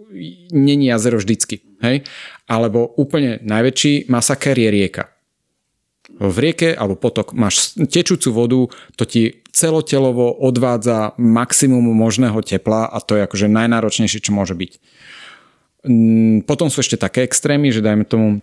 není 0.53 0.93
jazero 0.93 1.17
vždycky. 1.17 1.65
Hej? 1.81 2.05
Alebo 2.45 2.93
úplne 2.95 3.41
najväčší 3.41 4.07
masaker 4.07 4.53
je 4.53 4.69
rieka 4.69 5.13
v 6.19 6.37
rieke 6.37 6.69
alebo 6.75 6.99
potok 6.99 7.33
máš 7.33 7.73
tečúcu 7.73 8.29
vodu, 8.29 8.59
to 8.99 9.03
ti 9.07 9.41
celotelovo 9.49 10.29
odvádza 10.29 11.17
maximum 11.17 11.89
možného 11.95 12.37
tepla 12.45 12.85
a 12.85 12.97
to 13.01 13.17
je 13.17 13.25
akože 13.25 13.47
najnáročnejšie, 13.49 14.19
čo 14.21 14.35
môže 14.35 14.53
byť. 14.53 14.71
Mm, 15.83 16.47
potom 16.47 16.71
sú 16.71 16.79
ešte 16.79 16.95
také 16.95 17.27
extrémy, 17.27 17.71
že 17.71 17.83
dajme 17.83 18.07
tomu 18.07 18.39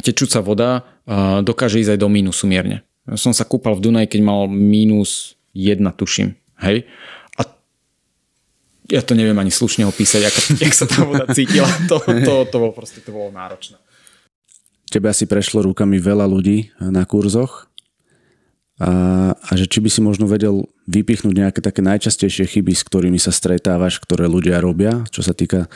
tečúca 0.00 0.40
voda 0.42 0.84
dokáže 1.46 1.78
ísť 1.78 1.96
aj 1.96 2.00
do 2.02 2.08
mínusu 2.10 2.44
mierne. 2.50 2.82
Som 3.14 3.30
sa 3.30 3.46
kúpal 3.46 3.78
v 3.78 3.86
Dunaj, 3.86 4.10
keď 4.10 4.20
mal 4.26 4.50
mínus 4.50 5.38
jedna, 5.54 5.94
tuším. 5.94 6.34
Hej? 6.58 6.90
A 7.38 7.46
ja 8.90 9.00
to 9.06 9.14
neviem 9.14 9.38
ani 9.38 9.54
slušne 9.54 9.86
opísať, 9.86 10.26
ako, 10.26 10.40
jak 10.58 10.74
sa 10.74 10.90
tá 10.90 11.06
voda 11.06 11.24
cítila. 11.30 11.70
To, 11.90 12.02
to, 12.02 12.34
to, 12.50 12.56
bolo 12.58 12.74
proste 12.74 12.98
to 12.98 13.14
bolo 13.14 13.30
náročné. 13.30 13.78
Tebe 14.90 15.06
asi 15.06 15.30
prešlo 15.30 15.62
rukami 15.62 16.02
veľa 16.02 16.26
ľudí 16.26 16.74
na 16.82 17.06
kurzoch 17.06 17.70
a, 18.78 19.32
a 19.34 19.50
že 19.54 19.70
či 19.70 19.78
by 19.82 19.88
si 19.90 20.00
možno 20.02 20.26
vedel 20.26 20.66
vypichnúť 20.90 21.34
nejaké 21.34 21.60
také 21.62 21.82
najčastejšie 21.82 22.58
chyby, 22.58 22.74
s 22.74 22.86
ktorými 22.86 23.18
sa 23.18 23.30
stretávaš, 23.34 23.98
ktoré 24.02 24.26
ľudia 24.26 24.62
robia, 24.62 25.06
čo 25.10 25.22
sa 25.22 25.34
týka 25.34 25.70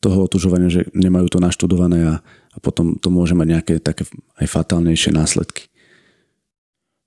toho 0.00 0.28
otužovania, 0.28 0.68
že 0.68 0.88
nemajú 0.92 1.36
to 1.36 1.38
naštudované 1.40 1.98
a, 2.04 2.14
a 2.52 2.58
potom 2.60 2.96
to 3.00 3.08
môže 3.08 3.32
mať 3.32 3.46
nejaké 3.48 3.74
také 3.80 4.04
aj 4.36 4.46
fatálnejšie 4.46 5.12
následky. 5.12 5.68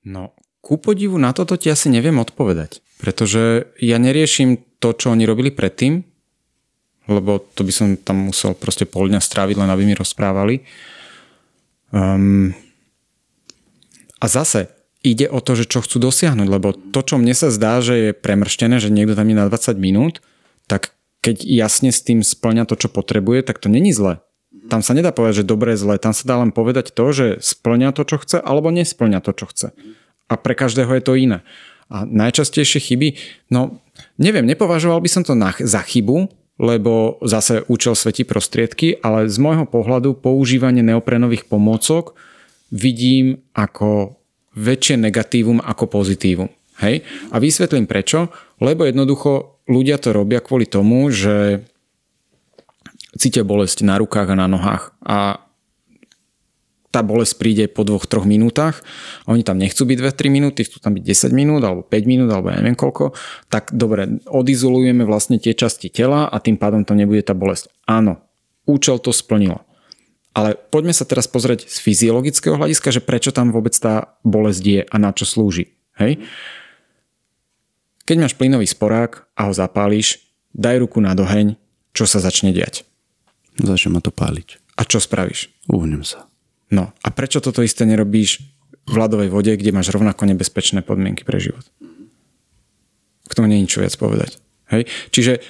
No, 0.05 0.33
ku 0.59 0.79
podivu 0.81 1.15
na 1.21 1.31
toto 1.31 1.55
ti 1.55 1.71
asi 1.71 1.87
neviem 1.87 2.17
odpovedať, 2.19 2.83
pretože 2.99 3.69
ja 3.79 3.97
neriešim 4.01 4.59
to, 4.79 4.95
čo 4.95 5.11
oni 5.13 5.23
robili 5.23 5.51
predtým, 5.53 6.03
lebo 7.09 7.41
to 7.41 7.65
by 7.65 7.73
som 7.73 7.87
tam 7.97 8.29
musel 8.29 8.53
proste 8.53 8.85
pol 8.85 9.09
dňa 9.09 9.21
stráviť, 9.21 9.57
len 9.57 9.69
aby 9.69 9.83
mi 9.83 9.97
rozprávali. 9.97 10.61
Um, 11.89 12.53
a 14.21 14.25
zase 14.29 14.69
ide 15.01 15.31
o 15.31 15.39
to, 15.39 15.55
že 15.57 15.65
čo 15.65 15.81
chcú 15.81 15.97
dosiahnuť, 16.11 16.47
lebo 16.47 16.75
to, 16.75 17.01
čo 17.01 17.15
mne 17.17 17.33
sa 17.33 17.49
zdá, 17.49 17.79
že 17.79 17.95
je 17.97 18.11
premrštené, 18.13 18.77
že 18.77 18.93
niekto 18.93 19.15
tam 19.17 19.25
je 19.31 19.35
na 19.35 19.47
20 19.47 19.79
minút, 19.79 20.21
tak 20.67 20.93
keď 21.19 21.43
jasne 21.43 21.91
s 21.91 21.99
tým 22.03 22.23
splňa 22.23 22.63
to, 22.67 22.79
čo 22.79 22.87
potrebuje, 22.87 23.43
tak 23.43 23.59
to 23.59 23.67
není 23.67 23.91
zle. 23.91 24.23
Tam 24.71 24.79
sa 24.85 24.95
nedá 24.95 25.11
povedať, 25.11 25.43
že 25.43 25.49
dobre, 25.49 25.75
zle. 25.75 25.99
Tam 25.99 26.13
sa 26.15 26.23
dá 26.25 26.39
len 26.39 26.53
povedať 26.53 26.95
to, 26.95 27.05
že 27.11 27.27
splňa 27.41 27.91
to, 27.91 28.05
čo 28.07 28.17
chce, 28.21 28.37
alebo 28.39 28.71
nesplňa 28.71 29.19
to, 29.21 29.31
čo 29.35 29.45
chce. 29.49 29.67
A 30.29 30.33
pre 30.37 30.53
každého 30.53 30.89
je 30.95 31.03
to 31.03 31.13
iné. 31.17 31.41
A 31.89 32.05
najčastejšie 32.05 32.79
chyby, 32.79 33.17
no 33.49 33.81
neviem, 34.21 34.45
nepovažoval 34.45 35.01
by 35.01 35.09
som 35.09 35.25
to 35.25 35.33
na, 35.33 35.49
za 35.57 35.81
chybu, 35.81 36.29
lebo 36.59 37.17
zase 37.23 37.65
účel 37.71 37.97
svetí 37.97 38.27
prostriedky, 38.27 38.99
ale 39.01 39.31
z 39.31 39.37
môjho 39.41 39.65
pohľadu 39.65 40.13
používanie 40.19 40.85
neoprenových 40.85 41.49
pomôcok 41.49 42.13
vidím 42.69 43.41
ako 43.57 44.19
väčšie 44.53 44.99
negatívum 44.99 45.63
ako 45.63 45.87
pozitívum. 45.87 46.51
Hej? 46.83 47.07
A 47.31 47.39
vysvetlím 47.39 47.87
prečo, 47.87 48.27
lebo 48.59 48.83
jednoducho 48.83 49.58
ľudia 49.69 50.01
to 50.01 50.11
robia 50.11 50.41
kvôli 50.41 50.65
tomu, 50.65 51.07
že 51.13 51.63
cítia 53.13 53.45
bolesť 53.45 53.85
na 53.85 54.01
rukách 54.01 54.33
a 54.33 54.39
na 54.39 54.47
nohách 54.49 54.91
a 55.05 55.45
tá 56.89 57.05
bolesť 57.05 57.33
príde 57.37 57.65
po 57.69 57.85
dvoch, 57.85 58.09
troch 58.09 58.25
minútach 58.25 58.81
a 59.29 59.37
oni 59.37 59.45
tam 59.45 59.61
nechcú 59.61 59.85
byť 59.85 59.97
2-3 60.09 60.33
minúty, 60.33 60.65
chcú 60.65 60.81
tam 60.81 60.97
byť 60.97 61.29
10 61.29 61.37
minút 61.37 61.61
alebo 61.61 61.85
5 61.85 62.09
minút 62.09 62.29
alebo 62.33 62.49
neviem 62.49 62.73
koľko, 62.73 63.13
tak 63.45 63.69
dobre, 63.77 64.25
odizolujeme 64.25 65.05
vlastne 65.05 65.37
tie 65.37 65.53
časti 65.53 65.93
tela 65.93 66.25
a 66.25 66.41
tým 66.41 66.57
pádom 66.57 66.81
tam 66.81 66.97
nebude 66.97 67.21
tá 67.21 67.37
bolesť. 67.37 67.69
Áno, 67.85 68.25
účel 68.65 68.97
to 68.97 69.13
splnilo. 69.13 69.61
Ale 70.33 70.57
poďme 70.57 70.93
sa 70.93 71.05
teraz 71.05 71.29
pozrieť 71.29 71.69
z 71.69 71.77
fyziologického 71.77 72.57
hľadiska, 72.57 72.89
že 72.89 73.05
prečo 73.05 73.29
tam 73.29 73.53
vôbec 73.53 73.73
tá 73.77 74.17
bolesť 74.25 74.63
je 74.65 74.81
a 74.81 74.95
na 74.97 75.13
čo 75.13 75.29
slúži. 75.29 75.77
Hej? 75.97 76.25
Keď 78.09 78.17
máš 78.17 78.33
plynový 78.33 78.65
sporák 78.65 79.29
a 79.37 79.45
ho 79.45 79.53
zapálíš, 79.53 80.17
daj 80.57 80.81
ruku 80.81 80.97
na 80.97 81.13
doheň, 81.13 81.53
čo 81.93 82.09
sa 82.09 82.17
začne 82.17 82.49
diať? 82.49 82.81
Začne 83.61 83.93
ma 83.93 84.01
to 84.01 84.09
páliť. 84.09 84.57
A 84.73 84.81
čo 84.81 84.97
spravíš? 84.97 85.53
Uhnem 85.69 86.01
sa. 86.01 86.25
No 86.73 86.89
a 87.05 87.07
prečo 87.13 87.37
toto 87.37 87.61
isté 87.61 87.85
nerobíš 87.85 88.41
v 88.89 88.95
ľadovej 88.97 89.29
vode, 89.29 89.53
kde 89.53 89.69
máš 89.69 89.93
rovnako 89.93 90.25
nebezpečné 90.25 90.81
podmienky 90.81 91.21
pre 91.21 91.37
život? 91.37 91.61
K 93.29 93.37
tomu 93.37 93.45
nie 93.45 93.61
je 93.61 93.65
nič 93.69 93.73
viac 93.77 93.93
povedať. 93.93 94.41
Hej? 94.73 94.89
Čiže 95.13 95.45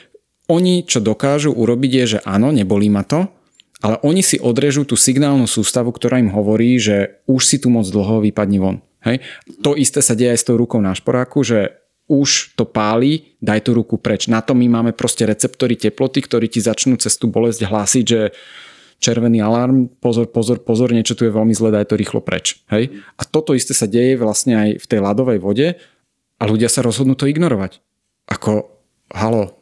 oni, 0.52 0.84
čo 0.84 1.00
dokážu 1.00 1.56
urobiť 1.56 1.92
je, 1.96 2.06
že 2.12 2.20
áno, 2.28 2.52
nebolí 2.52 2.92
ma 2.92 3.08
to, 3.08 3.32
ale 3.80 4.04
oni 4.04 4.20
si 4.20 4.36
odrežú 4.36 4.84
tú 4.84 5.00
signálnu 5.00 5.48
sústavu, 5.48 5.96
ktorá 5.96 6.20
im 6.20 6.36
hovorí, 6.36 6.76
že 6.76 7.24
už 7.24 7.40
si 7.40 7.56
tu 7.56 7.72
moc 7.72 7.88
dlho 7.88 8.20
vypadni 8.20 8.60
von. 8.60 8.84
Hej? 9.08 9.24
To 9.64 9.80
isté 9.80 10.04
sa 10.04 10.12
deje 10.12 10.36
aj 10.36 10.44
s 10.44 10.48
tou 10.52 10.60
rukou 10.60 10.84
na 10.84 10.92
šporáku, 10.92 11.40
že 11.48 11.79
už 12.10 12.58
to 12.58 12.66
páli, 12.66 13.38
daj 13.38 13.70
tú 13.70 13.78
ruku 13.78 14.02
preč. 14.02 14.26
Na 14.26 14.42
to 14.42 14.58
my 14.58 14.66
máme 14.66 14.92
proste 14.98 15.30
receptory 15.30 15.78
teploty, 15.78 16.26
ktorí 16.26 16.50
ti 16.50 16.58
začnú 16.58 16.98
cez 16.98 17.16
tú 17.22 17.30
bolesť 17.30 17.70
hlásiť, 17.70 18.06
že 18.06 18.34
červený 19.00 19.40
alarm, 19.40 19.88
pozor, 20.02 20.28
pozor, 20.28 20.60
pozor, 20.66 20.92
niečo 20.92 21.16
tu 21.16 21.24
je 21.24 21.32
veľmi 21.32 21.54
zlé, 21.54 21.72
daj 21.72 21.94
to 21.94 21.96
rýchlo 21.96 22.20
preč. 22.20 22.60
Hej? 22.74 23.00
A 23.16 23.24
toto 23.24 23.54
isté 23.54 23.78
sa 23.78 23.88
deje 23.88 24.18
vlastne 24.20 24.58
aj 24.58 24.70
v 24.82 24.86
tej 24.90 25.00
ľadovej 25.00 25.40
vode 25.40 25.68
a 26.36 26.44
ľudia 26.44 26.68
sa 26.68 26.84
rozhodnú 26.84 27.14
to 27.16 27.30
ignorovať. 27.30 27.80
Ako, 28.28 28.74
halo, 29.14 29.56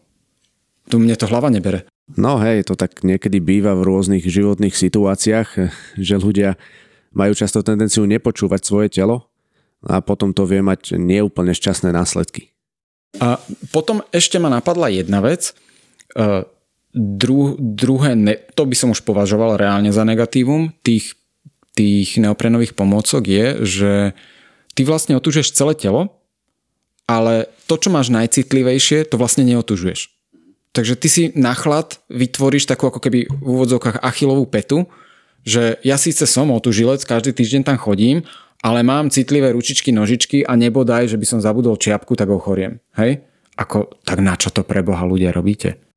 tu 0.87 0.97
mne 0.97 1.13
to 1.19 1.29
hlava 1.29 1.51
nebere. 1.51 1.85
No 2.15 2.39
hej, 2.39 2.63
to 2.63 2.79
tak 2.79 3.03
niekedy 3.03 3.43
býva 3.43 3.75
v 3.75 3.83
rôznych 3.83 4.23
životných 4.23 4.71
situáciách, 4.73 5.49
že 5.99 6.15
ľudia 6.15 6.55
majú 7.11 7.35
často 7.35 7.59
tendenciu 7.59 8.07
nepočúvať 8.07 8.61
svoje 8.63 8.87
telo 8.87 9.27
a 9.85 10.01
potom 10.01 10.33
to 10.33 10.49
vie 10.49 10.63
mať 10.65 10.97
neúplne 10.97 11.53
šťastné 11.53 11.93
následky. 11.93 12.53
A 13.21 13.41
potom 13.73 14.01
ešte 14.13 14.37
ma 14.37 14.49
napadla 14.49 14.89
jedna 14.89 15.21
vec. 15.21 15.53
Dru, 16.97 17.53
druhé, 17.59 18.17
ne, 18.17 18.35
to 18.57 18.65
by 18.65 18.75
som 18.77 18.89
už 18.93 19.05
považoval 19.05 19.57
reálne 19.59 19.93
za 19.93 20.01
negatívum 20.01 20.73
tých, 20.81 21.13
tých 21.77 22.17
neoprenových 22.17 22.73
pomôcok 22.73 23.21
je, 23.21 23.45
že 23.61 23.91
ty 24.73 24.81
vlastne 24.81 25.13
otužuješ 25.17 25.53
celé 25.53 25.77
telo, 25.77 26.17
ale 27.05 27.49
to, 27.69 27.77
čo 27.77 27.93
máš 27.93 28.09
najcitlivejšie, 28.09 29.05
to 29.05 29.15
vlastne 29.21 29.45
neotužuješ. 29.45 30.09
Takže 30.73 30.93
ty 30.97 31.07
si 31.09 31.23
na 31.33 31.57
chlad 31.57 31.97
vytvoríš 32.09 32.69
takú 32.69 32.89
ako 32.89 33.01
keby 33.01 33.29
v 33.29 33.45
úvodzovkách 33.45 34.01
achilovú 34.01 34.45
petu, 34.45 34.85
že 35.47 35.79
ja 35.81 35.97
síce 35.97 36.27
som 36.27 36.53
otužilec, 36.53 37.01
každý 37.01 37.33
týždeň 37.33 37.61
tam 37.65 37.77
chodím, 37.79 38.27
ale 38.67 38.83
mám 38.83 39.07
citlivé 39.07 39.55
ručičky, 39.55 39.95
nožičky 39.95 40.43
a 40.43 40.59
nebodaj, 40.59 41.07
že 41.07 41.15
by 41.15 41.23
som 41.23 41.39
zabudol 41.39 41.79
čiapku, 41.79 42.19
tak 42.19 42.27
ochoriem. 42.27 42.83
Hej? 42.99 43.23
Ako, 43.55 44.03
tak 44.03 44.19
na 44.19 44.35
čo 44.35 44.51
to 44.51 44.67
pre 44.67 44.83
Boha 44.83 45.07
ľudia 45.07 45.31
robíte? 45.31 45.87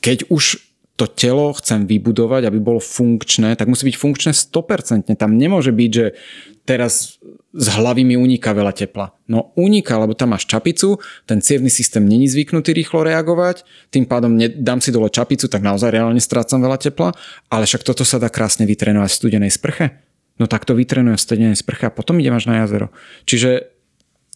keď 0.00 0.30
už 0.30 0.64
to 0.98 1.06
telo 1.06 1.54
chcem 1.54 1.86
vybudovať, 1.86 2.50
aby 2.50 2.58
bolo 2.58 2.82
funkčné, 2.82 3.54
tak 3.54 3.70
musí 3.70 3.86
byť 3.86 3.96
funkčné 4.02 4.32
100%. 4.34 5.14
Tam 5.14 5.30
nemôže 5.38 5.70
byť, 5.70 5.90
že 5.94 6.18
teraz 6.66 7.22
z 7.54 7.66
hlavy 7.70 8.02
mi 8.02 8.18
uniká 8.18 8.50
veľa 8.50 8.74
tepla. 8.74 9.14
No 9.30 9.54
uniká, 9.54 9.94
lebo 9.94 10.18
tam 10.18 10.34
máš 10.34 10.50
čapicu, 10.50 10.98
ten 11.22 11.38
cievný 11.38 11.70
systém 11.70 12.02
není 12.02 12.26
zvyknutý 12.26 12.74
rýchlo 12.74 13.06
reagovať, 13.06 13.62
tým 13.94 14.10
pádom 14.10 14.34
dám 14.58 14.82
si 14.82 14.90
dole 14.90 15.06
čapicu, 15.06 15.46
tak 15.46 15.62
naozaj 15.62 15.94
reálne 15.94 16.18
strácam 16.18 16.58
veľa 16.58 16.78
tepla, 16.82 17.14
ale 17.46 17.62
však 17.62 17.86
toto 17.86 18.02
sa 18.02 18.18
dá 18.18 18.26
krásne 18.26 18.66
vytrénovať 18.66 19.10
v 19.14 19.18
studenej 19.22 19.52
sprche. 19.54 20.07
No 20.38 20.46
tak 20.46 20.64
to 20.64 20.74
vytrénujem 20.74 21.18
v 21.18 21.58
sprche 21.58 21.90
a 21.90 21.94
potom 21.94 22.18
idem 22.22 22.34
až 22.34 22.46
na 22.46 22.62
jazero. 22.62 22.94
Čiže 23.26 23.74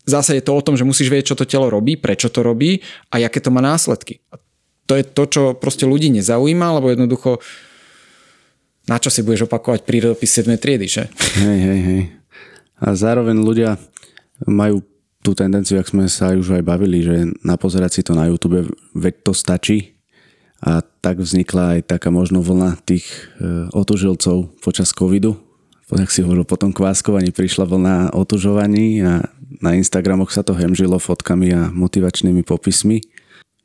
zase 0.02 0.38
je 0.38 0.44
to 0.44 0.52
o 0.58 0.64
tom, 0.64 0.74
že 0.74 0.86
musíš 0.86 1.08
vedieť, 1.10 1.34
čo 1.34 1.38
to 1.38 1.46
telo 1.46 1.70
robí, 1.70 1.94
prečo 1.94 2.26
to 2.26 2.42
robí 2.42 2.82
a 3.14 3.22
aké 3.22 3.38
to 3.38 3.54
má 3.54 3.62
následky. 3.62 4.18
A 4.34 4.42
to 4.90 4.98
je 4.98 5.04
to, 5.06 5.24
čo 5.30 5.42
proste 5.54 5.86
ľudí 5.86 6.10
nezaujíma, 6.10 6.82
lebo 6.82 6.90
jednoducho 6.90 7.38
na 8.90 8.98
čo 8.98 9.14
si 9.14 9.22
budeš 9.22 9.46
opakovať 9.46 9.86
prírodopis 9.86 10.42
7. 10.42 10.58
triedy, 10.58 10.90
že? 10.90 11.06
Hej, 11.38 11.58
hej, 11.62 11.80
hej. 11.86 12.02
A 12.82 12.98
zároveň 12.98 13.38
ľudia 13.38 13.78
majú 14.42 14.82
tú 15.22 15.38
tendenciu, 15.38 15.78
ak 15.78 15.86
sme 15.86 16.10
sa 16.10 16.34
už 16.34 16.58
aj 16.58 16.66
bavili, 16.66 16.98
že 16.98 17.30
napozerať 17.46 17.90
si 17.94 18.02
to 18.02 18.18
na 18.18 18.26
YouTube, 18.26 18.66
veď 18.98 19.14
to 19.22 19.30
stačí 19.30 19.94
a 20.62 20.82
tak 20.82 21.22
vznikla 21.22 21.78
aj 21.78 21.80
taká 21.94 22.10
možno 22.10 22.42
vlna 22.42 22.78
tých 22.82 23.06
e, 23.38 23.70
otužilcov 23.70 24.62
počas 24.62 24.90
covidu. 24.90 25.38
Jak 25.92 26.08
si 26.08 26.24
hovoril, 26.24 26.48
po 26.48 26.56
tom 26.56 26.72
kváskovaní 26.72 27.36
prišla 27.36 27.68
vlna 27.68 27.96
otužovaní 28.16 29.04
a 29.04 29.28
na 29.60 29.76
Instagramoch 29.76 30.32
sa 30.32 30.40
to 30.40 30.56
hemžilo 30.56 30.96
fotkami 30.96 31.52
a 31.52 31.68
motivačnými 31.68 32.40
popismi. 32.40 33.04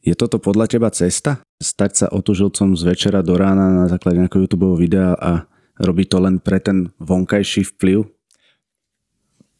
Je 0.04 0.12
toto 0.12 0.36
podľa 0.36 0.68
teba 0.68 0.92
cesta? 0.92 1.40
Stať 1.60 1.92
sa 1.96 2.06
otužilcom 2.12 2.76
z 2.76 2.84
večera 2.84 3.24
do 3.24 3.40
rána 3.40 3.72
na 3.72 3.86
základe 3.88 4.20
nejakého 4.20 4.44
YouTube 4.44 4.76
videa 4.76 5.16
a 5.16 5.48
robiť 5.80 6.08
to 6.12 6.18
len 6.20 6.36
pre 6.44 6.60
ten 6.60 6.92
vonkajší 7.00 7.64
vplyv? 7.76 8.04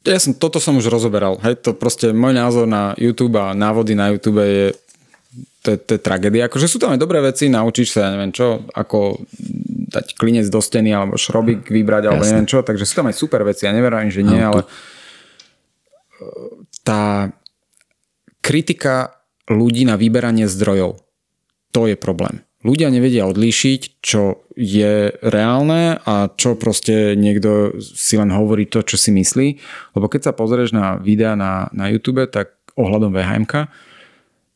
Ja 0.08 0.20
som, 0.20 0.36
toto 0.36 0.60
som 0.60 0.76
už 0.80 0.88
rozoberal. 0.88 1.36
Hej, 1.44 1.64
to 1.64 1.76
proste 1.76 2.16
môj 2.16 2.36
názor 2.36 2.64
na 2.64 2.96
YouTube 2.96 3.36
a 3.40 3.56
návody 3.56 3.96
na 3.96 4.12
YouTube 4.12 4.40
je 4.44 4.76
to 5.68 5.76
je, 5.76 5.78
to 5.84 5.92
je 6.00 6.02
tragédia. 6.02 6.48
Akože 6.48 6.72
sú 6.72 6.80
tam 6.80 6.96
aj 6.96 7.00
dobré 7.04 7.20
veci, 7.20 7.52
naučíš 7.52 7.92
sa, 7.92 8.08
ja 8.08 8.16
neviem 8.16 8.32
čo, 8.32 8.64
ako 8.72 9.20
dať 9.88 10.20
klinec 10.20 10.48
do 10.52 10.60
steny, 10.60 10.92
alebo 10.92 11.16
šrobík 11.16 11.72
vybrať, 11.72 12.12
alebo 12.12 12.24
Jasne. 12.24 12.44
neviem 12.44 12.50
čo, 12.52 12.60
takže 12.62 12.84
sú 12.84 12.94
tam 13.00 13.08
aj 13.08 13.16
super 13.16 13.42
veci, 13.48 13.64
ja 13.64 13.72
neverím, 13.72 14.12
že 14.12 14.22
nie, 14.22 14.44
ale 14.44 14.68
tá 16.84 17.32
kritika 18.44 19.24
ľudí 19.48 19.88
na 19.88 19.96
vyberanie 19.96 20.48
zdrojov, 20.48 21.00
to 21.72 21.88
je 21.88 21.96
problém. 21.96 22.44
Ľudia 22.66 22.90
nevedia 22.90 23.30
odlíšiť, 23.30 24.02
čo 24.02 24.44
je 24.58 25.14
reálne 25.24 26.02
a 26.04 26.28
čo 26.34 26.58
proste 26.58 27.14
niekto 27.14 27.78
si 27.80 28.18
len 28.18 28.34
hovorí 28.34 28.66
to, 28.66 28.82
čo 28.82 28.98
si 28.98 29.14
myslí. 29.14 29.48
Lebo 29.94 30.10
keď 30.10 30.32
sa 30.32 30.34
pozrieš 30.34 30.74
na 30.74 30.98
videa 30.98 31.38
na, 31.38 31.70
na 31.70 31.86
YouTube, 31.88 32.26
tak 32.28 32.58
ohľadom 32.74 33.14
VHMK, 33.14 33.54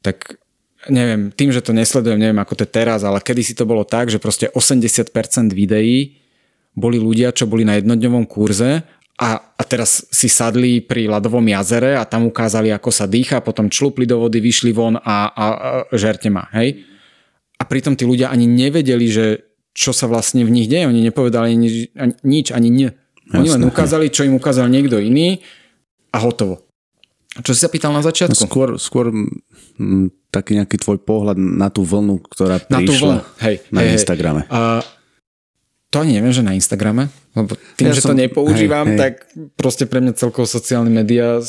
tak 0.02 0.41
neviem, 0.90 1.30
tým, 1.30 1.54
že 1.54 1.62
to 1.62 1.76
nesledujem, 1.76 2.18
neviem 2.18 2.42
ako 2.42 2.58
to 2.58 2.64
je 2.66 2.72
teraz, 2.74 3.06
ale 3.06 3.22
kedy 3.22 3.42
si 3.46 3.54
to 3.54 3.70
bolo 3.70 3.86
tak, 3.86 4.10
že 4.10 4.18
proste 4.18 4.50
80% 4.50 5.12
videí 5.54 6.18
boli 6.74 6.98
ľudia, 6.98 7.36
čo 7.36 7.46
boli 7.46 7.68
na 7.68 7.78
jednodňovom 7.78 8.26
kurze 8.26 8.82
a, 9.22 9.30
a 9.38 9.62
teraz 9.68 10.08
si 10.10 10.26
sadli 10.26 10.82
pri 10.82 11.06
ľadovom 11.06 11.44
jazere 11.46 11.94
a 11.94 12.08
tam 12.10 12.26
ukázali, 12.26 12.74
ako 12.74 12.90
sa 12.90 13.06
dýcha, 13.06 13.46
potom 13.46 13.70
člupli 13.70 14.10
do 14.10 14.18
vody, 14.18 14.42
vyšli 14.42 14.72
von 14.74 14.98
a, 14.98 15.02
a, 15.06 15.18
a 15.30 15.46
žerte 15.94 16.32
ma, 16.34 16.50
hej? 16.58 16.82
A 17.62 17.68
pritom 17.70 17.94
tí 17.94 18.08
ľudia 18.08 18.34
ani 18.34 18.50
nevedeli, 18.50 19.06
že 19.06 19.26
čo 19.78 19.94
sa 19.94 20.10
vlastne 20.10 20.42
v 20.42 20.50
nich 20.50 20.66
deje, 20.66 20.90
oni 20.90 21.06
nepovedali 21.06 21.54
nič, 21.54 21.94
ani, 21.94 22.14
nič, 22.26 22.48
ani 22.50 22.70
nie. 22.74 22.90
Oni 23.32 23.48
Jasne, 23.48 23.62
len 23.62 23.70
ukázali, 23.70 24.10
čo 24.10 24.26
im 24.26 24.36
ukázal 24.36 24.68
niekto 24.68 24.98
iný 24.98 25.46
a 26.10 26.18
hotovo. 26.20 26.71
Čo 27.40 27.56
si 27.56 27.64
sa 27.64 27.72
pýtal 27.72 27.96
na 27.96 28.04
začiatku? 28.04 28.36
No 28.36 28.44
skôr, 28.44 28.70
skôr 28.76 29.08
m, 29.08 30.12
taký 30.28 30.60
nejaký 30.60 30.76
tvoj 30.84 31.00
pohľad 31.00 31.40
na 31.40 31.72
tú 31.72 31.88
vlnu, 31.88 32.20
ktorá 32.28 32.60
prišla 32.60 32.76
na, 32.76 32.80
tú 32.84 32.94
vlnu. 33.00 33.22
Hej, 33.40 33.56
na 33.72 33.80
hej, 33.88 33.96
Instagrame. 33.96 34.42
Hej. 34.44 34.52
Uh, 34.52 34.82
to 35.92 36.04
ani 36.04 36.20
neviem, 36.20 36.32
že 36.32 36.44
na 36.44 36.56
Instagrame, 36.56 37.12
lebo 37.36 37.56
tým, 37.76 37.92
ja 37.92 37.96
že 37.96 38.04
som, 38.04 38.16
to 38.16 38.20
nepoužívam, 38.20 38.88
hej, 38.88 38.96
hej. 38.96 39.00
tak 39.00 39.14
proste 39.60 39.84
pre 39.88 40.00
mňa 40.00 40.16
celkovo 40.16 40.48
sociálne 40.48 40.88
médiá 40.92 41.40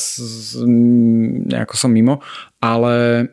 nejako 1.50 1.74
som 1.78 1.90
mimo, 1.90 2.18
ale 2.58 3.26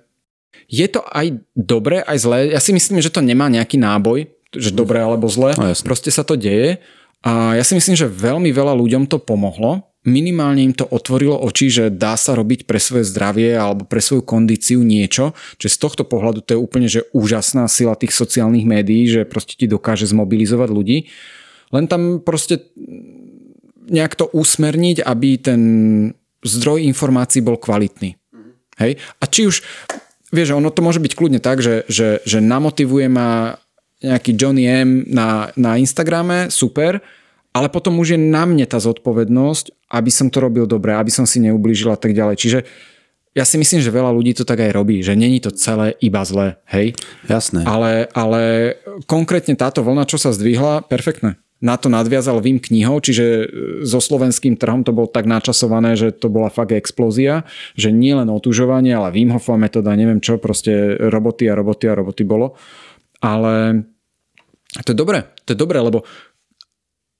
je 0.69 0.85
to 0.85 1.01
aj 1.09 1.33
dobre, 1.57 2.05
aj 2.05 2.17
zlé. 2.17 2.37
Ja 2.53 2.61
si 2.61 2.73
myslím, 2.77 3.01
že 3.01 3.09
to 3.09 3.25
nemá 3.25 3.49
nejaký 3.49 3.81
náboj, 3.81 4.29
že 4.53 4.69
dobre 4.69 5.01
alebo 5.01 5.25
zlé. 5.29 5.57
No, 5.57 5.65
proste 5.81 6.13
sa 6.13 6.21
to 6.21 6.37
deje 6.37 6.77
a 7.25 7.57
ja 7.57 7.65
si 7.65 7.73
myslím, 7.73 7.97
že 7.97 8.05
veľmi 8.05 8.53
veľa 8.53 8.77
ľuďom 8.77 9.09
to 9.09 9.17
pomohlo, 9.17 9.88
minimálne 10.07 10.63
im 10.63 10.71
to 10.71 10.87
otvorilo 10.87 11.35
oči, 11.35 11.67
že 11.67 11.85
dá 11.91 12.15
sa 12.15 12.31
robiť 12.31 12.63
pre 12.63 12.79
svoje 12.79 13.03
zdravie 13.03 13.51
alebo 13.51 13.83
pre 13.83 13.99
svoju 13.99 14.23
kondíciu 14.23 14.79
niečo, 14.79 15.35
že 15.59 15.67
z 15.67 15.77
tohto 15.79 16.07
pohľadu 16.07 16.39
to 16.39 16.55
je 16.55 16.59
úplne 16.59 16.87
že 16.87 17.07
úžasná 17.11 17.67
sila 17.67 17.99
tých 17.99 18.15
sociálnych 18.15 18.63
médií, 18.63 19.11
že 19.11 19.27
proste 19.27 19.59
ti 19.59 19.67
dokáže 19.67 20.07
zmobilizovať 20.07 20.69
ľudí. 20.71 21.11
Len 21.75 21.85
tam 21.91 22.23
proste 22.23 22.71
nejak 23.89 24.15
to 24.15 24.31
usmerniť, 24.31 25.03
aby 25.03 25.29
ten 25.35 25.61
zdroj 26.45 26.79
informácií 26.87 27.43
bol 27.43 27.59
kvalitný. 27.59 28.15
Hej? 28.79 28.95
A 29.19 29.23
či 29.27 29.51
už, 29.51 29.59
vieš, 30.31 30.55
ono 30.55 30.71
to 30.71 30.79
môže 30.79 31.03
byť 31.03 31.13
kľudne 31.13 31.43
tak, 31.43 31.59
že, 31.59 31.83
že, 31.91 32.23
že 32.23 32.39
namotivuje 32.39 33.11
ma 33.11 33.59
nejaký 33.99 34.31
Johnny 34.39 34.63
M 34.63 35.03
na, 35.11 35.51
na 35.59 35.75
Instagrame, 35.75 36.47
super, 36.47 37.03
ale 37.53 37.67
potom 37.67 37.97
už 37.97 38.15
je 38.15 38.19
na 38.19 38.45
mne 38.45 38.65
tá 38.69 38.77
zodpovednosť, 38.77 39.89
aby 39.89 40.11
som 40.13 40.29
to 40.29 40.37
robil 40.37 40.69
dobre, 40.69 40.93
aby 40.93 41.09
som 41.09 41.25
si 41.25 41.41
neublížil 41.41 41.89
a 41.89 41.99
tak 41.99 42.13
ďalej. 42.13 42.35
Čiže 42.37 42.59
ja 43.37 43.45
si 43.45 43.61
myslím, 43.61 43.81
že 43.81 43.93
veľa 43.93 44.09
ľudí 44.13 44.33
to 44.33 44.45
tak 44.45 44.61
aj 44.61 44.73
robí, 44.73 45.05
že 45.05 45.13
není 45.13 45.37
to 45.37 45.53
celé 45.53 45.93
iba 46.01 46.25
zlé, 46.25 46.57
hej? 46.69 46.97
Jasné. 47.29 47.61
Ale, 47.65 48.09
ale 48.17 48.41
konkrétne 49.05 49.53
táto 49.53 49.85
vlna, 49.85 50.09
čo 50.09 50.17
sa 50.17 50.33
zdvihla, 50.33 50.85
perfektné. 50.89 51.37
Na 51.59 51.75
to 51.75 51.91
nadviazal 51.91 52.39
Vím 52.39 52.55
knihou, 52.55 53.03
čiže 53.03 53.25
e, 53.27 53.45
so 53.83 53.99
slovenským 53.99 54.55
trhom 54.55 54.87
to 54.87 54.95
bolo 54.95 55.11
tak 55.11 55.27
načasované, 55.27 55.99
že 55.99 56.15
to 56.15 56.31
bola 56.31 56.47
fakt 56.47 56.71
explózia, 56.71 57.43
že 57.75 57.91
nie 57.91 58.15
len 58.15 58.31
otužovanie, 58.31 58.95
ale 58.95 59.11
Wim 59.11 59.35
Hofová 59.35 59.59
metóda, 59.59 59.91
neviem 59.91 60.23
čo, 60.23 60.39
proste 60.39 60.95
roboty 60.97 61.51
a 61.51 61.53
roboty 61.59 61.91
a 61.91 61.99
roboty 61.99 62.23
bolo. 62.23 62.55
Ale 63.19 63.83
to 64.87 64.95
je 64.95 64.97
dobré, 64.97 65.27
to 65.43 65.51
je 65.51 65.59
dobré, 65.59 65.83
lebo 65.83 66.07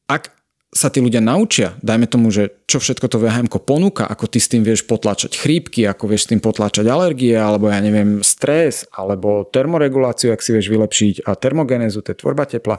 ak 0.09 0.39
sa 0.69 0.93
tí 0.93 1.01
ľudia 1.01 1.17
naučia, 1.17 1.73
dajme 1.81 2.05
tomu, 2.05 2.29
že 2.29 2.61
čo 2.69 2.77
všetko 2.77 3.09
to 3.09 3.17
VHM 3.17 3.49
ponúka, 3.49 4.05
ako 4.05 4.29
ty 4.29 4.37
s 4.37 4.53
tým 4.53 4.61
vieš 4.61 4.85
potlačať 4.85 5.33
chrípky, 5.33 5.89
ako 5.89 6.05
vieš 6.05 6.29
s 6.29 6.31
tým 6.33 6.41
potlačať 6.41 6.85
alergie, 6.85 7.33
alebo 7.33 7.73
ja 7.73 7.81
neviem, 7.81 8.21
stres, 8.21 8.85
alebo 8.93 9.49
termoreguláciu, 9.49 10.29
ak 10.29 10.45
si 10.45 10.53
vieš 10.53 10.69
vylepšiť 10.69 11.25
a 11.25 11.33
termogenézu, 11.33 12.05
to 12.05 12.13
je 12.13 12.21
tvorba 12.21 12.45
tepla 12.45 12.77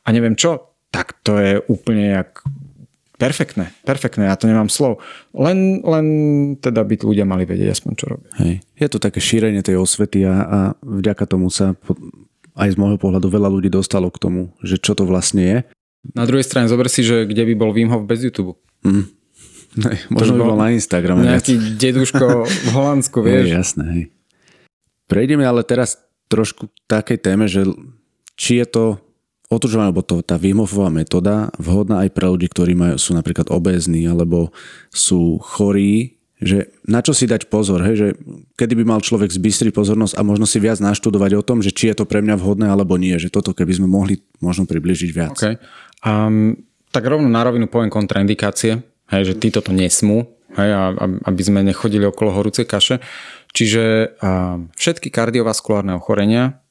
a 0.00 0.08
neviem 0.16 0.32
čo, 0.32 0.80
tak 0.88 1.20
to 1.20 1.36
je 1.36 1.60
úplne 1.68 2.24
jak 2.24 2.40
perfektné, 3.20 3.68
perfektné, 3.84 4.32
ja 4.32 4.36
to 4.40 4.48
nemám 4.48 4.72
slov. 4.72 5.04
Len, 5.36 5.84
len 5.84 6.06
teda 6.56 6.88
by 6.88 7.04
ľudia 7.04 7.28
mali 7.28 7.44
vedieť 7.44 7.68
aspoň, 7.68 7.92
čo 8.00 8.06
robia. 8.16 8.32
Hej. 8.40 8.64
Je 8.80 8.88
to 8.88 8.96
také 8.96 9.20
šírenie 9.20 9.60
tej 9.60 9.76
osvety 9.76 10.24
a, 10.24 10.34
a 10.40 10.58
vďaka 10.80 11.24
tomu 11.28 11.52
sa 11.52 11.76
aj 12.56 12.72
z 12.72 12.80
môjho 12.80 12.96
pohľadu 12.96 13.28
veľa 13.28 13.52
ľudí 13.52 13.68
dostalo 13.68 14.08
k 14.08 14.20
tomu, 14.20 14.56
že 14.64 14.80
čo 14.80 14.96
to 14.96 15.04
vlastne 15.04 15.44
je 15.44 15.58
na 16.14 16.24
druhej 16.28 16.46
strane 16.46 16.70
zober 16.70 16.86
si, 16.86 17.02
že 17.02 17.26
kde 17.26 17.42
by 17.52 17.54
bol 17.56 17.70
Wim 17.72 17.90
Hof 17.90 18.06
bez 18.06 18.22
YouTube. 18.22 18.54
Mm. 18.86 19.10
Nej, 19.76 19.96
možno 20.08 20.40
by 20.40 20.42
bol 20.46 20.58
na 20.58 20.72
Instagrame. 20.72 21.26
Nejaký 21.26 21.54
viac. 21.56 21.76
deduško 21.76 22.26
v 22.48 22.68
Holandsku, 22.72 23.18
vieš. 23.26 23.44
Je, 23.44 23.52
jasné, 23.52 23.84
hej. 23.92 24.04
Prejdeme 25.06 25.44
ale 25.44 25.62
teraz 25.62 26.00
trošku 26.26 26.72
takej 26.90 27.18
téme, 27.20 27.46
že 27.46 27.68
či 28.34 28.58
je 28.58 28.66
to 28.66 28.84
otužovanie, 29.46 29.94
alebo 29.94 30.02
to, 30.02 30.24
tá 30.26 30.34
Wim 30.40 30.58
Hofová 30.58 30.90
metóda 30.90 31.54
vhodná 31.60 32.02
aj 32.02 32.10
pre 32.10 32.26
ľudí, 32.26 32.50
ktorí 32.50 32.74
majú, 32.74 32.96
sú 32.98 33.14
napríklad 33.14 33.46
obézni 33.54 34.02
alebo 34.10 34.50
sú 34.90 35.38
chorí 35.38 36.16
že 36.36 36.68
na 36.84 37.00
čo 37.00 37.16
si 37.16 37.24
dať 37.24 37.48
pozor, 37.48 37.80
hej, 37.80 37.96
že 37.96 38.08
kedy 38.60 38.76
by 38.76 38.84
mal 38.84 39.00
človek 39.00 39.32
zbystriť 39.32 39.72
pozornosť 39.72 40.20
a 40.20 40.22
možno 40.22 40.44
si 40.44 40.60
viac 40.60 40.76
naštudovať 40.84 41.40
o 41.40 41.46
tom, 41.46 41.64
že 41.64 41.72
či 41.72 41.88
je 41.88 41.96
to 41.96 42.04
pre 42.04 42.20
mňa 42.20 42.36
vhodné 42.36 42.68
alebo 42.68 43.00
nie, 43.00 43.16
že 43.16 43.32
toto 43.32 43.56
keby 43.56 43.80
sme 43.80 43.88
mohli 43.88 44.20
možno 44.44 44.68
približiť 44.68 45.10
viac. 45.16 45.32
Okay. 45.40 45.56
Um, 46.06 46.62
tak 46.94 47.02
rovno 47.02 47.26
na 47.26 47.42
rovinu 47.42 47.66
poviem 47.66 47.90
kontraindikácie, 47.90 48.78
hej, 49.10 49.22
že 49.26 49.34
títo 49.34 49.58
to 49.58 49.74
nesmú, 49.74 50.30
hej, 50.54 50.70
aby 51.26 51.42
sme 51.42 51.66
nechodili 51.66 52.06
okolo 52.06 52.30
horúcej 52.30 52.62
kaše. 52.62 53.02
Čiže 53.50 54.14
um, 54.22 54.70
všetky 54.78 55.10
kardiovaskulárne 55.10 55.98
ochorenia, 55.98 56.62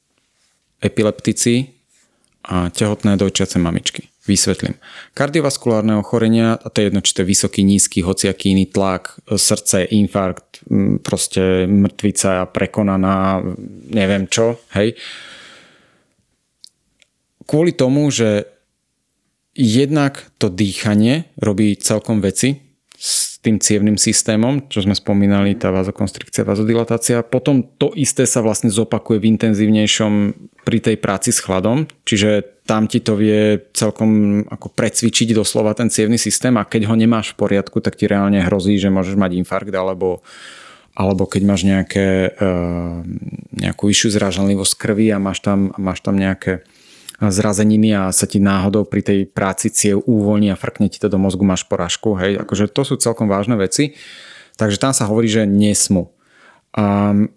epileptici 0.79 1.75
a 2.47 2.71
tehotné 2.71 3.19
dojčiace 3.19 3.59
mamičky. 3.59 4.07
Vysvetlím. 4.25 4.73
Kardiovaskulárne 5.13 6.01
ochorenia, 6.01 6.57
a 6.57 6.67
to 6.73 6.81
je 6.81 6.89
jedno, 6.89 7.05
či 7.05 7.13
to 7.13 7.21
je 7.21 7.29
vysoký, 7.29 7.61
nízky, 7.61 8.01
hociaký 8.01 8.57
iný 8.57 8.65
tlak, 8.65 9.21
srdce, 9.29 9.85
infarkt, 9.85 10.65
proste 11.05 11.69
mŕtvica 11.69 12.49
prekonaná, 12.49 13.45
neviem 13.93 14.25
čo, 14.25 14.57
hej. 14.73 14.97
Kvôli 17.45 17.77
tomu, 17.77 18.09
že 18.09 18.54
jednak 19.55 20.29
to 20.37 20.51
dýchanie 20.51 21.31
robí 21.39 21.79
celkom 21.79 22.19
veci, 22.19 22.65
s 22.95 23.43
tým 23.43 23.59
cievným 23.59 23.99
systémom, 23.99 24.71
čo 24.71 24.81
sme 24.81 24.95
spomínali, 24.95 25.53
tá 25.59 25.69
vazokonstrikcia, 25.69 26.47
vazodilatácia. 26.47 27.21
Potom 27.21 27.61
to 27.75 27.91
isté 27.93 28.23
sa 28.23 28.39
vlastne 28.39 28.71
zopakuje 28.71 29.19
v 29.19 29.29
intenzívnejšom 29.35 30.13
pri 30.63 30.77
tej 30.81 30.95
práci 30.97 31.29
s 31.35 31.43
chladom, 31.43 31.85
čiže 32.07 32.55
tam 32.65 32.89
ti 32.89 33.03
to 33.03 33.13
vie 33.13 33.61
celkom 33.77 34.41
ako 34.49 34.73
precvičiť 34.73 35.37
doslova 35.37 35.77
ten 35.77 35.93
cievný 35.93 36.17
systém 36.17 36.57
a 36.57 36.65
keď 36.65 36.89
ho 36.89 36.95
nemáš 36.97 37.35
v 37.35 37.45
poriadku, 37.45 37.77
tak 37.83 37.99
ti 37.99 38.09
reálne 38.09 38.41
hrozí, 38.41 38.81
že 38.81 38.89
môžeš 38.89 39.19
mať 39.19 39.37
infarkt 39.37 39.75
alebo 39.75 40.25
alebo 40.95 41.27
keď 41.27 41.41
máš 41.43 41.67
nejaké, 41.67 42.39
uh, 42.39 43.03
nejakú 43.51 43.91
vyššiu 43.91 44.15
zrážanlivosť 44.15 44.73
krvi 44.79 45.11
a 45.11 45.19
máš 45.19 45.43
tam, 45.43 45.75
máš 45.75 45.99
tam 45.99 46.15
nejaké 46.15 46.63
zrazeniny 47.19 47.95
a 47.95 48.11
sa 48.11 48.27
ti 48.27 48.43
náhodou 48.43 48.83
pri 48.83 49.01
tej 49.01 49.19
práci 49.29 49.71
ciev 49.71 50.03
uvoľní 50.03 50.51
a 50.51 50.59
frkne 50.59 50.91
ti 50.91 50.99
to 50.99 51.07
do 51.07 51.15
mozgu, 51.15 51.47
máš 51.47 51.63
porážku. 51.63 52.15
Hej, 52.19 52.43
akože 52.43 52.71
to 52.71 52.81
sú 52.83 52.95
celkom 52.99 53.31
vážne 53.31 53.55
veci. 53.55 53.95
Takže 54.55 54.79
tam 54.79 54.91
sa 54.95 55.07
hovorí, 55.07 55.27
že 55.27 55.47
nesmú. 55.47 56.11
Um, 56.75 57.31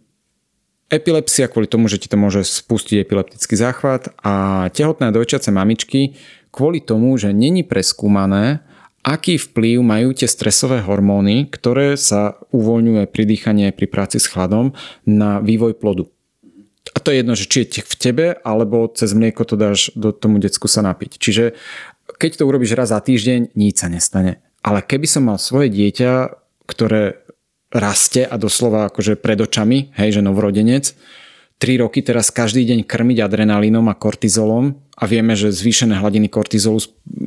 epilepsia 0.90 1.46
kvôli 1.46 1.70
tomu, 1.70 1.86
že 1.86 1.98
ti 1.98 2.10
to 2.10 2.18
môže 2.18 2.42
spustiť 2.46 3.06
epileptický 3.06 3.54
záchvat 3.54 4.14
a 4.22 4.66
tehotné 4.74 5.14
dojčiace 5.14 5.54
mamičky 5.54 6.18
kvôli 6.50 6.82
tomu, 6.82 7.14
že 7.20 7.30
není 7.30 7.62
preskúmané, 7.62 8.64
aký 9.04 9.38
vplyv 9.38 9.78
majú 9.84 10.08
tie 10.16 10.26
stresové 10.26 10.82
hormóny, 10.82 11.46
ktoré 11.48 11.94
sa 11.94 12.40
uvoľňuje 12.50 13.04
pri 13.08 13.24
dýchaní 13.24 13.70
pri 13.70 13.86
práci 13.86 14.18
s 14.18 14.26
chladom 14.26 14.74
na 15.06 15.38
vývoj 15.38 15.76
plodu. 15.78 16.10
A 16.94 16.98
to 16.98 17.12
je 17.12 17.20
jedno, 17.20 17.34
že 17.36 17.46
či 17.46 17.68
je 17.68 17.84
v 17.84 17.94
tebe, 18.00 18.26
alebo 18.42 18.88
cez 18.90 19.12
mlieko 19.12 19.44
to 19.44 19.54
dáš 19.54 19.92
do 19.92 20.10
tomu 20.10 20.40
decku 20.40 20.66
sa 20.66 20.80
napiť. 20.80 21.20
Čiže 21.20 21.44
keď 22.16 22.40
to 22.40 22.48
urobíš 22.48 22.74
raz 22.74 22.90
za 22.90 22.98
týždeň, 22.98 23.54
nič 23.54 23.84
sa 23.84 23.92
nestane. 23.92 24.40
Ale 24.64 24.82
keby 24.82 25.06
som 25.06 25.28
mal 25.28 25.38
svoje 25.38 25.70
dieťa, 25.70 26.34
ktoré 26.66 27.22
rastie 27.68 28.24
a 28.24 28.40
doslova 28.40 28.88
akože 28.88 29.20
pred 29.20 29.38
očami, 29.38 29.92
hej, 29.94 30.18
že 30.18 30.24
novorodenec, 30.24 30.96
3 31.58 31.82
roky 31.82 32.06
teraz 32.06 32.30
každý 32.30 32.62
deň 32.64 32.86
krmiť 32.86 33.18
adrenalínom 33.18 33.82
a 33.90 33.98
kortizolom 33.98 34.78
a 34.94 35.04
vieme, 35.10 35.34
že 35.34 35.50
zvýšené 35.50 35.98
hladiny 35.98 36.30
kortizolu 36.30 36.78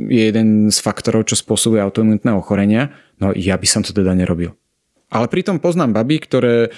je 0.07 0.23
jeden 0.31 0.71
z 0.71 0.77
faktorov, 0.79 1.27
čo 1.27 1.35
spôsobuje 1.35 1.83
autoimunitné 1.83 2.31
ochorenia, 2.31 2.95
no 3.19 3.35
ja 3.35 3.59
by 3.59 3.67
som 3.67 3.83
to 3.83 3.91
teda 3.91 4.15
nerobil. 4.15 4.55
Ale 5.11 5.27
pritom 5.27 5.59
poznám 5.59 5.91
baby, 5.91 6.23
ktoré 6.23 6.71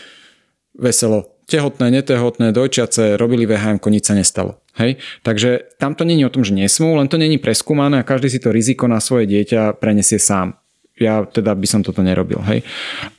veselo 0.74 1.33
tehotné, 1.54 1.94
netehotné, 1.94 2.50
dojčiace 2.50 3.22
robili 3.22 3.46
VHM, 3.46 3.78
nič 3.78 4.10
sa 4.10 4.18
nestalo. 4.18 4.58
Hej? 4.82 4.98
Takže 5.22 5.78
tam 5.78 5.94
to 5.94 6.02
není 6.02 6.26
o 6.26 6.34
tom, 6.34 6.42
že 6.42 6.58
nesmú, 6.58 6.98
len 6.98 7.06
to 7.06 7.22
není 7.22 7.38
preskúmané 7.38 8.02
a 8.02 8.08
každý 8.08 8.34
si 8.34 8.42
to 8.42 8.50
riziko 8.50 8.90
na 8.90 8.98
svoje 8.98 9.30
dieťa 9.30 9.78
prenesie 9.78 10.18
sám 10.18 10.58
ja 10.98 11.26
teda 11.26 11.58
by 11.58 11.68
som 11.68 11.82
toto 11.82 12.06
nerobil. 12.06 12.38
Hej. 12.46 12.62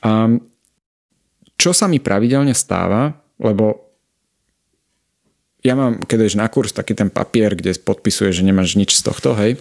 A 0.03 0.31
čo 1.55 1.71
sa 1.71 1.87
mi 1.87 1.99
pravidelne 1.99 2.55
stáva, 2.55 3.15
lebo 3.39 3.83
ja 5.65 5.73
mám, 5.73 5.97
keď 6.03 6.29
ješ 6.29 6.37
na 6.37 6.45
kurz, 6.47 6.75
taký 6.75 6.93
ten 6.93 7.09
papier, 7.09 7.57
kde 7.57 7.73
podpisuje, 7.81 8.29
že 8.29 8.45
nemáš 8.45 8.77
nič 8.77 8.93
z 8.93 9.01
tohto, 9.01 9.33
hej. 9.33 9.57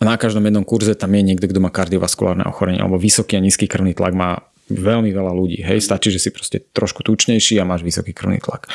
A 0.00 0.02
na 0.02 0.16
každom 0.16 0.42
jednom 0.42 0.64
kurze 0.64 0.96
tam 0.96 1.12
je 1.12 1.22
niekto, 1.22 1.46
kto 1.46 1.60
má 1.60 1.68
kardiovaskulárne 1.68 2.48
ochorenie, 2.48 2.80
alebo 2.80 2.96
vysoký 2.96 3.36
a 3.36 3.44
nízky 3.44 3.68
krvný 3.68 3.92
tlak 3.92 4.16
má 4.16 4.40
veľmi 4.70 5.10
veľa 5.12 5.32
ľudí. 5.32 5.60
Hej, 5.60 5.84
stačí, 5.84 6.08
že 6.08 6.20
si 6.20 6.30
proste 6.32 6.62
trošku 6.72 7.04
tučnejší 7.04 7.60
a 7.60 7.68
máš 7.68 7.84
vysoký 7.84 8.16
krvný 8.16 8.40
tlak. 8.40 8.68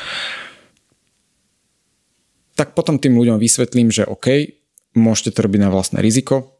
Tak 2.53 2.75
potom 2.75 2.99
tým 2.99 3.15
ľuďom 3.15 3.39
vysvetlím, 3.39 3.89
že 3.89 4.05
OK, 4.05 4.53
môžete 4.93 5.37
to 5.37 5.47
robiť 5.47 5.61
na 5.63 5.69
vlastné 5.71 6.03
riziko, 6.03 6.59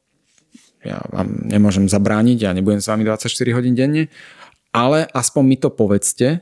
ja 0.80 1.04
vám 1.12 1.44
nemôžem 1.44 1.92
zabrániť, 1.92 2.38
ja 2.40 2.56
nebudem 2.56 2.80
s 2.80 2.88
vami 2.88 3.04
24 3.04 3.28
hodín 3.52 3.76
denne, 3.76 4.08
ale 4.72 5.04
aspoň 5.12 5.44
mi 5.44 5.58
to 5.60 5.68
povedzte, 5.68 6.40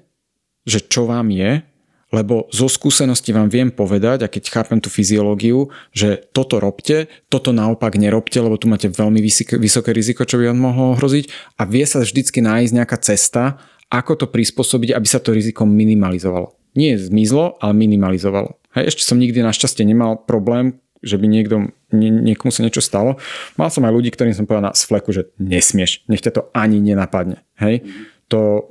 že 0.68 0.80
čo 0.86 1.10
vám 1.10 1.34
je, 1.34 1.66
lebo 2.08 2.48
zo 2.50 2.72
skúsenosti 2.72 3.36
vám 3.36 3.52
viem 3.52 3.68
povedať, 3.68 4.24
a 4.24 4.32
keď 4.32 4.44
chápem 4.48 4.80
tú 4.80 4.88
fyziológiu, 4.88 5.68
že 5.92 6.24
toto 6.32 6.64
robte, 6.64 7.12
toto 7.28 7.52
naopak 7.52 8.00
nerobte, 8.00 8.40
lebo 8.40 8.56
tu 8.56 8.72
máte 8.72 8.88
veľmi 8.88 9.20
vysoké, 9.60 9.90
riziko, 9.92 10.24
čo 10.24 10.40
by 10.40 10.52
vám 10.52 10.60
mohlo 10.72 10.86
ohroziť 10.96 11.58
a 11.60 11.68
vie 11.68 11.84
sa 11.84 12.00
vždycky 12.00 12.40
nájsť 12.40 12.72
nejaká 12.72 12.98
cesta, 13.04 13.60
ako 13.92 14.24
to 14.24 14.26
prispôsobiť, 14.28 14.96
aby 14.96 15.08
sa 15.08 15.20
to 15.20 15.36
riziko 15.36 15.64
minimalizovalo. 15.68 16.56
Nie 16.76 17.00
zmizlo, 17.00 17.60
ale 17.60 17.74
minimalizovalo. 17.76 18.60
Hej, 18.76 18.96
ešte 18.96 19.04
som 19.08 19.20
nikdy 19.20 19.42
našťastie 19.44 19.84
nemal 19.88 20.20
problém, 20.28 20.80
že 21.02 21.18
by 21.18 21.26
niekto, 21.30 21.72
nie, 21.94 22.10
niekomu 22.10 22.52
sa 22.52 22.66
niečo 22.66 22.84
stalo. 22.84 23.22
Mal 23.56 23.70
som 23.70 23.86
aj 23.86 23.94
ľudí, 23.94 24.10
ktorým 24.12 24.36
som 24.36 24.46
povedal 24.46 24.70
na 24.70 24.76
fleku, 24.76 25.14
že 25.14 25.30
nesmieš, 25.38 26.04
nech 26.12 26.22
ťa 26.22 26.32
to 26.36 26.42
ani 26.54 26.82
nenapadne. 26.82 27.42
Hej? 27.58 27.86
To, 28.28 28.68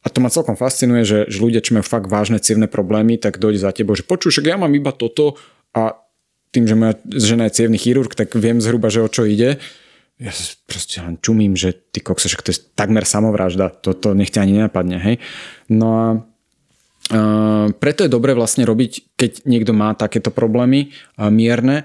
a 0.00 0.06
to 0.08 0.18
ma 0.24 0.32
celkom 0.32 0.56
fascinuje, 0.56 1.04
že, 1.04 1.18
že 1.28 1.38
ľudia, 1.44 1.60
čo 1.60 1.76
majú 1.76 1.84
fakt 1.84 2.08
vážne 2.08 2.40
cievne 2.40 2.66
problémy, 2.66 3.20
tak 3.20 3.36
dojde 3.36 3.60
za 3.60 3.72
tebou, 3.76 3.92
že 3.92 4.04
počuj, 4.04 4.32
ja 4.40 4.56
mám 4.56 4.72
iba 4.72 4.96
toto 4.96 5.36
a 5.76 6.00
tým, 6.50 6.64
že 6.66 6.74
moja 6.74 6.94
žena 7.06 7.46
je 7.46 7.62
cievný 7.62 7.78
chirurg, 7.78 8.10
tak 8.16 8.32
viem 8.34 8.58
zhruba, 8.58 8.88
že 8.90 9.04
o 9.04 9.12
čo 9.12 9.28
ide. 9.28 9.60
Ja 10.20 10.32
proste 10.68 11.00
len 11.00 11.16
čumím, 11.20 11.54
že 11.56 11.72
ty 11.72 12.00
kokso, 12.00 12.28
že 12.28 12.40
to 12.40 12.52
je 12.52 12.60
takmer 12.76 13.04
samovražda, 13.04 13.72
toto 13.72 14.12
nech 14.16 14.32
ťa 14.32 14.44
ani 14.44 14.52
nenapadne, 14.60 14.98
hej. 14.98 15.16
No 15.68 15.88
a 15.96 16.06
Uh, 17.10 17.74
preto 17.82 18.06
je 18.06 18.14
dobre 18.14 18.38
vlastne 18.38 18.62
robiť, 18.62 19.18
keď 19.18 19.42
niekto 19.42 19.74
má 19.74 19.98
takéto 19.98 20.30
problémy 20.30 20.94
uh, 21.18 21.26
mierne, 21.26 21.82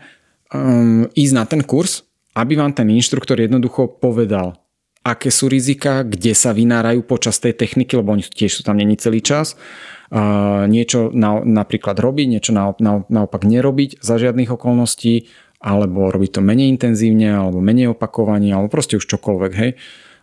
um, 0.53 1.09
ísť 1.17 1.33
na 1.33 1.49
ten 1.49 1.65
kurz, 1.65 2.05
aby 2.37 2.53
vám 2.53 2.77
ten 2.77 2.85
inštruktor 2.93 3.41
jednoducho 3.41 3.89
povedal, 3.89 4.61
aké 5.05 5.29
sú 5.29 5.45
rizika, 5.45 6.01
kde 6.01 6.33
sa 6.33 6.49
vynárajú 6.49 7.05
počas 7.05 7.37
tej 7.37 7.53
techniky, 7.53 7.93
lebo 7.93 8.17
oni 8.17 8.25
tiež 8.25 8.57
sú 8.57 8.61
tam 8.65 8.81
není 8.81 8.97
celý 8.97 9.21
čas. 9.21 9.53
Uh, 10.09 10.65
niečo 10.65 11.13
na, 11.13 11.45
napríklad 11.45 11.93
robiť, 11.97 12.25
niečo 12.25 12.51
na, 12.53 12.73
na, 12.81 13.05
naopak 13.05 13.45
nerobiť 13.45 14.01
za 14.01 14.17
žiadnych 14.17 14.49
okolností, 14.49 15.29
alebo 15.61 16.09
robiť 16.09 16.37
to 16.37 16.41
menej 16.41 16.73
intenzívne, 16.73 17.29
alebo 17.29 17.61
menej 17.61 17.93
opakovanie, 17.93 18.53
alebo 18.53 18.73
proste 18.73 18.97
už 18.97 19.05
čokoľvek. 19.05 19.51
Hej. 19.53 19.71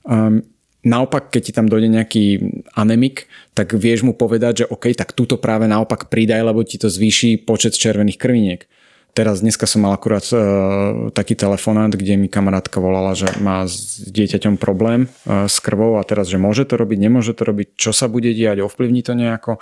Um, 0.02 0.42
Naopak, 0.82 1.30
keď 1.30 1.42
ti 1.46 1.52
tam 1.54 1.70
dojde 1.70 1.86
nejaký 1.94 2.42
anemik, 2.74 3.30
tak 3.54 3.70
vieš 3.70 4.02
mu 4.02 4.18
povedať, 4.18 4.66
že 4.66 4.70
OK, 4.70 4.90
tak 4.98 5.14
túto 5.14 5.38
práve 5.38 5.70
naopak 5.70 6.10
pridaj, 6.10 6.42
lebo 6.42 6.66
ti 6.66 6.74
to 6.74 6.90
zvýši 6.90 7.38
počet 7.46 7.78
červených 7.78 8.18
krviniek. 8.18 8.66
Teraz 9.12 9.44
dneska 9.44 9.68
som 9.68 9.84
mal 9.84 9.92
akurát 9.92 10.24
uh, 10.32 11.12
taký 11.12 11.36
telefonát, 11.36 11.92
kde 11.92 12.16
mi 12.16 12.32
kamarátka 12.32 12.80
volala, 12.80 13.12
že 13.12 13.28
má 13.44 13.68
s 13.68 14.00
dieťaťom 14.08 14.56
problém 14.56 15.12
uh, 15.28 15.44
s 15.44 15.60
krvou 15.60 16.00
a 16.00 16.02
teraz, 16.08 16.32
že 16.32 16.40
môže 16.40 16.64
to 16.64 16.80
robiť, 16.80 16.96
nemôže 16.96 17.36
to 17.36 17.44
robiť, 17.44 17.76
čo 17.76 17.92
sa 17.92 18.08
bude 18.08 18.32
diať, 18.32 18.64
ovplyvní 18.64 19.04
to 19.04 19.12
nejako. 19.12 19.60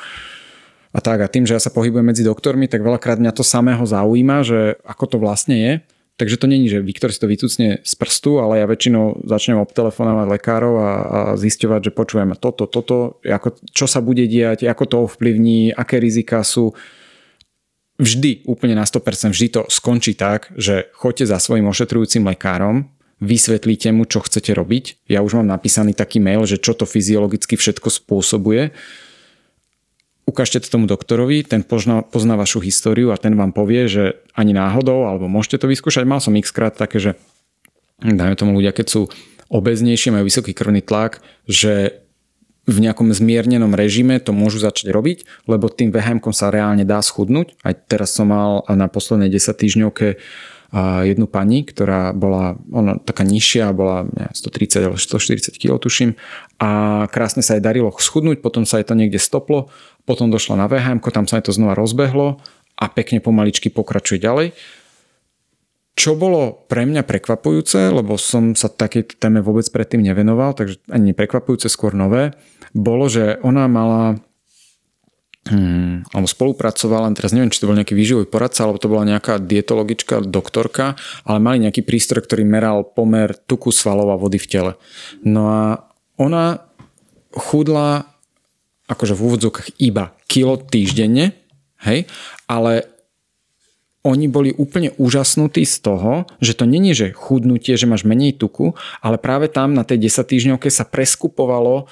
A 0.94 0.98
tak, 1.02 1.22
a 1.22 1.30
tým, 1.30 1.50
že 1.50 1.58
ja 1.58 1.62
sa 1.62 1.74
pohybujem 1.74 2.06
medzi 2.06 2.22
doktormi, 2.22 2.70
tak 2.70 2.82
veľakrát 2.82 3.18
mňa 3.18 3.34
to 3.34 3.42
samého 3.42 3.82
zaujíma, 3.82 4.46
že 4.46 4.78
ako 4.86 5.04
to 5.06 5.16
vlastne 5.18 5.58
je 5.58 5.72
Takže 6.20 6.36
to 6.36 6.52
není, 6.52 6.68
že 6.68 6.84
Viktor 6.84 7.08
si 7.08 7.16
to 7.16 7.24
vytucne 7.24 7.80
z 7.80 7.94
prstu, 7.96 8.44
ale 8.44 8.60
ja 8.60 8.68
väčšinou 8.68 9.24
začnem 9.24 9.56
obtelefonovať 9.64 10.26
lekárov 10.28 10.74
a, 10.76 10.84
a 10.84 11.18
zisťovať, 11.40 11.88
že 11.88 11.96
počujeme 11.96 12.36
toto, 12.36 12.68
toto, 12.68 13.24
ako, 13.24 13.56
čo 13.72 13.88
sa 13.88 14.04
bude 14.04 14.28
diať, 14.28 14.68
ako 14.68 14.84
to 14.84 14.96
ovplyvní, 15.08 15.72
aké 15.72 15.96
rizika 15.96 16.44
sú. 16.44 16.76
Vždy, 18.00 18.48
úplne 18.48 18.80
na 18.80 18.88
100%, 18.88 19.36
vždy 19.36 19.48
to 19.52 19.62
skončí 19.68 20.16
tak, 20.16 20.48
že 20.56 20.88
choďte 20.96 21.28
za 21.28 21.38
svojim 21.38 21.68
ošetrujúcim 21.68 22.24
lekárom, 22.24 22.88
vysvetlíte 23.20 23.92
mu, 23.92 24.08
čo 24.08 24.24
chcete 24.24 24.56
robiť. 24.56 25.04
Ja 25.12 25.20
už 25.20 25.36
mám 25.36 25.52
napísaný 25.52 25.92
taký 25.92 26.16
mail, 26.16 26.48
že 26.48 26.56
čo 26.56 26.72
to 26.72 26.88
fyziologicky 26.88 27.60
všetko 27.60 27.92
spôsobuje 27.92 28.72
ukážte 30.30 30.62
to 30.62 30.78
tomu 30.78 30.86
doktorovi, 30.86 31.42
ten 31.42 31.66
pozná, 31.66 32.06
pozná 32.06 32.38
vašu 32.38 32.62
históriu 32.62 33.10
a 33.10 33.18
ten 33.18 33.34
vám 33.34 33.50
povie, 33.50 33.90
že 33.90 34.22
ani 34.38 34.54
náhodou, 34.54 35.10
alebo 35.10 35.26
môžete 35.26 35.58
to 35.58 35.66
vyskúšať. 35.66 36.06
Mal 36.06 36.22
som 36.22 36.38
x 36.38 36.54
krát 36.54 36.78
také, 36.78 37.02
že 37.02 37.10
dajme 37.98 38.38
tomu 38.38 38.54
ľudia, 38.54 38.70
keď 38.70 38.86
sú 38.86 39.00
obeznejšie, 39.50 40.14
majú 40.14 40.30
vysoký 40.30 40.54
krvný 40.54 40.86
tlak, 40.86 41.18
že 41.50 42.06
v 42.70 42.78
nejakom 42.86 43.10
zmiernenom 43.10 43.74
režime 43.74 44.22
to 44.22 44.30
môžu 44.30 44.62
začať 44.62 44.94
robiť, 44.94 45.18
lebo 45.50 45.66
tým 45.66 45.90
vhm 45.90 46.22
sa 46.30 46.54
reálne 46.54 46.86
dá 46.86 47.02
schudnúť. 47.02 47.58
Aj 47.66 47.74
teraz 47.74 48.14
som 48.14 48.30
mal 48.30 48.62
na 48.70 48.86
poslednej 48.86 49.26
10 49.26 49.50
týždňovke 49.58 50.06
jednu 51.02 51.26
pani, 51.26 51.66
ktorá 51.66 52.14
bola 52.14 52.54
ona 52.70 52.94
taká 53.02 53.26
nižšia, 53.26 53.74
bola 53.74 54.06
130 54.30 54.86
alebo 54.86 54.96
140 55.02 55.58
kg 55.58 55.82
tuším 55.82 56.14
a 56.62 56.70
krásne 57.10 57.42
sa 57.42 57.58
jej 57.58 57.62
darilo 57.64 57.90
schudnúť, 57.90 58.38
potom 58.38 58.62
sa 58.62 58.78
jej 58.78 58.86
to 58.86 58.94
niekde 58.94 59.18
stoplo, 59.18 59.66
potom 60.06 60.30
došla 60.30 60.54
na 60.54 60.70
VHM, 60.70 61.02
tam 61.02 61.26
sa 61.26 61.42
jej 61.42 61.50
to 61.50 61.52
znova 61.52 61.74
rozbehlo 61.74 62.38
a 62.78 62.86
pekne 62.86 63.18
pomaličky 63.18 63.66
pokračuje 63.66 64.22
ďalej. 64.22 64.54
Čo 66.00 66.16
bolo 66.16 66.64
pre 66.64 66.88
mňa 66.88 67.04
prekvapujúce, 67.04 67.92
lebo 67.92 68.16
som 68.16 68.56
sa 68.56 68.72
takej 68.72 69.20
téme 69.20 69.44
vôbec 69.44 69.68
predtým 69.68 70.00
nevenoval, 70.00 70.56
takže 70.56 70.80
ani 70.88 71.12
prekvapujúce, 71.12 71.68
skôr 71.68 71.92
nové, 71.92 72.32
bolo, 72.72 73.04
že 73.12 73.36
ona 73.44 73.68
mala 73.68 74.16
hmm, 75.52 76.08
alebo 76.16 76.24
spolupracovala, 76.24 77.12
teraz 77.12 77.36
neviem, 77.36 77.52
či 77.52 77.60
to 77.60 77.68
bol 77.68 77.76
nejaký 77.76 77.92
výživový 77.92 78.32
poradca, 78.32 78.64
alebo 78.64 78.80
to 78.80 78.88
bola 78.88 79.04
nejaká 79.04 79.44
dietologička, 79.44 80.24
doktorka, 80.24 80.96
ale 81.28 81.36
mali 81.36 81.68
nejaký 81.68 81.84
prístroj, 81.84 82.24
ktorý 82.24 82.48
meral 82.48 82.80
pomer 82.80 83.36
tuku 83.36 83.68
svalov 83.68 84.08
a 84.08 84.16
vody 84.16 84.40
v 84.40 84.48
tele. 84.48 84.72
No 85.20 85.52
a 85.52 85.84
ona 86.16 86.64
chudla 87.36 88.08
akože 88.88 89.12
v 89.12 89.20
úvodzovkách 89.20 89.68
iba 89.84 90.16
kilo 90.32 90.56
týždenne, 90.56 91.36
hej, 91.84 92.08
ale 92.48 92.88
oni 94.00 94.26
boli 94.32 94.50
úplne 94.56 94.96
úžasnutí 94.96 95.68
z 95.68 95.76
toho, 95.84 96.24
že 96.40 96.56
to 96.56 96.64
není, 96.64 96.96
že 96.96 97.12
chudnutie, 97.12 97.76
že 97.76 97.84
máš 97.84 98.08
menej 98.08 98.32
tuku, 98.32 98.72
ale 99.04 99.20
práve 99.20 99.52
tam 99.52 99.76
na 99.76 99.84
tej 99.84 100.08
10 100.08 100.24
týždňovke 100.24 100.72
sa 100.72 100.88
preskupovalo 100.88 101.84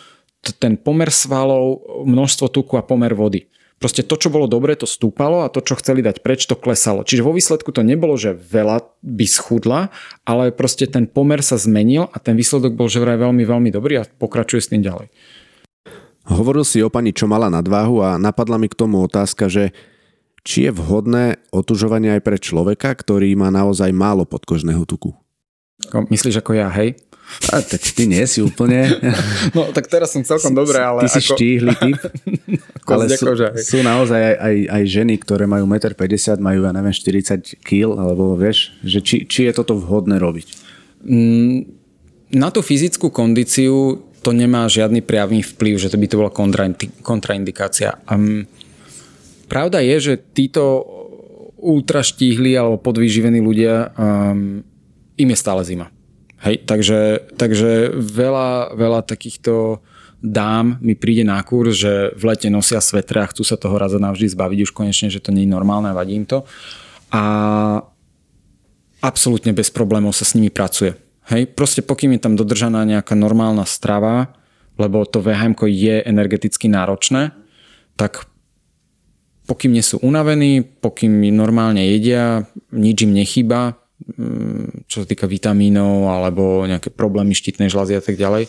ten 0.56 0.80
pomer 0.80 1.12
svalov, 1.12 1.84
množstvo 2.08 2.48
tuku 2.48 2.80
a 2.80 2.86
pomer 2.86 3.12
vody. 3.12 3.50
Proste 3.78 4.02
to, 4.02 4.18
čo 4.18 4.26
bolo 4.26 4.50
dobre, 4.50 4.74
to 4.74 4.90
stúpalo 4.90 5.46
a 5.46 5.52
to, 5.52 5.62
čo 5.62 5.78
chceli 5.78 6.02
dať 6.02 6.18
preč, 6.18 6.50
to 6.50 6.58
klesalo. 6.58 7.06
Čiže 7.06 7.22
vo 7.22 7.30
výsledku 7.30 7.70
to 7.70 7.86
nebolo, 7.86 8.18
že 8.18 8.34
veľa 8.34 8.82
by 9.06 9.26
schudla, 9.28 9.94
ale 10.26 10.50
proste 10.50 10.90
ten 10.90 11.06
pomer 11.06 11.46
sa 11.46 11.54
zmenil 11.54 12.10
a 12.10 12.18
ten 12.18 12.34
výsledok 12.34 12.74
bol 12.74 12.90
že 12.90 12.98
vraj 12.98 13.20
veľmi, 13.22 13.46
veľmi 13.46 13.70
dobrý 13.70 14.02
a 14.02 14.08
pokračuje 14.08 14.60
s 14.64 14.70
tým 14.74 14.82
ďalej. 14.82 15.14
Hovoril 16.26 16.66
si 16.66 16.82
o 16.82 16.90
pani, 16.90 17.14
čo 17.14 17.30
mala 17.30 17.46
nadváhu 17.48 18.02
a 18.02 18.18
napadla 18.18 18.58
mi 18.58 18.66
k 18.66 18.76
tomu 18.76 18.98
otázka, 18.98 19.46
že 19.46 19.70
či 20.46 20.68
je 20.68 20.70
vhodné 20.74 21.40
otužovanie 21.54 22.18
aj 22.18 22.22
pre 22.24 22.38
človeka, 22.38 22.94
ktorý 22.94 23.34
má 23.38 23.48
naozaj 23.48 23.90
málo 23.94 24.24
podkožného 24.28 24.82
tuku? 24.86 25.14
Myslíš 25.88 26.42
ako 26.42 26.58
ja, 26.58 26.66
hej? 26.74 26.98
A, 27.52 27.60
tak 27.60 27.80
ty 27.80 28.08
nie 28.08 28.24
si 28.24 28.40
úplne. 28.40 28.88
No 29.56 29.70
tak 29.72 29.86
teraz 29.86 30.12
som 30.12 30.24
celkom 30.24 30.56
dobré, 30.56 30.80
ale... 30.80 31.04
Ty 31.06 31.20
si 31.20 31.20
ako... 31.22 31.36
štíhly 31.36 31.72
typ. 31.76 32.00
ale 32.92 33.04
sú, 33.14 33.26
sú 33.62 33.78
naozaj 33.84 34.20
aj, 34.20 34.34
aj, 34.40 34.56
aj 34.74 34.82
ženy, 34.88 35.14
ktoré 35.20 35.44
majú 35.44 35.68
1,50 35.68 35.94
m, 35.94 36.40
majú, 36.40 36.60
ja 36.64 36.72
neviem, 36.72 36.94
40 36.94 37.60
kg, 37.60 37.94
alebo 37.94 38.34
vieš, 38.34 38.72
že 38.80 38.98
či, 39.04 39.16
či 39.28 39.48
je 39.48 39.52
toto 39.52 39.76
vhodné 39.76 40.16
robiť? 40.16 40.46
Mm, 41.04 41.68
na 42.34 42.48
tú 42.50 42.60
fyzickú 42.64 43.12
kondíciu 43.12 44.02
to 44.20 44.30
nemá 44.34 44.66
žiadny 44.66 45.00
priavný 45.00 45.40
vplyv, 45.40 45.78
že 45.78 45.88
to 45.88 45.96
by 45.96 46.06
to 46.10 46.18
bola 46.18 46.32
kontraindikácia. 47.00 48.02
Um, 48.10 48.50
pravda 49.48 49.80
je, 49.80 49.96
že 50.12 50.14
títo 50.36 50.84
ultraštíhli 51.58 52.54
alebo 52.54 52.78
podvyživení 52.78 53.42
ľudia, 53.42 53.90
um, 53.98 54.62
im 55.18 55.28
je 55.34 55.38
stále 55.38 55.66
zima. 55.66 55.90
Hej, 56.38 56.70
takže, 56.70 57.34
takže 57.34 57.98
veľa, 57.98 58.78
veľa 58.78 59.00
takýchto 59.02 59.82
dám 60.22 60.78
mi 60.78 60.94
príde 60.94 61.26
na 61.26 61.42
kurz, 61.42 61.82
že 61.82 62.14
v 62.14 62.22
lete 62.30 62.46
nosia 62.46 62.78
svetre 62.78 63.22
a 63.22 63.30
chcú 63.30 63.42
sa 63.42 63.58
toho 63.58 63.74
raz 63.74 63.90
a 63.94 64.02
navždy 64.02 64.30
zbaviť 64.30 64.58
už 64.66 64.74
konečne, 64.74 65.10
že 65.10 65.18
to 65.18 65.34
nie 65.34 65.46
je 65.46 65.54
normálne 65.54 65.90
a 65.90 65.98
vadí 65.98 66.14
im 66.14 66.26
to. 66.26 66.46
A 67.10 67.22
absolútne 69.02 69.50
bez 69.50 69.70
problémov 69.74 70.14
sa 70.14 70.26
s 70.26 70.38
nimi 70.38 70.50
pracuje. 70.50 70.94
Hej, 71.26 71.54
proste 71.58 71.82
pokým 71.82 72.14
je 72.14 72.22
tam 72.22 72.38
dodržaná 72.38 72.86
nejaká 72.86 73.18
normálna 73.18 73.66
strava, 73.66 74.38
lebo 74.78 75.02
to 75.02 75.18
VHM 75.18 75.58
je 75.66 76.06
energeticky 76.06 76.70
náročné, 76.70 77.34
tak 77.98 78.30
pokým 79.48 79.72
nie 79.72 79.82
sú 79.82 79.96
unavení, 80.04 80.60
pokým 80.60 81.24
normálne 81.32 81.80
jedia, 81.80 82.44
nič 82.68 83.08
im 83.08 83.16
nechýba, 83.16 83.80
Mm, 83.98 84.86
čo 84.86 85.02
sa 85.02 85.06
týka 85.10 85.26
vitamínov 85.26 86.06
alebo 86.06 86.62
nejaké 86.64 86.94
problémy 86.94 87.34
štítnej 87.34 87.66
žľazy 87.66 87.98
a 87.98 88.02
tak 88.02 88.14
ďalej, 88.14 88.46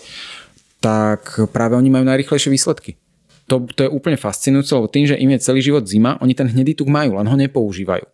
tak 0.78 1.42
práve 1.50 1.74
oni 1.74 1.90
majú 1.90 2.06
najrychlejšie 2.06 2.54
výsledky. 2.54 3.02
To, 3.50 3.66
to 3.66 3.84
je 3.84 3.90
úplne 3.90 4.16
fascinujúce, 4.16 4.72
lebo 4.78 4.88
tým, 4.88 5.10
že 5.10 5.18
im 5.18 5.34
je 5.34 5.42
celý 5.42 5.66
život 5.66 5.84
zima, 5.90 6.22
oni 6.22 6.38
ten 6.38 6.46
hnedý 6.46 6.78
tuk 6.78 6.88
majú, 6.88 7.18
len 7.18 7.26
ho 7.26 7.34
nepoužívajú. 7.34 8.06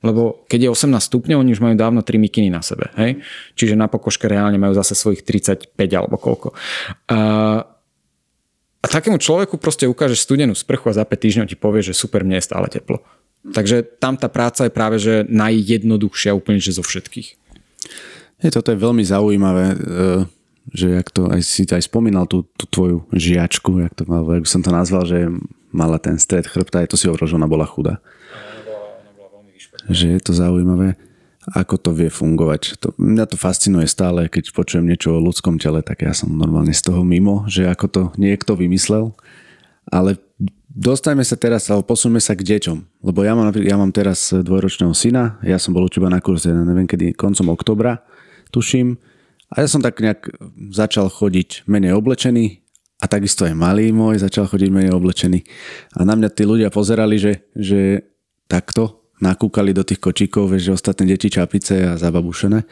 Lebo 0.00 0.42
keď 0.48 0.64
je 0.64 0.88
18 0.88 0.98
stupňov, 0.98 1.38
oni 1.44 1.52
už 1.52 1.60
majú 1.60 1.76
dávno 1.76 2.00
3 2.00 2.16
mikiny 2.18 2.48
na 2.48 2.64
sebe. 2.64 2.88
Hej? 2.96 3.20
Čiže 3.52 3.76
na 3.76 3.86
pokožke 3.86 4.24
reálne 4.24 4.56
majú 4.56 4.72
zase 4.72 4.96
svojich 4.96 5.22
35 5.22 5.76
alebo 5.92 6.16
koľko. 6.16 6.56
A, 7.12 7.68
a 8.78 8.86
takému 8.86 9.18
človeku 9.18 9.58
proste 9.58 9.90
ukážeš 9.90 10.22
studenú 10.22 10.54
sprchu 10.54 10.86
a 10.90 10.98
za 11.02 11.04
5 11.04 11.10
týždňov 11.18 11.46
ti 11.50 11.56
povie, 11.58 11.82
že 11.82 11.98
super, 11.98 12.22
mne 12.22 12.38
je 12.38 12.46
stále 12.46 12.70
teplo. 12.70 13.02
Takže 13.42 13.82
tam 13.98 14.14
tá 14.14 14.30
práca 14.30 14.66
je 14.66 14.72
práve 14.72 15.02
že 15.02 15.26
najjednoduchšia 15.26 16.34
úplne 16.34 16.62
že 16.62 16.78
zo 16.78 16.86
všetkých. 16.86 17.28
Je, 18.38 18.50
toto 18.54 18.70
je 18.70 18.78
veľmi 18.78 19.02
zaujímavé, 19.02 19.66
e, 19.74 19.76
že 20.70 20.94
jak 20.94 21.10
to 21.10 21.26
aj 21.26 21.42
si 21.42 21.66
aj 21.66 21.90
spomínal 21.90 22.30
tú, 22.30 22.46
tú 22.54 22.70
tvoju 22.70 22.98
žiačku, 23.10 23.82
jak 23.82 23.98
to 23.98 24.06
mal, 24.06 24.22
jak 24.30 24.46
som 24.46 24.62
to 24.62 24.70
nazval, 24.70 25.02
že 25.02 25.26
mala 25.74 25.98
ten 25.98 26.14
stred 26.14 26.46
chrbta, 26.46 26.86
aj 26.86 26.94
to 26.94 26.96
si 27.00 27.10
hovoril, 27.10 27.26
že 27.26 27.38
ona 27.38 27.50
bola 27.50 27.66
chudá. 27.66 27.98
Že 29.90 30.06
je 30.14 30.20
to 30.22 30.32
zaujímavé, 30.36 30.94
ako 31.54 31.74
to 31.80 31.90
vie 31.96 32.10
fungovať. 32.12 32.80
To, 32.84 32.92
mňa 32.98 33.24
to 33.30 33.36
fascinuje 33.40 33.88
stále, 33.88 34.28
keď 34.28 34.52
počujem 34.52 34.84
niečo 34.84 35.16
o 35.16 35.22
ľudskom 35.22 35.56
tele, 35.56 35.80
tak 35.80 36.04
ja 36.04 36.12
som 36.12 36.32
normálne 36.32 36.72
z 36.72 36.82
toho 36.84 37.00
mimo, 37.06 37.48
že 37.48 37.68
ako 37.68 37.86
to 37.88 38.02
niekto 38.20 38.56
vymyslel. 38.58 39.16
Ale 39.88 40.20
Dostajme 40.78 41.26
sa 41.26 41.34
teraz, 41.34 41.66
alebo 41.66 41.90
posunme 41.90 42.22
sa 42.22 42.38
k 42.38 42.44
deťom. 42.44 43.02
Lebo 43.02 43.26
ja 43.26 43.34
mám, 43.34 43.50
ja 43.56 43.74
mám 43.74 43.90
teraz 43.90 44.30
dvojročného 44.30 44.94
syna, 44.94 45.40
ja 45.42 45.58
som 45.58 45.74
bol 45.74 45.82
u 45.82 45.90
teba 45.90 46.06
na 46.06 46.22
kurze, 46.22 46.54
neviem 46.54 46.86
kedy, 46.86 47.18
koncom 47.18 47.50
oktobra, 47.50 48.04
tuším. 48.54 48.94
A 49.50 49.64
ja 49.64 49.66
som 49.66 49.82
tak 49.82 49.98
nejak 49.98 50.30
začal 50.70 51.10
chodiť 51.10 51.66
menej 51.66 51.98
oblečený 51.98 52.62
a 53.00 53.10
takisto 53.10 53.42
aj 53.42 53.58
malý 53.58 53.90
môj 53.90 54.22
začal 54.22 54.46
chodiť 54.46 54.70
menej 54.70 54.92
oblečený. 54.94 55.40
A 55.98 56.06
na 56.06 56.14
mňa 56.14 56.30
tí 56.30 56.46
ľudia 56.46 56.70
pozerali, 56.70 57.18
že, 57.18 57.48
že 57.56 58.06
takto 58.44 59.07
nakúkali 59.20 59.74
do 59.74 59.82
tých 59.82 60.00
kočíkov, 60.02 60.54
že 60.58 60.74
ostatné 60.74 61.14
deti 61.14 61.28
čapice 61.30 61.94
a 61.94 62.00
zababušené. 62.00 62.64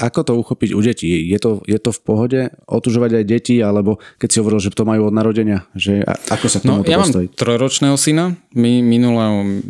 Ako 0.00 0.24
to 0.24 0.32
uchopiť 0.32 0.72
u 0.72 0.80
detí? 0.80 1.28
Je 1.28 1.36
to, 1.36 1.60
je 1.68 1.76
to 1.76 1.92
v 1.92 2.00
pohode 2.00 2.40
otužovať 2.64 3.20
aj 3.20 3.24
deti, 3.28 3.60
alebo 3.60 4.00
keď 4.16 4.28
si 4.32 4.40
hovoril, 4.40 4.60
že 4.64 4.72
to 4.72 4.88
majú 4.88 5.12
od 5.12 5.14
narodenia, 5.14 5.68
že 5.76 6.00
ako 6.08 6.46
sa 6.48 6.64
k 6.64 6.72
tomu 6.72 6.80
no, 6.80 6.88
ja 6.88 6.96
postaviť? 7.04 7.28
mám 7.28 7.36
trojročného 7.36 7.96
syna, 8.00 8.32
my 8.56 8.80
minulé, 8.80 9.24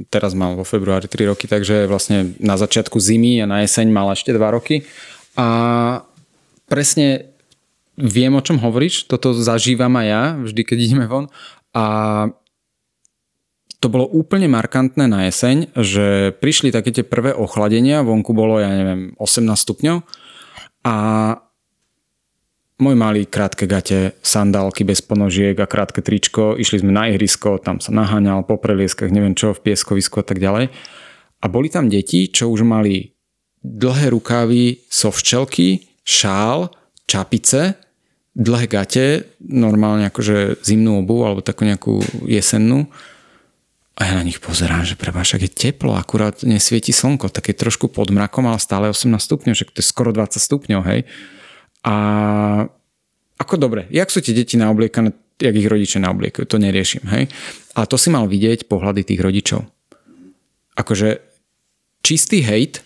teraz 0.07 0.39
mal 0.39 0.55
vo 0.55 0.63
februári 0.63 1.11
3 1.11 1.35
roky, 1.35 1.51
takže 1.51 1.91
vlastne 1.91 2.39
na 2.39 2.55
začiatku 2.55 2.95
zimy 3.03 3.43
a 3.43 3.51
na 3.51 3.67
jeseň 3.67 3.91
mal 3.91 4.07
ešte 4.15 4.31
2 4.31 4.39
roky. 4.55 4.87
A 5.35 5.47
presne 6.71 7.35
viem, 7.99 8.31
o 8.31 8.45
čom 8.45 8.63
hovoríš, 8.63 9.11
toto 9.11 9.35
zažívam 9.35 9.91
aj 9.99 10.07
ja, 10.07 10.23
vždy 10.47 10.63
keď 10.63 10.79
ideme 10.79 11.11
von. 11.11 11.27
A 11.75 11.85
to 13.81 13.89
bolo 13.89 14.05
úplne 14.05 14.45
markantné 14.53 15.09
na 15.09 15.25
jeseň, 15.27 15.73
že 15.73 16.37
prišli 16.37 16.69
také 16.69 16.93
tie 16.93 17.05
prvé 17.05 17.33
ochladenia, 17.33 18.05
vonku 18.05 18.37
bolo, 18.37 18.61
ja 18.61 18.69
neviem, 18.69 19.17
18 19.17 19.49
stupňov 19.57 20.05
a 20.85 20.97
môj 22.81 22.97
malý 22.97 23.25
krátke 23.29 23.65
gate, 23.65 24.21
sandálky 24.21 24.85
bez 24.85 25.01
ponožiek 25.05 25.57
a 25.57 25.69
krátke 25.69 26.05
tričko, 26.05 26.61
išli 26.61 26.85
sme 26.85 26.93
na 26.93 27.09
ihrisko, 27.09 27.61
tam 27.61 27.81
sa 27.81 27.93
naháňal 27.93 28.45
po 28.45 28.61
prelieskach, 28.61 29.13
neviem 29.13 29.37
čo, 29.37 29.57
v 29.57 29.65
pieskovisku 29.73 30.21
a 30.21 30.25
tak 30.25 30.41
ďalej. 30.41 30.73
A 31.41 31.47
boli 31.49 31.73
tam 31.73 31.89
deti, 31.89 32.29
čo 32.29 32.53
už 32.53 32.65
mali 32.69 33.17
dlhé 33.61 34.13
rukávy, 34.13 34.89
sovčelky, 34.89 36.01
šál, 36.05 36.73
čapice, 37.05 37.77
dlhé 38.33 38.67
gate, 38.69 39.07
normálne 39.45 40.09
akože 40.09 40.65
zimnú 40.65 41.05
obu 41.05 41.25
alebo 41.25 41.45
takú 41.45 41.69
nejakú 41.69 42.01
jesennú 42.29 42.89
a 43.99 44.01
ja 44.07 44.13
na 44.17 44.25
nich 44.25 44.41
pozerám, 44.41 44.87
že 44.87 44.97
preba, 44.97 45.21
však 45.21 45.45
je 45.45 45.51
teplo, 45.51 45.93
akurát 45.99 46.41
nesvieti 46.47 46.95
slnko, 46.95 47.29
tak 47.29 47.53
je 47.53 47.57
trošku 47.59 47.93
pod 47.93 48.09
mrakom, 48.09 48.47
ale 48.49 48.63
stále 48.63 48.89
18 48.89 49.13
stupňov, 49.19 49.55
že 49.55 49.69
to 49.69 49.83
je 49.83 49.87
skoro 49.87 50.15
20 50.15 50.41
stupňov, 50.41 50.81
hej. 50.89 51.01
A 51.85 51.95
ako 53.37 53.55
dobre, 53.61 53.89
jak 53.93 54.09
sú 54.09 54.25
tie 54.25 54.33
deti 54.33 54.57
naobliekané, 54.57 55.13
jak 55.41 55.57
ich 55.57 55.69
rodičia 55.69 56.01
naobliekajú, 56.05 56.45
to 56.49 56.57
neriešim, 56.61 57.05
hej. 57.13 57.29
Ale 57.77 57.87
to 57.89 57.97
si 57.97 58.09
mal 58.09 58.25
vidieť 58.29 58.69
pohľady 58.69 59.05
tých 59.05 59.21
rodičov. 59.21 59.61
Akože 60.77 61.21
čistý 62.01 62.41
hejt, 62.41 62.81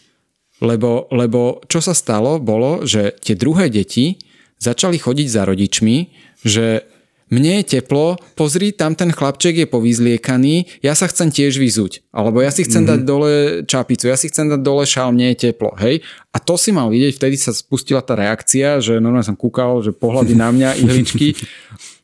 lebo, 0.62 1.10
lebo 1.14 1.62
čo 1.66 1.78
sa 1.78 1.94
stalo, 1.94 2.42
bolo, 2.42 2.86
že 2.86 3.14
tie 3.22 3.38
druhé 3.38 3.70
deti 3.70 4.18
začali 4.58 4.98
chodiť 4.98 5.28
za 5.30 5.42
rodičmi, 5.46 5.96
že 6.42 6.86
mne 7.34 7.60
je 7.60 7.78
teplo, 7.78 8.14
pozri, 8.38 8.70
tam 8.70 8.94
ten 8.94 9.10
chlapček 9.10 9.58
je 9.58 9.66
povyzliekaný, 9.66 10.78
ja 10.86 10.94
sa 10.94 11.10
chcem 11.10 11.34
tiež 11.34 11.58
vyzuť. 11.58 12.06
Alebo 12.14 12.38
ja 12.38 12.54
si 12.54 12.62
chcem 12.62 12.86
mm-hmm. 12.86 12.92
dať 12.94 13.00
dole 13.02 13.32
čapicu, 13.66 14.06
ja 14.06 14.14
si 14.14 14.30
chcem 14.30 14.46
dať 14.46 14.60
dole 14.62 14.86
šál, 14.86 15.10
mne 15.10 15.34
je 15.34 15.50
teplo, 15.50 15.74
hej. 15.82 16.06
A 16.30 16.38
to 16.38 16.54
si 16.54 16.70
mal 16.70 16.86
vidieť, 16.94 17.18
vtedy 17.18 17.34
sa 17.34 17.50
spustila 17.50 18.06
tá 18.06 18.14
reakcia, 18.14 18.78
že 18.78 19.02
normálne 19.02 19.26
som 19.26 19.34
kúkal, 19.34 19.82
že 19.82 19.90
pohľady 19.90 20.38
na 20.38 20.54
mňa, 20.54 20.68
ihličky. 20.86 21.34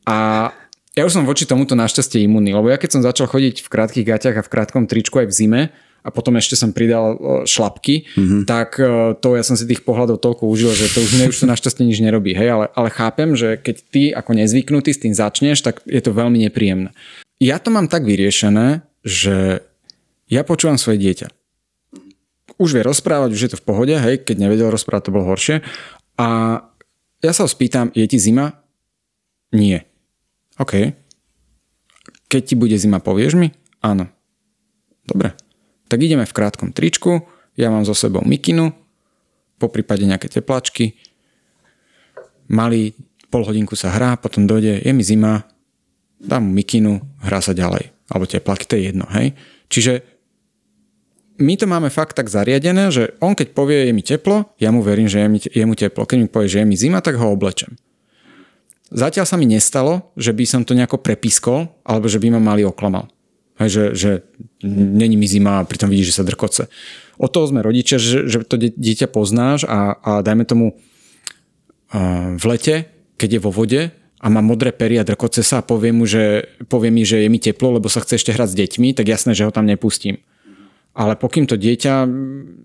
A 0.03 0.51
ja 0.91 1.07
už 1.07 1.15
som 1.15 1.23
voči 1.23 1.47
tomuto 1.47 1.71
našťastie 1.71 2.19
imunný, 2.27 2.51
lebo 2.51 2.67
ja 2.67 2.75
keď 2.75 2.99
som 2.99 3.01
začal 3.01 3.31
chodiť 3.31 3.63
v 3.63 3.71
krátkých 3.71 4.07
gaťach 4.11 4.35
a 4.35 4.43
v 4.43 4.51
krátkom 4.51 4.83
tričku 4.91 5.23
aj 5.23 5.31
v 5.31 5.35
zime, 5.35 5.61
a 6.01 6.09
potom 6.09 6.33
ešte 6.37 6.57
som 6.57 6.73
pridal 6.73 7.17
šlapky, 7.45 8.09
mm-hmm. 8.09 8.41
tak 8.49 8.81
to 9.21 9.27
ja 9.37 9.43
som 9.45 9.53
si 9.53 9.69
tých 9.69 9.85
pohľadov 9.85 10.17
toľko 10.17 10.49
užil, 10.49 10.73
že 10.73 10.89
to 10.89 11.05
už 11.05 11.11
mne 11.17 11.29
už 11.29 11.37
to 11.37 11.45
našťastie 11.45 11.85
nič 11.85 12.01
nerobí. 12.01 12.33
Hej, 12.33 12.49
ale, 12.57 12.65
ale 12.73 12.89
chápem, 12.89 13.37
že 13.37 13.61
keď 13.61 13.75
ty 13.93 14.03
ako 14.09 14.33
nezvyknutý 14.33 14.89
s 14.97 15.01
tým 15.01 15.13
začneš, 15.13 15.61
tak 15.61 15.85
je 15.85 16.01
to 16.01 16.09
veľmi 16.09 16.41
nepríjemné. 16.49 16.89
Ja 17.37 17.61
to 17.61 17.69
mám 17.69 17.85
tak 17.85 18.05
vyriešené, 18.05 18.81
že 19.05 19.61
ja 20.25 20.41
počúvam 20.41 20.81
svoje 20.81 21.01
dieťa. 21.05 21.27
Už 22.57 22.77
vie 22.77 22.83
rozprávať, 22.85 23.29
už 23.33 23.41
je 23.45 23.51
to 23.53 23.61
v 23.61 23.65
pohode, 23.65 23.93
hej, 23.93 24.25
keď 24.25 24.37
nevedel 24.41 24.73
rozprávať, 24.73 25.09
to 25.09 25.15
bolo 25.15 25.29
horšie. 25.29 25.61
A 26.17 26.61
ja 27.21 27.31
sa 27.33 27.45
ho 27.45 27.49
spýtam, 27.49 27.93
je 27.93 28.05
ti 28.09 28.17
zima? 28.17 28.57
Nie. 29.53 29.85
OK. 30.57 30.97
Keď 32.25 32.41
ti 32.41 32.55
bude 32.57 32.77
zima, 32.77 32.97
povieš 32.97 33.37
mi? 33.37 33.53
Áno. 33.81 34.09
Dobre 35.05 35.33
tak 35.91 35.99
ideme 35.99 36.23
v 36.23 36.31
krátkom 36.31 36.71
tričku, 36.71 37.27
ja 37.59 37.67
mám 37.67 37.83
so 37.83 37.91
sebou 37.91 38.23
mikinu, 38.23 38.71
po 39.59 39.67
prípade 39.67 40.07
nejaké 40.07 40.31
teplačky, 40.31 40.95
malý 42.47 42.95
pol 43.27 43.43
hodinku 43.43 43.75
sa 43.75 43.91
hrá, 43.91 44.15
potom 44.15 44.47
dojde, 44.47 44.79
je 44.79 44.91
mi 44.95 45.03
zima, 45.03 45.43
dám 46.15 46.47
mu 46.47 46.51
mikinu, 46.55 47.03
hrá 47.19 47.43
sa 47.43 47.51
ďalej. 47.51 47.91
Alebo 48.07 48.27
teplaky, 48.27 48.63
to 48.67 48.75
je 48.79 48.91
jedno, 48.91 49.07
hej. 49.11 49.35
Čiže 49.71 50.03
my 51.41 51.53
to 51.57 51.65
máme 51.65 51.87
fakt 51.87 52.15
tak 52.15 52.27
zariadené, 52.27 52.91
že 52.91 53.15
on 53.23 53.33
keď 53.33 53.55
povie, 53.55 53.87
je 53.87 53.93
mi 53.95 54.03
teplo, 54.03 54.51
ja 54.59 54.69
mu 54.69 54.83
verím, 54.83 55.07
že 55.07 55.23
je, 55.23 55.27
mi, 55.27 55.39
je 55.39 55.65
mu 55.65 55.73
teplo. 55.73 56.03
Keď 56.03 56.17
mi 56.19 56.27
povie, 56.27 56.51
že 56.51 56.59
je 56.61 56.67
mi 56.67 56.75
zima, 56.75 56.99
tak 56.99 57.17
ho 57.17 57.33
oblečem. 57.33 57.75
Zatiaľ 58.91 59.23
sa 59.23 59.39
mi 59.39 59.47
nestalo, 59.47 60.11
že 60.19 60.35
by 60.35 60.43
som 60.43 60.61
to 60.67 60.75
nejako 60.75 60.99
prepískol, 60.99 61.71
alebo 61.87 62.11
že 62.11 62.19
by 62.19 62.35
ma 62.35 62.41
mali 62.43 62.67
oklamal. 62.67 63.07
Že, 63.61 63.93
že 63.93 64.11
není 64.65 65.13
mi 65.17 65.29
zima 65.29 65.61
a 65.61 65.67
pritom 65.67 65.85
vidíš, 65.85 66.15
že 66.15 66.17
sa 66.21 66.25
drkoce. 66.25 66.65
O 67.21 67.29
toho 67.29 67.45
sme 67.45 67.61
rodičia, 67.61 68.01
že, 68.01 68.25
že 68.25 68.41
to 68.41 68.57
dieťa 68.57 69.05
poznáš 69.05 69.69
a, 69.69 69.93
a 70.01 70.11
dajme 70.25 70.49
tomu 70.49 70.73
v 72.37 72.43
lete, 72.47 72.87
keď 73.19 73.37
je 73.37 73.43
vo 73.43 73.51
vode 73.53 73.81
a 74.21 74.25
má 74.29 74.39
modré 74.39 74.71
pery 74.71 75.01
a 75.01 75.05
drkoce 75.05 75.43
sa 75.43 75.59
a 75.59 75.65
povie, 75.65 75.91
mu, 75.91 76.05
že, 76.07 76.45
povie 76.69 76.93
mi, 76.93 77.03
že 77.03 77.25
je 77.25 77.29
mi 77.29 77.41
teplo, 77.41 77.75
lebo 77.75 77.89
sa 77.91 78.01
chce 78.01 78.21
ešte 78.21 78.31
hrať 78.33 78.49
s 78.53 78.57
deťmi, 78.57 78.93
tak 78.95 79.09
jasné, 79.09 79.33
že 79.33 79.45
ho 79.45 79.51
tam 79.53 79.65
nepustím. 79.65 80.21
Ale 80.91 81.15
pokým 81.15 81.47
to 81.47 81.55
dieťa 81.55 82.03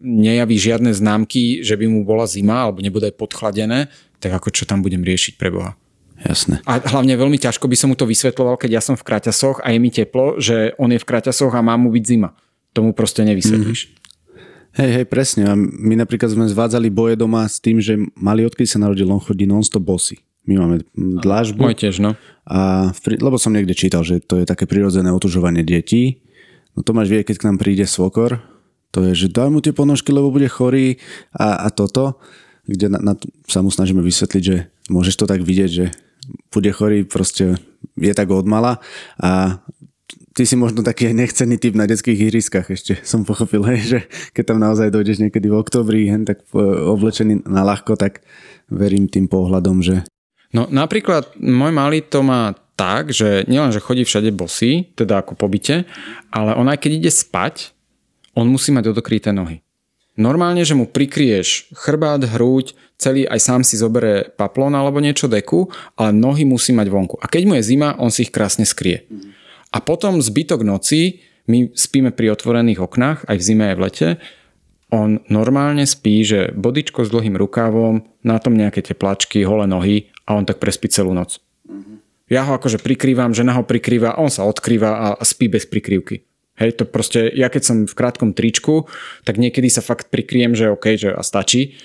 nejaví 0.03 0.59
žiadne 0.59 0.91
známky, 0.91 1.63
že 1.63 1.79
by 1.79 1.87
mu 1.87 2.03
bola 2.03 2.27
zima 2.27 2.67
alebo 2.67 2.83
nebude 2.83 3.09
podchladené, 3.15 3.89
tak 4.19 4.35
ako 4.35 4.51
čo 4.51 4.65
tam 4.67 4.83
budem 4.83 5.01
riešiť 5.01 5.39
pre 5.39 5.49
Boha? 5.49 5.79
Jasné. 6.17 6.65
A 6.65 6.81
hlavne 6.81 7.13
veľmi 7.13 7.37
ťažko 7.37 7.69
by 7.69 7.77
som 7.77 7.93
mu 7.93 7.97
to 7.99 8.09
vysvetloval, 8.09 8.57
keď 8.57 8.81
ja 8.81 8.83
som 8.83 8.97
v 8.97 9.05
kraťasoch 9.05 9.61
a 9.61 9.73
je 9.73 9.79
mi 9.79 9.93
teplo, 9.93 10.41
že 10.41 10.73
on 10.81 10.89
je 10.89 11.01
v 11.01 11.09
kraťasoch 11.09 11.53
a 11.53 11.61
má 11.61 11.77
mu 11.77 11.93
byť 11.93 12.05
zima. 12.09 12.33
Tomu 12.73 12.97
proste 12.97 13.21
nevysvetlíš. 13.25 13.81
Mm-hmm. 13.89 14.05
Hej, 14.77 14.91
hej, 14.93 15.07
presne. 15.09 15.43
A 15.49 15.57
my 15.57 15.97
napríklad 15.97 16.29
sme 16.33 16.45
zvádzali 16.45 16.93
boje 16.93 17.17
doma 17.17 17.49
s 17.49 17.57
tým, 17.61 17.81
že 17.81 17.97
mali 18.13 18.45
odkedy 18.45 18.69
sa 18.69 18.77
narodil, 18.77 19.09
on 19.09 19.21
chodí 19.25 19.49
non-stop 19.49 19.81
bosy. 19.81 20.21
My 20.45 20.61
máme 20.61 20.85
dlážbu. 20.97 21.65
Môj 21.65 21.81
tiež, 21.81 21.99
no. 21.99 22.13
A 22.45 22.93
v, 22.93 23.17
lebo 23.17 23.41
som 23.41 23.57
niekde 23.57 23.73
čítal, 23.73 24.05
že 24.05 24.21
to 24.21 24.37
je 24.37 24.45
také 24.45 24.69
prirodzené 24.69 25.09
otužovanie 25.11 25.65
detí. 25.65 26.21
No 26.77 26.85
to 26.85 26.93
máš 26.93 27.09
vie, 27.09 27.25
keď 27.25 27.37
k 27.41 27.47
nám 27.49 27.57
príde 27.57 27.89
svokor, 27.89 28.45
to 28.93 29.01
je, 29.11 29.27
že 29.27 29.33
daj 29.33 29.49
mu 29.49 29.65
tie 29.65 29.73
ponožky, 29.73 30.13
lebo 30.13 30.29
bude 30.29 30.47
chorý 30.47 31.01
a, 31.33 31.67
a 31.67 31.69
toto, 31.73 32.21
kde 32.69 32.93
na, 32.93 33.01
na, 33.01 33.13
sa 33.49 33.65
mu 33.65 33.73
snažíme 33.73 34.05
vysvetliť, 34.05 34.43
že 34.45 34.69
môžeš 34.93 35.15
to 35.17 35.25
tak 35.25 35.41
vidieť, 35.41 35.71
že 35.73 35.87
bude 36.51 36.71
chorý, 36.73 37.05
proste 37.05 37.59
je 37.97 38.13
tak 38.13 38.29
odmala 38.31 38.79
a 39.21 39.63
ty 40.37 40.45
si 40.45 40.53
možno 40.53 40.85
taký 40.85 41.17
nechcený 41.17 41.57
typ 41.57 41.73
na 41.73 41.89
detských 41.89 42.29
ihriskách 42.29 42.69
ešte 42.69 42.93
som 43.11 43.25
pochopil, 43.25 43.65
hej, 43.73 43.81
že 43.81 43.99
keď 44.37 44.45
tam 44.53 44.59
naozaj 44.61 44.93
dojdeš 44.93 45.25
niekedy 45.25 45.49
v 45.49 45.59
oktobri, 45.59 46.13
hen 46.13 46.29
tak 46.29 46.45
oblečený 46.53 47.49
na 47.49 47.65
ľahko, 47.65 47.97
tak 47.97 48.21
verím 48.69 49.09
tým 49.09 49.27
pohľadom, 49.27 49.81
že... 49.81 50.05
No 50.53 50.69
napríklad 50.69 51.35
môj 51.41 51.73
malý 51.73 52.05
to 52.05 52.21
má 52.21 52.55
tak, 52.77 53.11
že 53.11 53.49
nielen, 53.49 53.73
že 53.73 53.81
chodí 53.81 54.05
všade 54.05 54.29
bosý, 54.37 54.93
teda 54.93 55.25
ako 55.25 55.33
po 55.33 55.49
byte, 55.49 55.89
ale 56.29 56.53
on 56.55 56.69
aj 56.69 56.85
keď 56.85 56.93
ide 56.93 57.11
spať, 57.11 57.73
on 58.37 58.53
musí 58.53 58.69
mať 58.69 58.93
odokryté 58.93 59.33
nohy. 59.33 59.65
Normálne, 60.17 60.65
že 60.65 60.77
mu 60.77 60.89
prikrieš 60.89 61.73
chrbát, 61.77 62.25
hruď, 62.25 62.77
celý 62.97 63.29
aj 63.29 63.41
sám 63.41 63.63
si 63.63 63.77
zobere 63.77 64.33
paplón 64.37 64.73
alebo 64.73 65.01
niečo 65.01 65.29
deku, 65.29 65.69
ale 65.97 66.17
nohy 66.17 66.49
musí 66.49 66.73
mať 66.73 66.89
vonku. 66.89 67.17
A 67.21 67.29
keď 67.29 67.43
mu 67.49 67.55
je 67.61 67.69
zima, 67.69 67.97
on 68.01 68.09
si 68.09 68.25
ich 68.25 68.33
krásne 68.33 68.65
skrie. 68.65 69.05
A 69.73 69.79
potom 69.85 70.21
zbytok 70.21 70.65
noci, 70.65 71.21
my 71.47 71.71
spíme 71.77 72.11
pri 72.11 72.33
otvorených 72.33 72.81
oknách, 72.83 73.19
aj 73.29 73.37
v 73.37 73.45
zime, 73.45 73.65
aj 73.71 73.77
v 73.77 73.83
lete, 73.85 74.09
on 74.91 75.19
normálne 75.27 75.83
spí, 75.83 76.23
že 76.23 76.55
bodičko 76.55 77.03
s 77.05 77.11
dlhým 77.11 77.35
rukávom, 77.35 78.07
na 78.23 78.39
tom 78.39 78.55
nejaké 78.55 78.87
teplačky, 78.87 79.43
holé 79.43 79.67
nohy 79.67 79.97
a 80.25 80.39
on 80.39 80.47
tak 80.47 80.63
prespí 80.63 80.87
celú 80.87 81.11
noc. 81.11 81.43
Ja 82.27 82.43
ho 82.43 82.59
akože 82.59 82.83
prikrývam, 82.83 83.35
žena 83.35 83.55
ho 83.55 83.63
prikrýva, 83.63 84.19
on 84.19 84.31
sa 84.31 84.47
odkrýva 84.47 85.19
a 85.19 85.23
spí 85.23 85.47
bez 85.47 85.67
prikrývky. 85.67 86.27
Hej, 86.57 86.81
to 86.81 86.85
proste, 86.89 87.31
ja 87.37 87.53
keď 87.53 87.63
som 87.63 87.77
v 87.85 87.95
krátkom 87.95 88.33
tričku, 88.33 88.89
tak 89.29 89.37
niekedy 89.37 89.69
sa 89.69 89.85
fakt 89.85 90.09
prikryjem, 90.09 90.57
že 90.57 90.73
OK, 90.73 90.97
že 90.97 91.13
a 91.13 91.21
stačí 91.21 91.77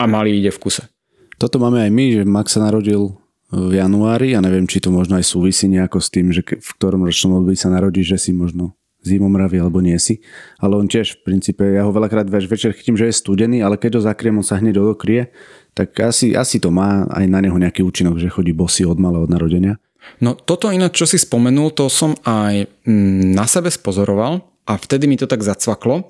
a 0.00 0.04
malý 0.08 0.40
ide 0.40 0.48
v 0.48 0.58
kuse. 0.64 0.88
Toto 1.36 1.60
máme 1.60 1.84
aj 1.84 1.90
my, 1.92 2.04
že 2.16 2.22
Max 2.24 2.56
sa 2.56 2.64
narodil 2.64 3.20
v 3.52 3.76
januári 3.76 4.32
a 4.32 4.40
neviem, 4.40 4.64
či 4.64 4.80
to 4.80 4.88
možno 4.88 5.20
aj 5.20 5.26
súvisí 5.28 5.68
nejako 5.68 5.98
s 6.00 6.08
tým, 6.08 6.32
že 6.32 6.40
v 6.40 6.70
ktorom 6.80 7.04
ročnom 7.04 7.42
období 7.42 7.58
sa 7.58 7.68
narodí, 7.68 8.00
že 8.00 8.16
si 8.16 8.30
možno 8.32 8.78
zimomravý 9.02 9.58
alebo 9.60 9.80
nie 9.80 9.96
si. 9.96 10.20
Ale 10.60 10.76
on 10.76 10.86
tiež 10.86 11.20
v 11.20 11.32
princípe, 11.32 11.64
ja 11.64 11.88
ho 11.88 11.92
veľakrát 11.92 12.28
večer 12.28 12.76
chytím, 12.76 13.00
že 13.00 13.08
je 13.08 13.16
studený, 13.16 13.64
ale 13.64 13.80
keď 13.80 13.98
ho 13.98 14.02
zakriem, 14.04 14.38
on 14.38 14.46
sa 14.46 14.60
hneď 14.60 14.80
odokrie, 14.80 15.32
tak 15.72 15.96
asi, 15.98 16.36
asi 16.36 16.60
to 16.60 16.68
má 16.70 17.08
aj 17.08 17.24
na 17.26 17.40
neho 17.40 17.56
nejaký 17.56 17.80
účinok, 17.82 18.20
že 18.20 18.32
chodí 18.32 18.52
bosy 18.52 18.84
od 18.84 19.00
malého 19.00 19.24
od 19.24 19.32
narodenia. 19.32 19.80
No 20.20 20.36
toto 20.36 20.68
ináč, 20.72 21.00
čo 21.00 21.06
si 21.08 21.16
spomenul, 21.20 21.72
to 21.72 21.88
som 21.88 22.16
aj 22.24 22.68
mm, 22.84 23.36
na 23.36 23.44
sebe 23.48 23.72
spozoroval 23.72 24.44
a 24.68 24.72
vtedy 24.76 25.08
mi 25.08 25.16
to 25.16 25.28
tak 25.28 25.40
zacvaklo, 25.40 26.08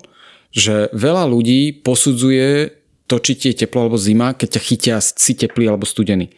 že 0.51 0.91
veľa 0.91 1.27
ľudí 1.31 1.79
posudzuje 1.83 2.80
to, 3.11 3.19
či 3.19 3.35
ti 3.35 3.45
je 3.51 3.67
teplo 3.67 3.83
alebo 3.83 3.99
zima, 3.99 4.31
keď 4.31 4.55
ťa 4.55 4.61
chytia 4.63 4.95
si 5.03 5.35
teplý 5.35 5.67
alebo 5.67 5.83
studený. 5.83 6.31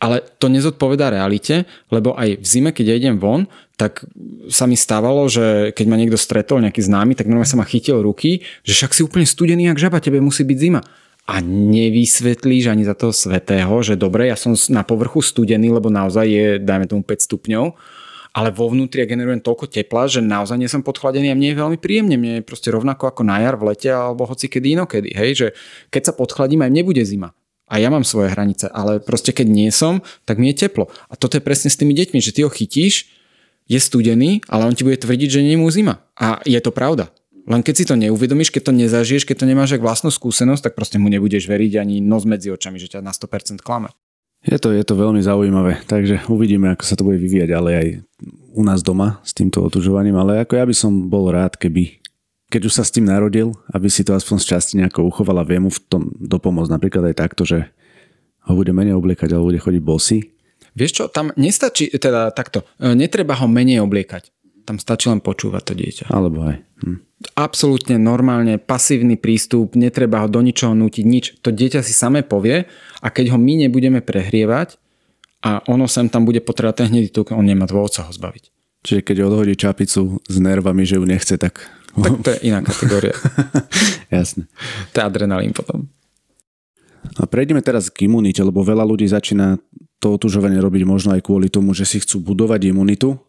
Ale 0.00 0.24
to 0.40 0.48
nezodpovedá 0.50 1.12
realite, 1.12 1.68
lebo 1.92 2.16
aj 2.16 2.40
v 2.40 2.46
zime, 2.48 2.70
keď 2.72 2.84
ja 2.90 2.98
idem 2.98 3.16
von, 3.20 3.46
tak 3.76 4.02
sa 4.48 4.64
mi 4.64 4.74
stávalo, 4.74 5.28
že 5.28 5.76
keď 5.76 5.86
ma 5.86 6.00
niekto 6.00 6.16
stretol, 6.16 6.64
nejaký 6.64 6.80
známy, 6.80 7.14
tak 7.14 7.28
normálne 7.28 7.48
sa 7.48 7.60
ma 7.60 7.68
chytil 7.68 8.00
ruky, 8.00 8.42
že 8.64 8.72
však 8.74 8.96
si 8.96 9.04
úplne 9.04 9.28
studený, 9.28 9.68
jak 9.70 9.78
žaba, 9.78 10.00
tebe 10.00 10.18
musí 10.18 10.42
byť 10.42 10.58
zima 10.58 10.80
a 11.30 11.38
nevysvetlíš 11.44 12.66
ani 12.66 12.82
za 12.82 12.98
toho 12.98 13.14
svetého, 13.14 13.70
že 13.86 13.94
dobre, 13.94 14.26
ja 14.26 14.34
som 14.34 14.56
na 14.72 14.82
povrchu 14.82 15.22
studený, 15.22 15.70
lebo 15.70 15.86
naozaj 15.86 16.26
je, 16.26 16.46
dajme 16.58 16.90
tomu 16.90 17.06
5 17.06 17.28
stupňov, 17.30 17.64
ale 18.30 18.54
vo 18.54 18.70
vnútri 18.70 19.02
ja 19.02 19.10
generujem 19.10 19.42
toľko 19.42 19.66
tepla, 19.66 20.06
že 20.06 20.22
naozaj 20.22 20.56
nie 20.58 20.70
som 20.70 20.86
podchladený 20.86 21.34
a 21.34 21.38
mne 21.38 21.50
je 21.50 21.60
veľmi 21.60 21.78
príjemne. 21.82 22.14
Mne 22.14 22.32
je 22.40 22.46
proste 22.46 22.70
rovnako 22.70 23.10
ako 23.10 23.22
na 23.26 23.42
jar 23.42 23.58
v 23.58 23.74
lete 23.74 23.90
alebo 23.90 24.26
hoci 24.26 24.46
kedy 24.46 24.78
inokedy. 24.78 25.10
Hej, 25.10 25.30
že 25.34 25.46
keď 25.90 26.02
sa 26.10 26.12
podchladím, 26.14 26.62
aj 26.62 26.70
mne 26.70 26.82
bude 26.86 27.02
zima. 27.02 27.34
A 27.70 27.78
ja 27.78 27.86
mám 27.86 28.02
svoje 28.02 28.34
hranice, 28.34 28.66
ale 28.70 28.98
proste 28.98 29.30
keď 29.30 29.46
nie 29.46 29.70
som, 29.70 30.02
tak 30.26 30.42
mi 30.42 30.50
je 30.50 30.66
teplo. 30.66 30.90
A 31.06 31.14
toto 31.14 31.38
je 31.38 31.42
presne 31.42 31.70
s 31.70 31.78
tými 31.78 31.94
deťmi, 31.94 32.18
že 32.18 32.34
ty 32.34 32.42
ho 32.42 32.50
chytíš, 32.50 33.06
je 33.70 33.78
studený, 33.78 34.42
ale 34.50 34.66
on 34.66 34.74
ti 34.74 34.82
bude 34.82 34.98
tvrdiť, 34.98 35.38
že 35.38 35.46
nie 35.46 35.54
mu 35.54 35.70
zima. 35.70 36.02
A 36.18 36.42
je 36.42 36.58
to 36.58 36.74
pravda. 36.74 37.14
Len 37.46 37.62
keď 37.62 37.74
si 37.78 37.84
to 37.86 37.94
neuvedomíš, 37.94 38.50
keď 38.50 38.70
to 38.70 38.72
nezažiješ, 38.74 39.22
keď 39.22 39.42
to 39.42 39.46
nemáš 39.46 39.78
ak 39.78 39.82
vlastnú 39.82 40.10
skúsenosť, 40.10 40.70
tak 40.70 40.72
proste 40.74 40.98
mu 40.98 41.06
nebudeš 41.06 41.46
veriť 41.46 41.78
ani 41.78 42.02
nos 42.02 42.26
medzi 42.26 42.50
očami, 42.50 42.82
že 42.82 42.98
ťa 42.98 43.06
na 43.06 43.14
100% 43.14 43.62
klame. 43.62 43.94
Je 44.40 44.56
to, 44.56 44.72
je 44.72 44.80
to 44.80 44.96
veľmi 44.96 45.20
zaujímavé, 45.20 45.84
takže 45.84 46.24
uvidíme, 46.32 46.72
ako 46.72 46.84
sa 46.88 46.96
to 46.96 47.04
bude 47.04 47.20
vyvíjať, 47.20 47.50
ale 47.52 47.70
aj 47.76 47.86
u 48.56 48.62
nás 48.64 48.80
doma 48.80 49.20
s 49.20 49.36
týmto 49.36 49.60
otužovaním, 49.60 50.16
ale 50.16 50.40
ako 50.40 50.56
ja 50.56 50.64
by 50.64 50.74
som 50.74 51.12
bol 51.12 51.28
rád, 51.28 51.60
keby 51.60 52.00
keď 52.50 52.66
už 52.66 52.74
sa 52.74 52.82
s 52.82 52.90
tým 52.90 53.06
narodil, 53.06 53.54
aby 53.70 53.86
si 53.86 54.02
to 54.02 54.10
aspoň 54.10 54.36
z 54.42 54.48
časti 54.50 54.74
nejako 54.82 55.06
uchoval 55.06 55.38
a 55.38 55.46
vie 55.46 55.62
mu 55.62 55.70
v 55.70 55.80
tom 55.86 56.02
dopomôcť 56.18 56.72
napríklad 56.74 57.14
aj 57.14 57.16
takto, 57.16 57.46
že 57.46 57.70
ho 58.50 58.52
bude 58.58 58.74
menej 58.74 58.98
obliekať, 58.98 59.30
ale 59.30 59.54
bude 59.54 59.62
chodiť 59.62 59.82
bosy. 59.84 60.34
Vieš 60.74 60.90
čo, 60.90 61.04
tam 61.06 61.30
nestačí, 61.38 61.94
teda 61.94 62.34
takto, 62.34 62.66
e, 62.82 62.96
netreba 62.98 63.38
ho 63.38 63.46
menej 63.46 63.86
obliekať. 63.86 64.34
Tam 64.66 64.82
stačí 64.82 65.06
len 65.06 65.22
počúvať 65.22 65.62
to 65.62 65.72
dieťa. 65.78 66.04
Alebo 66.10 66.42
aj. 66.46 66.58
Absolútne 67.36 68.00
normálne 68.00 68.56
pasívny 68.56 69.20
prístup, 69.20 69.76
netreba 69.76 70.24
ho 70.24 70.28
do 70.28 70.40
ničoho 70.40 70.72
nútiť, 70.72 71.04
nič. 71.04 71.24
To 71.44 71.52
dieťa 71.52 71.84
si 71.84 71.92
samé 71.92 72.24
povie 72.24 72.64
a 73.04 73.06
keď 73.12 73.36
ho 73.36 73.38
my 73.38 73.68
nebudeme 73.68 74.00
prehrievať 74.00 74.80
a 75.44 75.60
ono 75.68 75.84
sem 75.84 76.08
tam 76.08 76.24
bude 76.24 76.40
potrebovať 76.40 76.76
ten 76.80 76.88
hnedý 76.88 77.12
tuk, 77.12 77.32
on 77.32 77.44
nemá 77.44 77.68
dôvod 77.68 77.92
sa 77.92 78.08
ho 78.08 78.12
zbaviť. 78.12 78.52
Čiže 78.80 79.04
keď 79.04 79.16
odhodí 79.28 79.52
čapicu 79.60 80.24
s 80.24 80.36
nervami, 80.40 80.88
že 80.88 80.96
ju 80.96 81.04
nechce, 81.04 81.36
tak... 81.36 81.60
Tak 81.92 82.24
to 82.24 82.28
je 82.32 82.38
iná 82.48 82.64
kategória. 82.64 83.12
Jasne. 84.14 84.48
To 84.92 84.96
je 84.96 85.04
adrenalín 85.04 85.52
potom. 85.52 85.92
A 87.20 87.28
prejdeme 87.28 87.60
teraz 87.60 87.92
k 87.92 88.08
imunite, 88.08 88.40
lebo 88.40 88.64
veľa 88.64 88.84
ľudí 88.88 89.04
začína 89.04 89.60
to 90.00 90.16
otužovanie 90.16 90.56
robiť 90.56 90.82
možno 90.88 91.12
aj 91.12 91.20
kvôli 91.20 91.52
tomu, 91.52 91.76
že 91.76 91.84
si 91.84 92.00
chcú 92.00 92.24
budovať 92.24 92.72
imunitu 92.72 93.20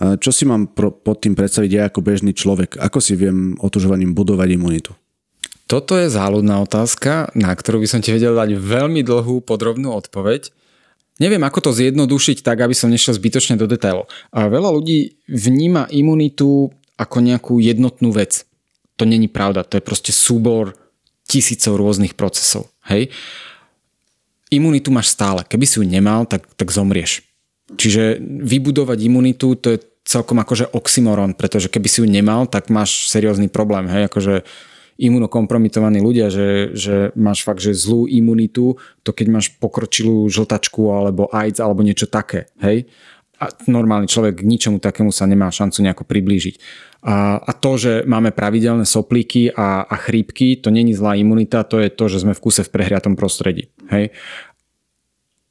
čo 0.00 0.30
si 0.32 0.48
mám 0.48 0.72
pro, 0.72 0.88
pod 0.88 1.20
tým 1.20 1.36
predstaviť 1.36 1.70
ja 1.70 1.82
ako 1.92 2.00
bežný 2.00 2.32
človek? 2.32 2.80
Ako 2.80 3.04
si 3.04 3.12
viem 3.20 3.54
otužovaním 3.60 4.16
budovať 4.16 4.48
imunitu? 4.56 4.92
Toto 5.68 5.94
je 5.94 6.10
záľudná 6.10 6.58
otázka, 6.64 7.30
na 7.38 7.54
ktorú 7.54 7.84
by 7.84 7.88
som 7.88 8.00
ti 8.02 8.10
vedel 8.10 8.34
dať 8.34 8.58
veľmi 8.58 9.06
dlhú, 9.06 9.44
podrobnú 9.44 9.94
odpoveď. 9.94 10.50
Neviem, 11.20 11.44
ako 11.44 11.70
to 11.70 11.76
zjednodušiť 11.76 12.40
tak, 12.40 12.64
aby 12.64 12.72
som 12.72 12.88
nešiel 12.88 13.12
zbytočne 13.14 13.60
do 13.60 13.68
detailov. 13.68 14.08
Veľa 14.32 14.72
ľudí 14.72 15.20
vníma 15.28 15.86
imunitu 15.92 16.72
ako 16.96 17.16
nejakú 17.20 17.60
jednotnú 17.60 18.10
vec. 18.10 18.48
To 18.96 19.04
není 19.04 19.28
pravda, 19.28 19.62
to 19.62 19.76
je 19.76 19.84
proste 19.84 20.10
súbor 20.16 20.74
tisícov 21.28 21.76
rôznych 21.76 22.16
procesov. 22.16 22.72
Hej? 22.88 23.12
Imunitu 24.48 24.90
máš 24.90 25.12
stále. 25.12 25.44
Keby 25.46 25.64
si 25.68 25.78
ju 25.78 25.84
nemal, 25.86 26.26
tak, 26.26 26.48
tak 26.56 26.72
zomrieš. 26.72 27.22
Čiže 27.70 28.18
vybudovať 28.42 28.98
imunitu, 29.06 29.54
to 29.54 29.76
je 29.76 29.78
celkom 30.04 30.40
akože 30.40 30.72
oxymoron, 30.72 31.36
pretože 31.36 31.68
keby 31.68 31.88
si 31.88 31.98
ju 32.02 32.06
nemal, 32.08 32.48
tak 32.48 32.72
máš 32.72 33.08
seriózny 33.12 33.52
problém, 33.52 33.86
hej, 33.86 34.08
akože 34.08 34.42
imunokompromitovaní 35.00 36.04
ľudia, 36.04 36.28
že, 36.28 36.76
že 36.76 37.08
máš 37.16 37.40
fakt, 37.40 37.64
že 37.64 37.72
zlú 37.72 38.04
imunitu, 38.04 38.76
to 39.00 39.10
keď 39.16 39.26
máš 39.32 39.46
pokročilú 39.56 40.28
žltačku 40.28 40.92
alebo 40.92 41.32
AIDS 41.32 41.60
alebo 41.60 41.80
niečo 41.80 42.04
také, 42.08 42.52
hej. 42.60 42.88
A 43.40 43.48
normálny 43.72 44.04
človek 44.04 44.44
k 44.44 44.44
ničomu 44.44 44.84
takému 44.84 45.08
sa 45.08 45.24
nemá 45.24 45.48
šancu 45.48 45.80
nejako 45.80 46.04
priblížiť. 46.04 46.60
A, 47.08 47.40
a 47.40 47.56
to, 47.56 47.80
že 47.80 47.92
máme 48.04 48.36
pravidelné 48.36 48.84
soplíky 48.84 49.48
a, 49.48 49.88
a 49.88 49.96
chrípky, 49.96 50.60
to 50.60 50.68
není 50.68 50.92
zlá 50.92 51.16
imunita, 51.16 51.64
to 51.64 51.80
je 51.80 51.88
to, 51.88 52.04
že 52.12 52.20
sme 52.20 52.36
v 52.36 52.42
kuse 52.44 52.60
v 52.60 52.68
prehriatom 52.68 53.16
prostredí. 53.16 53.72
Hej? 53.88 54.12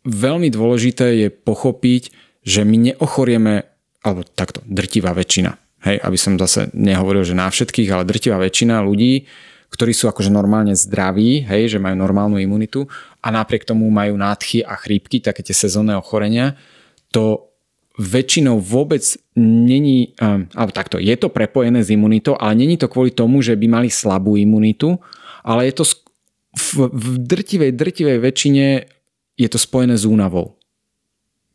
veľmi 0.09 0.49
dôležité 0.49 1.27
je 1.27 1.27
pochopiť, 1.29 2.13
že 2.41 2.63
my 2.63 2.91
neochorieme, 2.91 3.68
alebo 4.03 4.23
takto, 4.23 4.63
drtivá 4.65 5.11
väčšina. 5.11 5.55
Hej, 5.79 6.03
aby 6.03 6.17
som 6.19 6.35
zase 6.35 6.67
nehovoril, 6.75 7.23
že 7.23 7.35
na 7.35 7.47
všetkých, 7.47 7.87
ale 7.95 8.03
drtivá 8.03 8.35
väčšina 8.35 8.83
ľudí, 8.83 9.23
ktorí 9.71 9.95
sú 9.95 10.11
akože 10.11 10.27
normálne 10.27 10.75
zdraví, 10.75 11.45
hej, 11.47 11.77
že 11.77 11.79
majú 11.79 11.95
normálnu 11.95 12.35
imunitu 12.41 12.89
a 13.23 13.31
napriek 13.31 13.63
tomu 13.63 13.87
majú 13.87 14.19
nádchy 14.19 14.65
a 14.65 14.75
chrípky, 14.75 15.23
také 15.23 15.39
tie 15.45 15.55
sezónne 15.55 15.95
ochorenia, 15.95 16.59
to 17.15 17.47
väčšinou 17.99 18.59
vôbec 18.59 19.03
není, 19.39 20.15
um, 20.19 20.47
alebo 20.55 20.71
takto, 20.71 20.99
je 20.99 21.15
to 21.19 21.31
prepojené 21.31 21.83
s 21.83 21.91
imunitou, 21.91 22.35
ale 22.39 22.59
není 22.59 22.75
to 22.79 22.91
kvôli 22.91 23.11
tomu, 23.11 23.39
že 23.43 23.55
by 23.55 23.67
mali 23.67 23.89
slabú 23.91 24.35
imunitu, 24.39 24.99
ale 25.43 25.67
je 25.71 25.73
to 25.79 25.83
v, 26.55 26.91
v 26.91 27.07
drtivej, 27.23 27.71
drtivej 27.75 28.17
väčšine 28.19 28.65
je 29.39 29.47
to 29.47 29.59
spojené 29.59 29.95
s 29.95 30.03
únavou. 30.03 30.58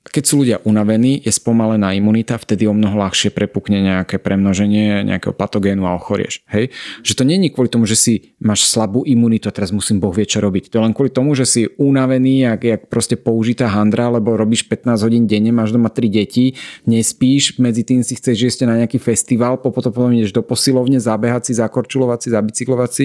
Keď 0.04 0.24
sú 0.28 0.44
ľudia 0.44 0.60
unavení, 0.68 1.16
je 1.16 1.32
spomalená 1.32 1.96
imunita, 1.96 2.36
vtedy 2.36 2.68
o 2.68 2.76
mnoho 2.76 3.00
ľahšie 3.00 3.32
prepukne 3.32 3.80
nejaké 3.80 4.20
premnoženie 4.20 5.00
nejakého 5.00 5.32
patogénu 5.32 5.88
a 5.88 5.96
ochorieš. 5.96 6.44
Hej? 6.52 6.76
Že 7.00 7.12
to 7.16 7.24
není 7.24 7.48
kvôli 7.48 7.72
tomu, 7.72 7.88
že 7.88 7.96
si 7.96 8.36
máš 8.36 8.68
slabú 8.68 9.00
imunitu 9.08 9.48
a 9.48 9.56
teraz 9.56 9.72
musím 9.72 10.04
Boh 10.04 10.12
vie 10.12 10.28
čo 10.28 10.44
robiť. 10.44 10.68
To 10.68 10.76
je 10.76 10.84
len 10.84 10.92
kvôli 10.92 11.08
tomu, 11.08 11.32
že 11.32 11.48
si 11.48 11.60
unavený, 11.80 12.44
jak, 12.44 12.60
jak 12.60 12.82
proste 12.92 13.16
použitá 13.16 13.72
handra, 13.72 14.12
lebo 14.12 14.36
robíš 14.36 14.68
15 14.68 15.00
hodín 15.00 15.24
denne, 15.24 15.56
máš 15.56 15.72
doma 15.72 15.88
3 15.88 16.12
deti, 16.12 16.52
nespíš, 16.84 17.56
medzi 17.56 17.80
tým 17.80 18.04
si 18.04 18.20
chceš, 18.20 18.60
ste 18.60 18.68
na 18.68 18.84
nejaký 18.84 19.00
festival, 19.00 19.56
potom 19.56 19.88
potom 19.88 20.12
ideš 20.12 20.36
do 20.36 20.44
posilovne, 20.44 21.00
zabehať 21.00 21.48
si, 21.48 21.52
zakorčulovať 21.56 22.18
si, 22.20 22.28
zabicyklovať 22.28 22.90
si 22.92 23.04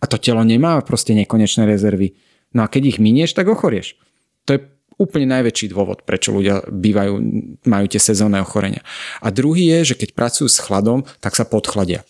a 0.00 0.04
to 0.08 0.16
telo 0.16 0.40
nemá 0.40 0.80
proste 0.80 1.12
nekonečné 1.12 1.68
rezervy. 1.68 2.16
No 2.56 2.64
a 2.64 2.70
keď 2.72 2.96
ich 2.96 2.98
minieš, 2.98 3.36
tak 3.36 3.46
ochorieš. 3.46 4.00
To 4.48 4.56
je 4.56 4.60
úplne 5.00 5.32
najväčší 5.40 5.72
dôvod, 5.72 6.04
prečo 6.04 6.28
ľudia 6.36 6.60
bývajú, 6.68 7.12
majú 7.64 7.86
tie 7.88 7.96
sezónne 7.96 8.44
ochorenia. 8.44 8.84
A 9.24 9.32
druhý 9.32 9.72
je, 9.72 9.96
že 9.96 9.98
keď 9.98 10.12
pracujú 10.12 10.52
s 10.52 10.60
chladom, 10.60 11.08
tak 11.24 11.32
sa 11.32 11.48
podchladia. 11.48 12.04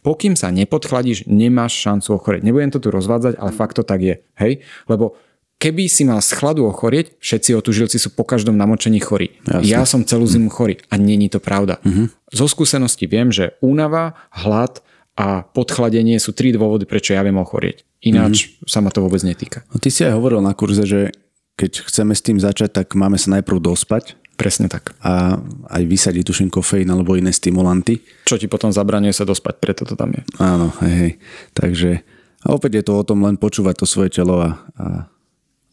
Pokým 0.00 0.34
sa 0.34 0.48
nepodchladíš, 0.48 1.28
nemáš 1.28 1.76
šancu 1.76 2.16
ochoreť. 2.16 2.40
Nebudem 2.42 2.72
to 2.72 2.80
tu 2.80 2.88
rozvádzať, 2.88 3.36
ale 3.36 3.50
fakt 3.52 3.76
to 3.76 3.84
tak 3.84 4.00
je. 4.02 4.16
Hej? 4.38 4.64
Lebo 4.88 5.14
keby 5.62 5.86
si 5.90 6.06
mal 6.06 6.22
z 6.22 6.30
chladu 6.34 6.66
ochorieť, 6.66 7.18
všetci 7.18 7.50
otužilci 7.54 7.96
sú 7.98 8.14
po 8.14 8.22
každom 8.22 8.54
namočení 8.54 8.98
chorí. 9.02 9.36
Jasne. 9.46 9.66
Ja 9.66 9.82
som 9.86 10.06
celú 10.06 10.26
zimu 10.26 10.50
chorý 10.50 10.80
a 10.90 10.98
není 10.98 11.30
to 11.30 11.42
pravda. 11.42 11.78
Uh-huh. 11.82 12.10
Zo 12.30 12.46
skúsenosti 12.46 13.06
viem, 13.10 13.34
že 13.34 13.58
únava, 13.62 14.14
hlad 14.30 14.82
a 15.16 15.42
podchladenie 15.42 16.20
sú 16.20 16.36
tri 16.36 16.52
dôvody, 16.52 16.84
prečo 16.84 17.16
ja 17.16 17.24
viem 17.24 17.38
ochorieť. 17.40 17.82
Ináč 18.04 18.34
uh-huh. 18.46 18.68
sa 18.68 18.78
ma 18.84 18.90
to 18.94 19.02
vôbec 19.02 19.22
netýka. 19.26 19.66
No, 19.72 19.80
ty 19.82 19.90
si 19.90 20.06
aj 20.06 20.14
hovoril 20.14 20.44
na 20.44 20.54
kurze, 20.54 20.86
že 20.86 21.14
keď 21.56 21.88
chceme 21.88 22.12
s 22.12 22.20
tým 22.20 22.36
začať, 22.36 22.84
tak 22.84 22.92
máme 22.92 23.16
sa 23.16 23.40
najprv 23.40 23.58
dospať. 23.64 24.16
Presne 24.36 24.68
tak. 24.68 24.92
A 25.00 25.40
aj 25.72 25.82
vysadiť 25.88 26.28
tuším 26.28 26.52
kofeín 26.52 26.92
alebo 26.92 27.16
iné 27.16 27.32
stimulanty. 27.32 28.04
Čo 28.28 28.36
ti 28.36 28.52
potom 28.52 28.68
zabraňuje 28.68 29.16
sa 29.16 29.24
dospať, 29.24 29.54
preto 29.56 29.88
to 29.88 29.96
tam 29.96 30.12
je. 30.12 30.20
Áno, 30.36 30.76
hej, 30.84 30.94
hej. 30.94 31.12
Takže 31.56 32.04
a 32.46 32.54
opäť 32.54 32.78
je 32.78 32.84
to 32.86 32.92
o 32.94 33.02
tom 33.02 33.26
len 33.26 33.40
počúvať 33.40 33.82
to 33.82 33.86
svoje 33.88 34.22
telo 34.22 34.38
a, 34.38 34.62
a, 34.78 34.86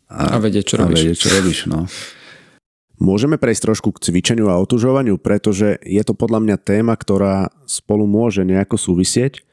a, 0.09 0.21
a 0.33 0.37
vedieť, 0.41 0.73
čo 0.73 0.75
robíš. 0.81 0.95
A 0.95 1.01
vedieť, 1.03 1.17
čo 1.19 1.29
robíš 1.29 1.59
no. 1.69 1.85
Môžeme 2.97 3.35
prejsť 3.35 3.67
trošku 3.67 3.89
k 3.93 4.09
cvičeniu 4.09 4.47
a 4.47 4.57
otužovaniu, 4.57 5.19
pretože 5.19 5.77
je 5.83 6.01
to 6.07 6.15
podľa 6.15 6.39
mňa 6.39 6.57
téma, 6.63 6.95
ktorá 6.97 7.51
spolu 7.67 8.07
môže 8.07 8.47
nejako 8.47 8.79
súvisieť. 8.79 9.43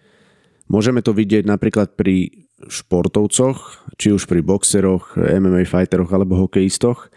Môžeme 0.71 1.03
to 1.03 1.11
vidieť 1.11 1.51
napríklad 1.51 1.99
pri 1.99 2.47
športovcoch, 2.71 3.91
či 3.99 4.15
už 4.15 4.31
pri 4.31 4.39
boxeroch, 4.39 5.19
MMA 5.19 5.67
fighteroch 5.67 6.15
alebo 6.15 6.39
hokejistoch, 6.47 7.11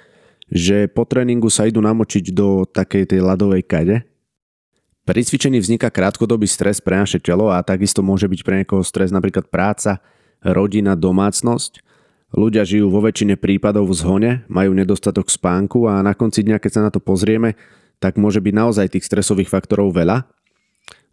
že 0.49 0.89
po 0.89 1.05
tréningu 1.05 1.53
sa 1.53 1.69
idú 1.69 1.77
namočiť 1.77 2.33
do 2.33 2.65
takej 2.65 3.13
tej 3.13 3.21
ľadovej 3.21 3.61
kade. 3.61 3.97
Pri 5.05 5.21
cvičení 5.21 5.61
vzniká 5.61 5.93
krátkodobý 5.93 6.49
stres 6.49 6.81
pre 6.81 6.97
naše 6.97 7.21
telo 7.21 7.53
a 7.53 7.61
takisto 7.61 8.01
môže 8.01 8.25
byť 8.25 8.41
pre 8.41 8.55
niekoho 8.65 8.81
stres 8.81 9.13
napríklad 9.13 9.45
práca, 9.53 10.01
rodina, 10.41 10.97
domácnosť. 10.97 11.85
Ľudia 12.33 12.65
žijú 12.65 12.89
vo 12.89 13.05
väčšine 13.05 13.37
prípadov 13.37 13.85
v 13.85 13.97
zhone, 14.01 14.31
majú 14.49 14.73
nedostatok 14.73 15.29
spánku 15.29 15.85
a 15.85 16.01
na 16.01 16.17
konci 16.17 16.41
dňa, 16.41 16.57
keď 16.57 16.71
sa 16.73 16.81
na 16.81 16.89
to 16.89 16.97
pozrieme, 16.97 17.53
tak 18.01 18.17
môže 18.17 18.41
byť 18.41 18.53
naozaj 18.57 18.97
tých 18.97 19.05
stresových 19.05 19.53
faktorov 19.53 19.93
veľa 19.93 20.25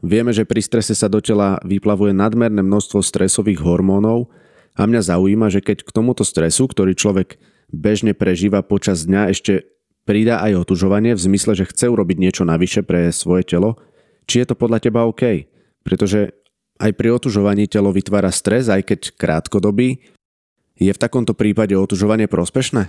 Vieme, 0.01 0.32
že 0.32 0.48
pri 0.48 0.64
strese 0.64 0.97
sa 0.97 1.12
do 1.12 1.20
tela 1.20 1.60
vyplavuje 1.60 2.16
nadmerné 2.16 2.64
množstvo 2.64 3.05
stresových 3.05 3.60
hormónov 3.60 4.32
a 4.72 4.89
mňa 4.89 5.01
zaujíma, 5.12 5.52
že 5.52 5.60
keď 5.60 5.85
k 5.85 5.90
tomuto 5.93 6.24
stresu, 6.24 6.64
ktorý 6.64 6.97
človek 6.97 7.36
bežne 7.68 8.16
prežíva 8.16 8.64
počas 8.64 9.05
dňa, 9.05 9.28
ešte 9.28 9.68
pridá 10.09 10.40
aj 10.40 10.64
otužovanie 10.64 11.12
v 11.12 11.20
zmysle, 11.20 11.52
že 11.52 11.68
chce 11.68 11.93
urobiť 11.93 12.16
niečo 12.16 12.43
navyše 12.48 12.81
pre 12.81 13.12
svoje 13.12 13.44
telo, 13.44 13.77
či 14.24 14.40
je 14.40 14.48
to 14.48 14.55
podľa 14.56 14.81
teba 14.81 15.05
OK? 15.05 15.47
Pretože 15.85 16.32
aj 16.81 16.97
pri 16.97 17.09
otužovaní 17.12 17.68
telo 17.68 17.93
vytvára 17.93 18.32
stres, 18.32 18.72
aj 18.72 18.89
keď 18.89 19.01
krátkodobý. 19.20 20.01
Je 20.81 20.89
v 20.89 21.02
takomto 21.02 21.36
prípade 21.36 21.77
otužovanie 21.77 22.24
prospešné? 22.24 22.89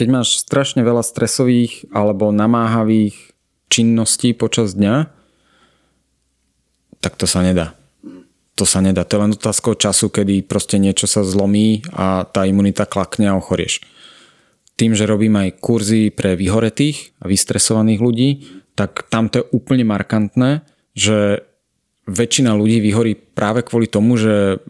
Keď 0.00 0.06
máš 0.08 0.40
strašne 0.40 0.80
veľa 0.80 1.04
stresových 1.04 1.84
alebo 1.92 2.32
namáhavých 2.32 3.36
činností 3.68 4.32
počas 4.32 4.72
dňa, 4.72 5.19
tak 7.00 7.16
to 7.16 7.24
sa 7.24 7.40
nedá. 7.40 7.76
To 8.56 8.68
sa 8.68 8.84
nedá. 8.84 9.08
To 9.08 9.16
je 9.16 9.22
len 9.24 9.32
otázkou 9.32 9.72
času, 9.72 10.12
kedy 10.12 10.44
proste 10.44 10.76
niečo 10.76 11.08
sa 11.08 11.24
zlomí 11.24 11.80
a 11.96 12.28
tá 12.28 12.44
imunita 12.44 12.84
klakne 12.84 13.32
a 13.32 13.38
ochorieš. 13.40 13.80
Tým, 14.76 14.92
že 14.92 15.08
robím 15.08 15.36
aj 15.36 15.60
kurzy 15.60 16.12
pre 16.12 16.36
vyhoretých 16.36 17.16
a 17.20 17.28
vystresovaných 17.28 18.00
ľudí, 18.00 18.30
tak 18.76 19.08
tam 19.08 19.32
to 19.32 19.44
je 19.44 19.48
úplne 19.56 19.84
markantné, 19.88 20.64
že 20.92 21.44
väčšina 22.04 22.52
ľudí 22.56 22.80
vyhorí 22.84 23.12
práve 23.16 23.64
kvôli 23.64 23.88
tomu, 23.88 24.16
že 24.20 24.60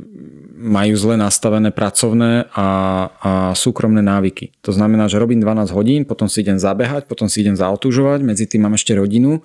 majú 0.61 0.93
zle 0.93 1.17
nastavené 1.17 1.73
pracovné 1.73 2.53
a, 2.53 2.69
a 3.17 3.31
súkromné 3.57 4.05
návyky. 4.05 4.53
To 4.61 4.77
znamená, 4.77 5.09
že 5.09 5.17
robím 5.17 5.41
12 5.41 5.73
hodín, 5.73 6.05
potom 6.05 6.29
si 6.29 6.45
idem 6.45 6.61
zabehať, 6.61 7.09
potom 7.09 7.33
si 7.33 7.41
idem 7.41 7.57
zaotužovať, 7.57 8.21
medzi 8.21 8.45
tým 8.45 8.69
mám 8.69 8.77
ešte 8.77 8.93
rodinu 8.93 9.41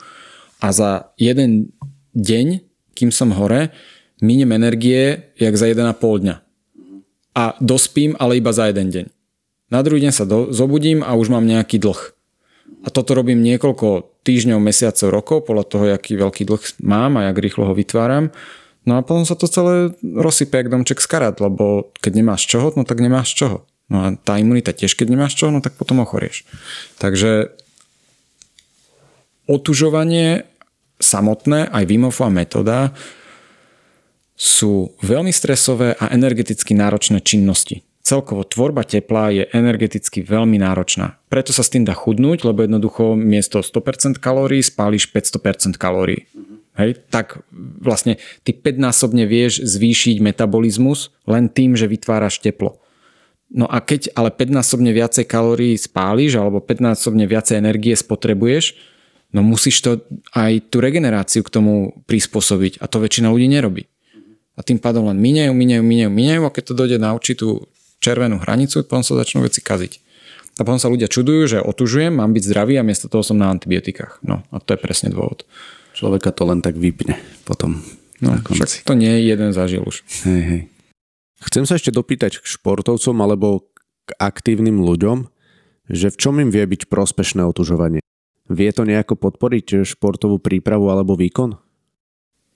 a 0.59 0.67
za 0.75 1.07
jeden 1.15 1.71
deň 2.19 2.74
kým 2.95 3.11
som 3.11 3.35
hore, 3.35 3.75
miniem 4.23 4.55
energie 4.55 5.35
jak 5.35 5.53
za 5.59 5.67
1,5 5.67 6.23
dňa. 6.23 6.35
A 7.35 7.43
dospím, 7.59 8.15
ale 8.15 8.39
iba 8.39 8.55
za 8.55 8.71
jeden 8.71 8.87
deň. 8.89 9.05
Na 9.67 9.83
druhý 9.83 9.99
deň 9.99 10.13
sa 10.15 10.23
do, 10.23 10.55
zobudím 10.55 11.03
a 11.03 11.19
už 11.19 11.27
mám 11.27 11.43
nejaký 11.43 11.83
dlh. 11.83 12.15
A 12.85 12.93
toto 12.93 13.11
robím 13.17 13.43
niekoľko 13.43 14.15
týždňov, 14.23 14.61
mesiacov, 14.61 15.07
rokov, 15.11 15.37
podľa 15.43 15.65
toho, 15.67 15.83
aký 15.91 16.15
veľký 16.15 16.47
dlh 16.47 16.63
mám 16.85 17.19
a 17.19 17.27
jak 17.29 17.37
rýchlo 17.37 17.67
ho 17.67 17.73
vytváram. 17.75 18.31
No 18.85 19.01
a 19.01 19.03
potom 19.03 19.25
sa 19.25 19.33
to 19.33 19.49
celé 19.49 19.97
rozsype 20.05 20.55
jak 20.61 20.69
domček 20.69 21.01
z 21.01 21.07
karát, 21.09 21.35
lebo 21.41 21.89
keď 21.99 22.21
nemáš 22.21 22.45
čoho, 22.45 22.71
no 22.77 22.85
tak 22.85 23.01
nemáš 23.01 23.33
čoho. 23.33 23.65
No 23.89 23.97
a 24.01 24.07
tá 24.17 24.37
imunita 24.37 24.73
tiež, 24.73 24.93
keď 24.93 25.13
nemáš 25.13 25.37
čoho, 25.37 25.53
no 25.53 25.61
tak 25.61 25.77
potom 25.77 26.01
ochorieš. 26.01 26.45
Takže 27.01 27.53
otužovanie 29.45 30.45
samotné, 30.99 31.69
aj 31.71 31.83
Wimofová 31.87 32.31
metóda, 32.31 32.95
sú 34.35 34.91
veľmi 34.99 35.31
stresové 35.31 35.95
a 35.95 36.11
energeticky 36.11 36.75
náročné 36.75 37.23
činnosti. 37.23 37.87
Celkovo 38.05 38.45
tvorba 38.45 38.85
tepla 38.85 39.33
je 39.33 39.43
energeticky 39.49 40.21
veľmi 40.21 40.61
náročná. 40.61 41.17
Preto 41.25 41.49
sa 41.49 41.65
s 41.65 41.73
tým 41.73 41.87
dá 41.87 41.97
chudnúť, 41.97 42.45
lebo 42.45 42.61
jednoducho 42.61 43.17
miesto 43.17 43.65
100% 43.65 44.21
kalórií 44.21 44.61
spáliš 44.61 45.09
500% 45.09 45.81
kalórií. 45.81 46.29
Hej, 46.75 47.07
tak 47.07 47.41
vlastne 47.79 48.19
ty 48.43 48.51
5-násobne 48.51 49.23
vieš 49.25 49.63
zvýšiť 49.63 50.19
metabolizmus 50.19 51.15
len 51.23 51.47
tým, 51.47 51.73
že 51.73 51.87
vytváraš 51.87 52.43
teplo. 52.43 52.77
No 53.47 53.65
a 53.71 53.79
keď 53.79 54.11
ale 54.13 54.29
5-násobne 54.29 54.91
viacej 54.91 55.25
kalórií 55.25 55.79
spáliš 55.79 56.35
alebo 56.35 56.59
5-násobne 56.59 57.23
viacej 57.25 57.57
energie 57.57 57.95
spotrebuješ, 57.95 58.75
no 59.31 59.41
musíš 59.41 59.81
to 59.81 59.91
aj 60.35 60.69
tú 60.69 60.83
regeneráciu 60.83 61.41
k 61.41 61.53
tomu 61.53 62.03
prispôsobiť 62.05 62.81
a 62.81 62.85
to 62.85 63.01
väčšina 63.01 63.31
ľudí 63.31 63.47
nerobí. 63.49 63.89
A 64.55 64.63
tým 64.63 64.79
pádom 64.79 65.11
len 65.11 65.19
minejú, 65.19 65.51
minejú, 65.51 65.83
minejú, 65.83 66.09
minejú 66.11 66.41
a 66.47 66.53
keď 66.53 66.63
to 66.71 66.73
dojde 66.79 66.97
na 66.99 67.11
určitú 67.11 67.67
červenú 67.99 68.39
hranicu, 68.39 68.85
potom 68.87 69.03
sa 69.03 69.19
začnú 69.19 69.43
veci 69.43 69.59
kaziť. 69.59 69.93
A 70.55 70.63
potom 70.63 70.79
sa 70.79 70.87
ľudia 70.87 71.11
čudujú, 71.11 71.51
že 71.51 71.59
otužujem, 71.59 72.15
mám 72.15 72.31
byť 72.31 72.43
zdravý 72.47 72.79
a 72.79 72.87
miesto 72.87 73.11
toho 73.11 73.27
som 73.27 73.35
na 73.35 73.51
antibiotikách. 73.51 74.23
No 74.23 74.47
a 74.55 74.63
to 74.63 74.75
je 74.75 74.79
presne 74.79 75.11
dôvod. 75.11 75.43
Človeka 75.91 76.31
to 76.31 76.47
len 76.47 76.63
tak 76.63 76.79
vypne 76.79 77.19
potom. 77.43 77.83
No, 78.23 78.39
však 78.39 78.87
to 78.87 78.95
nie 78.95 79.11
je 79.19 79.21
jeden 79.35 79.51
zažil 79.51 79.83
už. 79.83 80.07
Hej, 80.23 80.43
hej. 80.47 80.61
Chcem 81.43 81.67
sa 81.67 81.75
ešte 81.75 81.91
dopýtať 81.91 82.39
k 82.39 82.45
športovcom 82.47 83.15
alebo 83.19 83.67
k 84.07 84.15
aktívnym 84.15 84.79
ľuďom, 84.79 85.27
že 85.91 86.07
v 86.07 86.17
čom 86.17 86.39
im 86.39 86.49
vie 86.49 86.63
byť 86.63 86.87
prospešné 86.87 87.43
otužovanie? 87.43 87.99
Vie 88.45 88.69
to 88.69 88.85
nejako 88.85 89.17
podporiť 89.17 89.81
športovú 89.85 90.37
prípravu 90.37 90.93
alebo 90.93 91.17
výkon? 91.17 91.57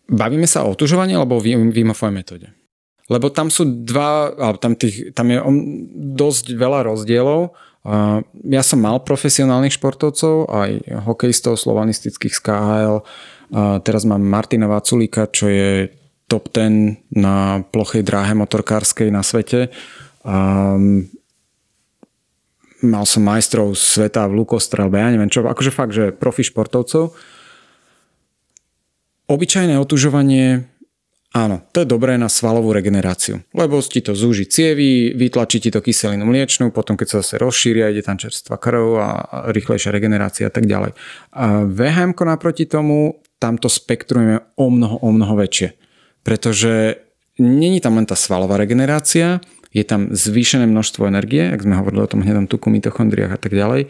Bavíme 0.10 0.49
sa 0.49 0.66
o 0.66 0.74
otužovaní 0.74 1.14
alebo 1.14 1.38
o 1.38 1.44
Wim 1.44 1.70
metóde? 2.14 2.53
Lebo 3.10 3.34
tam 3.34 3.49
sú 3.49 3.66
dva, 3.66 4.30
alebo 4.38 4.61
tam, 4.61 4.78
tých, 4.78 5.18
tam 5.18 5.34
je 5.34 5.41
dosť 6.14 6.53
veľa 6.53 6.94
rozdielov. 6.94 7.57
Ja 8.45 8.61
som 8.61 8.86
mal 8.86 9.02
profesionálnych 9.02 9.74
športovcov, 9.74 10.45
aj 10.45 10.72
hokejistov 11.10 11.57
slovanistických 11.57 12.34
z 12.38 12.41
KHL. 12.45 12.98
Teraz 13.82 14.06
mám 14.06 14.22
Martina 14.22 14.70
Vaculíka, 14.70 15.26
čo 15.26 15.49
je 15.49 15.90
top 16.30 16.53
10 16.53 17.18
na 17.18 17.66
plochej 17.66 18.06
dráhe 18.06 18.38
motorkárskej 18.38 19.10
na 19.10 19.26
svete. 19.26 19.74
Mal 22.80 23.03
som 23.03 23.27
majstrov 23.27 23.76
sveta 23.76 24.23
v 24.31 24.43
lukostrelbe, 24.43 24.95
ja 24.95 25.11
neviem 25.11 25.27
čo, 25.27 25.43
akože 25.43 25.72
fakt, 25.72 25.91
že 25.91 26.15
profi 26.15 26.47
športovcov. 26.47 27.11
Obyčajné 29.30 29.76
otužovanie 29.77 30.65
Áno, 31.30 31.61
to 31.69 31.85
je 31.85 31.91
dobré 31.93 32.18
na 32.18 32.26
svalovú 32.26 32.73
regeneráciu, 32.73 33.45
lebo 33.53 33.77
ti 33.85 34.01
to 34.01 34.18
zúži 34.18 34.49
cievy, 34.49 35.14
vytlačí 35.14 35.61
ti 35.61 35.69
to 35.69 35.77
kyselinu 35.77 36.26
mliečnú, 36.26 36.73
potom 36.73 36.97
keď 36.97 37.06
sa 37.06 37.15
zase 37.22 37.38
rozšíria, 37.38 37.93
ide 37.93 38.01
tam 38.01 38.18
čerstvá 38.18 38.57
krv 38.57 38.85
a 38.97 39.10
rýchlejšia 39.53 39.93
regenerácia 39.93 40.49
a 40.49 40.53
tak 40.53 40.65
ďalej. 40.65 40.97
A 41.38 41.69
VHM 41.69 42.18
naproti 42.18 42.65
tomu, 42.65 43.22
tamto 43.38 43.69
spektrum 43.69 44.26
je 44.26 44.38
o 44.57 44.73
mnoho, 44.73 44.97
o 45.06 45.10
mnoho 45.14 45.38
väčšie, 45.38 45.77
pretože 46.26 46.97
není 47.38 47.77
tam 47.77 48.01
len 48.01 48.10
tá 48.10 48.18
svalová 48.18 48.57
regenerácia, 48.57 49.38
je 49.70 49.86
tam 49.86 50.10
zvýšené 50.10 50.66
množstvo 50.66 51.06
energie, 51.06 51.46
ak 51.46 51.62
sme 51.62 51.78
hovorili 51.78 52.02
o 52.02 52.10
tom 52.10 52.26
hnedom 52.26 52.50
tuku, 52.50 52.74
mitochondriách 52.74 53.34
a 53.34 53.40
tak 53.40 53.54
ďalej. 53.54 53.86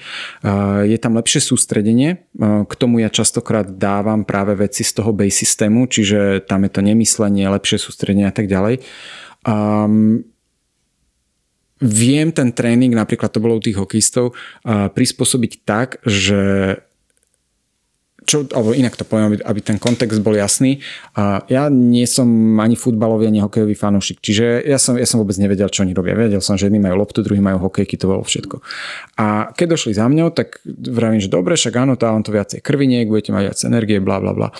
Je 0.83 0.97
tam 0.99 1.15
lepšie 1.15 1.39
sústredenie, 1.39 2.27
k 2.39 2.73
tomu 2.75 2.99
ja 2.99 3.07
častokrát 3.07 3.63
dávam 3.63 4.27
práve 4.27 4.59
veci 4.59 4.83
z 4.83 4.91
toho 4.99 5.15
base 5.15 5.47
systému, 5.47 5.87
čiže 5.87 6.43
tam 6.43 6.67
je 6.67 6.71
to 6.75 6.83
nemyslenie, 6.83 7.47
lepšie 7.47 7.79
sústredenie 7.79 8.27
a 8.27 8.35
tak 8.35 8.51
ďalej. 8.51 8.83
Um, 9.47 10.27
viem 11.79 12.35
ten 12.35 12.51
tréning, 12.51 12.91
napríklad 12.91 13.31
to 13.31 13.39
bolo 13.39 13.55
u 13.55 13.63
tých 13.63 13.79
hokejistov, 13.79 14.35
prispôsobiť 14.67 15.63
tak, 15.63 16.03
že 16.03 16.75
čo, 18.29 18.45
alebo 18.53 18.77
inak 18.77 18.93
to 18.93 19.01
poviem, 19.01 19.33
aby, 19.33 19.37
aby 19.41 19.59
ten 19.65 19.81
kontext 19.81 20.21
bol 20.21 20.37
jasný. 20.37 20.85
A 21.17 21.41
ja 21.49 21.65
nie 21.73 22.05
som 22.05 22.29
ani 22.61 22.77
futbalový, 22.77 23.25
ani 23.25 23.41
hokejový 23.41 23.73
fanúšik, 23.73 24.21
čiže 24.21 24.61
ja 24.61 24.77
som, 24.77 24.93
ja 24.93 25.09
som 25.09 25.17
vôbec 25.17 25.33
nevedel, 25.41 25.65
čo 25.73 25.81
oni 25.81 25.97
robia. 25.97 26.13
Vedel 26.13 26.45
som, 26.45 26.53
že 26.53 26.69
jedni 26.69 26.77
majú 26.77 27.01
loptu, 27.01 27.25
druhí 27.25 27.41
majú 27.41 27.65
hokejky, 27.65 27.97
to 27.97 28.05
bolo 28.05 28.21
všetko. 28.21 28.61
A 29.17 29.49
keď 29.57 29.73
došli 29.73 29.97
za 29.97 30.05
mňou, 30.05 30.29
tak 30.29 30.61
vravím, 30.69 31.17
že 31.17 31.33
dobre, 31.33 31.57
však 31.57 31.73
áno, 31.73 31.97
vám 31.97 32.21
to 32.21 32.29
viacej 32.29 32.61
krviniek, 32.61 33.09
budete 33.09 33.33
mať 33.33 33.43
viac 33.49 33.59
energie, 33.65 33.97
bla 33.97 34.21
bla 34.21 34.37
bla. 34.37 34.53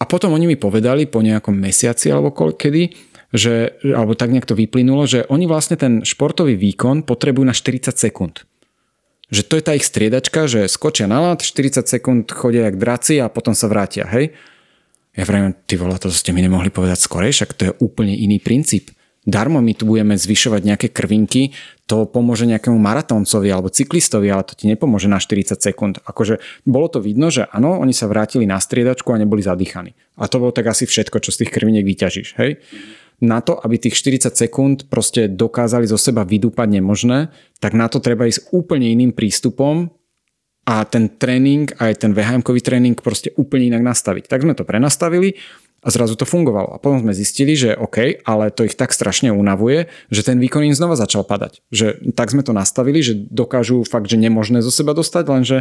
A 0.00 0.04
potom 0.08 0.32
oni 0.36 0.48
mi 0.48 0.56
povedali 0.60 1.08
po 1.08 1.24
nejakom 1.24 1.52
mesiaci 1.52 2.08
alebo 2.12 2.32
kedy, 2.32 2.92
že, 3.30 3.78
alebo 3.84 4.18
tak 4.18 4.32
nejak 4.34 4.48
to 4.48 4.58
vyplynulo, 4.58 5.06
že 5.06 5.28
oni 5.30 5.46
vlastne 5.46 5.78
ten 5.78 6.02
športový 6.02 6.58
výkon 6.58 7.06
potrebujú 7.06 7.46
na 7.46 7.54
40 7.54 7.94
sekúnd 7.94 8.49
že 9.30 9.46
to 9.46 9.56
je 9.56 9.64
tá 9.64 9.72
ich 9.78 9.86
striedačka, 9.86 10.50
že 10.50 10.66
skočia 10.66 11.06
na 11.06 11.22
lad, 11.22 11.40
40 11.40 11.86
sekúnd 11.86 12.26
chodia 12.30 12.68
jak 12.68 12.76
draci 12.76 13.22
a 13.22 13.30
potom 13.30 13.54
sa 13.54 13.70
vrátia, 13.70 14.06
hej? 14.10 14.34
Ja 15.14 15.26
vravím, 15.26 15.54
ty 15.66 15.74
vole, 15.74 15.98
to 15.98 16.10
ste 16.10 16.30
mi 16.30 16.42
nemohli 16.42 16.70
povedať 16.70 17.02
skorej, 17.02 17.34
však 17.34 17.50
to 17.54 17.62
je 17.70 17.72
úplne 17.82 18.14
iný 18.14 18.38
princíp. 18.38 18.94
Darmo 19.26 19.60
my 19.60 19.76
tu 19.76 19.84
budeme 19.84 20.16
zvyšovať 20.16 20.62
nejaké 20.64 20.88
krvinky, 20.90 21.52
to 21.84 22.08
pomôže 22.08 22.48
nejakému 22.48 22.78
maratóncovi 22.80 23.52
alebo 23.52 23.68
cyklistovi, 23.68 24.32
ale 24.32 24.48
to 24.48 24.56
ti 24.56 24.64
nepomôže 24.64 25.12
na 25.12 25.20
40 25.20 25.60
sekúnd. 25.60 26.00
Akože 26.08 26.40
bolo 26.64 26.88
to 26.88 27.04
vidno, 27.04 27.28
že 27.28 27.44
áno, 27.52 27.76
oni 27.76 27.92
sa 27.92 28.08
vrátili 28.08 28.48
na 28.48 28.56
striedačku 28.56 29.12
a 29.12 29.20
neboli 29.20 29.44
zadýchaní. 29.44 29.92
A 30.16 30.24
to 30.24 30.40
bolo 30.40 30.56
tak 30.56 30.72
asi 30.72 30.88
všetko, 30.88 31.20
čo 31.20 31.36
z 31.36 31.44
tých 31.44 31.52
krviniek 31.52 31.84
vyťažíš, 31.84 32.28
hej? 32.40 32.64
Na 33.20 33.44
to, 33.44 33.56
aby 33.60 33.76
tých 33.76 34.00
40 34.00 34.32
sekúnd 34.32 34.76
proste 34.88 35.28
dokázali 35.28 35.84
zo 35.84 36.00
seba 36.00 36.24
vydúpať 36.24 36.80
nemožné, 36.80 37.28
tak 37.60 37.76
na 37.76 37.86
to 37.92 38.00
treba 38.00 38.24
ísť 38.24 38.48
úplne 38.56 38.88
iným 38.88 39.12
prístupom 39.12 39.92
a 40.64 40.84
ten 40.88 41.12
tréning, 41.12 41.68
aj 41.76 42.04
ten 42.04 42.12
vhm 42.16 42.40
tréning 42.44 42.96
proste 42.96 43.32
úplne 43.36 43.68
inak 43.72 43.84
nastaviť. 43.84 44.24
Tak 44.28 44.44
sme 44.44 44.56
to 44.56 44.64
prenastavili 44.64 45.36
a 45.80 45.88
zrazu 45.88 46.16
to 46.16 46.28
fungovalo. 46.28 46.76
A 46.76 46.80
potom 46.80 47.00
sme 47.00 47.16
zistili, 47.16 47.56
že 47.56 47.72
OK, 47.72 48.24
ale 48.24 48.52
to 48.52 48.68
ich 48.68 48.76
tak 48.76 48.92
strašne 48.92 49.32
unavuje, 49.32 49.88
že 50.12 50.24
ten 50.24 50.36
výkon 50.36 50.64
im 50.68 50.76
znova 50.76 50.96
začal 50.96 51.24
padať. 51.24 51.64
Že 51.72 52.12
tak 52.12 52.32
sme 52.32 52.44
to 52.44 52.52
nastavili, 52.52 53.00
že 53.00 53.16
dokážu 53.16 53.84
fakt, 53.88 54.08
že 54.08 54.20
nemožné 54.20 54.60
zo 54.60 54.72
seba 54.72 54.92
dostať, 54.92 55.24
lenže 55.28 55.58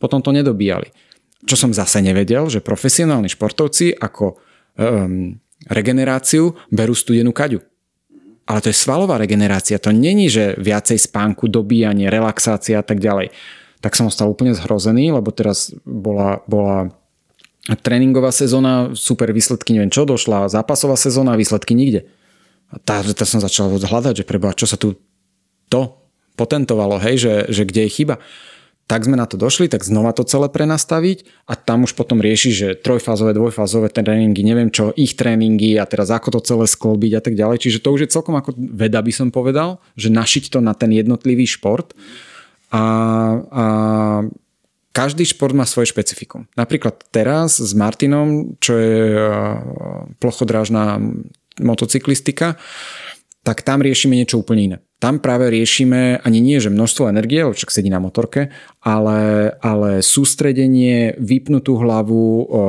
potom 0.00 0.24
to 0.24 0.32
nedobíjali. 0.32 0.92
Čo 1.44 1.56
som 1.56 1.70
zase 1.76 2.00
nevedel, 2.00 2.48
že 2.48 2.64
profesionálni 2.64 3.28
športovci 3.28 3.96
ako 3.96 4.36
um, 4.76 5.40
regeneráciu, 5.68 6.56
berú 6.72 6.96
studenú 6.96 7.34
kaďu. 7.34 7.60
Ale 8.48 8.58
to 8.64 8.72
je 8.72 8.80
svalová 8.80 9.20
regenerácia, 9.20 9.78
to 9.78 9.94
není, 9.94 10.26
že 10.26 10.58
viacej 10.58 10.98
spánku, 10.98 11.46
dobíjanie, 11.46 12.10
relaxácia 12.10 12.80
a 12.80 12.84
tak 12.86 12.98
ďalej. 12.98 13.30
Tak 13.78 13.94
som 13.94 14.10
ostal 14.10 14.26
úplne 14.26 14.56
zhrozený, 14.56 15.14
lebo 15.14 15.30
teraz 15.30 15.70
bola, 15.86 16.42
bola 16.50 16.90
tréningová 17.84 18.34
sezóna, 18.34 18.96
super 18.98 19.30
výsledky, 19.30 19.76
neviem 19.76 19.92
čo, 19.92 20.08
došla 20.08 20.50
zápasová 20.50 20.98
sezóna, 20.98 21.38
výsledky 21.38 21.78
nikde. 21.78 22.10
A 22.74 22.82
tá, 22.82 23.02
tá 23.02 23.22
som 23.22 23.38
začal 23.38 23.70
hľadať, 23.70 24.24
že 24.24 24.28
preba, 24.28 24.50
čo 24.56 24.66
sa 24.66 24.74
tu 24.74 24.98
to 25.70 26.00
potentovalo, 26.34 26.98
hej, 26.98 27.20
že, 27.20 27.34
že 27.52 27.62
kde 27.68 27.86
je 27.86 27.94
chyba 28.02 28.18
tak 28.90 29.06
sme 29.06 29.14
na 29.14 29.22
to 29.22 29.38
došli, 29.38 29.70
tak 29.70 29.86
znova 29.86 30.10
to 30.10 30.26
celé 30.26 30.50
prenastaviť 30.50 31.22
a 31.46 31.54
tam 31.54 31.86
už 31.86 31.94
potom 31.94 32.18
rieši, 32.18 32.50
že 32.50 32.68
trojfázové, 32.74 33.38
dvojfázové 33.38 33.86
tréningy, 33.94 34.42
neviem 34.42 34.66
čo, 34.66 34.90
ich 34.98 35.14
tréningy 35.14 35.78
a 35.78 35.86
teraz 35.86 36.10
ako 36.10 36.34
to 36.34 36.40
celé 36.42 36.66
sklbiť 36.66 37.12
a 37.14 37.22
tak 37.22 37.38
ďalej. 37.38 37.62
Čiže 37.62 37.86
to 37.86 37.94
už 37.94 38.00
je 38.02 38.14
celkom 38.18 38.34
ako 38.34 38.58
veda 38.58 38.98
by 38.98 39.14
som 39.14 39.30
povedal, 39.30 39.78
že 39.94 40.10
našiť 40.10 40.50
to 40.50 40.58
na 40.58 40.74
ten 40.74 40.90
jednotlivý 40.90 41.46
šport 41.46 41.94
a, 42.74 42.82
a 43.46 43.64
každý 44.90 45.22
šport 45.22 45.54
má 45.54 45.70
svoje 45.70 45.94
špecifikum. 45.94 46.50
Napríklad 46.58 46.98
teraz 47.14 47.62
s 47.62 47.70
Martinom, 47.78 48.58
čo 48.58 48.74
je 48.74 48.98
plochodrážna 50.18 50.98
motocyklistika, 51.62 52.58
tak 53.46 53.62
tam 53.62 53.86
riešime 53.86 54.18
niečo 54.18 54.42
úplne 54.42 54.62
iné. 54.66 54.78
Tam 55.00 55.16
práve 55.16 55.48
riešime 55.48 56.20
ani 56.20 56.44
nie, 56.44 56.60
že 56.60 56.68
množstvo 56.68 57.08
energie, 57.08 57.40
lebo 57.40 57.56
však 57.56 57.72
sedí 57.72 57.88
na 57.88 58.04
motorke, 58.04 58.52
ale, 58.84 59.48
ale 59.64 60.04
sústredenie, 60.04 61.16
vypnutú 61.16 61.80
hlavu, 61.80 62.44
o, 62.44 62.62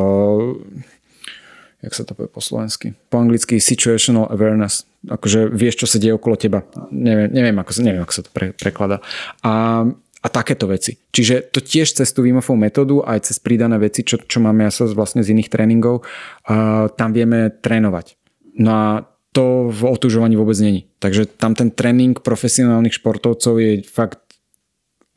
jak 1.83 1.91
sa 1.91 2.07
to 2.07 2.15
povie 2.15 2.31
po 2.31 2.39
slovensky? 2.39 2.95
Po 3.11 3.19
anglicky 3.19 3.59
situational 3.59 4.31
awareness. 4.31 4.87
Akože 5.11 5.51
vieš, 5.51 5.83
čo 5.83 5.87
sa 5.91 5.99
deje 5.99 6.15
okolo 6.15 6.39
teba. 6.39 6.63
Neviem, 6.87 7.35
neviem, 7.35 7.57
ako, 7.59 7.71
neviem 7.83 8.03
ako 8.07 8.13
sa 8.15 8.23
to 8.23 8.31
pre, 8.31 8.55
prekladá. 8.55 9.03
A, 9.43 9.83
a 10.23 10.27
takéto 10.31 10.71
veci. 10.71 10.95
Čiže 11.11 11.51
to 11.51 11.59
tiež 11.59 11.99
cez 11.99 12.15
tú 12.15 12.23
Wimofovú 12.23 12.55
metódu, 12.55 13.03
aj 13.03 13.27
cez 13.27 13.43
pridané 13.43 13.75
veci, 13.75 14.07
čo, 14.07 14.21
čo 14.21 14.39
máme 14.39 14.63
ja 14.63 14.71
sa 14.71 14.87
vlastne 14.87 15.19
z 15.19 15.35
iných 15.35 15.51
tréningov, 15.51 16.05
uh, 16.05 16.87
tam 16.95 17.11
vieme 17.11 17.49
trénovať. 17.49 18.15
No 18.55 18.71
a 18.71 18.87
to 19.33 19.67
v 19.67 19.81
otužovaní 19.89 20.37
vôbec 20.39 20.55
není. 20.61 20.90
Takže 21.01 21.25
tam 21.25 21.57
ten 21.57 21.73
tréning 21.73 22.13
profesionálnych 22.13 22.93
športovcov 22.93 23.57
je 23.57 23.81
fakt 23.81 24.21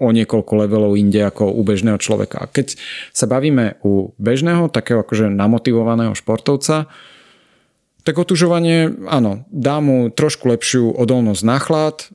o 0.00 0.10
niekoľko 0.10 0.52
levelov 0.64 0.96
inde 0.96 1.20
ako 1.22 1.52
u 1.52 1.62
bežného 1.62 2.00
človeka. 2.00 2.40
A 2.40 2.50
keď 2.50 2.74
sa 3.12 3.28
bavíme 3.28 3.78
u 3.84 4.16
bežného, 4.18 4.72
takého 4.72 5.04
akože 5.04 5.30
namotivovaného 5.30 6.16
športovca, 6.16 6.88
tak 8.04 8.20
otužovanie, 8.20 8.92
áno, 9.08 9.48
dá 9.48 9.80
mu 9.80 10.12
trošku 10.12 10.52
lepšiu 10.52 10.92
odolnosť 10.92 11.42
na 11.44 11.56
chlad, 11.56 11.96
e, 12.04 12.06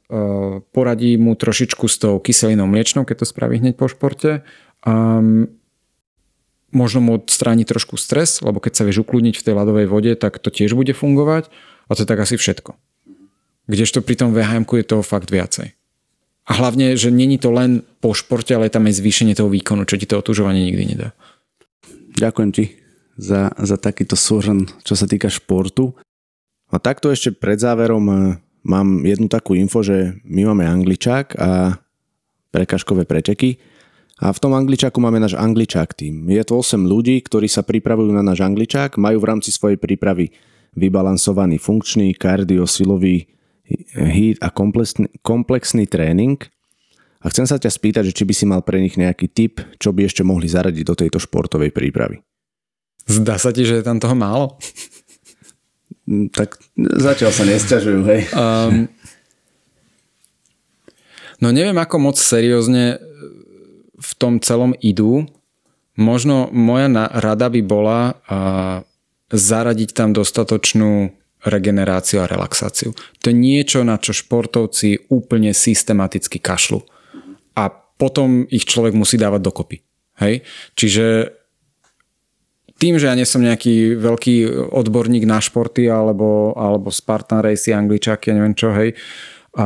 poradí 0.69 1.17
mu 1.17 1.33
trošičku 1.33 1.89
s 1.89 1.97
tou 1.97 2.21
kyselinou 2.21 2.69
mliečnou, 2.69 3.09
keď 3.09 3.25
to 3.25 3.25
spraví 3.25 3.57
hneď 3.57 3.73
po 3.73 3.89
športe. 3.89 4.45
Um, 4.85 5.49
možno 6.69 7.01
mu 7.01 7.17
odstráni 7.17 7.65
trošku 7.65 7.97
stres, 7.97 8.37
lebo 8.45 8.61
keď 8.61 8.73
sa 8.77 8.85
vieš 8.85 9.01
ukludniť 9.01 9.35
v 9.41 9.45
tej 9.49 9.53
ľadovej 9.57 9.89
vode, 9.89 10.13
tak 10.13 10.37
to 10.37 10.53
tiež 10.53 10.77
bude 10.77 10.93
fungovať. 10.93 11.49
A 11.89 11.97
to 11.97 12.05
je 12.05 12.09
tak 12.09 12.21
asi 12.21 12.37
všetko. 12.37 12.77
Kdežto 13.69 14.01
pri 14.01 14.17
tom 14.17 14.33
vhm 14.33 14.65
je 14.65 14.85
toho 14.85 15.05
fakt 15.05 15.29
viacej. 15.29 15.77
A 16.49 16.51
hlavne, 16.57 16.97
že 16.97 17.13
není 17.13 17.37
to 17.37 17.53
len 17.53 17.85
po 18.01 18.17
športe, 18.17 18.49
ale 18.57 18.65
je 18.65 18.73
tam 18.73 18.89
aj 18.89 18.97
zvýšenie 18.97 19.37
toho 19.37 19.53
výkonu, 19.53 19.85
čo 19.85 20.01
ti 20.01 20.09
to 20.09 20.17
otužovanie 20.17 20.65
nikdy 20.65 20.97
nedá. 20.97 21.13
Ďakujem 22.17 22.49
ti 22.49 22.73
za, 23.13 23.53
za 23.53 23.77
takýto 23.77 24.17
súhrn, 24.17 24.65
čo 24.81 24.97
sa 24.97 25.05
týka 25.05 25.29
športu. 25.29 25.93
A 26.73 26.81
takto 26.81 27.13
ešte 27.13 27.29
pred 27.29 27.61
záverom 27.61 28.05
e, 28.09 28.15
mám 28.65 29.05
jednu 29.05 29.29
takú 29.29 29.53
info, 29.53 29.85
že 29.85 30.17
my 30.25 30.49
máme 30.49 30.65
angličák 30.65 31.37
a 31.37 31.77
prekažkové 32.49 33.05
preteky. 33.05 33.61
A 34.19 34.33
v 34.33 34.41
tom 34.41 34.57
angličáku 34.57 34.97
máme 34.97 35.21
náš 35.21 35.37
angličák 35.37 35.93
tým. 35.93 36.27
Je 36.33 36.41
to 36.41 36.59
8 36.59 36.81
ľudí, 36.81 37.21
ktorí 37.21 37.45
sa 37.45 37.61
pripravujú 37.61 38.09
na 38.09 38.25
náš 38.25 38.41
angličák, 38.41 38.97
majú 38.97 39.21
v 39.21 39.29
rámci 39.29 39.53
svojej 39.53 39.77
prípravy 39.77 40.33
vybalansovaný 40.73 41.61
funkčný 41.61 42.17
kardiosilový 42.17 43.38
hit 43.93 44.37
a 44.41 44.49
komplexný, 44.49 45.07
komplexný 45.21 45.85
tréning. 45.85 46.41
A 47.19 47.27
chcem 47.27 47.43
sa 47.43 47.59
ťa 47.59 47.69
spýtať, 47.69 48.03
že 48.09 48.15
či 48.15 48.23
by 48.23 48.33
si 48.33 48.45
mal 48.47 48.63
pre 48.63 48.79
nich 48.79 48.95
nejaký 48.95 49.27
tip, 49.27 49.59
čo 49.75 49.91
by 49.91 50.07
ešte 50.07 50.23
mohli 50.23 50.47
zaradiť 50.47 50.83
do 50.87 50.95
tejto 50.95 51.19
športovej 51.19 51.75
prípravy. 51.75 52.23
Zdá 53.09 53.35
sa 53.35 53.51
ti, 53.51 53.67
že 53.67 53.81
je 53.81 53.83
tam 53.83 53.99
toho 53.99 54.15
málo? 54.15 54.55
tak 56.37 56.57
zatiaľ 56.77 57.31
sa 57.33 57.43
nesťažujú, 57.45 58.01
hej. 58.09 58.21
Um, 58.33 58.89
no 61.37 61.53
neviem, 61.53 61.77
ako 61.77 61.95
moc 62.01 62.17
seriózne 62.17 62.97
v 63.99 64.11
tom 64.17 64.41
celom 64.41 64.73
idú. 64.79 65.27
Možno 65.99 66.47
moja 66.55 66.87
rada 67.11 67.51
by 67.51 67.61
bola 67.61 68.15
uh, 68.25 68.87
zaradiť 69.29 69.91
tam 69.91 70.15
dostatočnú 70.15 71.18
regeneráciu 71.45 72.19
a 72.19 72.29
relaxáciu. 72.29 72.91
To 73.23 73.25
je 73.31 73.35
niečo, 73.35 73.87
na 73.87 73.95
čo 73.95 74.11
športovci 74.11 75.07
úplne 75.07 75.55
systematicky 75.55 76.41
kašľú. 76.41 76.83
A 77.55 77.71
potom 77.71 78.47
ich 78.51 78.67
človek 78.67 78.95
musí 78.95 79.15
dávať 79.15 79.41
dokopy. 79.43 79.77
Hej? 80.19 80.43
Čiže 80.75 81.35
tým, 82.79 82.95
že 82.95 83.11
ja 83.11 83.15
nie 83.15 83.27
som 83.27 83.43
nejaký 83.43 83.99
veľký 83.99 84.35
odborník 84.71 85.27
na 85.27 85.43
športy 85.43 85.91
alebo, 85.91 86.55
alebo 86.55 86.87
Spartan 86.91 87.43
Race, 87.43 87.75
Angličák, 87.75 88.23
ja 88.23 88.33
neviem 88.35 88.55
čo, 88.55 88.71
hej, 88.71 88.95
a, 89.59 89.65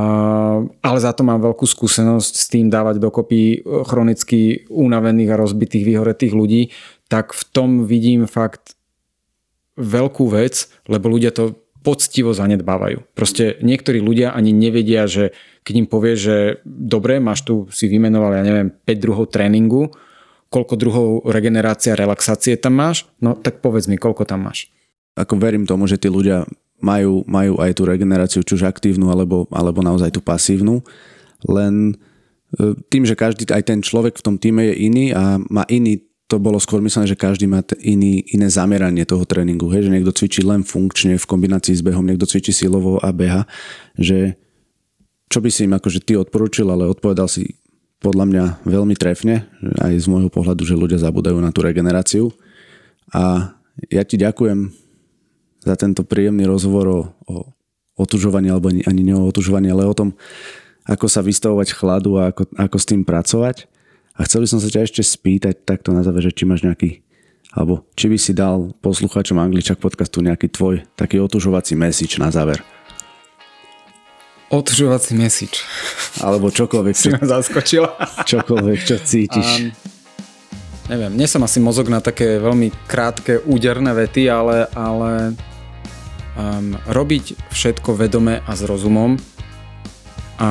ale 0.66 0.98
za 0.98 1.14
to 1.14 1.22
mám 1.22 1.44
veľkú 1.44 1.70
skúsenosť 1.70 2.34
s 2.34 2.46
tým 2.50 2.74
dávať 2.74 2.98
dokopy 2.98 3.62
chronicky 3.86 4.66
unavených 4.72 5.38
a 5.38 5.40
rozbitých, 5.46 5.86
vyhoretých 5.86 6.34
ľudí, 6.34 6.74
tak 7.06 7.38
v 7.38 7.44
tom 7.54 7.70
vidím 7.86 8.26
fakt 8.26 8.74
veľkú 9.78 10.34
vec, 10.34 10.66
lebo 10.90 11.14
ľudia 11.14 11.30
to 11.30 11.54
poctivo 11.84 12.32
zanedbávajú. 12.32 13.12
Proste 13.12 13.60
niektorí 13.60 14.00
ľudia 14.00 14.32
ani 14.32 14.56
nevedia, 14.56 15.04
že 15.06 15.36
keď 15.68 15.74
im 15.84 15.88
povie, 15.88 16.16
že 16.16 16.36
dobre, 16.64 17.20
máš 17.20 17.44
tu, 17.44 17.68
si 17.70 17.92
vymenoval, 17.92 18.40
ja 18.40 18.44
neviem, 18.44 18.72
5 18.72 19.04
druhov 19.04 19.28
tréningu, 19.30 19.92
koľko 20.48 20.74
druhov 20.80 21.10
regenerácia, 21.28 22.00
relaxácie 22.00 22.56
tam 22.56 22.80
máš, 22.80 23.04
no 23.20 23.36
tak 23.36 23.60
povedz 23.60 23.92
mi, 23.92 24.00
koľko 24.00 24.24
tam 24.24 24.48
máš. 24.48 24.72
Ako 25.20 25.36
verím 25.38 25.68
tomu, 25.68 25.86
že 25.86 26.00
tí 26.00 26.08
ľudia 26.08 26.48
majú, 26.80 27.28
majú 27.28 27.60
aj 27.60 27.72
tú 27.76 27.84
regeneráciu, 27.84 28.42
či 28.42 28.56
už 28.60 28.68
aktívnu, 28.68 29.12
alebo, 29.12 29.46
alebo 29.52 29.84
naozaj 29.84 30.14
tú 30.16 30.22
pasívnu, 30.24 30.82
len 31.48 31.96
e, 32.60 32.76
tým, 32.88 33.04
že 33.04 33.18
každý, 33.18 33.50
aj 33.50 33.64
ten 33.66 33.80
človek 33.84 34.20
v 34.20 34.26
tom 34.26 34.36
týme 34.40 34.68
je 34.72 34.76
iný 34.88 35.06
a 35.12 35.38
má 35.38 35.68
iný 35.68 36.04
to 36.34 36.42
bolo 36.42 36.58
skôr 36.58 36.82
myslené, 36.82 37.06
že 37.06 37.14
každý 37.14 37.46
má 37.46 37.62
iný, 37.78 38.26
iné 38.34 38.50
zameranie 38.50 39.06
toho 39.06 39.22
tréningu, 39.22 39.70
hej? 39.70 39.86
že 39.86 39.94
niekto 39.94 40.10
cvičí 40.10 40.42
len 40.42 40.66
funkčne 40.66 41.22
v 41.22 41.30
kombinácii 41.30 41.78
s 41.78 41.86
behom, 41.86 42.02
niekto 42.02 42.26
cvičí 42.26 42.50
silovo 42.50 42.98
a 42.98 43.14
beha, 43.14 43.46
že 44.02 44.34
čo 45.30 45.46
by 45.46 45.54
si 45.54 45.70
im 45.70 45.78
akože 45.78 46.02
ty 46.02 46.18
odporúčil, 46.18 46.66
ale 46.74 46.90
odpovedal 46.90 47.30
si 47.30 47.54
podľa 48.02 48.26
mňa 48.26 48.44
veľmi 48.66 48.98
trefne, 48.98 49.46
aj 49.78 49.94
z 49.94 50.10
môjho 50.10 50.34
pohľadu, 50.34 50.66
že 50.66 50.74
ľudia 50.74 50.98
zabudajú 50.98 51.38
na 51.38 51.54
tú 51.54 51.62
regeneráciu. 51.62 52.34
A 53.14 53.54
ja 53.94 54.02
ti 54.02 54.18
ďakujem 54.18 54.74
za 55.62 55.78
tento 55.78 56.02
príjemný 56.02 56.50
rozhovor 56.50 56.86
o, 56.90 57.00
o 57.30 57.36
otužovaní, 57.94 58.50
alebo 58.50 58.74
ani 58.74 59.02
nie 59.06 59.14
o 59.14 59.30
otužovaní, 59.30 59.70
ale 59.70 59.86
o 59.86 59.94
tom, 59.94 60.18
ako 60.84 61.06
sa 61.06 61.22
vystavovať 61.22 61.78
chladu 61.78 62.18
a 62.18 62.34
ako, 62.34 62.50
ako 62.58 62.78
s 62.82 62.86
tým 62.90 63.06
pracovať. 63.06 63.70
A 64.14 64.30
chcel 64.30 64.46
by 64.46 64.48
som 64.50 64.62
sa 64.62 64.70
ťa 64.70 64.86
ešte 64.86 65.02
spýtať 65.02 65.66
takto 65.66 65.90
na 65.90 66.06
záver, 66.06 66.22
že 66.22 66.38
či 66.38 66.46
máš 66.46 66.62
nejaký, 66.62 67.02
alebo 67.50 67.82
či 67.98 68.14
by 68.14 68.18
si 68.22 68.38
dal 68.38 68.70
poslucháčom 68.86 69.42
Angličak 69.42 69.82
podcastu 69.82 70.22
nejaký 70.22 70.54
tvoj 70.54 70.86
taký 70.94 71.18
otužovací 71.18 71.74
message 71.74 72.22
na 72.22 72.30
záver. 72.30 72.62
Otužovací 74.54 75.18
message. 75.18 75.66
Alebo 76.22 76.54
čokoľvek. 76.54 76.94
Si 76.94 77.10
ma 77.10 77.26
zaskočila. 77.26 77.90
Čokoľvek, 78.22 78.80
čo 78.86 79.02
cítiš. 79.02 79.50
Um, 79.50 79.74
neviem, 80.94 81.18
nie 81.18 81.26
som 81.26 81.42
asi 81.42 81.58
mozog 81.58 81.90
na 81.90 81.98
také 81.98 82.38
veľmi 82.38 82.70
krátke, 82.86 83.42
úderné 83.50 83.98
vety, 83.98 84.30
ale, 84.30 84.70
ale 84.78 85.34
um, 86.38 86.78
robiť 86.86 87.50
všetko 87.50 87.98
vedome 87.98 88.46
a 88.46 88.52
s 88.54 88.62
rozumom 88.62 89.18
a 90.38 90.50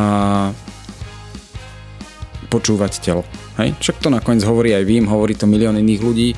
počúvať 2.50 2.98
telo. 2.98 3.22
Hej? 3.60 3.76
Však 3.80 4.00
to 4.00 4.08
nakoniec 4.08 4.44
hovorí 4.46 4.72
aj 4.72 4.84
vím, 4.86 5.10
hovorí 5.10 5.36
to 5.36 5.50
milión 5.50 5.76
iných 5.76 6.00
ľudí. 6.00 6.28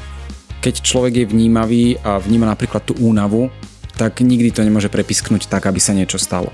Keď 0.65 0.75
človek 0.81 1.13
je 1.23 1.31
vnímavý 1.31 2.01
a 2.01 2.17
vníma 2.17 2.49
napríklad 2.49 2.89
tú 2.89 2.97
únavu, 2.97 3.53
tak 3.95 4.25
nikdy 4.25 4.51
to 4.51 4.65
nemôže 4.67 4.91
prepisknúť 4.91 5.47
tak, 5.47 5.71
aby 5.71 5.79
sa 5.79 5.95
niečo 5.95 6.19
stalo. 6.19 6.51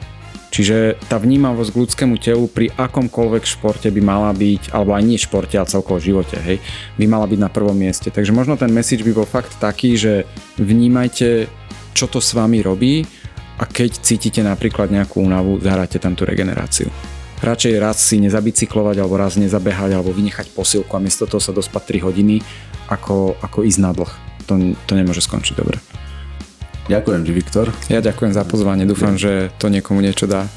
Čiže 0.51 0.99
tá 1.07 1.15
vnímavosť 1.23 1.71
k 1.71 1.81
ľudskému 1.87 2.15
telu 2.19 2.51
pri 2.51 2.75
akomkoľvek 2.75 3.45
športe 3.47 3.87
by 3.87 4.03
mala 4.03 4.35
byť, 4.35 4.75
alebo 4.75 4.99
aj 4.99 5.03
nie 5.07 5.15
športe, 5.15 5.55
ale 5.55 5.71
celkovo 5.71 6.03
živote, 6.03 6.43
hej, 6.43 6.59
by 6.99 7.07
mala 7.07 7.31
byť 7.31 7.39
na 7.39 7.47
prvom 7.47 7.79
mieste. 7.79 8.11
Takže 8.11 8.35
možno 8.35 8.59
ten 8.59 8.75
message 8.75 9.07
by 9.07 9.15
bol 9.15 9.31
fakt 9.31 9.55
taký, 9.63 9.95
že 9.95 10.27
vnímajte, 10.59 11.47
čo 11.95 12.11
to 12.11 12.19
s 12.19 12.35
vami 12.35 12.67
robí 12.67 13.07
a 13.63 13.65
keď 13.65 14.03
cítite 14.03 14.43
napríklad 14.43 14.91
nejakú 14.91 15.23
únavu, 15.23 15.63
zahrajte 15.63 16.03
tam 16.03 16.19
tú 16.19 16.27
regeneráciu 16.27 16.91
radšej 17.41 17.75
raz 17.81 17.97
si 18.01 18.21
nezabicyklovať 18.21 18.97
alebo 19.01 19.17
raz 19.17 19.41
nezabehať 19.41 19.97
alebo 19.97 20.13
vynechať 20.13 20.53
posilku 20.53 20.93
a 20.97 21.03
miesto 21.03 21.25
toho 21.25 21.41
sa 21.41 21.57
dospať 21.57 22.01
3 22.01 22.07
hodiny 22.07 22.45
ako, 22.93 23.39
ako 23.41 23.65
ísť 23.65 23.81
na 23.81 23.91
dlh. 23.97 24.13
To, 24.49 24.55
to 24.85 24.93
nemôže 24.99 25.25
skončiť 25.25 25.55
dobre. 25.57 25.79
Ďakujem 26.91 27.23
ti, 27.23 27.33
Viktor. 27.33 27.67
Ja 27.87 28.03
ďakujem 28.03 28.35
za 28.35 28.43
pozvanie, 28.43 28.83
dúfam, 28.83 29.15
že 29.15 29.55
to 29.63 29.71
niekomu 29.71 30.03
niečo 30.03 30.27
dá. 30.27 30.51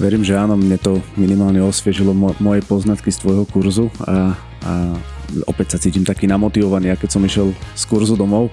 Verím, 0.00 0.24
že 0.24 0.36
áno, 0.36 0.56
mne 0.56 0.76
to 0.80 1.04
minimálne 1.20 1.60
osviežilo 1.60 2.16
mo- 2.16 2.36
moje 2.40 2.64
poznatky 2.64 3.08
z 3.12 3.20
tvojho 3.20 3.44
kurzu 3.48 3.86
a, 4.04 4.36
a 4.64 4.72
opäť 5.48 5.76
sa 5.76 5.78
cítim 5.80 6.04
taký 6.04 6.28
namotivovaný, 6.28 6.96
keď 6.96 7.16
som 7.16 7.24
išiel 7.24 7.52
z 7.76 7.82
kurzu 7.88 8.16
domov. 8.16 8.52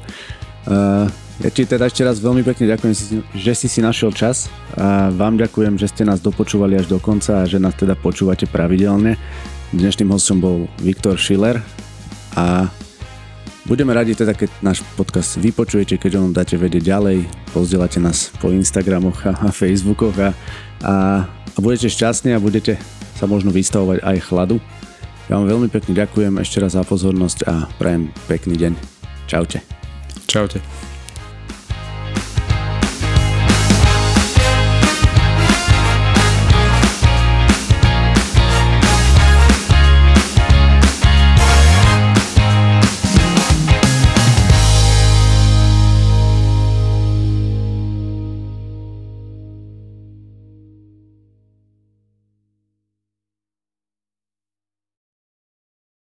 Uh, 0.63 1.11
ja 1.43 1.51
ti 1.51 1.67
teda 1.67 1.91
ešte 1.91 2.07
raz 2.07 2.23
veľmi 2.23 2.39
pekne 2.39 2.71
ďakujem, 2.71 2.93
že 3.35 3.51
si 3.51 3.67
si 3.67 3.83
našiel 3.83 4.15
čas 4.15 4.47
a 4.79 5.11
vám 5.11 5.35
ďakujem, 5.35 5.75
že 5.75 5.91
ste 5.91 6.07
nás 6.07 6.23
dopočúvali 6.23 6.79
až 6.79 6.87
do 6.87 7.03
konca 7.03 7.43
a 7.43 7.49
že 7.49 7.59
nás 7.59 7.75
teda 7.75 7.99
počúvate 7.99 8.47
pravidelne. 8.47 9.19
Dnešným 9.75 10.07
hostom 10.07 10.39
bol 10.39 10.71
Viktor 10.79 11.19
Schiller 11.19 11.59
a 12.39 12.71
budeme 13.67 13.91
radi 13.91 14.15
teda, 14.15 14.31
keď 14.31 14.55
náš 14.63 14.87
podcast 14.95 15.35
vypočujete, 15.35 15.99
keď 15.99 16.11
o 16.15 16.31
dáte 16.31 16.55
vedieť 16.55 16.79
ďalej, 16.95 17.27
pozdielate 17.51 17.99
nás 17.99 18.31
po 18.39 18.47
Instagramoch 18.47 19.27
a 19.27 19.51
Facebookoch 19.51 20.15
a, 20.23 20.31
a, 20.79 20.93
a 21.27 21.57
budete 21.59 21.91
šťastní 21.91 22.31
a 22.31 22.39
budete 22.39 22.79
sa 23.19 23.27
možno 23.27 23.51
vystavovať 23.51 23.99
aj 23.99 24.17
chladu. 24.31 24.63
Ja 25.27 25.43
vám 25.43 25.51
veľmi 25.51 25.67
pekne 25.67 25.91
ďakujem 25.91 26.39
ešte 26.39 26.63
raz 26.63 26.71
za 26.71 26.87
pozornosť 26.87 27.51
a 27.51 27.67
prajem 27.75 28.15
pekný 28.31 28.55
deň. 28.55 28.73
Čaute. 29.27 29.59
Čaute. 30.23 30.92